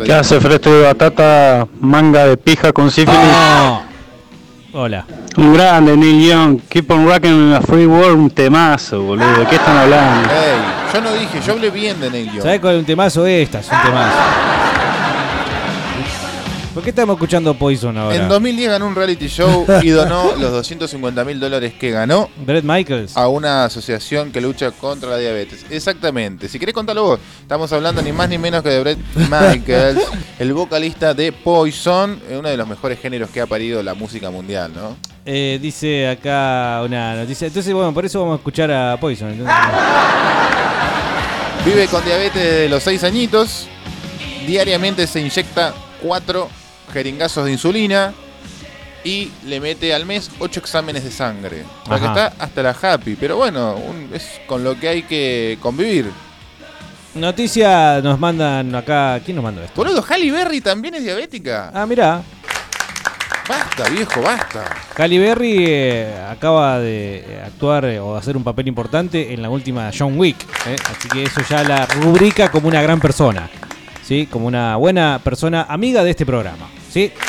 ¿Qué 0.04 0.12
hace 0.12 0.40
Fresto 0.40 0.72
de 0.72 0.82
Batata? 0.82 1.66
Manga 1.80 2.26
de 2.26 2.36
pija 2.36 2.72
con 2.72 2.90
sífilis. 2.90 3.20
Hola. 4.72 5.04
Un 5.36 5.54
grande, 5.54 5.96
Neil 5.96 6.28
Young. 6.28 6.60
Keep 6.68 6.90
on 6.90 7.06
rocking 7.06 7.30
in 7.30 7.52
a 7.52 7.60
free 7.60 7.86
world. 7.86 8.18
Un 8.18 8.30
temazo, 8.30 9.02
boludo. 9.02 9.40
¿De 9.40 9.46
qué 9.46 9.56
están 9.56 9.76
hablando? 9.76 10.28
Yo 10.92 11.00
no 11.00 11.12
dije, 11.14 11.40
yo 11.44 11.52
hablé 11.52 11.70
bien 11.70 12.00
de 12.00 12.10
Neil 12.10 12.26
Young. 12.26 12.42
¿Sabes 12.42 12.60
cuál 12.60 12.74
es 12.74 12.80
un 12.80 12.86
temazo? 12.86 13.26
Esta 13.26 13.60
es 13.60 13.70
un 13.70 13.82
temazo. 13.82 14.16
¿Por 16.74 16.84
qué 16.84 16.90
estamos 16.90 17.14
escuchando 17.14 17.54
Poison 17.54 17.98
ahora? 17.98 18.14
En 18.14 18.28
2010 18.28 18.70
ganó 18.70 18.86
un 18.86 18.94
reality 18.94 19.26
show 19.26 19.66
y 19.82 19.88
donó 19.88 20.36
los 20.38 20.52
250 20.52 21.24
mil 21.24 21.40
dólares 21.40 21.72
que 21.74 21.90
ganó 21.90 22.30
Brett 22.46 22.64
Michaels. 22.64 23.16
a 23.16 23.26
una 23.26 23.64
asociación 23.64 24.30
que 24.30 24.40
lucha 24.40 24.70
contra 24.70 25.10
la 25.10 25.18
diabetes. 25.18 25.66
Exactamente. 25.68 26.48
Si 26.48 26.60
querés 26.60 26.72
contarlo 26.72 27.02
vos, 27.02 27.20
estamos 27.42 27.72
hablando 27.72 28.02
ni 28.02 28.12
más 28.12 28.28
ni 28.28 28.38
menos 28.38 28.62
que 28.62 28.68
de 28.68 28.80
Brett 28.80 28.98
Michaels, 29.16 30.00
el 30.38 30.52
vocalista 30.52 31.12
de 31.12 31.32
Poison, 31.32 32.20
eh, 32.28 32.36
uno 32.38 32.48
de 32.48 32.56
los 32.56 32.68
mejores 32.68 33.00
géneros 33.00 33.30
que 33.30 33.40
ha 33.40 33.46
parido 33.46 33.82
la 33.82 33.94
música 33.94 34.30
mundial, 34.30 34.70
¿no? 34.72 34.96
Eh, 35.26 35.58
dice 35.60 36.08
acá 36.08 36.82
una 36.84 37.16
noticia. 37.16 37.48
Entonces, 37.48 37.74
bueno, 37.74 37.92
por 37.92 38.04
eso 38.04 38.20
vamos 38.20 38.34
a 38.34 38.36
escuchar 38.36 38.70
a 38.70 38.96
Poison. 39.00 39.30
Entonces, 39.30 39.54
Vive 41.64 41.88
con 41.88 42.02
diabetes 42.04 42.42
desde 42.42 42.68
los 42.68 42.82
6 42.84 43.04
añitos. 43.04 43.66
Diariamente 44.46 45.06
se 45.08 45.20
inyecta 45.20 45.74
4 46.02 46.59
jeringazos 46.90 47.44
de 47.46 47.52
insulina. 47.52 48.12
Y 49.02 49.30
le 49.46 49.60
mete 49.60 49.94
al 49.94 50.04
mes 50.04 50.30
8 50.40 50.60
exámenes 50.60 51.04
de 51.04 51.10
sangre. 51.10 51.64
Que 51.88 51.94
está 51.94 52.34
hasta 52.38 52.62
la 52.62 52.70
happy. 52.82 53.16
Pero 53.18 53.36
bueno, 53.38 53.74
un- 53.76 54.10
es 54.12 54.40
con 54.46 54.62
lo 54.62 54.78
que 54.78 54.88
hay 54.88 55.02
que 55.04 55.56
convivir. 55.62 56.10
Noticia 57.14 58.00
nos 58.02 58.18
mandan 58.20 58.74
acá. 58.74 59.18
¿Quién 59.24 59.36
nos 59.36 59.42
mandó 59.44 59.62
esto? 59.62 59.74
Boludo, 59.82 60.04
Halle 60.08 60.30
Berry 60.30 60.60
también 60.60 60.94
es 60.94 61.02
diabética. 61.02 61.70
Ah, 61.74 61.86
mirá. 61.86 62.22
Basta, 63.48 63.88
viejo, 63.88 64.20
basta. 64.22 64.64
Halle 64.96 65.18
Berry 65.18 65.64
eh, 65.66 66.14
acaba 66.30 66.78
de 66.78 67.24
eh, 67.26 67.42
actuar 67.44 67.84
eh, 67.86 67.98
o 67.98 68.14
hacer 68.16 68.36
un 68.36 68.44
papel 68.44 68.68
importante 68.68 69.32
en 69.32 69.42
la 69.42 69.50
última 69.50 69.90
John 69.98 70.16
Wick. 70.18 70.36
eh, 70.66 70.76
Así 70.96 71.08
que 71.08 71.24
eso 71.24 71.40
ya 71.48 71.64
la 71.64 71.86
rubrica 71.86 72.50
como 72.50 72.68
una 72.68 72.80
gran 72.80 73.00
persona. 73.00 73.48
¿Sí? 74.04 74.28
Como 74.30 74.46
una 74.46 74.76
buena 74.76 75.20
persona, 75.24 75.66
amiga 75.68 76.04
de 76.04 76.10
este 76.10 76.24
programa. 76.26 76.68
¿Sí? 76.92 77.10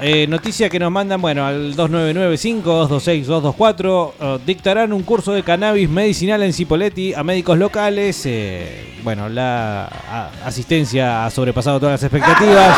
Eh, 0.00 0.28
noticia 0.28 0.68
que 0.70 0.78
nos 0.78 0.92
mandan, 0.92 1.20
bueno, 1.20 1.44
al 1.44 1.74
2995-226-224. 1.74 4.12
eh, 4.20 4.38
dictarán 4.46 4.92
un 4.92 5.02
curso 5.02 5.32
de 5.32 5.42
cannabis 5.42 5.88
medicinal 5.88 6.40
en 6.44 6.52
Cipolletti 6.52 7.14
a 7.14 7.24
médicos 7.24 7.58
locales. 7.58 8.22
eh, 8.26 8.94
bueno, 9.02 9.28
la 9.28 9.86
a- 9.86 10.30
asistencia 10.44 11.26
ha 11.26 11.30
sobrepasado 11.30 11.80
todas 11.80 11.94
las 12.00 12.04
expectativas. 12.04 12.76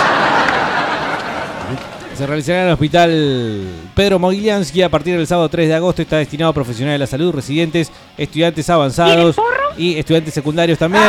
Se 2.17 2.27
realizará 2.27 2.61
en 2.63 2.67
el 2.69 2.73
hospital 2.73 3.67
Pedro 3.95 4.19
Mogliansky 4.19 4.81
a 4.83 4.89
partir 4.89 5.17
del 5.19 5.27
sábado 5.27 5.49
3 5.51 5.69
de 5.69 5.75
agosto. 5.75 6.01
Está 6.03 6.17
destinado 6.19 6.51
a 6.53 6.55
profesionales 6.55 6.95
de 6.95 6.99
la 7.01 7.07
salud, 7.07 7.35
residentes, 7.35 7.93
estudiantes 8.17 8.71
avanzados 8.71 9.37
y 9.77 9.99
estudiantes 9.99 10.33
secundarios 10.33 10.79
también. 10.79 11.05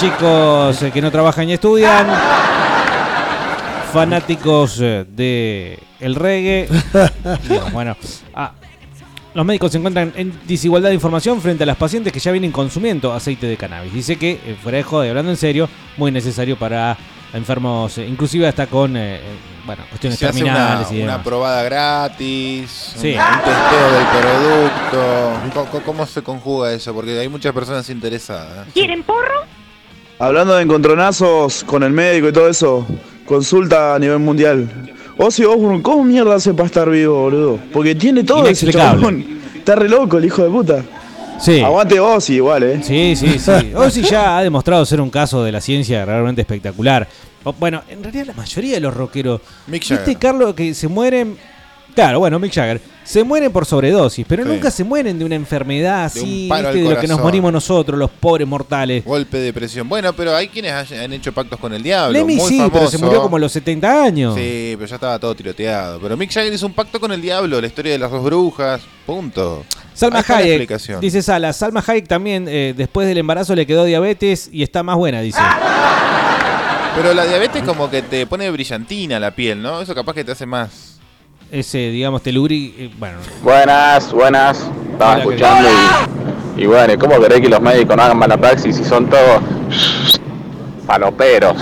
Chicos 0.00 0.82
eh, 0.82 0.90
que 0.90 1.02
no 1.02 1.10
trabajan 1.10 1.48
y 1.48 1.52
estudian. 1.52 2.06
Fanáticos 3.92 4.78
eh, 4.80 5.04
de 5.08 5.78
el 6.00 6.14
reggae. 6.14 6.68
Bueno, 7.72 7.96
ah, 8.34 8.52
los 9.34 9.44
médicos 9.44 9.72
se 9.72 9.78
encuentran 9.78 10.12
en 10.16 10.40
desigualdad 10.46 10.88
de 10.88 10.94
información 10.94 11.40
frente 11.40 11.64
a 11.64 11.66
las 11.66 11.76
pacientes 11.76 12.12
que 12.12 12.18
ya 12.18 12.32
vienen 12.32 12.50
consumiendo 12.50 13.12
aceite 13.12 13.46
de 13.46 13.56
cannabis. 13.56 13.92
Dice 13.92 14.16
que, 14.16 14.32
eh, 14.44 14.56
fuera 14.62 14.78
de 14.78 14.84
joda 14.84 15.06
y 15.06 15.10
hablando 15.10 15.30
en 15.30 15.36
serio, 15.36 15.68
muy 15.96 16.10
necesario 16.10 16.56
para 16.58 16.96
enfermos, 17.32 17.98
inclusive 17.98 18.48
hasta 18.48 18.66
con 18.66 18.96
eh, 18.96 19.20
bueno, 19.66 19.82
cuestiones 19.90 20.18
Se 20.18 20.26
hace 20.26 20.42
una, 20.42 20.54
terminales 20.54 20.92
y 20.92 21.02
una 21.02 21.22
probada 21.22 21.62
gratis, 21.62 22.94
Sí. 22.96 23.14
un, 23.14 23.20
un 23.20 23.40
testeo 23.44 23.92
del 23.92 24.06
producto. 24.22 25.40
¿Cómo, 25.54 25.66
cómo- 25.70 25.84
cómo 25.84 26.06
se 26.06 26.22
conjuga 26.22 26.72
eso? 26.72 26.92
Porque 26.94 27.18
hay 27.18 27.28
muchas 27.28 27.52
personas 27.52 27.88
interesadas. 27.90 28.66
¿Quieren 28.72 29.02
porro? 29.02 29.44
Hablando 30.20 30.54
de 30.54 30.62
encontronazos 30.64 31.64
con 31.64 31.82
el 31.82 31.92
médico 31.92 32.28
y 32.28 32.32
todo 32.32 32.46
eso, 32.48 32.86
consulta 33.24 33.94
a 33.94 33.98
nivel 33.98 34.18
mundial. 34.18 34.68
Ozzy 35.16 35.44
Osbourne, 35.44 35.82
¿cómo 35.82 36.04
mierda 36.04 36.34
hace 36.34 36.52
para 36.52 36.66
estar 36.66 36.90
vivo, 36.90 37.22
boludo? 37.22 37.58
Porque 37.72 37.94
tiene 37.94 38.22
todo 38.22 38.46
ese 38.46 38.66
Inexplicable. 38.66 39.00
chabón. 39.00 39.40
Está 39.56 39.74
re 39.76 39.88
loco 39.88 40.18
el 40.18 40.26
hijo 40.26 40.42
de 40.42 40.50
puta. 40.50 40.84
Sí. 41.38 41.60
Aguante 41.60 41.98
Ozzy 41.98 42.34
igual, 42.34 42.62
eh. 42.64 42.80
Sí, 42.82 43.16
sí, 43.16 43.38
sí. 43.38 43.72
Ozzy 43.74 44.02
ya 44.02 44.36
ha 44.36 44.42
demostrado 44.42 44.84
ser 44.84 45.00
un 45.00 45.08
caso 45.08 45.42
de 45.42 45.52
la 45.52 45.60
ciencia 45.62 46.04
realmente 46.04 46.42
espectacular. 46.42 47.08
O, 47.42 47.54
bueno, 47.54 47.82
en 47.88 48.02
realidad 48.02 48.26
la 48.26 48.34
mayoría 48.34 48.74
de 48.74 48.80
los 48.80 48.92
rockeros. 48.92 49.40
Mick 49.68 49.80
¿Viste, 49.80 49.96
Jagger. 49.96 50.18
Carlos, 50.18 50.54
que 50.54 50.74
se 50.74 50.86
mueren? 50.88 51.38
Claro, 51.94 52.18
bueno, 52.20 52.38
Mick 52.38 52.52
Jagger. 52.52 52.80
Se 53.02 53.24
mueren 53.24 53.50
por 53.50 53.66
sobredosis, 53.66 54.24
pero 54.28 54.44
Sí. 54.44 54.48
nunca 54.48 54.70
se 54.70 54.84
mueren 54.84 55.18
de 55.18 55.24
una 55.24 55.34
enfermedad 55.34 56.12
De 56.12 56.20
un 56.20 56.26
así, 56.28 56.46
paro 56.48 56.68
al 56.68 56.74
¿viste? 56.74 56.88
de 56.88 56.94
lo 56.94 57.00
que 57.00 57.08
nos 57.08 57.20
morimos 57.20 57.52
nosotros, 57.52 57.98
los 57.98 58.10
pobres 58.10 58.46
mortales. 58.46 59.04
Golpe 59.04 59.38
de 59.38 59.52
presión. 59.52 59.88
Bueno, 59.88 60.12
pero 60.12 60.36
hay 60.36 60.48
quienes 60.48 60.72
han 60.92 61.12
hecho 61.12 61.32
pactos 61.32 61.58
con 61.58 61.72
el 61.72 61.82
diablo. 61.82 62.12
Lemmy 62.12 62.38
sí, 62.38 62.62
pero 62.72 62.88
se 62.88 62.98
murió 62.98 63.22
como 63.22 63.36
a 63.36 63.40
los 63.40 63.50
70 63.50 64.04
años. 64.04 64.34
Sí, 64.36 64.74
pero 64.76 64.86
ya 64.86 64.94
estaba 64.94 65.18
todo 65.18 65.34
tiroteado. 65.34 65.98
Pero 66.00 66.16
Mick 66.16 66.30
Jagger 66.30 66.52
hizo 66.52 66.66
un 66.66 66.72
pacto 66.74 67.00
con 67.00 67.10
el 67.10 67.20
diablo, 67.20 67.60
la 67.60 67.66
historia 67.66 67.92
de 67.92 67.98
las 67.98 68.10
dos 68.10 68.22
brujas. 68.22 68.80
Punto. 69.06 69.64
Salma 69.92 70.24
Hayek, 70.26 71.00
dice 71.00 71.20
Sala, 71.20 71.52
Salma 71.52 71.82
Hayek 71.84 72.06
también 72.06 72.46
eh, 72.48 72.74
después 72.76 73.08
del 73.08 73.18
embarazo 73.18 73.54
le 73.56 73.66
quedó 73.66 73.84
diabetes 73.84 74.48
y 74.52 74.62
está 74.62 74.82
más 74.84 74.96
buena, 74.96 75.20
dice. 75.20 75.40
Pero 76.94 77.12
la 77.14 77.24
diabetes 77.26 77.62
como 77.64 77.90
que 77.90 78.02
te 78.02 78.26
pone 78.26 78.50
brillantina 78.50 79.18
la 79.18 79.30
piel, 79.34 79.60
¿no? 79.62 79.80
Eso 79.80 79.94
capaz 79.94 80.14
que 80.14 80.24
te 80.24 80.32
hace 80.32 80.46
más 80.46 80.99
ese, 81.50 81.78
digamos, 81.90 82.22
teluri, 82.22 82.74
eh, 82.78 82.90
bueno, 82.98 83.18
Buenas, 83.42 84.12
buenas. 84.12 84.58
Estaba 84.92 85.12
Hola, 85.14 85.20
escuchando 85.22 85.68
y, 86.56 86.62
y 86.62 86.66
bueno, 86.66 86.98
¿cómo 86.98 87.20
querés 87.20 87.40
que 87.40 87.48
los 87.48 87.60
médicos 87.60 87.96
no 87.96 88.02
hagan 88.02 88.18
mala 88.18 88.36
praxis 88.36 88.76
si 88.76 88.84
son 88.84 89.08
todos 89.08 89.40
paloperos? 90.86 91.56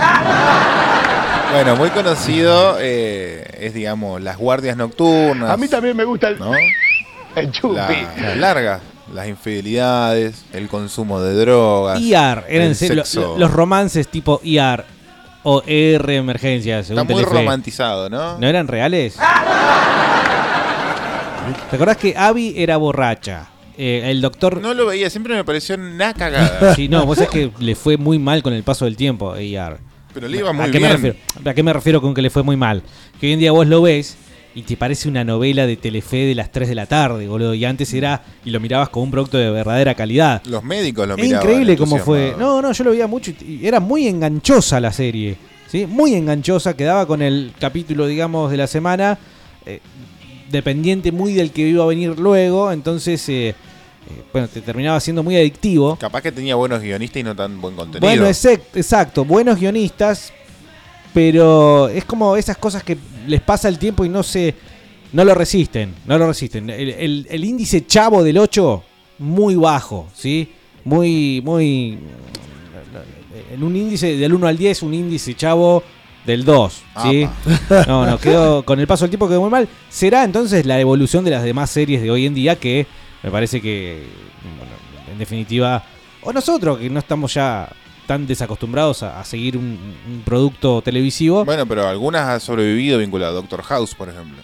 Bueno, 1.53 1.75
muy 1.77 1.89
conocido 1.89 2.77
eh, 2.79 3.45
es, 3.59 3.73
digamos, 3.73 4.21
las 4.21 4.37
guardias 4.37 4.77
nocturnas. 4.77 5.49
A 5.49 5.57
mí 5.57 5.67
también 5.67 5.97
me 5.97 6.03
gusta 6.03 6.27
el, 6.29 6.39
¿no? 6.39 6.51
el 7.35 7.51
chupi. 7.51 7.75
La- 7.75 8.21
las 8.21 8.37
largas, 8.37 8.81
las 9.13 9.27
infidelidades, 9.27 10.45
el 10.53 10.67
consumo 10.67 11.21
de 11.21 11.33
drogas. 11.33 11.99
IAR, 11.99 12.45
eran 12.49 12.73
los 13.37 13.51
romances 13.51 14.07
tipo 14.07 14.39
IAR 14.43 14.85
o 15.51 15.63
ER 15.65 16.07
emergencia, 16.11 16.83
según 16.83 17.01
Está 17.01 17.13
muy 17.13 17.23
Telefe. 17.23 17.39
romantizado, 17.39 18.07
¿no? 18.07 18.37
¿No 18.37 18.47
eran 18.47 18.67
reales? 18.67 19.15
¿Te 21.69 21.75
acordás 21.75 21.97
que 21.97 22.15
Abby 22.15 22.53
era 22.55 22.77
borracha? 22.77 23.47
Eh, 23.75 24.03
el 24.11 24.21
doctor... 24.21 24.61
No 24.61 24.75
lo 24.75 24.85
veía, 24.85 25.09
siempre 25.09 25.33
me 25.33 25.43
pareció 25.43 25.75
una 25.75 26.13
cagada. 26.13 26.75
Sí, 26.75 26.87
no, 26.87 27.05
vos 27.05 27.17
sabés 27.17 27.31
que 27.31 27.51
le 27.59 27.75
fue 27.75 27.97
muy 27.97 28.19
mal 28.19 28.43
con 28.43 28.53
el 28.53 28.61
paso 28.61 28.85
del 28.85 28.95
tiempo 28.95 29.35
IAR. 29.35 29.79
Pero 30.13 30.27
le 30.27 30.37
iba 30.37 30.53
muy 30.53 30.65
¿A 30.65 30.71
qué 30.71 30.79
Me 30.79 30.89
refiero? 30.89 31.15
¿A 31.45 31.53
qué 31.53 31.63
me 31.63 31.73
refiero 31.73 32.01
con 32.01 32.13
que 32.13 32.21
le 32.21 32.29
fue 32.29 32.43
muy 32.43 32.55
mal? 32.55 32.83
Que 33.19 33.27
hoy 33.27 33.33
en 33.33 33.39
día 33.39 33.51
vos 33.51 33.65
lo 33.65 33.81
ves 33.81 34.17
y 34.55 34.63
te 34.63 34.75
parece 34.77 35.07
una 35.07 35.23
novela 35.23 35.67
de 35.67 35.77
Telefe 35.77 36.17
de 36.25 36.35
las 36.35 36.51
3 36.51 36.67
de 36.69 36.75
la 36.75 36.85
tarde, 36.85 37.27
boludo. 37.27 37.53
Y 37.53 37.65
antes 37.65 37.93
era, 37.93 38.23
y 38.43 38.49
lo 38.49 38.59
mirabas 38.59 38.89
como 38.89 39.03
un 39.05 39.11
producto 39.11 39.37
de 39.37 39.49
verdadera 39.51 39.93
calidad. 39.95 40.41
Los 40.45 40.63
médicos 40.63 41.07
lo 41.07 41.15
Es 41.15 41.21
miraban. 41.23 41.47
increíble 41.47 41.77
cómo 41.77 41.97
fue. 41.99 42.33
No, 42.37 42.61
no, 42.61 42.71
yo 42.71 42.83
lo 42.83 42.91
veía 42.91 43.07
mucho 43.07 43.31
y 43.31 43.59
y 43.61 43.67
era 43.67 43.79
muy 43.79 44.07
enganchosa 44.07 44.79
la 44.79 44.91
serie. 44.91 45.35
¿sí? 45.67 45.85
Muy 45.85 46.15
enganchosa, 46.15 46.75
quedaba 46.75 47.05
con 47.05 47.21
el 47.21 47.53
capítulo, 47.59 48.07
digamos, 48.07 48.49
de 48.49 48.57
la 48.57 48.65
semana, 48.67 49.19
eh, 49.67 49.79
dependiente 50.51 51.11
muy 51.11 51.33
del 51.33 51.51
que 51.51 51.61
iba 51.67 51.83
a 51.83 51.87
venir 51.87 52.17
luego, 52.17 52.71
entonces, 52.71 53.27
eh, 53.29 53.49
eh, 53.49 53.55
bueno, 54.33 54.47
te 54.47 54.61
terminaba 54.61 54.99
siendo 54.99 55.21
muy 55.21 55.35
adictivo. 55.35 55.95
Capaz 55.97 56.21
que 56.23 56.31
tenía 56.31 56.55
buenos 56.55 56.81
guionistas 56.81 57.19
y 57.19 57.23
no 57.23 57.35
tan 57.35 57.61
buen 57.61 57.75
contenido. 57.75 57.99
Bueno, 58.09 58.25
exact- 58.27 58.61
exacto, 58.75 59.23
buenos 59.25 59.59
guionistas, 59.59 60.33
pero 61.13 61.87
es 61.89 62.05
como 62.05 62.35
esas 62.35 62.57
cosas 62.57 62.83
que 62.83 62.97
les 63.27 63.41
pasa 63.41 63.67
el 63.67 63.77
tiempo 63.79 64.05
y 64.05 64.09
no 64.09 64.23
se 64.23 64.55
no 65.11 65.23
lo 65.23 65.33
resisten, 65.33 65.95
no 66.05 66.17
lo 66.19 66.27
resisten. 66.27 66.69
El, 66.69 66.89
el- 66.89 67.27
el 67.29 67.43
índice 67.43 67.85
chavo 67.85 68.23
del 68.23 68.37
8 68.37 68.83
muy 69.19 69.55
bajo, 69.55 70.07
¿sí? 70.13 70.49
Muy 70.85 71.41
muy 71.43 71.97
en 73.51 73.63
un 73.63 73.75
índice 73.75 74.15
del 74.17 74.33
1 74.33 74.47
al 74.47 74.57
10, 74.57 74.83
un 74.83 74.93
índice 74.93 75.33
chavo 75.35 75.83
del 76.25 76.43
2, 76.45 76.81
¿sí? 77.03 77.27
No, 77.87 78.05
no, 78.05 78.17
quedó 78.19 78.63
con 78.63 78.79
el 78.79 78.87
paso 78.87 79.05
del 79.05 79.09
tiempo 79.11 79.27
quedó 79.27 79.41
muy 79.41 79.49
mal. 79.49 79.67
Será 79.89 80.23
entonces 80.23 80.65
la 80.65 80.79
evolución 80.79 81.23
de 81.25 81.31
las 81.31 81.43
demás 81.43 81.69
series 81.69 82.01
de 82.01 82.11
hoy 82.11 82.25
en 82.25 82.33
día 82.35 82.57
que 82.57 82.85
me 83.23 83.31
parece 83.31 83.61
que 83.61 84.03
bueno, 84.57 84.73
en 85.11 85.17
definitiva 85.17 85.83
o 86.21 86.31
nosotros 86.33 86.77
que 86.79 86.89
no 86.89 86.99
estamos 86.99 87.33
ya 87.33 87.67
tan 88.09 88.25
desacostumbrados 88.25 89.03
a, 89.03 89.19
a 89.19 89.23
seguir 89.23 89.55
un, 89.55 89.77
un 90.09 90.21
producto 90.25 90.81
televisivo. 90.81 91.45
Bueno, 91.45 91.67
pero 91.67 91.87
algunas 91.87 92.27
han 92.27 92.39
sobrevivido 92.41 92.97
vinculado 92.97 93.33
a 93.33 93.35
Doctor 93.35 93.61
House, 93.61 93.93
por 93.93 94.09
ejemplo. 94.09 94.41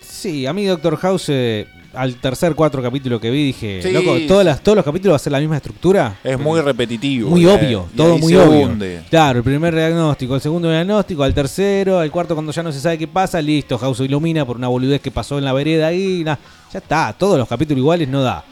Sí, 0.00 0.46
a 0.46 0.52
mí 0.54 0.64
Doctor 0.64 0.96
House 0.96 1.26
eh, 1.28 1.66
al 1.92 2.14
tercer 2.16 2.54
cuatro 2.54 2.82
capítulo 2.82 3.20
que 3.20 3.30
vi 3.30 3.44
dije, 3.48 3.80
Sí. 3.82 3.92
loco, 3.92 4.16
todas 4.26 4.46
las, 4.46 4.62
todos 4.62 4.76
los 4.76 4.84
capítulos 4.84 5.12
va 5.12 5.16
a 5.16 5.18
ser 5.18 5.32
la 5.32 5.40
misma 5.40 5.56
estructura. 5.58 6.16
Es 6.24 6.38
muy 6.38 6.58
repetitivo. 6.62 7.28
Muy 7.28 7.44
eh, 7.44 7.48
obvio, 7.52 7.86
todo 7.94 8.16
muy 8.16 8.34
obvio. 8.34 8.60
hunde. 8.66 9.02
Claro, 9.10 9.38
el 9.40 9.44
primer 9.44 9.74
diagnóstico, 9.74 10.34
el 10.34 10.40
segundo 10.40 10.70
diagnóstico, 10.70 11.22
al 11.22 11.34
tercero, 11.34 11.98
al 11.98 12.10
cuarto 12.10 12.34
cuando 12.34 12.50
ya 12.52 12.62
no 12.62 12.72
se 12.72 12.80
sabe 12.80 12.96
qué 12.96 13.06
pasa, 13.06 13.42
listo, 13.42 13.76
House 13.78 14.00
ilumina 14.00 14.44
por 14.46 14.56
una 14.56 14.68
boludez 14.68 15.00
que 15.02 15.10
pasó 15.10 15.36
en 15.38 15.44
la 15.44 15.52
vereda 15.52 15.88
ahí, 15.88 16.22
na- 16.24 16.38
ya 16.72 16.78
está, 16.78 17.14
todos 17.16 17.38
los 17.38 17.46
capítulos 17.46 17.78
iguales 17.80 18.08
no 18.08 18.22
da. 18.22 18.42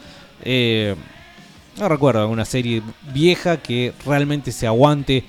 Eh, 0.43 0.95
no 1.77 1.89
recuerdo 1.89 2.21
alguna 2.21 2.45
serie 2.45 2.81
vieja 3.13 3.57
que 3.57 3.93
realmente 4.05 4.51
se 4.51 4.67
aguante. 4.67 5.23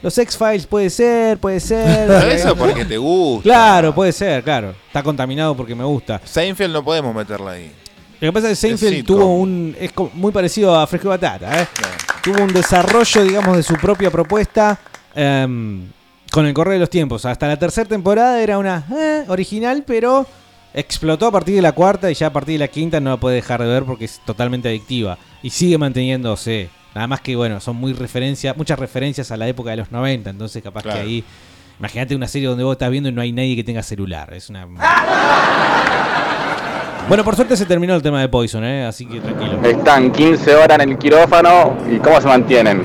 Los 0.00 0.16
X-Files 0.16 0.66
puede 0.66 0.90
ser, 0.90 1.38
puede 1.38 1.58
ser. 1.58 2.06
Pero 2.06 2.20
eso 2.30 2.56
porque 2.56 2.84
te 2.84 2.96
gusta. 2.96 3.42
Claro, 3.42 3.94
puede 3.94 4.12
ser, 4.12 4.44
claro. 4.44 4.74
Está 4.86 5.02
contaminado 5.02 5.56
porque 5.56 5.74
me 5.74 5.84
gusta. 5.84 6.20
Seinfeld 6.24 6.72
no 6.72 6.84
podemos 6.84 7.14
meterla 7.14 7.52
ahí. 7.52 7.72
Lo 8.20 8.28
que 8.28 8.32
pasa 8.32 8.50
es 8.50 8.60
que 8.60 8.68
Seinfeld 8.68 9.04
tuvo 9.04 9.36
un. 9.36 9.76
Es 9.78 9.92
muy 10.14 10.32
parecido 10.32 10.78
a 10.78 10.86
Fresco 10.86 11.08
y 11.08 11.10
Batata, 11.10 11.62
¿eh? 11.62 11.66
Tuvo 12.22 12.42
un 12.42 12.52
desarrollo, 12.52 13.22
digamos, 13.24 13.56
de 13.56 13.62
su 13.62 13.74
propia 13.74 14.10
propuesta 14.10 14.78
em, 15.14 15.88
con 16.30 16.46
el 16.46 16.54
correr 16.54 16.74
de 16.74 16.80
los 16.80 16.90
tiempos. 16.90 17.24
Hasta 17.24 17.48
la 17.48 17.56
tercera 17.56 17.88
temporada 17.88 18.40
era 18.40 18.58
una 18.58 18.84
eh, 18.96 19.24
original, 19.28 19.82
pero 19.86 20.26
explotó 20.80 21.26
a 21.26 21.32
partir 21.32 21.56
de 21.56 21.62
la 21.62 21.72
cuarta 21.72 22.10
y 22.10 22.14
ya 22.14 22.28
a 22.28 22.32
partir 22.32 22.54
de 22.54 22.58
la 22.60 22.68
quinta 22.68 23.00
no 23.00 23.10
la 23.10 23.16
puede 23.16 23.36
dejar 23.36 23.60
de 23.62 23.68
ver 23.68 23.84
porque 23.84 24.04
es 24.04 24.20
totalmente 24.24 24.68
adictiva. 24.68 25.18
Y 25.42 25.50
sigue 25.50 25.76
manteniéndose. 25.78 26.70
Nada 26.94 27.06
más 27.06 27.20
que, 27.20 27.34
bueno, 27.36 27.60
son 27.60 27.76
muy 27.76 27.92
referencias, 27.92 28.56
muchas 28.56 28.78
referencias 28.78 29.30
a 29.30 29.36
la 29.36 29.46
época 29.48 29.70
de 29.70 29.76
los 29.78 29.90
90, 29.92 30.30
entonces 30.30 30.62
capaz 30.62 30.82
Claro. 30.82 30.98
que 31.00 31.04
ahí. 31.04 31.24
Imagínate 31.78 32.14
una 32.16 32.26
serie 32.26 32.48
donde 32.48 32.64
vos 32.64 32.72
estás 32.72 32.90
viendo 32.90 33.08
y 33.08 33.12
no 33.12 33.20
hay 33.20 33.30
nadie 33.32 33.54
que 33.54 33.62
tenga 33.64 33.82
celular. 33.82 34.32
Es 34.34 34.50
una. 34.50 34.66
Bueno, 37.08 37.24
por 37.24 37.36
suerte 37.36 37.56
se 37.56 37.64
terminó 37.66 37.94
el 37.94 38.02
tema 38.02 38.20
de 38.20 38.28
Poison, 38.28 38.62
¿eh? 38.64 38.84
así 38.84 39.06
que 39.06 39.20
tranquilo. 39.20 39.60
Están 39.62 40.10
15 40.12 40.54
horas 40.56 40.78
en 40.80 40.90
el 40.90 40.98
quirófano 40.98 41.76
y 41.90 41.96
¿cómo 41.98 42.20
se 42.20 42.26
mantienen? 42.28 42.82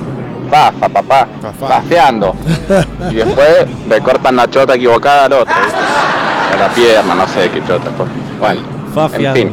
Fafa, 0.50 0.88
papá, 0.88 1.28
fafeando. 1.60 2.36
Y 3.12 3.16
después 3.16 3.66
le 3.90 4.00
cortan 4.02 4.36
la 4.38 4.50
chota 4.50 4.76
equivocada 4.76 5.26
al 5.26 5.34
otro. 5.34 5.54
A 6.54 6.56
la 6.56 6.74
pierna, 6.74 7.16
no 7.16 7.28
sé 7.28 7.50
qué 7.50 7.60
chota. 7.66 7.90
pues. 7.98 8.10
Bueno, 8.40 8.62
en 8.88 8.94
Fafiando. 8.94 9.40
fin. 9.40 9.52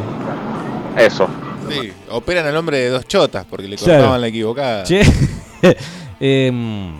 Eso. 0.97 1.27
Sí, 1.69 1.91
operan 2.09 2.45
al 2.45 2.55
hombre 2.57 2.77
de 2.79 2.89
dos 2.89 3.07
chotas 3.07 3.45
porque 3.49 3.67
le 3.67 3.77
Claro. 3.77 3.93
cortaban 3.99 4.21
la 4.21 4.27
equivocada. 4.27 4.83
Che. 4.83 5.01
Em, 6.23 6.91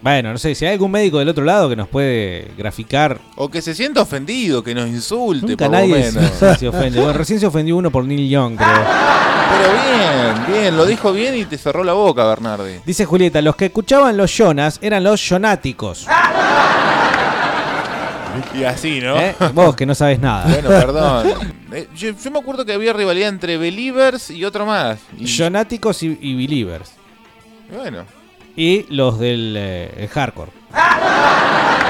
bueno, 0.00 0.30
no 0.32 0.38
sé, 0.38 0.54
si 0.54 0.64
hay 0.64 0.74
algún 0.74 0.90
médico 0.92 1.18
del 1.18 1.28
otro 1.28 1.42
lado 1.44 1.68
que 1.68 1.74
nos 1.74 1.88
puede 1.88 2.52
graficar. 2.56 3.18
O 3.34 3.48
que 3.48 3.60
se 3.60 3.74
sienta 3.74 4.02
ofendido, 4.02 4.62
que 4.62 4.74
nos 4.74 4.86
insulte, 4.88 5.46
Nunca 5.48 5.64
por 5.64 5.72
nadie 5.72 6.04
se, 6.12 6.20
menos. 6.20 6.58
se 6.58 6.68
ofende. 6.68 6.98
Bueno, 7.00 7.12
recién 7.14 7.40
se 7.40 7.46
ofendió 7.46 7.76
uno 7.76 7.90
por 7.90 8.04
Neil 8.04 8.28
Young, 8.28 8.56
creo. 8.56 8.68
Pero 8.68 9.72
bien, 9.72 10.46
bien, 10.62 10.76
lo 10.76 10.84
dijo 10.86 11.12
bien 11.12 11.34
y 11.36 11.44
te 11.46 11.58
cerró 11.58 11.82
la 11.82 11.94
boca, 11.94 12.24
Bernardi. 12.26 12.74
Dice 12.84 13.04
Julieta, 13.06 13.40
los 13.42 13.56
que 13.56 13.66
escuchaban 13.66 14.16
los 14.16 14.30
Jonas 14.36 14.78
eran 14.82 15.02
los 15.02 15.20
Jonáticos. 15.28 16.06
Y 18.54 18.64
así, 18.64 19.00
¿no? 19.00 19.20
¿Eh? 19.20 19.34
Vos 19.54 19.74
que 19.76 19.86
no 19.86 19.94
sabes 19.94 20.18
nada. 20.20 20.46
Bueno, 20.48 20.68
perdón. 20.68 21.26
Eh, 21.72 21.88
yo, 21.96 22.10
yo 22.22 22.30
me 22.30 22.38
acuerdo 22.38 22.64
que 22.64 22.72
había 22.72 22.92
rivalidad 22.92 23.28
entre 23.28 23.56
Believers 23.58 24.30
y 24.30 24.44
otro 24.44 24.64
más. 24.66 24.98
Y, 25.18 25.26
Jonáticos 25.36 26.02
y, 26.02 26.16
y 26.20 26.34
Believers. 26.36 26.92
bueno, 27.74 28.04
Y 28.56 28.86
los 28.94 29.18
del 29.18 29.54
eh, 29.58 30.08
hardcore. 30.12 30.50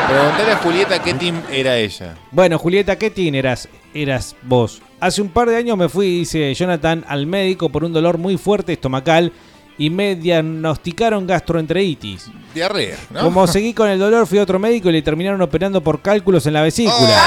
preguntale 0.08 0.52
a 0.52 0.56
Julieta 0.62 1.02
qué 1.02 1.14
team 1.14 1.42
era 1.50 1.76
ella. 1.76 2.16
Bueno, 2.30 2.58
Julieta, 2.58 2.96
¿qué 2.96 3.10
team 3.10 3.34
eras, 3.34 3.68
eras 3.94 4.34
vos? 4.42 4.80
Hace 5.00 5.20
un 5.22 5.28
par 5.28 5.48
de 5.48 5.56
años 5.56 5.76
me 5.76 5.88
fui, 5.88 6.20
dice 6.20 6.54
Jonathan, 6.54 7.04
al 7.06 7.26
médico 7.26 7.68
por 7.68 7.84
un 7.84 7.92
dolor 7.92 8.16
muy 8.18 8.38
fuerte 8.38 8.72
estomacal 8.72 9.32
y 9.78 9.90
me 9.90 10.16
diagnosticaron 10.16 11.26
gastroenteritis. 11.26 12.30
Diarrea, 12.54 12.96
¿no? 13.10 13.20
Como 13.20 13.46
seguí 13.46 13.74
con 13.74 13.88
el 13.88 13.98
dolor, 13.98 14.26
fui 14.26 14.38
a 14.38 14.42
otro 14.42 14.58
médico 14.58 14.88
y 14.88 14.92
le 14.92 15.02
terminaron 15.02 15.40
operando 15.42 15.80
por 15.82 16.00
cálculos 16.00 16.46
en 16.46 16.54
la 16.54 16.62
vesícula. 16.62 17.20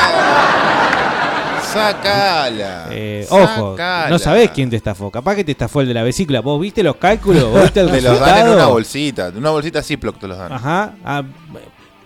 Sacala. 1.72 2.88
Eh, 2.92 3.28
ojo, 3.30 3.72
Sacala. 3.78 4.10
no 4.10 4.18
sabés 4.18 4.50
quién 4.52 4.70
te 4.70 4.76
estafó. 4.76 5.12
Capaz 5.12 5.36
que 5.36 5.44
te 5.44 5.52
estafó 5.52 5.82
el 5.82 5.88
de 5.88 5.94
la 5.94 6.04
vesícula. 6.04 6.42
¿Vos 6.42 6.60
viste 6.60 6.82
los 6.82 6.96
cálculos? 6.96 7.44
¿Vos 7.52 7.62
¿Viste 7.64 7.82
el 7.82 7.92
Te 7.92 8.02
los 8.02 8.20
dan 8.20 8.48
en 8.48 8.54
una 8.54 8.66
bolsita. 8.68 9.28
En 9.28 9.38
una 9.38 9.52
bolsita 9.52 9.84
Ziploc 9.84 10.18
te 10.18 10.28
los 10.28 10.38
dan. 10.38 10.52
Ajá. 10.52 10.94
ah, 11.06 11.24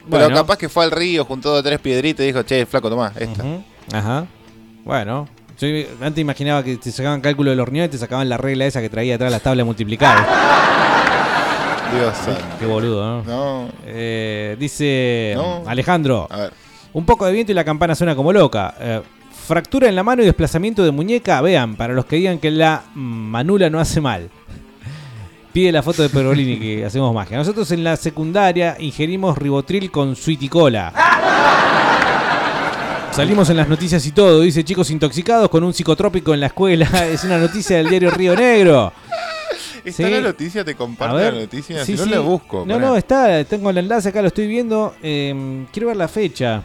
Pero 0.09 0.23
bueno. 0.25 0.35
capaz 0.35 0.57
que 0.57 0.67
fue 0.67 0.83
al 0.83 0.91
río, 0.91 1.23
juntó 1.23 1.61
tres 1.63 1.79
piedritas 1.79 2.23
y 2.25 2.27
dijo, 2.27 2.43
che, 2.43 2.65
flaco, 2.65 2.89
tomá, 2.89 3.13
esta. 3.17 3.43
Ajá. 3.93 4.25
Bueno. 4.83 5.27
Yo 5.67 6.05
antes 6.05 6.21
imaginaba 6.21 6.63
que 6.63 6.75
te 6.77 6.91
sacaban 6.91 7.21
cálculo 7.21 7.51
de 7.51 7.55
los 7.55 7.67
riñones 7.67 7.89
y 7.89 7.91
te 7.91 7.97
sacaban 7.97 8.27
la 8.27 8.37
regla 8.37 8.65
esa 8.65 8.81
que 8.81 8.89
traía 8.89 9.15
atrás 9.15 9.31
las 9.31 9.41
tablas 9.41 9.59
de 9.59 9.63
multiplicar. 9.63 10.17
Dios. 11.93 12.13
Qué 12.59 12.65
boludo, 12.65 13.05
¿no? 13.05 13.23
No. 13.23 13.69
Eh, 13.85 14.57
dice 14.59 15.33
No. 15.35 15.63
Alejandro. 15.65 16.27
A 16.29 16.37
ver. 16.37 16.53
Un 16.91 17.05
poco 17.05 17.25
de 17.25 17.31
viento 17.31 17.51
y 17.51 17.55
la 17.55 17.63
campana 17.63 17.95
suena 17.95 18.15
como 18.15 18.33
loca. 18.33 18.73
Eh, 18.79 19.01
fractura 19.45 19.87
en 19.87 19.95
la 19.95 20.03
mano 20.03 20.21
y 20.21 20.25
desplazamiento 20.25 20.83
de 20.83 20.91
muñeca. 20.91 21.39
Vean, 21.41 21.75
para 21.75 21.93
los 21.93 22.05
que 22.05 22.17
digan 22.17 22.39
que 22.39 22.51
la 22.51 22.83
manula 22.93 23.69
no 23.69 23.79
hace 23.79 24.01
mal. 24.01 24.29
Pide 25.53 25.71
la 25.71 25.83
foto 25.83 26.01
de 26.01 26.09
Perolini 26.09 26.59
que 26.59 26.85
hacemos 26.85 27.13
magia. 27.13 27.37
Nosotros 27.37 27.69
en 27.71 27.83
la 27.83 27.95
secundaria 27.95 28.75
ingerimos 28.79 29.37
ribotril 29.37 29.91
con 29.91 30.15
sweet 30.15 30.41
y 30.43 30.49
cola. 30.49 30.91
Salimos 33.15 33.47
en 33.51 33.57
las 33.57 33.69
noticias 33.69 34.03
y 34.07 34.11
todo. 34.11 34.41
Dice 34.41 34.63
chicos 34.63 34.89
intoxicados 34.89 35.47
con 35.49 35.63
un 35.63 35.71
psicotrópico 35.71 36.33
en 36.33 36.39
la 36.39 36.47
escuela. 36.47 36.89
Es 37.11 37.23
una 37.23 37.37
noticia 37.37 37.77
del 37.77 37.89
diario 37.89 38.09
Río 38.09 38.35
Negro. 38.35 38.91
¿Está 39.85 40.07
Sí. 40.07 40.09
la 40.09 40.21
noticia? 40.21 40.65
¿Te 40.65 40.73
ver. 40.73 41.33
la 41.33 41.41
noticia? 41.41 41.85
Sí, 41.85 41.91
si 41.91 41.97
no 41.97 42.05
sí. 42.05 42.09
la 42.09 42.19
busco. 42.19 42.65
No, 42.65 42.75
pará. 42.75 42.87
no, 42.87 42.95
está. 42.95 43.43
Tengo 43.43 43.69
el 43.69 43.77
enlace 43.77 44.09
acá, 44.09 44.21
lo 44.21 44.29
estoy 44.29 44.47
viendo. 44.47 44.95
Eh, 45.03 45.65
quiero 45.71 45.89
ver 45.89 45.97
la 45.97 46.07
fecha. 46.07 46.63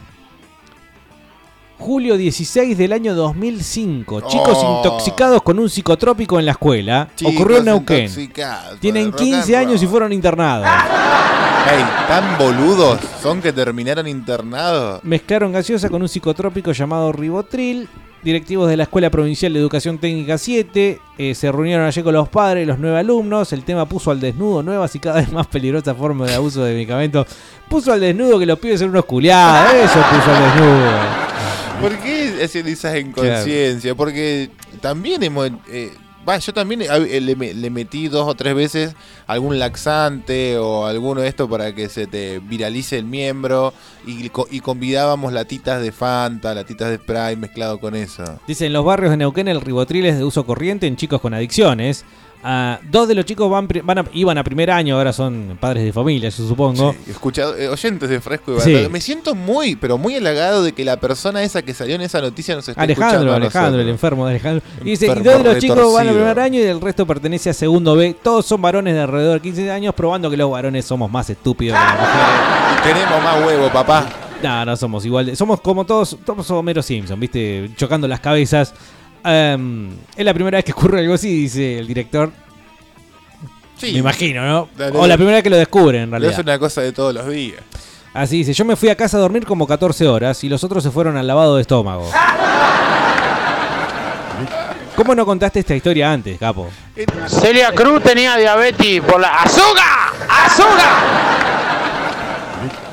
Julio 1.79 2.17
16 2.17 2.77
del 2.77 2.91
año 2.93 3.15
2005. 3.15 4.21
Chicos 4.27 4.57
Oh. 4.61 4.77
intoxicados 4.83 5.41
con 5.41 5.57
un 5.59 5.69
psicotrópico 5.69 6.37
en 6.37 6.45
la 6.45 6.51
escuela. 6.51 7.07
Chicos 7.15 7.33
Ocurrió 7.35 7.57
en 7.59 7.65
Neuquén. 7.65 8.11
Tienen 8.79 9.11
por 9.11 9.21
el 9.21 9.27
rock 9.27 9.33
and 9.33 9.41
15 9.43 9.57
años 9.57 9.81
y 9.81 9.87
fueron 9.87 10.11
internados. 10.13 10.67
Ey, 10.67 11.83
tan 12.07 12.37
boludos 12.37 12.99
son 13.21 13.41
que 13.41 13.53
terminaron 13.53 14.07
internados. 14.07 14.99
Mezclaron 15.03 15.51
gaseosa 15.53 15.89
con 15.89 16.01
un 16.01 16.09
psicotrópico 16.09 16.71
llamado 16.73 17.11
Ribotril. 17.11 17.87
Directivos 18.21 18.67
de 18.67 18.75
la 18.75 18.83
Escuela 18.83 19.09
Provincial 19.09 19.53
de 19.53 19.59
Educación 19.59 19.97
Técnica 19.97 20.37
7 20.37 20.99
eh, 21.17 21.33
se 21.35 21.49
reunieron 21.53 21.85
allí 21.85 22.03
con 22.03 22.13
los 22.13 22.27
padres 22.27 22.67
los 22.67 22.77
nueve 22.77 22.99
alumnos. 22.99 23.53
El 23.53 23.63
tema 23.63 23.85
puso 23.85 24.11
al 24.11 24.19
desnudo 24.19 24.61
nuevas 24.61 24.93
y 24.95 24.99
cada 24.99 25.21
vez 25.21 25.31
más 25.31 25.47
peligrosas 25.47 25.95
formas 25.95 26.27
de 26.27 26.35
abuso 26.35 26.61
de 26.65 26.73
medicamentos. 26.73 27.27
Puso 27.69 27.93
al 27.93 28.01
desnudo 28.01 28.37
que 28.37 28.45
los 28.45 28.59
pibes 28.59 28.81
son 28.81 28.89
unos 28.89 29.05
culiados. 29.05 29.73
Eso 29.73 29.99
puso 30.01 30.35
al 30.35 30.43
desnudo. 30.43 30.89
¿Por 31.81 31.97
qué 31.99 32.43
esas 32.43 32.95
en 32.95 33.11
conciencia? 33.11 33.95
Porque 33.95 34.49
también 34.81 35.23
hemos. 35.23 35.49
eh, 35.69 35.91
va, 36.27 36.37
yo 36.37 36.53
también 36.53 36.81
eh, 36.81 37.21
le, 37.21 37.35
me- 37.37 37.53
le 37.53 37.69
metí 37.69 38.09
dos 38.09 38.27
o 38.27 38.35
tres 38.35 38.53
veces 38.53 38.95
algún 39.27 39.57
laxante 39.59 40.57
o 40.57 40.85
alguno 40.85 41.21
de 41.21 41.29
esto 41.29 41.49
para 41.49 41.73
que 41.73 41.87
se 41.87 42.05
te 42.05 42.39
viralice 42.39 42.97
el 42.97 43.05
miembro 43.05 43.73
y, 44.05 44.29
y 44.51 44.59
convidábamos 44.59 45.31
latitas 45.31 45.81
de 45.81 45.91
Fanta, 45.93 46.53
latitas 46.53 46.89
de 46.89 46.97
Sprite 46.97 47.37
mezclado 47.37 47.79
con 47.79 47.95
eso. 47.95 48.39
Dice, 48.45 48.65
en 48.65 48.73
los 48.73 48.83
barrios 48.83 49.11
de 49.11 49.17
Neuquén 49.17 49.47
el 49.47 49.61
ribotril 49.61 50.05
es 50.05 50.17
de 50.17 50.25
uso 50.25 50.45
corriente 50.45 50.85
en 50.87 50.97
chicos 50.97 51.21
con 51.21 51.33
adicciones. 51.33 52.03
Ah, 52.41 52.79
dos 52.89 53.07
de 53.09 53.15
los 53.15 53.25
chicos 53.25 53.49
van, 53.51 53.67
van 53.83 53.97
a- 53.99 54.05
iban 54.13 54.37
a 54.37 54.43
primer 54.45 54.71
año, 54.71 54.95
ahora 54.97 55.11
son 55.11 55.57
padres 55.59 55.83
de 55.83 55.91
familia, 55.91 56.29
yo 56.29 56.47
supongo. 56.47 56.95
Escuchado, 57.05 57.57
eh, 57.57 57.67
oyentes 57.67 58.09
de 58.09 58.21
Fresco 58.21 58.55
y 58.57 58.61
Sí. 58.61 58.87
Me 58.89 59.01
siento 59.01 59.35
muy, 59.35 59.75
pero 59.75 59.97
muy 59.97 60.15
halagado 60.15 60.63
de 60.63 60.71
que 60.71 60.85
la 60.85 60.97
persona 60.97 61.43
esa 61.43 61.61
que 61.63 61.73
salió 61.73 61.95
en 61.95 62.01
esa 62.01 62.21
noticia 62.21 62.55
nos 62.55 62.67
esté 62.69 62.79
Alejandro, 62.79 63.33
a 63.33 63.35
Alejandro, 63.35 63.81
el 63.81 63.89
enfermo 63.89 64.25
de 64.25 64.31
Alejandro. 64.35 64.63
Y 64.81 64.91
dice, 64.91 65.07
y 65.07 65.09
dos 65.09 65.23
de 65.23 65.43
los 65.43 65.57
chicos 65.59 65.77
van 65.77 66.07
retorcido. 66.07 66.13
primer 66.13 66.39
año 66.39 66.59
y 66.59 66.63
el 66.63 66.79
resto 66.79 67.05
pertenece 67.05 67.49
a 67.49 67.53
segundo 67.53 67.95
B. 67.95 68.15
Todos 68.23 68.45
son 68.45 68.61
varones 68.61 68.93
de 68.93 69.01
alrededor 69.01 69.33
de 69.35 69.41
15 69.41 69.69
años, 69.69 69.93
probando 69.93 70.29
que 70.29 70.37
los 70.37 70.49
varones 70.49 70.85
somos 70.85 71.11
más 71.11 71.29
estúpidos 71.29 71.77
que 71.77 71.83
las 71.83 71.93
mujeres. 71.99 72.83
Tenemos 72.83 73.21
más 73.23 73.45
huevo, 73.45 73.69
papá. 73.69 74.07
No, 74.41 74.63
no 74.63 74.77
somos 74.77 75.03
igual. 75.05 75.35
somos 75.35 75.59
como 75.59 75.83
todos, 75.85 76.17
todos 76.25 76.49
Homero 76.51 76.81
Simpson, 76.81 77.19
¿viste? 77.19 77.69
Chocando 77.75 78.07
las 78.07 78.21
cabezas. 78.21 78.73
Em, 79.23 79.91
es 80.15 80.25
la 80.25 80.33
primera 80.33 80.57
vez 80.57 80.65
que 80.65 80.71
ocurre 80.71 80.99
algo 80.99 81.13
así, 81.13 81.41
dice 81.41 81.79
el 81.79 81.87
director. 81.87 82.31
Sí. 83.77 83.93
Me 83.93 83.99
imagino, 83.99 84.45
¿no? 84.45 84.69
Dale, 84.77 84.97
o 84.97 85.07
la 85.07 85.15
primera 85.15 85.37
vez 85.37 85.43
que 85.43 85.49
lo 85.49 85.57
descubren, 85.57 86.03
en 86.03 86.11
realidad. 86.11 86.33
es 86.33 86.39
una 86.39 86.59
cosa 86.59 86.81
de 86.81 86.91
todos 86.91 87.13
los 87.13 87.27
días. 87.29 87.61
Así 88.13 88.37
dice, 88.37 88.53
yo 88.53 88.65
me 88.65 88.75
fui 88.75 88.89
a 88.89 88.95
casa 88.95 89.17
a 89.17 89.19
dormir 89.19 89.45
como 89.45 89.67
14 89.67 90.07
horas 90.07 90.43
y 90.43 90.49
los 90.49 90.63
otros 90.63 90.83
se 90.83 90.91
fueron 90.91 91.15
al 91.15 91.27
lavado 91.27 91.55
de 91.55 91.61
estómago. 91.61 92.09
¿Cómo 94.95 95.15
no 95.15 95.25
contaste 95.25 95.59
esta 95.59 95.75
historia 95.75 96.11
antes, 96.11 96.37
capo? 96.37 96.69
Celia 97.27 97.71
Cruz 97.71 98.03
tenía 98.03 98.35
diabetes 98.35 98.99
por 99.01 99.21
la 99.21 99.29
azúcar. 99.43 100.11
¡Azúcar! 100.27 101.29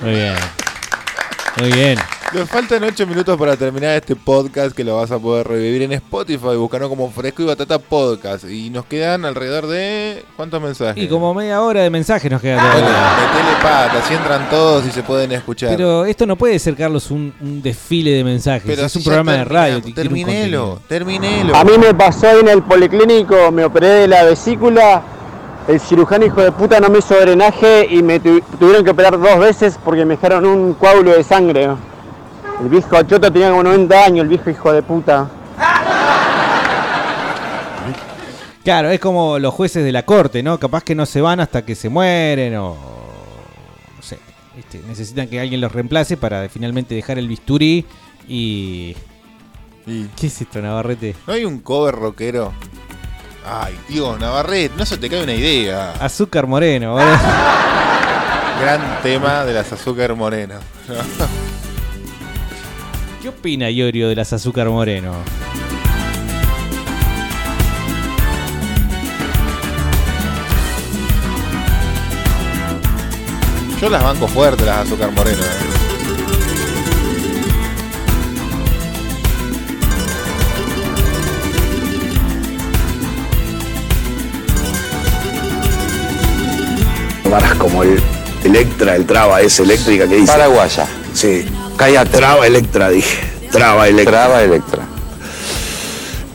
Muy 0.02 0.12
bien. 0.12 0.34
Muy 1.58 1.72
bien. 1.72 1.98
Nos 2.36 2.50
faltan 2.50 2.84
8 2.84 3.06
minutos 3.06 3.38
para 3.38 3.56
terminar 3.56 3.96
este 3.96 4.14
podcast 4.14 4.76
que 4.76 4.84
lo 4.84 4.96
vas 4.96 5.10
a 5.10 5.18
poder 5.18 5.48
revivir 5.48 5.80
en 5.82 5.92
Spotify, 5.92 6.54
buscando 6.58 6.86
como 6.90 7.10
Fresco 7.10 7.42
y 7.42 7.46
Batata 7.46 7.78
Podcast. 7.78 8.44
Y 8.44 8.68
nos 8.68 8.84
quedan 8.84 9.24
alrededor 9.24 9.66
de... 9.66 10.22
¿Cuántos 10.36 10.60
mensajes? 10.60 11.02
Y 11.02 11.08
como 11.08 11.32
media 11.32 11.62
hora 11.62 11.80
de 11.80 11.88
mensajes 11.88 12.30
nos 12.30 12.42
queda 12.42 12.56
Bueno, 12.62 12.88
metele 12.88 13.62
pata, 13.62 14.02
si 14.06 14.12
entran 14.12 14.50
todos 14.50 14.86
y 14.86 14.90
se 14.90 15.02
pueden 15.02 15.32
escuchar. 15.32 15.70
Pero 15.70 16.04
esto 16.04 16.26
no 16.26 16.36
puede 16.36 16.58
ser, 16.58 16.76
Carlos, 16.76 17.10
un, 17.10 17.32
un 17.40 17.62
desfile 17.62 18.10
de 18.10 18.22
mensajes. 18.24 18.64
Pero 18.66 18.84
es 18.84 18.94
un 18.96 19.02
programa 19.04 19.32
de 19.32 19.44
radio. 19.44 19.80
terminelo, 19.94 20.80
terminelo. 20.88 21.56
A 21.56 21.64
mí 21.64 21.72
me 21.78 21.94
pasó 21.94 22.38
en 22.38 22.48
el 22.48 22.62
policlínico, 22.62 23.50
me 23.50 23.64
operé 23.64 23.88
de 23.88 24.08
la 24.08 24.24
vesícula, 24.24 25.02
el 25.68 25.80
cirujano 25.80 26.26
hijo 26.26 26.42
de 26.42 26.52
puta 26.52 26.80
no 26.80 26.90
me 26.90 26.98
hizo 26.98 27.14
drenaje 27.18 27.86
y 27.90 28.02
me 28.02 28.20
tu- 28.20 28.42
tuvieron 28.58 28.84
que 28.84 28.90
operar 28.90 29.18
dos 29.18 29.38
veces 29.38 29.78
porque 29.82 30.04
me 30.04 30.16
dejaron 30.16 30.44
un 30.44 30.74
coágulo 30.74 31.12
de 31.16 31.24
sangre. 31.24 31.68
El 32.60 32.68
viejo 32.68 33.02
choto 33.02 33.30
tenía 33.30 33.50
como 33.50 33.62
90 33.62 34.04
años, 34.04 34.22
el 34.22 34.28
viejo 34.28 34.50
hijo 34.50 34.72
de 34.72 34.82
puta. 34.82 35.28
Claro, 38.64 38.90
es 38.90 38.98
como 38.98 39.38
los 39.38 39.54
jueces 39.54 39.84
de 39.84 39.92
la 39.92 40.04
corte, 40.04 40.42
¿no? 40.42 40.58
Capaz 40.58 40.82
que 40.82 40.94
no 40.94 41.06
se 41.06 41.20
van 41.20 41.38
hasta 41.38 41.64
que 41.64 41.74
se 41.74 41.88
mueren 41.88 42.56
o. 42.56 42.76
No 43.96 44.02
sé. 44.02 44.18
¿viste? 44.56 44.80
Necesitan 44.88 45.28
que 45.28 45.38
alguien 45.38 45.60
los 45.60 45.70
reemplace 45.70 46.16
para 46.16 46.48
finalmente 46.48 46.94
dejar 46.94 47.18
el 47.18 47.28
bisturí 47.28 47.84
y. 48.26 48.96
¿Qué 50.16 50.26
es 50.26 50.40
esto, 50.40 50.60
Navarrete? 50.60 51.14
¿No 51.28 51.34
hay 51.34 51.44
un 51.44 51.60
cover 51.60 51.94
rockero? 51.94 52.52
Ay, 53.48 53.78
Dios, 53.88 54.18
Navarrete, 54.18 54.74
no 54.76 54.84
se 54.84 54.96
te 54.96 55.08
cae 55.08 55.22
una 55.22 55.34
idea. 55.34 55.92
Azúcar 56.00 56.48
moreno, 56.48 56.94
boludo. 56.94 57.06
Gran 58.60 59.00
tema 59.02 59.44
de 59.44 59.52
las 59.52 59.72
azúcar 59.72 60.16
moreno. 60.16 60.54
¿Qué 63.26 63.30
opina 63.30 63.68
Iorio 63.68 64.08
de 64.08 64.14
las 64.14 64.32
azúcar 64.32 64.68
moreno? 64.68 65.12
Yo 73.80 73.90
las 73.90 74.04
banco 74.04 74.28
fuerte, 74.28 74.64
las 74.64 74.86
azúcar 74.86 75.10
moreno. 75.10 75.42
eh. 75.42 75.46
Varas 87.28 87.54
como 87.56 87.82
el 87.82 88.00
Electra, 88.44 88.94
el 88.94 89.04
Traba, 89.04 89.40
es 89.40 89.58
eléctrica 89.58 90.06
que 90.06 90.14
dice. 90.14 90.30
Paraguaya. 90.32 90.86
Sí. 91.12 91.44
Cállate. 91.76 92.16
Traba 92.16 92.46
Electra, 92.46 92.90
dije. 92.90 93.18
Traba 93.50 93.88
Electra. 93.88 94.24
Traba 94.24 94.42
Electra. 94.42 94.82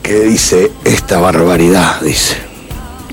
Que 0.02 0.20
dice 0.20 0.72
esta 0.84 1.20
barbaridad, 1.20 2.00
dice. 2.00 2.36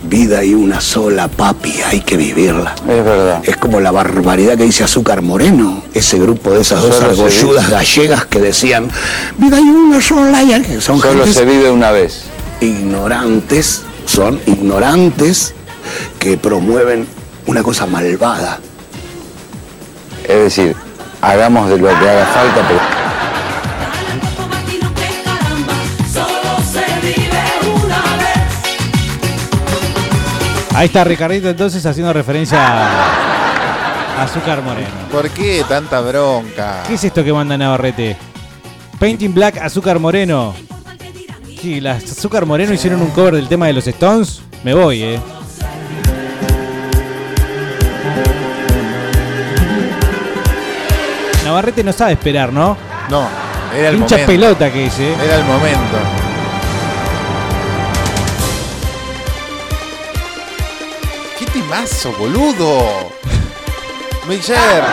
Vida 0.02 0.44
y 0.46 0.54
una 0.54 0.80
sola, 0.80 1.28
papi, 1.28 1.82
hay 1.86 2.00
que 2.02 2.16
vivirla. 2.16 2.74
Es 2.88 3.04
verdad. 3.04 3.42
Es 3.44 3.58
como 3.58 3.80
la 3.82 3.92
barbaridad 3.92 4.58
que 4.58 4.64
dice 4.64 4.84
Azúcar 4.86 5.22
Moreno, 5.22 5.84
ese 5.94 6.18
grupo 6.18 6.52
de 6.52 6.62
esas 6.62 6.82
dos 6.82 7.02
argolludas 7.02 7.70
gallegas 7.70 8.26
que 8.26 8.40
decían, 8.40 8.90
vida 9.38 9.60
y 9.60 9.64
una 9.64 10.02
sola, 10.02 10.42
y 10.42 10.62
que 10.62 10.80
son 10.80 11.02
Solo 11.02 11.28
se 11.28 11.44
vive 11.44 11.70
una 11.70 11.92
vez. 11.92 12.24
ignorantes, 12.62 13.82
son 14.06 14.40
ignorantes 14.46 15.54
que 16.18 16.38
promueven 16.38 17.06
una 17.46 17.62
cosa 17.62 17.86
malvada. 17.86 18.60
Es 20.24 20.40
decir, 20.40 20.76
hagamos 21.22 21.70
de 21.70 21.78
lo 21.78 21.88
que 21.88 22.10
haga 22.10 22.26
falta, 22.26 22.68
pero 22.68 22.80
Solo 26.12 26.58
se 26.64 26.86
vive 27.02 27.44
una 27.84 28.02
vez. 28.18 28.48
Ahí 30.76 30.86
está 30.88 31.04
Ricardito 31.04 31.50
entonces 31.50 31.86
haciendo 31.86 32.14
referencia 32.14 32.58
a 32.60 34.24
Azúcar 34.24 34.62
Moreno. 34.62 34.90
¿Por 35.12 35.30
qué 35.30 35.64
tanta 35.68 36.02
bronca? 36.02 36.84
¿Qué 36.88 36.96
es 36.96 37.04
esto 37.04 37.24
que 37.24 37.34
manda 37.34 37.58
Navarrete? 37.58 38.18
Painting 39.00 39.34
Black, 39.34 39.58
Azúcar 39.58 40.00
Moreno. 40.00 40.54
Sí, 41.62 41.80
las 41.82 42.04
Azúcar 42.04 42.46
Moreno 42.46 42.74
hicieron 42.74 43.02
un 43.02 43.12
cover 43.12 43.36
del 43.36 43.48
tema 43.48 43.68
de 43.68 43.74
los 43.74 43.88
Stones. 43.88 44.42
Me 44.64 44.74
voy, 44.74 45.04
eh. 45.04 45.20
Navarrete 51.50 51.84
no 51.84 51.92
sabe 51.92 52.12
esperar, 52.12 52.54
¿no? 52.54 52.78
No, 53.10 53.28
era 53.76 53.90
el 53.90 53.98
momento. 53.98 54.26
pelota 54.28 54.72
que 54.72 54.86
es, 54.86 55.00
eh. 55.00 55.16
Era 55.20 55.38
el 55.38 55.44
momento. 55.46 55.98
¿Qué 61.40 61.46
timazo, 61.48 62.14
boludo? 62.20 63.10
Mixer, 64.28 64.84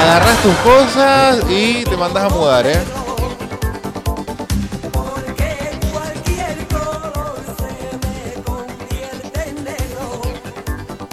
agarrás 0.00 0.38
tus 0.38 0.54
cosas 0.56 1.40
y 1.50 1.84
te 1.84 1.98
mandás 1.98 2.24
a 2.24 2.28
mudar, 2.30 2.66
¿eh? 2.66 2.80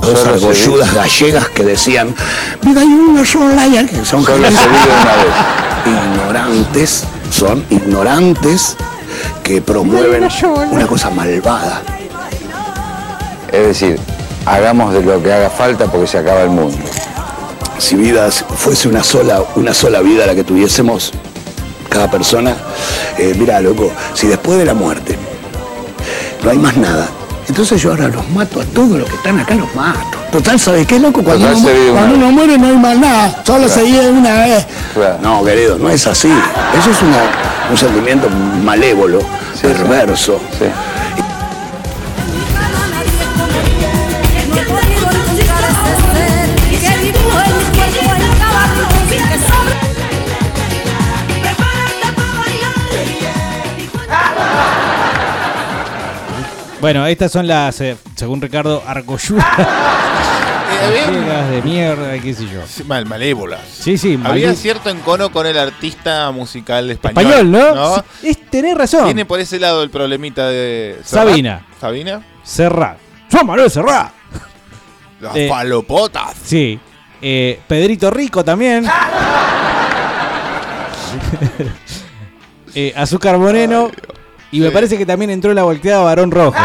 Dos 0.02 0.26
argolludas 0.26 0.94
gallegas 0.94 1.49
que 1.49 1.64
decían, 1.64 2.15
vida 2.61 2.84
y 2.84 2.88
una 2.88 3.26
sola, 3.26 3.68
y 3.68 3.86
que 3.86 4.03
son 4.03 4.26
Solo 4.26 4.45
se 4.45 4.52
vive 4.52 4.91
una 5.86 6.32
ignorantes, 6.32 7.03
son 7.32 7.65
ignorantes 7.69 8.76
que 9.44 9.61
promueven 9.61 10.28
una 10.72 10.88
cosa 10.88 11.10
malvada. 11.10 11.82
es 13.52 13.68
decir, 13.68 13.99
hagamos 14.45 14.94
de 14.94 15.03
lo 15.03 15.22
que 15.22 15.34
haga 15.34 15.49
falta 15.49 15.86
porque 15.86 16.07
se 16.07 16.18
acaba 16.18 16.41
el 16.41 16.49
mundo. 16.49 16.78
Si 17.78 17.95
vidas 17.95 18.45
fuese 18.56 18.88
una 18.88 19.03
sola, 19.03 19.44
una 19.56 19.73
sola 19.73 20.02
vida 20.02 20.26
la 20.26 20.36
que 20.36 20.44
tuviésemos, 20.44 21.11
cada 21.90 22.10
persona, 22.10 22.56
eh, 23.18 23.36
mira, 23.38 23.60
loco, 23.60 23.91
si 24.14 24.28
después 24.28 24.57
de 24.57 24.65
la 24.65 24.73
muerte 24.73 25.18
no 26.44 26.49
hay 26.49 26.57
más 26.57 26.78
nada, 26.78 27.10
entonces 27.52 27.82
yo 27.82 27.91
ahora 27.91 28.07
los 28.07 28.28
mato 28.30 28.61
a 28.61 28.65
todos 28.65 28.98
los 28.98 29.10
que 29.10 29.15
están 29.18 29.38
acá, 29.40 29.53
los 29.56 29.73
mato. 29.76 30.18
Total, 30.32 30.57
¿sabes 30.57 30.88
qué, 30.88 30.98
loco? 30.99 31.22
Cuando, 31.22 31.45
uno, 31.52 31.69
cuando 31.91 32.32
muere 32.32 32.57
no 32.57 32.68
hay 32.68 32.78
más 32.78 32.98
nada, 32.98 33.30
solo 33.45 33.65
Claro. 33.65 33.69
se 33.69 33.84
vive 33.84 34.10
una 34.10 34.34
vez. 34.45 34.65
Claro. 34.94 35.18
No, 35.22 35.44
querido, 35.44 35.78
no 35.78 35.90
es 35.90 36.07
así. 36.07 36.30
Eso 36.80 36.90
es 36.91 37.02
una- 37.02 37.69
un 37.69 37.78
sentimiento 37.78 38.30
malévolo, 38.64 39.19
perverso. 39.61 40.40
Bueno, 56.82 57.06
estas 57.06 57.32
son 57.32 57.48
las, 57.48 57.80
eh, 57.82 57.95
según 58.16 58.41
Ricardo, 58.41 58.84
argolludas. 58.86 59.45
Ciegas 60.82 61.49
de 61.52 61.62
mierda, 61.62 62.18
qué 62.20 62.34
sé 62.34 62.45
yo. 62.52 62.62
Sí, 62.68 62.84
Mal, 62.86 63.06
malévolas. 63.06 63.62
Sí, 63.72 63.98
sí, 63.99 64.20
Había 64.24 64.56
cierto 64.56 64.90
encono 64.90 65.32
con 65.32 65.45
el 65.45 65.58
artista 65.60 66.32
musical 66.32 66.90
español. 66.90 67.24
Español, 67.32 67.52
¿no? 67.52 67.95
Sí, 68.20 68.30
es, 68.30 68.49
tenés 68.49 68.76
razón. 68.76 69.06
Tiene 69.06 69.26
por 69.26 69.40
ese 69.40 69.60
lado 69.60 69.84
el 69.84 69.91
problemita 69.91 70.48
de. 70.48 70.98
Serrat. 71.03 71.28
Sabina. 71.28 71.66
Sabina. 71.80 72.26
Serrat. 72.44 72.98
¡Juan 73.32 73.45
Manuel 73.45 73.70
Serrat! 73.70 74.12
Las 75.20 75.36
Eh, 75.36 75.48
palopotas. 75.48 76.34
Sí. 76.44 76.80
Eh, 77.22 77.60
Pedrito 77.68 78.10
Rico 78.10 78.44
también. 78.44 78.86
Eh, 82.74 82.94
Azúcar 82.95 83.38
Moreno. 83.38 83.91
Y 84.52 84.60
me 84.60 84.72
parece 84.72 84.98
que 84.98 85.06
también 85.06 85.32
entró 85.32 85.53
la 85.53 85.64
volteada 85.64 86.03
Varón 86.03 86.32
Rojo. 86.32 86.56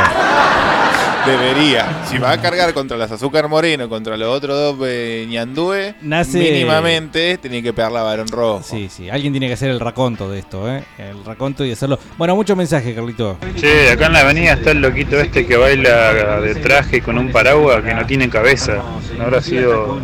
Debería. 1.27 2.03
Si 2.09 2.19
va 2.19 2.31
a 2.31 2.41
cargar 2.41 2.73
contra 2.73 2.97
las 2.97 3.11
azúcar 3.11 3.49
moreno, 3.49 3.89
contra 3.89 4.17
los 4.17 4.29
otros 4.29 4.57
dos 4.79 4.87
eh, 4.89 5.27
ñandúe, 5.29 5.95
Nace- 6.03 6.39
mínimamente 6.39 7.37
tiene 7.39 7.65
que 7.65 7.73
pegar 7.73 7.91
la 7.91 8.03
varón 8.03 8.29
rojo. 8.29 8.63
Sí, 8.63 8.89
sí. 8.89 9.11
Alguien 9.11 9.33
tiene 9.33 9.49
que 9.49 9.55
hacer 9.55 9.71
el 9.71 9.81
raconto 9.81 10.31
de 10.31 10.39
esto, 10.39 10.71
¿eh? 10.71 10.85
El 10.99 11.25
raconto 11.25 11.65
y 11.65 11.73
hacerlo. 11.73 11.99
Bueno, 12.17 12.37
muchos 12.37 12.57
mensajes, 12.57 12.95
Carlito. 12.95 13.39
Che, 13.57 13.91
acá 13.91 14.07
en 14.07 14.13
la 14.13 14.21
avenida 14.21 14.53
está 14.53 14.71
el 14.71 14.81
loquito 14.81 15.19
este 15.19 15.45
que 15.45 15.57
baila 15.57 16.41
de 16.41 16.55
traje 16.55 17.03
con 17.03 17.19
un 17.19 17.33
paraguas 17.33 17.83
que 17.83 17.93
no 17.93 18.07
tiene 18.07 18.29
cabeza. 18.31 18.77
¿No 19.19 19.25
habrá 19.25 19.43
sido 19.43 19.99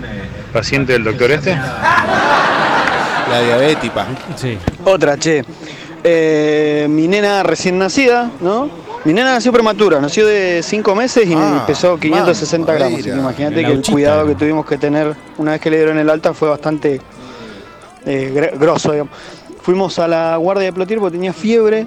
paciente 0.53 0.95
del 0.95 1.05
doctor 1.05 1.31
este? 1.31 1.55
La 1.55 3.41
diabética. 3.47 4.07
Sí. 4.35 4.59
Otra, 4.85 5.17
che. 5.17 5.45
Eh, 6.05 6.87
mi 6.91 7.07
nena 7.07 7.43
recién 7.43 7.79
nacida, 7.79 8.31
¿no? 8.41 8.69
Mi 9.05 9.13
nena 9.13 9.33
nació 9.35 9.53
prematura, 9.53 10.01
nació 10.01 10.27
de 10.27 10.61
5 10.63 10.95
meses 10.95 11.29
y 11.29 11.35
Ah, 11.35 11.65
pesó 11.67 11.99
560 11.99 12.73
gramos. 12.75 13.01
Imagínate 13.07 13.55
que 13.57 13.61
el 13.73 13.83
cuidado 13.93 14.27
que 14.27 14.35
tuvimos 14.35 14.67
que 14.67 14.79
tener 14.79 15.15
una 15.39 15.53
vez 15.53 15.61
que 15.61 15.71
le 15.71 15.77
dieron 15.77 15.99
el 15.99 16.09
alta 16.11 16.35
fue 16.35 16.49
bastante 16.49 17.01
eh, 18.05 18.33
gr- 18.35 18.59
grosso, 18.59 18.93
digamos. 18.93 19.13
Fuimos 19.63 19.99
a 20.01 20.09
la 20.09 20.37
guardia 20.37 20.65
de 20.67 20.73
Plotier 20.73 20.99
porque 20.99 21.17
tenía 21.17 21.33
fiebre. 21.33 21.87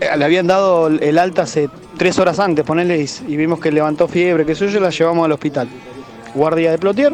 Eh, 0.00 0.16
Le 0.16 0.24
habían 0.24 0.46
dado 0.46 0.86
el 0.88 1.18
alta 1.18 1.42
hace 1.42 1.68
3 1.98 2.18
horas 2.20 2.38
antes, 2.38 2.64
ponele, 2.64 2.98
y, 3.00 3.08
y 3.32 3.36
vimos 3.36 3.58
que 3.60 3.70
levantó 3.72 4.06
fiebre, 4.08 4.46
que 4.46 4.52
eso 4.52 4.66
yo 4.66 4.78
la 4.80 4.90
llevamos 4.90 5.24
al 5.24 5.32
hospital. 5.32 5.68
Guardia 6.34 6.70
de 6.70 6.78
Plotier, 6.78 7.12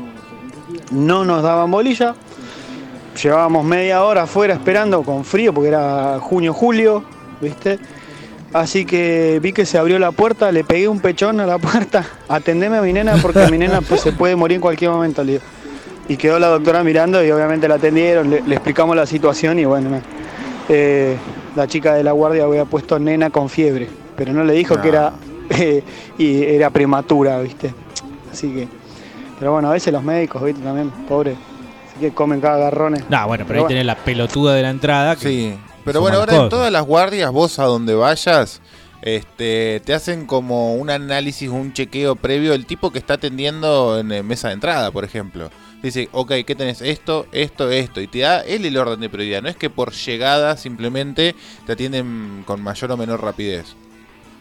no 0.90 1.24
nos 1.24 1.42
daban 1.42 1.70
bolilla. 1.70 2.14
Llevábamos 3.22 3.64
media 3.64 4.04
hora 4.04 4.22
afuera 4.22 4.54
esperando 4.54 5.02
con 5.02 5.24
frío 5.24 5.52
porque 5.52 5.68
era 5.68 6.18
junio, 6.20 6.52
julio, 6.52 7.02
¿viste? 7.40 7.78
Así 8.52 8.84
que 8.84 9.38
vi 9.42 9.52
que 9.52 9.64
se 9.64 9.78
abrió 9.78 9.98
la 9.98 10.12
puerta, 10.12 10.52
le 10.52 10.64
pegué 10.64 10.88
un 10.88 11.00
pechón 11.00 11.40
a 11.40 11.46
la 11.46 11.58
puerta, 11.58 12.04
atendeme 12.28 12.76
a 12.76 12.82
mi 12.82 12.92
nena 12.92 13.16
porque 13.22 13.50
mi 13.50 13.58
nena 13.58 13.80
pues, 13.80 14.02
se 14.02 14.12
puede 14.12 14.36
morir 14.36 14.56
en 14.56 14.60
cualquier 14.60 14.90
momento. 14.90 15.24
le 15.24 15.32
digo. 15.32 15.44
Y 16.08 16.16
quedó 16.16 16.38
la 16.38 16.48
doctora 16.48 16.84
mirando 16.84 17.24
y 17.24 17.30
obviamente 17.30 17.66
la 17.66 17.76
atendieron, 17.76 18.30
le, 18.30 18.42
le 18.42 18.54
explicamos 18.54 18.94
la 18.94 19.06
situación 19.06 19.58
y 19.58 19.64
bueno. 19.64 20.00
Eh, 20.68 21.16
la 21.56 21.66
chica 21.66 21.94
de 21.94 22.04
la 22.04 22.12
guardia 22.12 22.44
había 22.44 22.64
puesto 22.64 22.98
nena 22.98 23.30
con 23.30 23.48
fiebre, 23.48 23.88
pero 24.14 24.32
no 24.32 24.44
le 24.44 24.52
dijo 24.52 24.80
que 24.80 24.88
era, 24.88 25.12
eh, 25.50 25.82
y 26.18 26.42
era 26.42 26.70
prematura, 26.70 27.40
¿viste? 27.40 27.72
Así 28.30 28.52
que, 28.52 28.68
pero 29.38 29.52
bueno, 29.52 29.70
a 29.70 29.72
veces 29.72 29.92
los 29.92 30.02
médicos, 30.02 30.44
¿viste? 30.44 30.62
También, 30.62 30.90
pobre, 31.08 31.34
que 31.98 32.12
comen 32.12 32.40
cada 32.40 32.58
garrones. 32.58 33.04
No, 33.08 33.26
bueno, 33.26 33.44
pero 33.46 33.62
ahí 33.62 33.68
tenés 33.68 33.86
la 33.86 33.96
pelotuda 33.96 34.54
de 34.54 34.62
la 34.62 34.70
entrada. 34.70 35.16
que 35.16 35.28
Sí. 35.28 35.58
Pero 35.84 36.00
bueno, 36.00 36.18
ahora 36.18 36.36
en 36.36 36.48
todas 36.48 36.72
las 36.72 36.84
guardias, 36.84 37.30
vos 37.30 37.60
a 37.60 37.64
donde 37.64 37.94
vayas, 37.94 38.60
este, 39.02 39.80
te 39.84 39.94
hacen 39.94 40.26
como 40.26 40.74
un 40.74 40.90
análisis, 40.90 41.48
un 41.48 41.72
chequeo 41.72 42.16
previo 42.16 42.52
del 42.52 42.66
tipo 42.66 42.90
que 42.90 42.98
está 42.98 43.14
atendiendo 43.14 44.00
en 44.00 44.10
eh, 44.10 44.24
mesa 44.24 44.48
de 44.48 44.54
entrada, 44.54 44.90
por 44.90 45.04
ejemplo. 45.04 45.48
Dice, 45.82 46.08
ok, 46.10 46.32
¿qué 46.44 46.56
tenés? 46.56 46.82
Esto, 46.82 47.26
esto, 47.30 47.70
esto. 47.70 48.00
Y 48.00 48.08
te 48.08 48.20
da 48.20 48.40
él 48.40 48.64
el 48.66 48.76
orden 48.76 48.98
de 48.98 49.08
prioridad. 49.08 49.42
No 49.42 49.48
es 49.48 49.54
que 49.54 49.70
por 49.70 49.92
llegada 49.92 50.56
simplemente 50.56 51.36
te 51.66 51.72
atienden 51.72 52.42
con 52.44 52.60
mayor 52.60 52.90
o 52.90 52.96
menor 52.96 53.22
rapidez. 53.22 53.76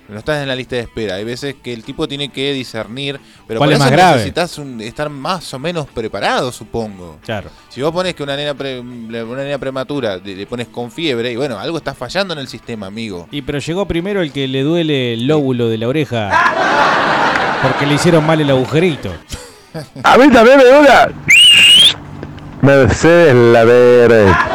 No 0.07 0.19
estás 0.19 0.41
en 0.41 0.47
la 0.47 0.55
lista 0.55 0.75
de 0.75 0.83
espera. 0.83 1.15
Hay 1.15 1.23
veces 1.23 1.55
que 1.63 1.73
el 1.73 1.83
tipo 1.83 2.07
tiene 2.07 2.29
que 2.29 2.53
discernir. 2.53 3.19
Pero 3.47 3.57
¿Cuál 3.59 3.69
por 3.69 3.73
es 3.73 3.79
eso 3.79 3.83
más 3.85 3.91
grave? 3.91 4.11
necesitas 4.17 4.57
un- 4.59 4.79
estar 4.81 5.09
más 5.09 5.51
o 5.53 5.57
menos 5.59 5.87
preparado, 5.87 6.51
supongo. 6.51 7.17
Claro. 7.25 7.49
Si 7.69 7.81
vos 7.81 7.91
pones 7.91 8.13
que 8.13 8.21
una 8.21 8.35
nena, 8.35 8.53
pre- 8.53 8.79
una 8.79 9.43
nena 9.43 9.57
prematura 9.57 10.17
le, 10.17 10.35
le 10.35 10.45
pones 10.45 10.67
con 10.67 10.91
fiebre, 10.91 11.31
y 11.31 11.35
bueno, 11.35 11.57
algo 11.57 11.77
está 11.77 11.93
fallando 11.95 12.33
en 12.35 12.39
el 12.39 12.47
sistema, 12.47 12.85
amigo. 12.85 13.27
Y 13.31 13.41
pero 13.41 13.57
llegó 13.59 13.87
primero 13.87 14.21
el 14.21 14.31
que 14.31 14.47
le 14.47 14.61
duele 14.61 15.13
el 15.13 15.25
lóbulo 15.27 15.69
de 15.69 15.77
la 15.79 15.87
oreja. 15.87 16.29
Porque 17.63 17.87
le 17.87 17.95
hicieron 17.95 18.25
mal 18.25 18.39
el 18.39 18.49
agujerito. 18.51 19.11
A 20.03 20.17
mí 20.17 20.29
también 20.31 20.57
me 20.57 20.65
duele. 20.65 20.89
Mercedes 22.61 23.33
la 23.35 23.63
verga. 23.63 24.47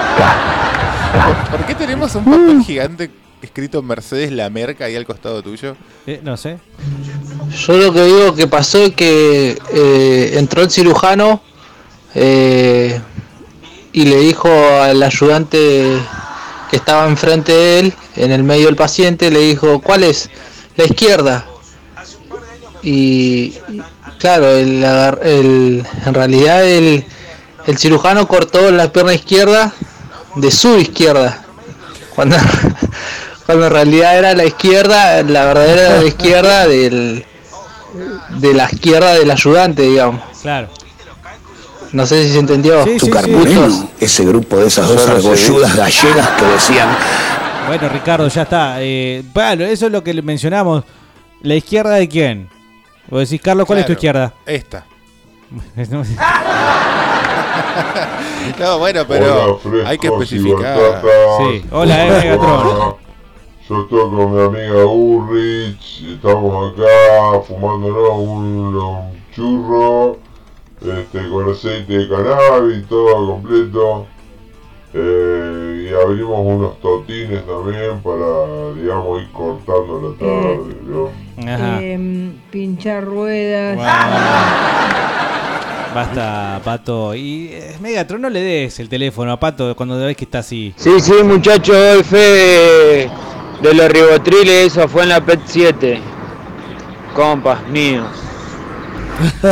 ¿Por, 1.49 1.59
por 1.59 1.67
qué 1.67 1.75
tenemos 1.75 2.15
un 2.15 2.25
papel 2.25 2.63
gigante 2.65 3.11
escrito 3.43 3.83
Mercedes 3.83 4.31
La 4.33 4.51
Merca 4.51 4.85
ahí 4.87 4.97
al 4.97 5.05
costado 5.07 5.43
tuyo? 5.43 5.77
Eh, 6.07 6.21
no 6.23 6.37
sé. 6.37 6.59
Yo 7.67 7.77
lo 7.77 7.93
que 7.93 8.05
digo 8.05 8.35
que 8.35 8.47
pasó 8.47 8.79
es 8.79 8.95
que 8.95 9.59
eh, 9.73 10.35
entró 10.37 10.63
el 10.63 10.71
cirujano 10.71 11.41
eh, 12.15 13.01
y 13.93 14.05
le 14.05 14.17
dijo 14.21 14.49
al 14.81 15.03
ayudante 15.03 15.99
que 16.71 16.77
estaba 16.77 17.07
enfrente 17.09 17.53
de 17.53 17.81
él, 17.81 17.95
en 18.17 18.31
el 18.31 18.43
medio 18.45 18.67
del 18.67 18.77
paciente, 18.77 19.31
le 19.31 19.41
dijo, 19.41 19.81
¿cuál 19.81 20.05
es? 20.05 20.31
La 20.77 20.85
izquierda. 20.85 21.47
Y 22.83 22.91
y, 22.93 23.55
claro, 24.19 24.49
el, 24.51 24.85
agar- 24.85 25.21
el- 25.25 25.85
en 26.07 26.15
realidad 26.15 26.65
el, 26.65 27.05
el 27.67 27.79
cirujano 27.79 28.27
cortó 28.29 28.71
la 28.71 28.93
pierna 28.93 29.13
izquierda 29.15 29.73
de 30.37 30.51
su 30.51 30.79
izquierda. 30.79 31.45
Cuando, 32.15 32.37
cuando 33.51 33.67
en 33.67 33.73
realidad 33.73 34.17
era 34.17 34.33
la 34.35 34.45
izquierda, 34.45 35.23
la 35.25 35.45
verdadera 35.47 35.83
era 35.83 36.01
la 36.03 36.05
izquierda 36.07 36.69
del, 36.69 37.25
de 38.39 38.55
la 38.55 38.69
izquierda 38.71 39.15
del 39.15 39.29
ayudante, 39.29 39.83
digamos. 39.83 40.23
Claro. 40.41 40.69
No 41.91 42.07
sé 42.07 42.23
si 42.25 42.33
se 42.33 42.39
entendió. 42.39 42.85
Sí, 42.85 42.99
ese 43.99 44.25
grupo 44.25 44.59
de 44.59 44.69
esas 44.69 44.87
dos 44.87 45.05
argolludas 45.09 45.75
gallegas 45.75 46.29
que 46.29 46.45
decían, 46.45 46.89
Bueno, 47.67 47.89
Ricardo, 47.89 48.29
ya 48.29 48.43
está. 48.43 48.77
Eh, 48.79 49.25
bueno, 49.35 49.65
eso 49.65 49.87
es 49.87 49.93
lo 49.93 50.05
que 50.05 50.15
le 50.15 50.23
mencionamos. 50.23 50.85
¿La 51.43 51.57
izquierda 51.57 51.97
de 51.97 52.09
quién? 52.09 52.49
Vos 53.09 53.29
decís, 53.29 53.43
Carlos, 53.43 53.67
¿cuál 53.67 53.81
es 53.81 53.87
tu 53.87 53.93
izquierda? 53.93 54.33
Esta. 54.47 54.87
No, 58.59 58.79
bueno, 58.79 59.05
pero 59.07 59.61
hay 59.87 59.99
que 59.99 60.09
especificar. 60.09 61.03
Sí, 61.39 61.65
hola, 61.71 62.07
eh, 62.07 62.11
Megatron. 62.11 62.97
Yo 63.71 63.83
estoy 63.83 64.11
con 64.11 64.35
mi 64.35 64.41
amiga 64.41 64.85
Ulrich, 64.85 66.01
y 66.01 66.15
estamos 66.15 66.73
acá 66.73 67.41
fumándonos 67.47 68.19
un, 68.19 68.75
un 68.75 69.13
churro 69.33 70.19
este, 70.81 71.29
con 71.29 71.49
aceite 71.53 71.99
de 71.99 72.09
cannabis, 72.09 72.85
todo 72.89 73.29
completo. 73.29 74.07
Eh, 74.93 75.89
y 75.89 75.95
abrimos 75.95 76.41
unos 76.45 76.81
totines 76.81 77.47
también 77.47 78.01
para, 78.03 78.75
digamos, 78.75 79.23
ir 79.23 79.31
cortando 79.31 80.01
la 80.03 80.19
tarde. 80.19 80.77
¿no? 80.89 81.11
Ajá. 81.49 81.81
Em, 81.81 82.33
pinchar 82.51 83.05
ruedas. 83.05 83.77
Basta, 85.95 86.61
Pato. 86.65 87.15
Y 87.15 87.51
eh, 87.53 87.77
Megatron, 87.81 88.21
no 88.21 88.31
le 88.31 88.41
des 88.41 88.81
el 88.81 88.89
teléfono 88.89 89.31
a 89.31 89.39
Pato 89.39 89.77
cuando 89.77 89.97
ves 89.97 90.17
que 90.17 90.25
está 90.25 90.41
así. 90.41 90.75
Sí, 90.77 90.99
sí, 90.99 91.23
muchachos, 91.23 91.77
doy 91.77 92.03
fe 92.03 93.30
de 93.63 93.75
los 93.75 93.89
ribotriles, 93.89 94.67
eso 94.73 94.89
fue 94.89 95.03
en 95.05 95.09
la 95.11 95.21
PET 95.25 95.41
7. 95.45 96.01
Compas 97.15 97.67
míos. 97.69 98.07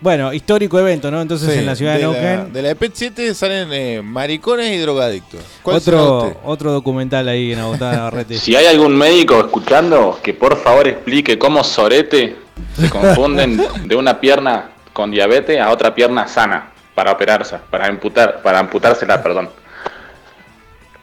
Bueno, 0.00 0.32
histórico 0.32 0.78
evento, 0.78 1.10
¿no? 1.10 1.20
Entonces 1.20 1.52
Sí, 1.52 1.58
en 1.58 1.66
la 1.66 1.74
ciudad 1.74 1.94
de, 1.94 1.98
de 1.98 2.04
la, 2.06 2.12
Neuquén. 2.12 2.52
de 2.52 2.62
la 2.62 2.70
EPET 2.70 2.92
7 2.94 3.34
salen 3.34 3.68
eh, 3.72 4.00
maricones 4.00 4.72
y 4.72 4.78
drogadictos. 4.78 5.40
¿Cuál 5.60 5.80
será 5.80 6.00
Otro, 6.00 6.40
otro 6.44 6.72
documental 6.72 7.26
ahí 7.28 7.52
en 7.52 7.58
Agotada 7.58 7.92
Navarrete. 7.96 8.38
Si 8.38 8.54
hay 8.54 8.66
algún 8.66 8.96
médico 8.96 9.40
escuchando, 9.40 10.16
que 10.22 10.34
por 10.34 10.56
favor 10.56 10.86
explique 10.86 11.36
cómo 11.36 11.64
Sorete 11.64 12.36
se 12.78 12.88
confunden 12.88 13.60
de 13.86 13.96
una 13.96 14.20
pierna 14.20 14.70
con 14.92 15.10
diabetes 15.10 15.60
a 15.60 15.70
otra 15.70 15.92
pierna 15.92 16.28
sana 16.28 16.70
para 16.94 17.10
operarse, 17.10 17.56
para 17.68 17.86
amputar, 17.88 18.40
para 18.40 18.60
amputársela, 18.60 19.20
perdón. 19.20 19.50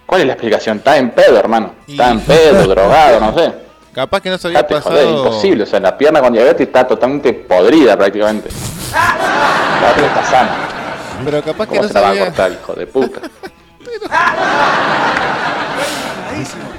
¿Cuál 0.05 0.21
es 0.21 0.27
la 0.27 0.33
explicación? 0.33 0.77
Está 0.77 0.97
en 0.97 1.11
pedo, 1.11 1.37
hermano. 1.37 1.73
Está 1.87 2.11
en 2.11 2.19
pedo, 2.21 2.67
drogado, 2.67 3.19
no 3.19 3.33
sé. 3.37 3.53
Capaz 3.93 4.21
que 4.21 4.29
no 4.29 4.37
se 4.37 4.47
había 4.47 4.61
Date, 4.61 4.73
pasado. 4.75 4.95
joder, 4.95 5.09
imposible. 5.09 5.63
O 5.63 5.65
sea, 5.65 5.79
la 5.79 5.97
pierna 5.97 6.19
con 6.21 6.33
diabetes 6.33 6.67
está 6.67 6.85
totalmente 6.85 7.33
podrida 7.33 7.95
prácticamente. 7.97 8.49
La 8.91 9.91
otra 9.91 10.05
está 10.07 10.23
sana. 10.25 10.55
Pero 11.23 11.41
capaz 11.41 11.63
que 11.65 11.69
¿Cómo 11.69 11.81
no 11.83 11.87
se 11.87 11.93
la 11.93 12.01
va 12.01 12.07
a 12.07 12.09
sabía- 12.09 12.25
cortar, 12.25 12.51
hijo 12.51 12.73
de 12.73 12.87
puta? 12.87 13.21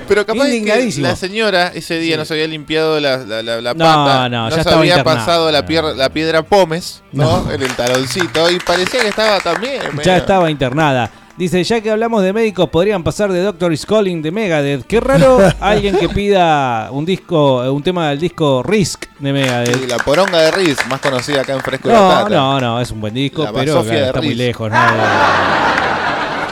Pero 0.09 0.25
capaz 0.25 0.45
que 0.45 0.93
la 0.99 1.17
señora 1.17 1.73
ese 1.75 1.99
día 1.99 2.17
no 2.17 2.25
se 2.25 2.35
había 2.35 2.47
limpiado 2.47 3.01
la, 3.01 3.17
la, 3.19 3.43
la, 3.43 3.61
la 3.61 3.75
No, 3.75 3.85
pata. 3.85 4.29
no, 4.29 4.49
ya 4.51 4.63
se 4.63 4.71
había 4.71 5.03
pasado 5.03 5.51
la, 5.51 5.67
pier- 5.67 5.97
la 5.97 6.11
piedra 6.11 6.43
pómez, 6.43 7.03
¿no? 7.13 7.51
En 7.51 7.61
el 7.63 7.75
taloncito. 7.75 8.49
Y 8.51 8.61
parecía 8.61 9.01
que 9.01 9.09
estaba 9.09 9.41
también. 9.41 9.83
Ya 9.83 9.91
medio- 9.93 10.17
estaba 10.17 10.49
internada. 10.51 11.11
Dice, 11.37 11.63
ya 11.65 11.83
que 11.83 11.91
hablamos 11.91 12.23
de 12.23 12.33
médicos, 12.33 12.71
podrían 12.71 13.03
pasar 13.05 13.31
de 13.31 13.43
Doctor 13.43 13.71
is 13.71 13.85
Calling 13.85 14.23
de 14.23 14.31
Megadeth. 14.31 14.87
Qué 14.87 15.01
raro 15.01 15.39
alguien 15.61 15.99
que 15.99 16.09
pida 16.09 16.89
un 16.91 17.05
disco, 17.05 17.71
un 17.71 17.83
tema 17.83 18.09
del 18.09 18.19
disco 18.19 18.63
Risk 18.63 19.05
de 19.19 19.33
Megadeth. 19.35 19.83
Y 19.85 19.87
la 19.87 19.99
poronga 19.99 20.41
de 20.41 20.51
Riz, 20.51 20.79
más 20.89 20.99
conocida 21.01 21.43
acá 21.43 21.53
en 21.53 21.61
Fresco 21.61 21.91
y 21.91 21.93
No, 21.93 22.09
Batata. 22.09 22.35
no, 22.35 22.59
no, 22.61 22.81
es 22.81 22.91
un 22.91 23.03
buen 23.03 23.13
disco, 23.13 23.45
La 23.45 23.53
pero 23.53 23.83
claro, 23.83 24.07
está 24.07 24.23
muy 24.23 24.35
lejos, 24.35 24.71
¿no? 24.71 24.77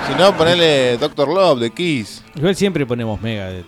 Si 0.07 0.15
no, 0.19 0.37
ponele 0.37 0.99
Doctor 0.99 1.29
Love 1.29 1.61
de 1.61 1.71
Kiss. 1.71 2.23
Igual 2.35 2.55
siempre 2.55 2.85
ponemos 2.85 3.19
Megadeth. 3.23 3.65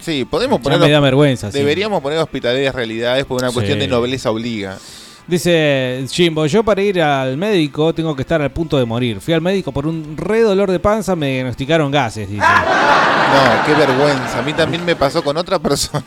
Sí, 0.00 0.24
podemos 0.24 0.60
poner. 0.60 0.78
me 0.78 0.88
da 0.88 1.00
vergüenza, 1.00 1.50
sí. 1.50 1.58
Deberíamos 1.58 2.00
poner 2.00 2.18
hospitaleras 2.20 2.74
realidades 2.76 3.24
porque 3.26 3.44
una 3.44 3.52
cuestión 3.52 3.76
Sí. 3.76 3.80
de 3.86 3.88
nobleza 3.88 4.30
obliga. 4.30 4.78
Dice 5.30 6.04
Jimbo, 6.10 6.44
yo 6.46 6.64
para 6.64 6.82
ir 6.82 7.00
al 7.00 7.36
médico 7.36 7.94
tengo 7.94 8.16
que 8.16 8.22
estar 8.22 8.42
al 8.42 8.50
punto 8.50 8.76
de 8.76 8.84
morir. 8.84 9.20
Fui 9.20 9.32
al 9.32 9.40
médico 9.40 9.70
por 9.70 9.86
un 9.86 10.16
re 10.16 10.40
dolor 10.40 10.68
de 10.72 10.80
panza, 10.80 11.14
me 11.14 11.34
diagnosticaron 11.34 11.92
gases, 11.92 12.28
dice. 12.28 12.42
No, 13.30 13.64
qué 13.64 13.74
vergüenza. 13.74 14.40
A 14.40 14.42
mí 14.42 14.52
también 14.52 14.84
me 14.84 14.96
pasó 14.96 15.22
con 15.22 15.36
otra 15.36 15.60
persona. 15.60 16.02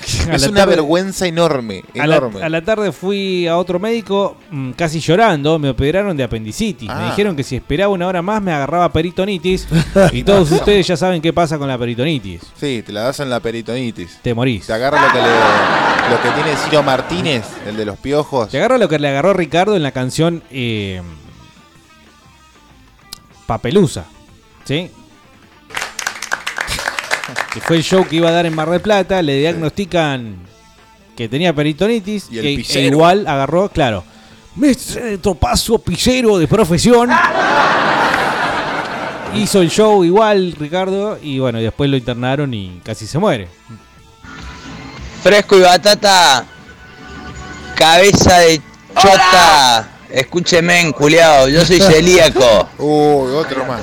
Es 0.32 0.46
una 0.48 0.60
tarde- 0.60 0.76
vergüenza 0.76 1.26
enorme, 1.26 1.82
A 1.98 2.06
la, 2.06 2.16
enorme. 2.16 2.42
a 2.42 2.48
la 2.48 2.62
tarde 2.62 2.92
fui 2.92 3.46
a 3.46 3.56
otro 3.56 3.78
médico 3.78 4.36
mm, 4.50 4.70
casi 4.72 5.00
llorando, 5.00 5.58
me 5.58 5.68
operaron 5.70 6.16
de 6.16 6.24
apendicitis. 6.24 6.88
Me 6.88 6.94
Ah. 6.94 7.06
dijeron 7.10 7.36
que 7.36 7.42
si 7.42 7.56
esperaba 7.56 7.92
una 7.92 8.06
hora 8.06 8.22
más 8.22 8.40
me 8.42 8.52
agarraba 8.52 8.90
peritonitis. 8.92 9.68
y 10.12 10.22
todos 10.22 10.50
ustedes 10.50 10.86
ya 10.86 10.96
saben 10.96 11.20
qué 11.20 11.32
pasa 11.32 11.58
con 11.58 11.68
la 11.68 11.76
peritonitis. 11.78 12.42
Sí, 12.58 12.82
te 12.84 12.92
la 12.92 13.02
das 13.02 13.20
en 13.20 13.30
la 13.30 13.40
peritonitis. 13.40 14.18
Te 14.22 14.34
morís. 14.34 14.66
Te 14.66 14.72
agarra 14.72 15.00
lo 15.06 15.12
que, 15.12 15.18
le- 15.18 16.10
lo 16.10 16.22
que 16.22 16.30
tiene 16.42 16.56
Ciro 16.58 16.82
Martínez, 16.82 17.44
el 17.66 17.76
de 17.76 17.84
los 17.84 17.98
piojos. 17.98 18.48
Te 18.48 18.58
agarra 18.58 18.78
lo 18.78 18.88
que 18.88 18.98
le 18.98 19.08
agarró 19.08 19.32
Ricardo 19.32 19.76
en 19.76 19.82
la 19.82 19.92
canción 19.92 20.42
eh, 20.50 21.02
Papelusa. 23.46 24.04
¿Sí? 24.64 24.90
Que 27.52 27.60
fue 27.60 27.76
el 27.76 27.82
show 27.82 28.06
que 28.06 28.16
iba 28.16 28.28
a 28.28 28.32
dar 28.32 28.46
en 28.46 28.54
Mar 28.54 28.70
del 28.70 28.80
Plata. 28.80 29.22
Le 29.22 29.38
diagnostican 29.38 30.36
que 31.16 31.28
tenía 31.28 31.52
peritonitis. 31.52 32.28
Y 32.30 32.38
el 32.38 32.46
e 32.46 32.86
igual 32.86 33.26
agarró, 33.26 33.68
claro. 33.68 34.04
Mestre 34.56 35.18
Topazo 35.18 35.78
Pisero 35.78 36.38
de 36.38 36.48
profesión. 36.48 37.10
Hizo 39.34 39.60
el 39.60 39.70
show 39.70 40.04
igual, 40.04 40.54
Ricardo. 40.58 41.18
Y 41.22 41.38
bueno, 41.38 41.60
y 41.60 41.64
después 41.64 41.88
lo 41.90 41.96
internaron 41.96 42.52
y 42.54 42.80
casi 42.84 43.06
se 43.06 43.18
muere. 43.18 43.48
Fresco 45.22 45.58
y 45.58 45.60
batata, 45.60 46.46
cabeza 47.76 48.38
de 48.38 48.62
chota. 48.94 49.99
Escúcheme, 50.12 50.92
culiao, 50.92 51.48
yo 51.48 51.64
soy 51.64 51.80
celíaco. 51.80 52.68
Uy, 52.78 53.32
otro 53.34 53.64
más. 53.64 53.80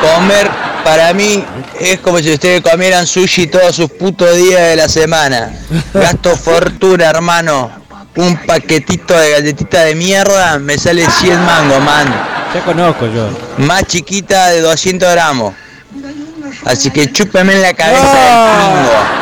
Comer 0.00 0.50
para 0.84 1.12
mí 1.12 1.44
es 1.78 1.98
como 2.00 2.18
si 2.18 2.32
ustedes 2.32 2.62
comieran 2.62 3.06
sushi 3.06 3.46
todos 3.46 3.76
sus 3.76 3.90
putos 3.90 4.36
días 4.36 4.60
de 4.60 4.76
la 4.76 4.88
semana. 4.88 5.52
Gasto 5.92 6.36
fortuna, 6.36 7.10
hermano. 7.10 7.70
Un 8.16 8.36
paquetito 8.38 9.14
de 9.14 9.30
galletita 9.30 9.84
de 9.84 9.94
mierda 9.94 10.58
me 10.58 10.78
sale 10.78 11.06
100 11.06 11.44
mangos, 11.44 11.82
man. 11.82 12.08
Ya 12.54 12.64
conozco 12.64 13.06
yo. 13.06 13.28
Más 13.58 13.84
chiquita 13.84 14.48
de 14.48 14.60
200 14.60 15.12
gramos. 15.12 15.54
Así 16.64 16.90
que 16.90 17.10
chúpeme 17.12 17.54
en 17.54 17.62
la 17.62 17.74
cabeza 17.74 18.02
del 18.02 18.74
pingo. 18.74 19.19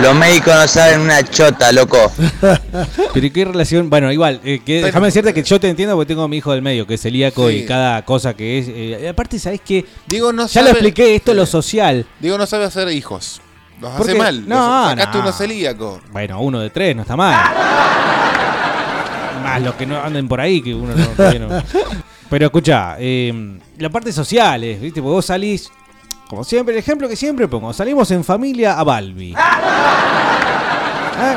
Los 0.00 0.14
médicos 0.14 0.54
no 0.54 0.68
saben 0.68 1.00
una 1.00 1.22
chota, 1.24 1.72
loco. 1.72 2.12
Pero 3.14 3.26
¿y 3.26 3.30
qué 3.30 3.44
relación? 3.44 3.90
Bueno, 3.90 4.12
igual, 4.12 4.40
eh, 4.44 4.60
que, 4.64 4.80
déjame 4.82 5.06
decirte 5.06 5.34
que 5.34 5.42
yo 5.42 5.58
te 5.58 5.68
entiendo 5.68 5.96
porque 5.96 6.06
tengo 6.06 6.22
a 6.22 6.28
mi 6.28 6.36
hijo 6.36 6.52
del 6.52 6.62
medio, 6.62 6.86
que 6.86 6.94
es 6.94 7.00
celíaco 7.02 7.48
Sí. 7.48 7.56
y 7.56 7.66
cada 7.66 8.04
cosa 8.04 8.34
que 8.34 8.58
es. 8.58 8.66
eh, 8.68 9.08
aparte, 9.08 9.38
¿sabes 9.40 9.60
qué? 9.64 9.84
Digo, 10.06 10.32
no 10.32 10.42
Ya 10.44 10.48
sabe- 10.48 10.66
lo 10.66 10.70
expliqué, 10.72 11.16
esto 11.16 11.32
es 11.32 11.36
lo 11.36 11.46
social. 11.46 12.06
Digo, 12.20 12.38
no 12.38 12.46
sabe 12.46 12.64
hacer 12.66 12.88
hijos. 12.92 13.40
Los 13.80 13.90
hace 13.90 13.98
Porque- 13.98 14.14
mal. 14.18 14.48
no, 14.48 14.56
Los- 14.80 14.90
sacaste 14.90 15.18
no. 15.18 15.24
uno 15.24 15.32
celíaco. 15.32 16.00
Bueno, 16.12 16.40
uno 16.42 16.60
de 16.60 16.70
tres, 16.70 16.94
no 16.94 17.02
está 17.02 17.16
mal. 17.16 17.34
Más 19.42 19.62
los 19.62 19.74
que 19.74 19.86
no 19.86 20.00
anden 20.02 20.28
por 20.28 20.40
ahí, 20.40 20.60
que 20.62 20.74
uno 20.74 20.94
no. 20.94 21.06
todavía 21.08 21.40
no. 21.40 21.62
Pero 22.30 22.46
escucha, 22.46 22.96
eh, 22.98 23.58
la 23.78 23.88
parte 23.88 24.12
social 24.12 24.62
es, 24.62 24.80
¿viste? 24.80 25.00
Porque 25.00 25.14
vos 25.14 25.26
salís, 25.26 25.70
como 26.28 26.44
siempre, 26.44 26.74
el 26.74 26.78
ejemplo 26.78 27.08
que 27.08 27.16
siempre 27.16 27.48
pongo, 27.48 27.72
salimos 27.72 28.10
en 28.10 28.22
familia 28.22 28.78
a 28.78 28.84
Balbi. 28.84 29.34
¿Eh? 31.20 31.36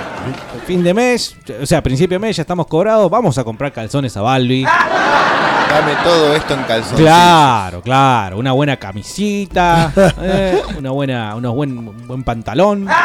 Fin 0.68 0.84
de 0.84 0.94
mes, 0.94 1.36
o 1.60 1.66
sea, 1.66 1.82
principio 1.82 2.16
de 2.16 2.20
mes 2.20 2.36
ya 2.36 2.42
estamos 2.42 2.68
cobrados, 2.68 3.10
vamos 3.10 3.38
a 3.38 3.44
comprar 3.44 3.74
calzones 3.74 4.16
a 4.16 4.22
Balbi. 4.22 4.64
Dame 4.64 5.96
todo 6.04 6.36
esto 6.36 6.54
en 6.54 6.64
calzón. 6.64 6.98
Claro, 6.98 7.82
claro, 7.82 8.38
una 8.38 8.52
buena 8.52 8.78
camisita, 8.78 9.92
eh, 10.22 10.62
una 10.78 10.92
buena, 10.92 11.36
unos 11.36 11.56
buen, 11.56 11.78
un 11.78 12.08
buen 12.08 12.24
pantalón. 12.24 12.88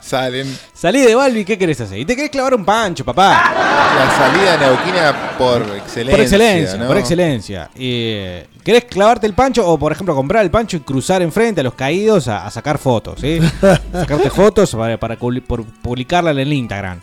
Salen. 0.00 0.58
Salí 0.80 1.02
de 1.02 1.14
Balbi, 1.14 1.44
¿qué 1.44 1.58
querés 1.58 1.78
hacer? 1.82 1.98
Y 1.98 2.06
te 2.06 2.16
querés 2.16 2.30
clavar 2.30 2.54
un 2.54 2.64
pancho, 2.64 3.04
papá. 3.04 3.52
La 3.98 4.10
salida 4.16 4.56
neuquina 4.56 5.36
por 5.36 5.60
excelencia. 5.76 6.10
Por 6.12 6.20
excelencia, 6.20 6.78
¿no? 6.78 6.86
por 6.86 6.96
excelencia. 6.96 7.70
Eh, 7.74 8.46
¿Querés 8.64 8.84
clavarte 8.86 9.26
el 9.26 9.34
pancho 9.34 9.66
o, 9.68 9.78
por 9.78 9.92
ejemplo, 9.92 10.14
comprar 10.14 10.42
el 10.42 10.50
pancho 10.50 10.78
y 10.78 10.80
cruzar 10.80 11.20
enfrente 11.20 11.60
a 11.60 11.64
los 11.64 11.74
caídos 11.74 12.28
a, 12.28 12.46
a 12.46 12.50
sacar 12.50 12.78
fotos? 12.78 13.20
¿sí? 13.20 13.40
Sacarte 13.92 14.30
fotos 14.30 14.74
para, 14.74 14.96
para 14.98 15.18
publi- 15.18 15.42
por- 15.42 15.64
publicarla 15.66 16.30
en 16.30 16.38
el 16.38 16.50
Instagram. 16.50 17.00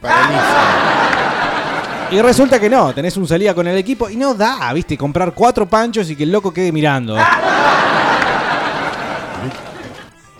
Y 2.10 2.20
resulta 2.20 2.60
que 2.60 2.72
no, 2.72 2.94
tenés 2.96 3.16
un 3.16 3.28
salida 3.28 3.54
con 3.54 3.68
el 3.68 3.78
equipo 3.78 4.10
y 4.10 4.16
no 4.16 4.34
da, 4.34 4.74
viste, 4.74 4.98
comprar 4.98 5.34
cuatro 5.36 5.68
panchos 5.68 6.10
y 6.10 6.16
que 6.16 6.24
el 6.24 6.32
loco 6.32 6.52
quede 6.52 6.72
mirando. 6.72 7.16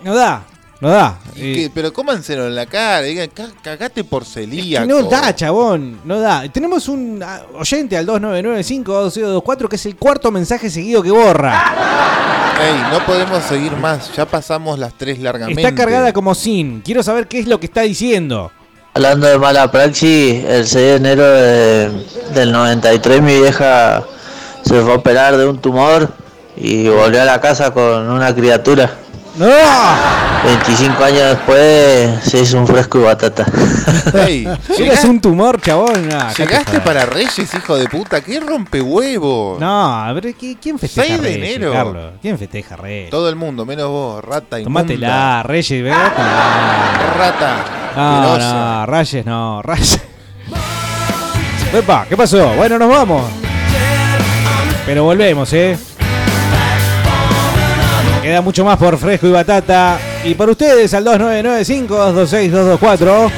No 0.00 0.14
da, 0.14 0.42
no 0.80 0.88
da. 0.90 1.18
¿Y 1.34 1.64
Eh? 1.64 1.70
Pero 1.74 1.92
cómanselo 1.92 2.46
en 2.46 2.54
la 2.54 2.66
cara. 2.66 3.02
Digan, 3.02 3.28
"Ca- 3.34 3.50
cagate 3.62 4.04
por 4.04 4.24
celíaco. 4.24 4.86
no 4.86 5.02
da, 5.04 5.34
chabón, 5.34 6.00
no 6.04 6.20
da. 6.20 6.48
Tenemos 6.52 6.88
un 6.88 7.20
ah, 7.24 7.42
oyente 7.54 7.96
al 7.96 8.06
2995-2224 8.06 9.68
que 9.68 9.76
es 9.76 9.86
el 9.86 9.96
cuarto 9.96 10.30
mensaje 10.30 10.70
seguido 10.70 11.02
que 11.02 11.10
borra. 11.10 11.62
Ey, 12.60 12.74
no 12.92 13.04
podemos 13.06 13.42
seguir 13.44 13.72
más. 13.76 14.12
Ya 14.16 14.26
pasamos 14.26 14.78
las 14.78 14.92
tres 14.94 15.20
largamente. 15.20 15.60
Está 15.62 15.74
cargada 15.74 16.12
como 16.12 16.34
sin. 16.34 16.80
Quiero 16.80 17.02
saber 17.02 17.28
qué 17.28 17.38
es 17.38 17.46
lo 17.46 17.60
que 17.60 17.66
está 17.66 17.82
diciendo. 17.82 18.50
Hablando 18.94 19.28
de 19.28 19.38
mala 19.38 19.70
praxis, 19.70 20.42
el 20.44 20.66
6 20.66 20.72
de 20.74 20.94
enero 20.96 21.22
de- 21.24 22.06
del 22.34 22.50
93 22.50 23.22
mi 23.22 23.38
vieja 23.38 24.02
se 24.64 24.80
fue 24.80 24.92
a 24.92 24.96
operar 24.96 25.36
de 25.36 25.46
un 25.46 25.58
tumor 25.60 26.12
y 26.56 26.88
volvió 26.88 27.22
a 27.22 27.24
la 27.24 27.40
casa 27.40 27.70
con 27.72 28.10
una 28.10 28.34
criatura. 28.34 28.90
25 29.38 31.04
años 31.04 31.20
después 31.30 32.24
se 32.24 32.40
hizo 32.40 32.58
un 32.58 32.66
fresco 32.66 32.98
y 32.98 33.02
batata. 33.02 33.46
Ey, 34.26 34.48
Eres 34.78 35.04
un 35.04 35.20
tumor, 35.20 35.60
chabón. 35.60 36.08
Ah, 36.12 36.32
Llegaste 36.36 36.80
para 36.80 37.06
Reyes, 37.06 37.38
hijo 37.54 37.76
de 37.76 37.88
puta. 37.88 38.20
¿Qué 38.20 38.40
rompehuevos? 38.40 39.60
No, 39.60 39.94
a 40.04 40.12
ver, 40.12 40.34
¿qui- 40.36 40.58
¿quién 40.60 40.78
festeja 40.78 41.06
6 41.08 41.22
de 41.22 41.28
Reyes, 41.28 41.56
enero. 41.56 41.72
Carlos? 41.72 42.12
¿Quién 42.20 42.38
festeja 42.38 42.76
Reyes? 42.76 43.10
Todo 43.10 43.28
el 43.28 43.36
mundo, 43.36 43.64
menos 43.64 43.88
vos, 43.88 44.24
rata 44.24 44.58
y 44.58 44.64
Tomátela, 44.64 45.42
Reyes, 45.44 45.82
véatela. 45.82 47.12
Rata. 47.16 47.56
No, 47.96 48.38
no, 48.38 48.86
Reyes 48.86 49.26
no, 49.26 49.62
Reyes. 49.62 50.00
Epa, 51.72 52.06
¿qué 52.08 52.16
pasó? 52.16 52.54
Bueno, 52.54 52.78
nos 52.78 52.88
vamos. 52.88 53.22
Pero 54.86 55.04
volvemos, 55.04 55.52
¿eh? 55.52 55.76
Queda 58.28 58.42
mucho 58.42 58.62
más 58.62 58.76
por 58.76 58.98
Fresco 58.98 59.26
y 59.26 59.30
Batata. 59.30 59.98
Y 60.22 60.34
por 60.34 60.50
ustedes 60.50 60.92
al 60.92 61.02
2995-226-224. 61.06 63.30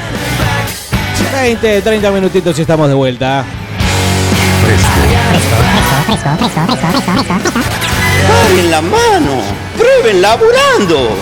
20, 1.31 1.81
30 1.81 2.11
minutitos 2.11 2.59
y 2.59 2.63
estamos 2.63 2.89
de 2.89 2.95
vuelta. 2.95 3.45
Fresco. 4.61 4.89
Fresco, 5.31 5.55
fresco, 6.07 6.27
fresco, 6.27 6.75
fresco, 6.75 7.23
fresco, 7.23 7.51
fresco. 7.51 7.71
la 8.69 8.81
mano! 8.81 9.41
¡Prueben 9.77 10.21
laburando! 10.21 11.15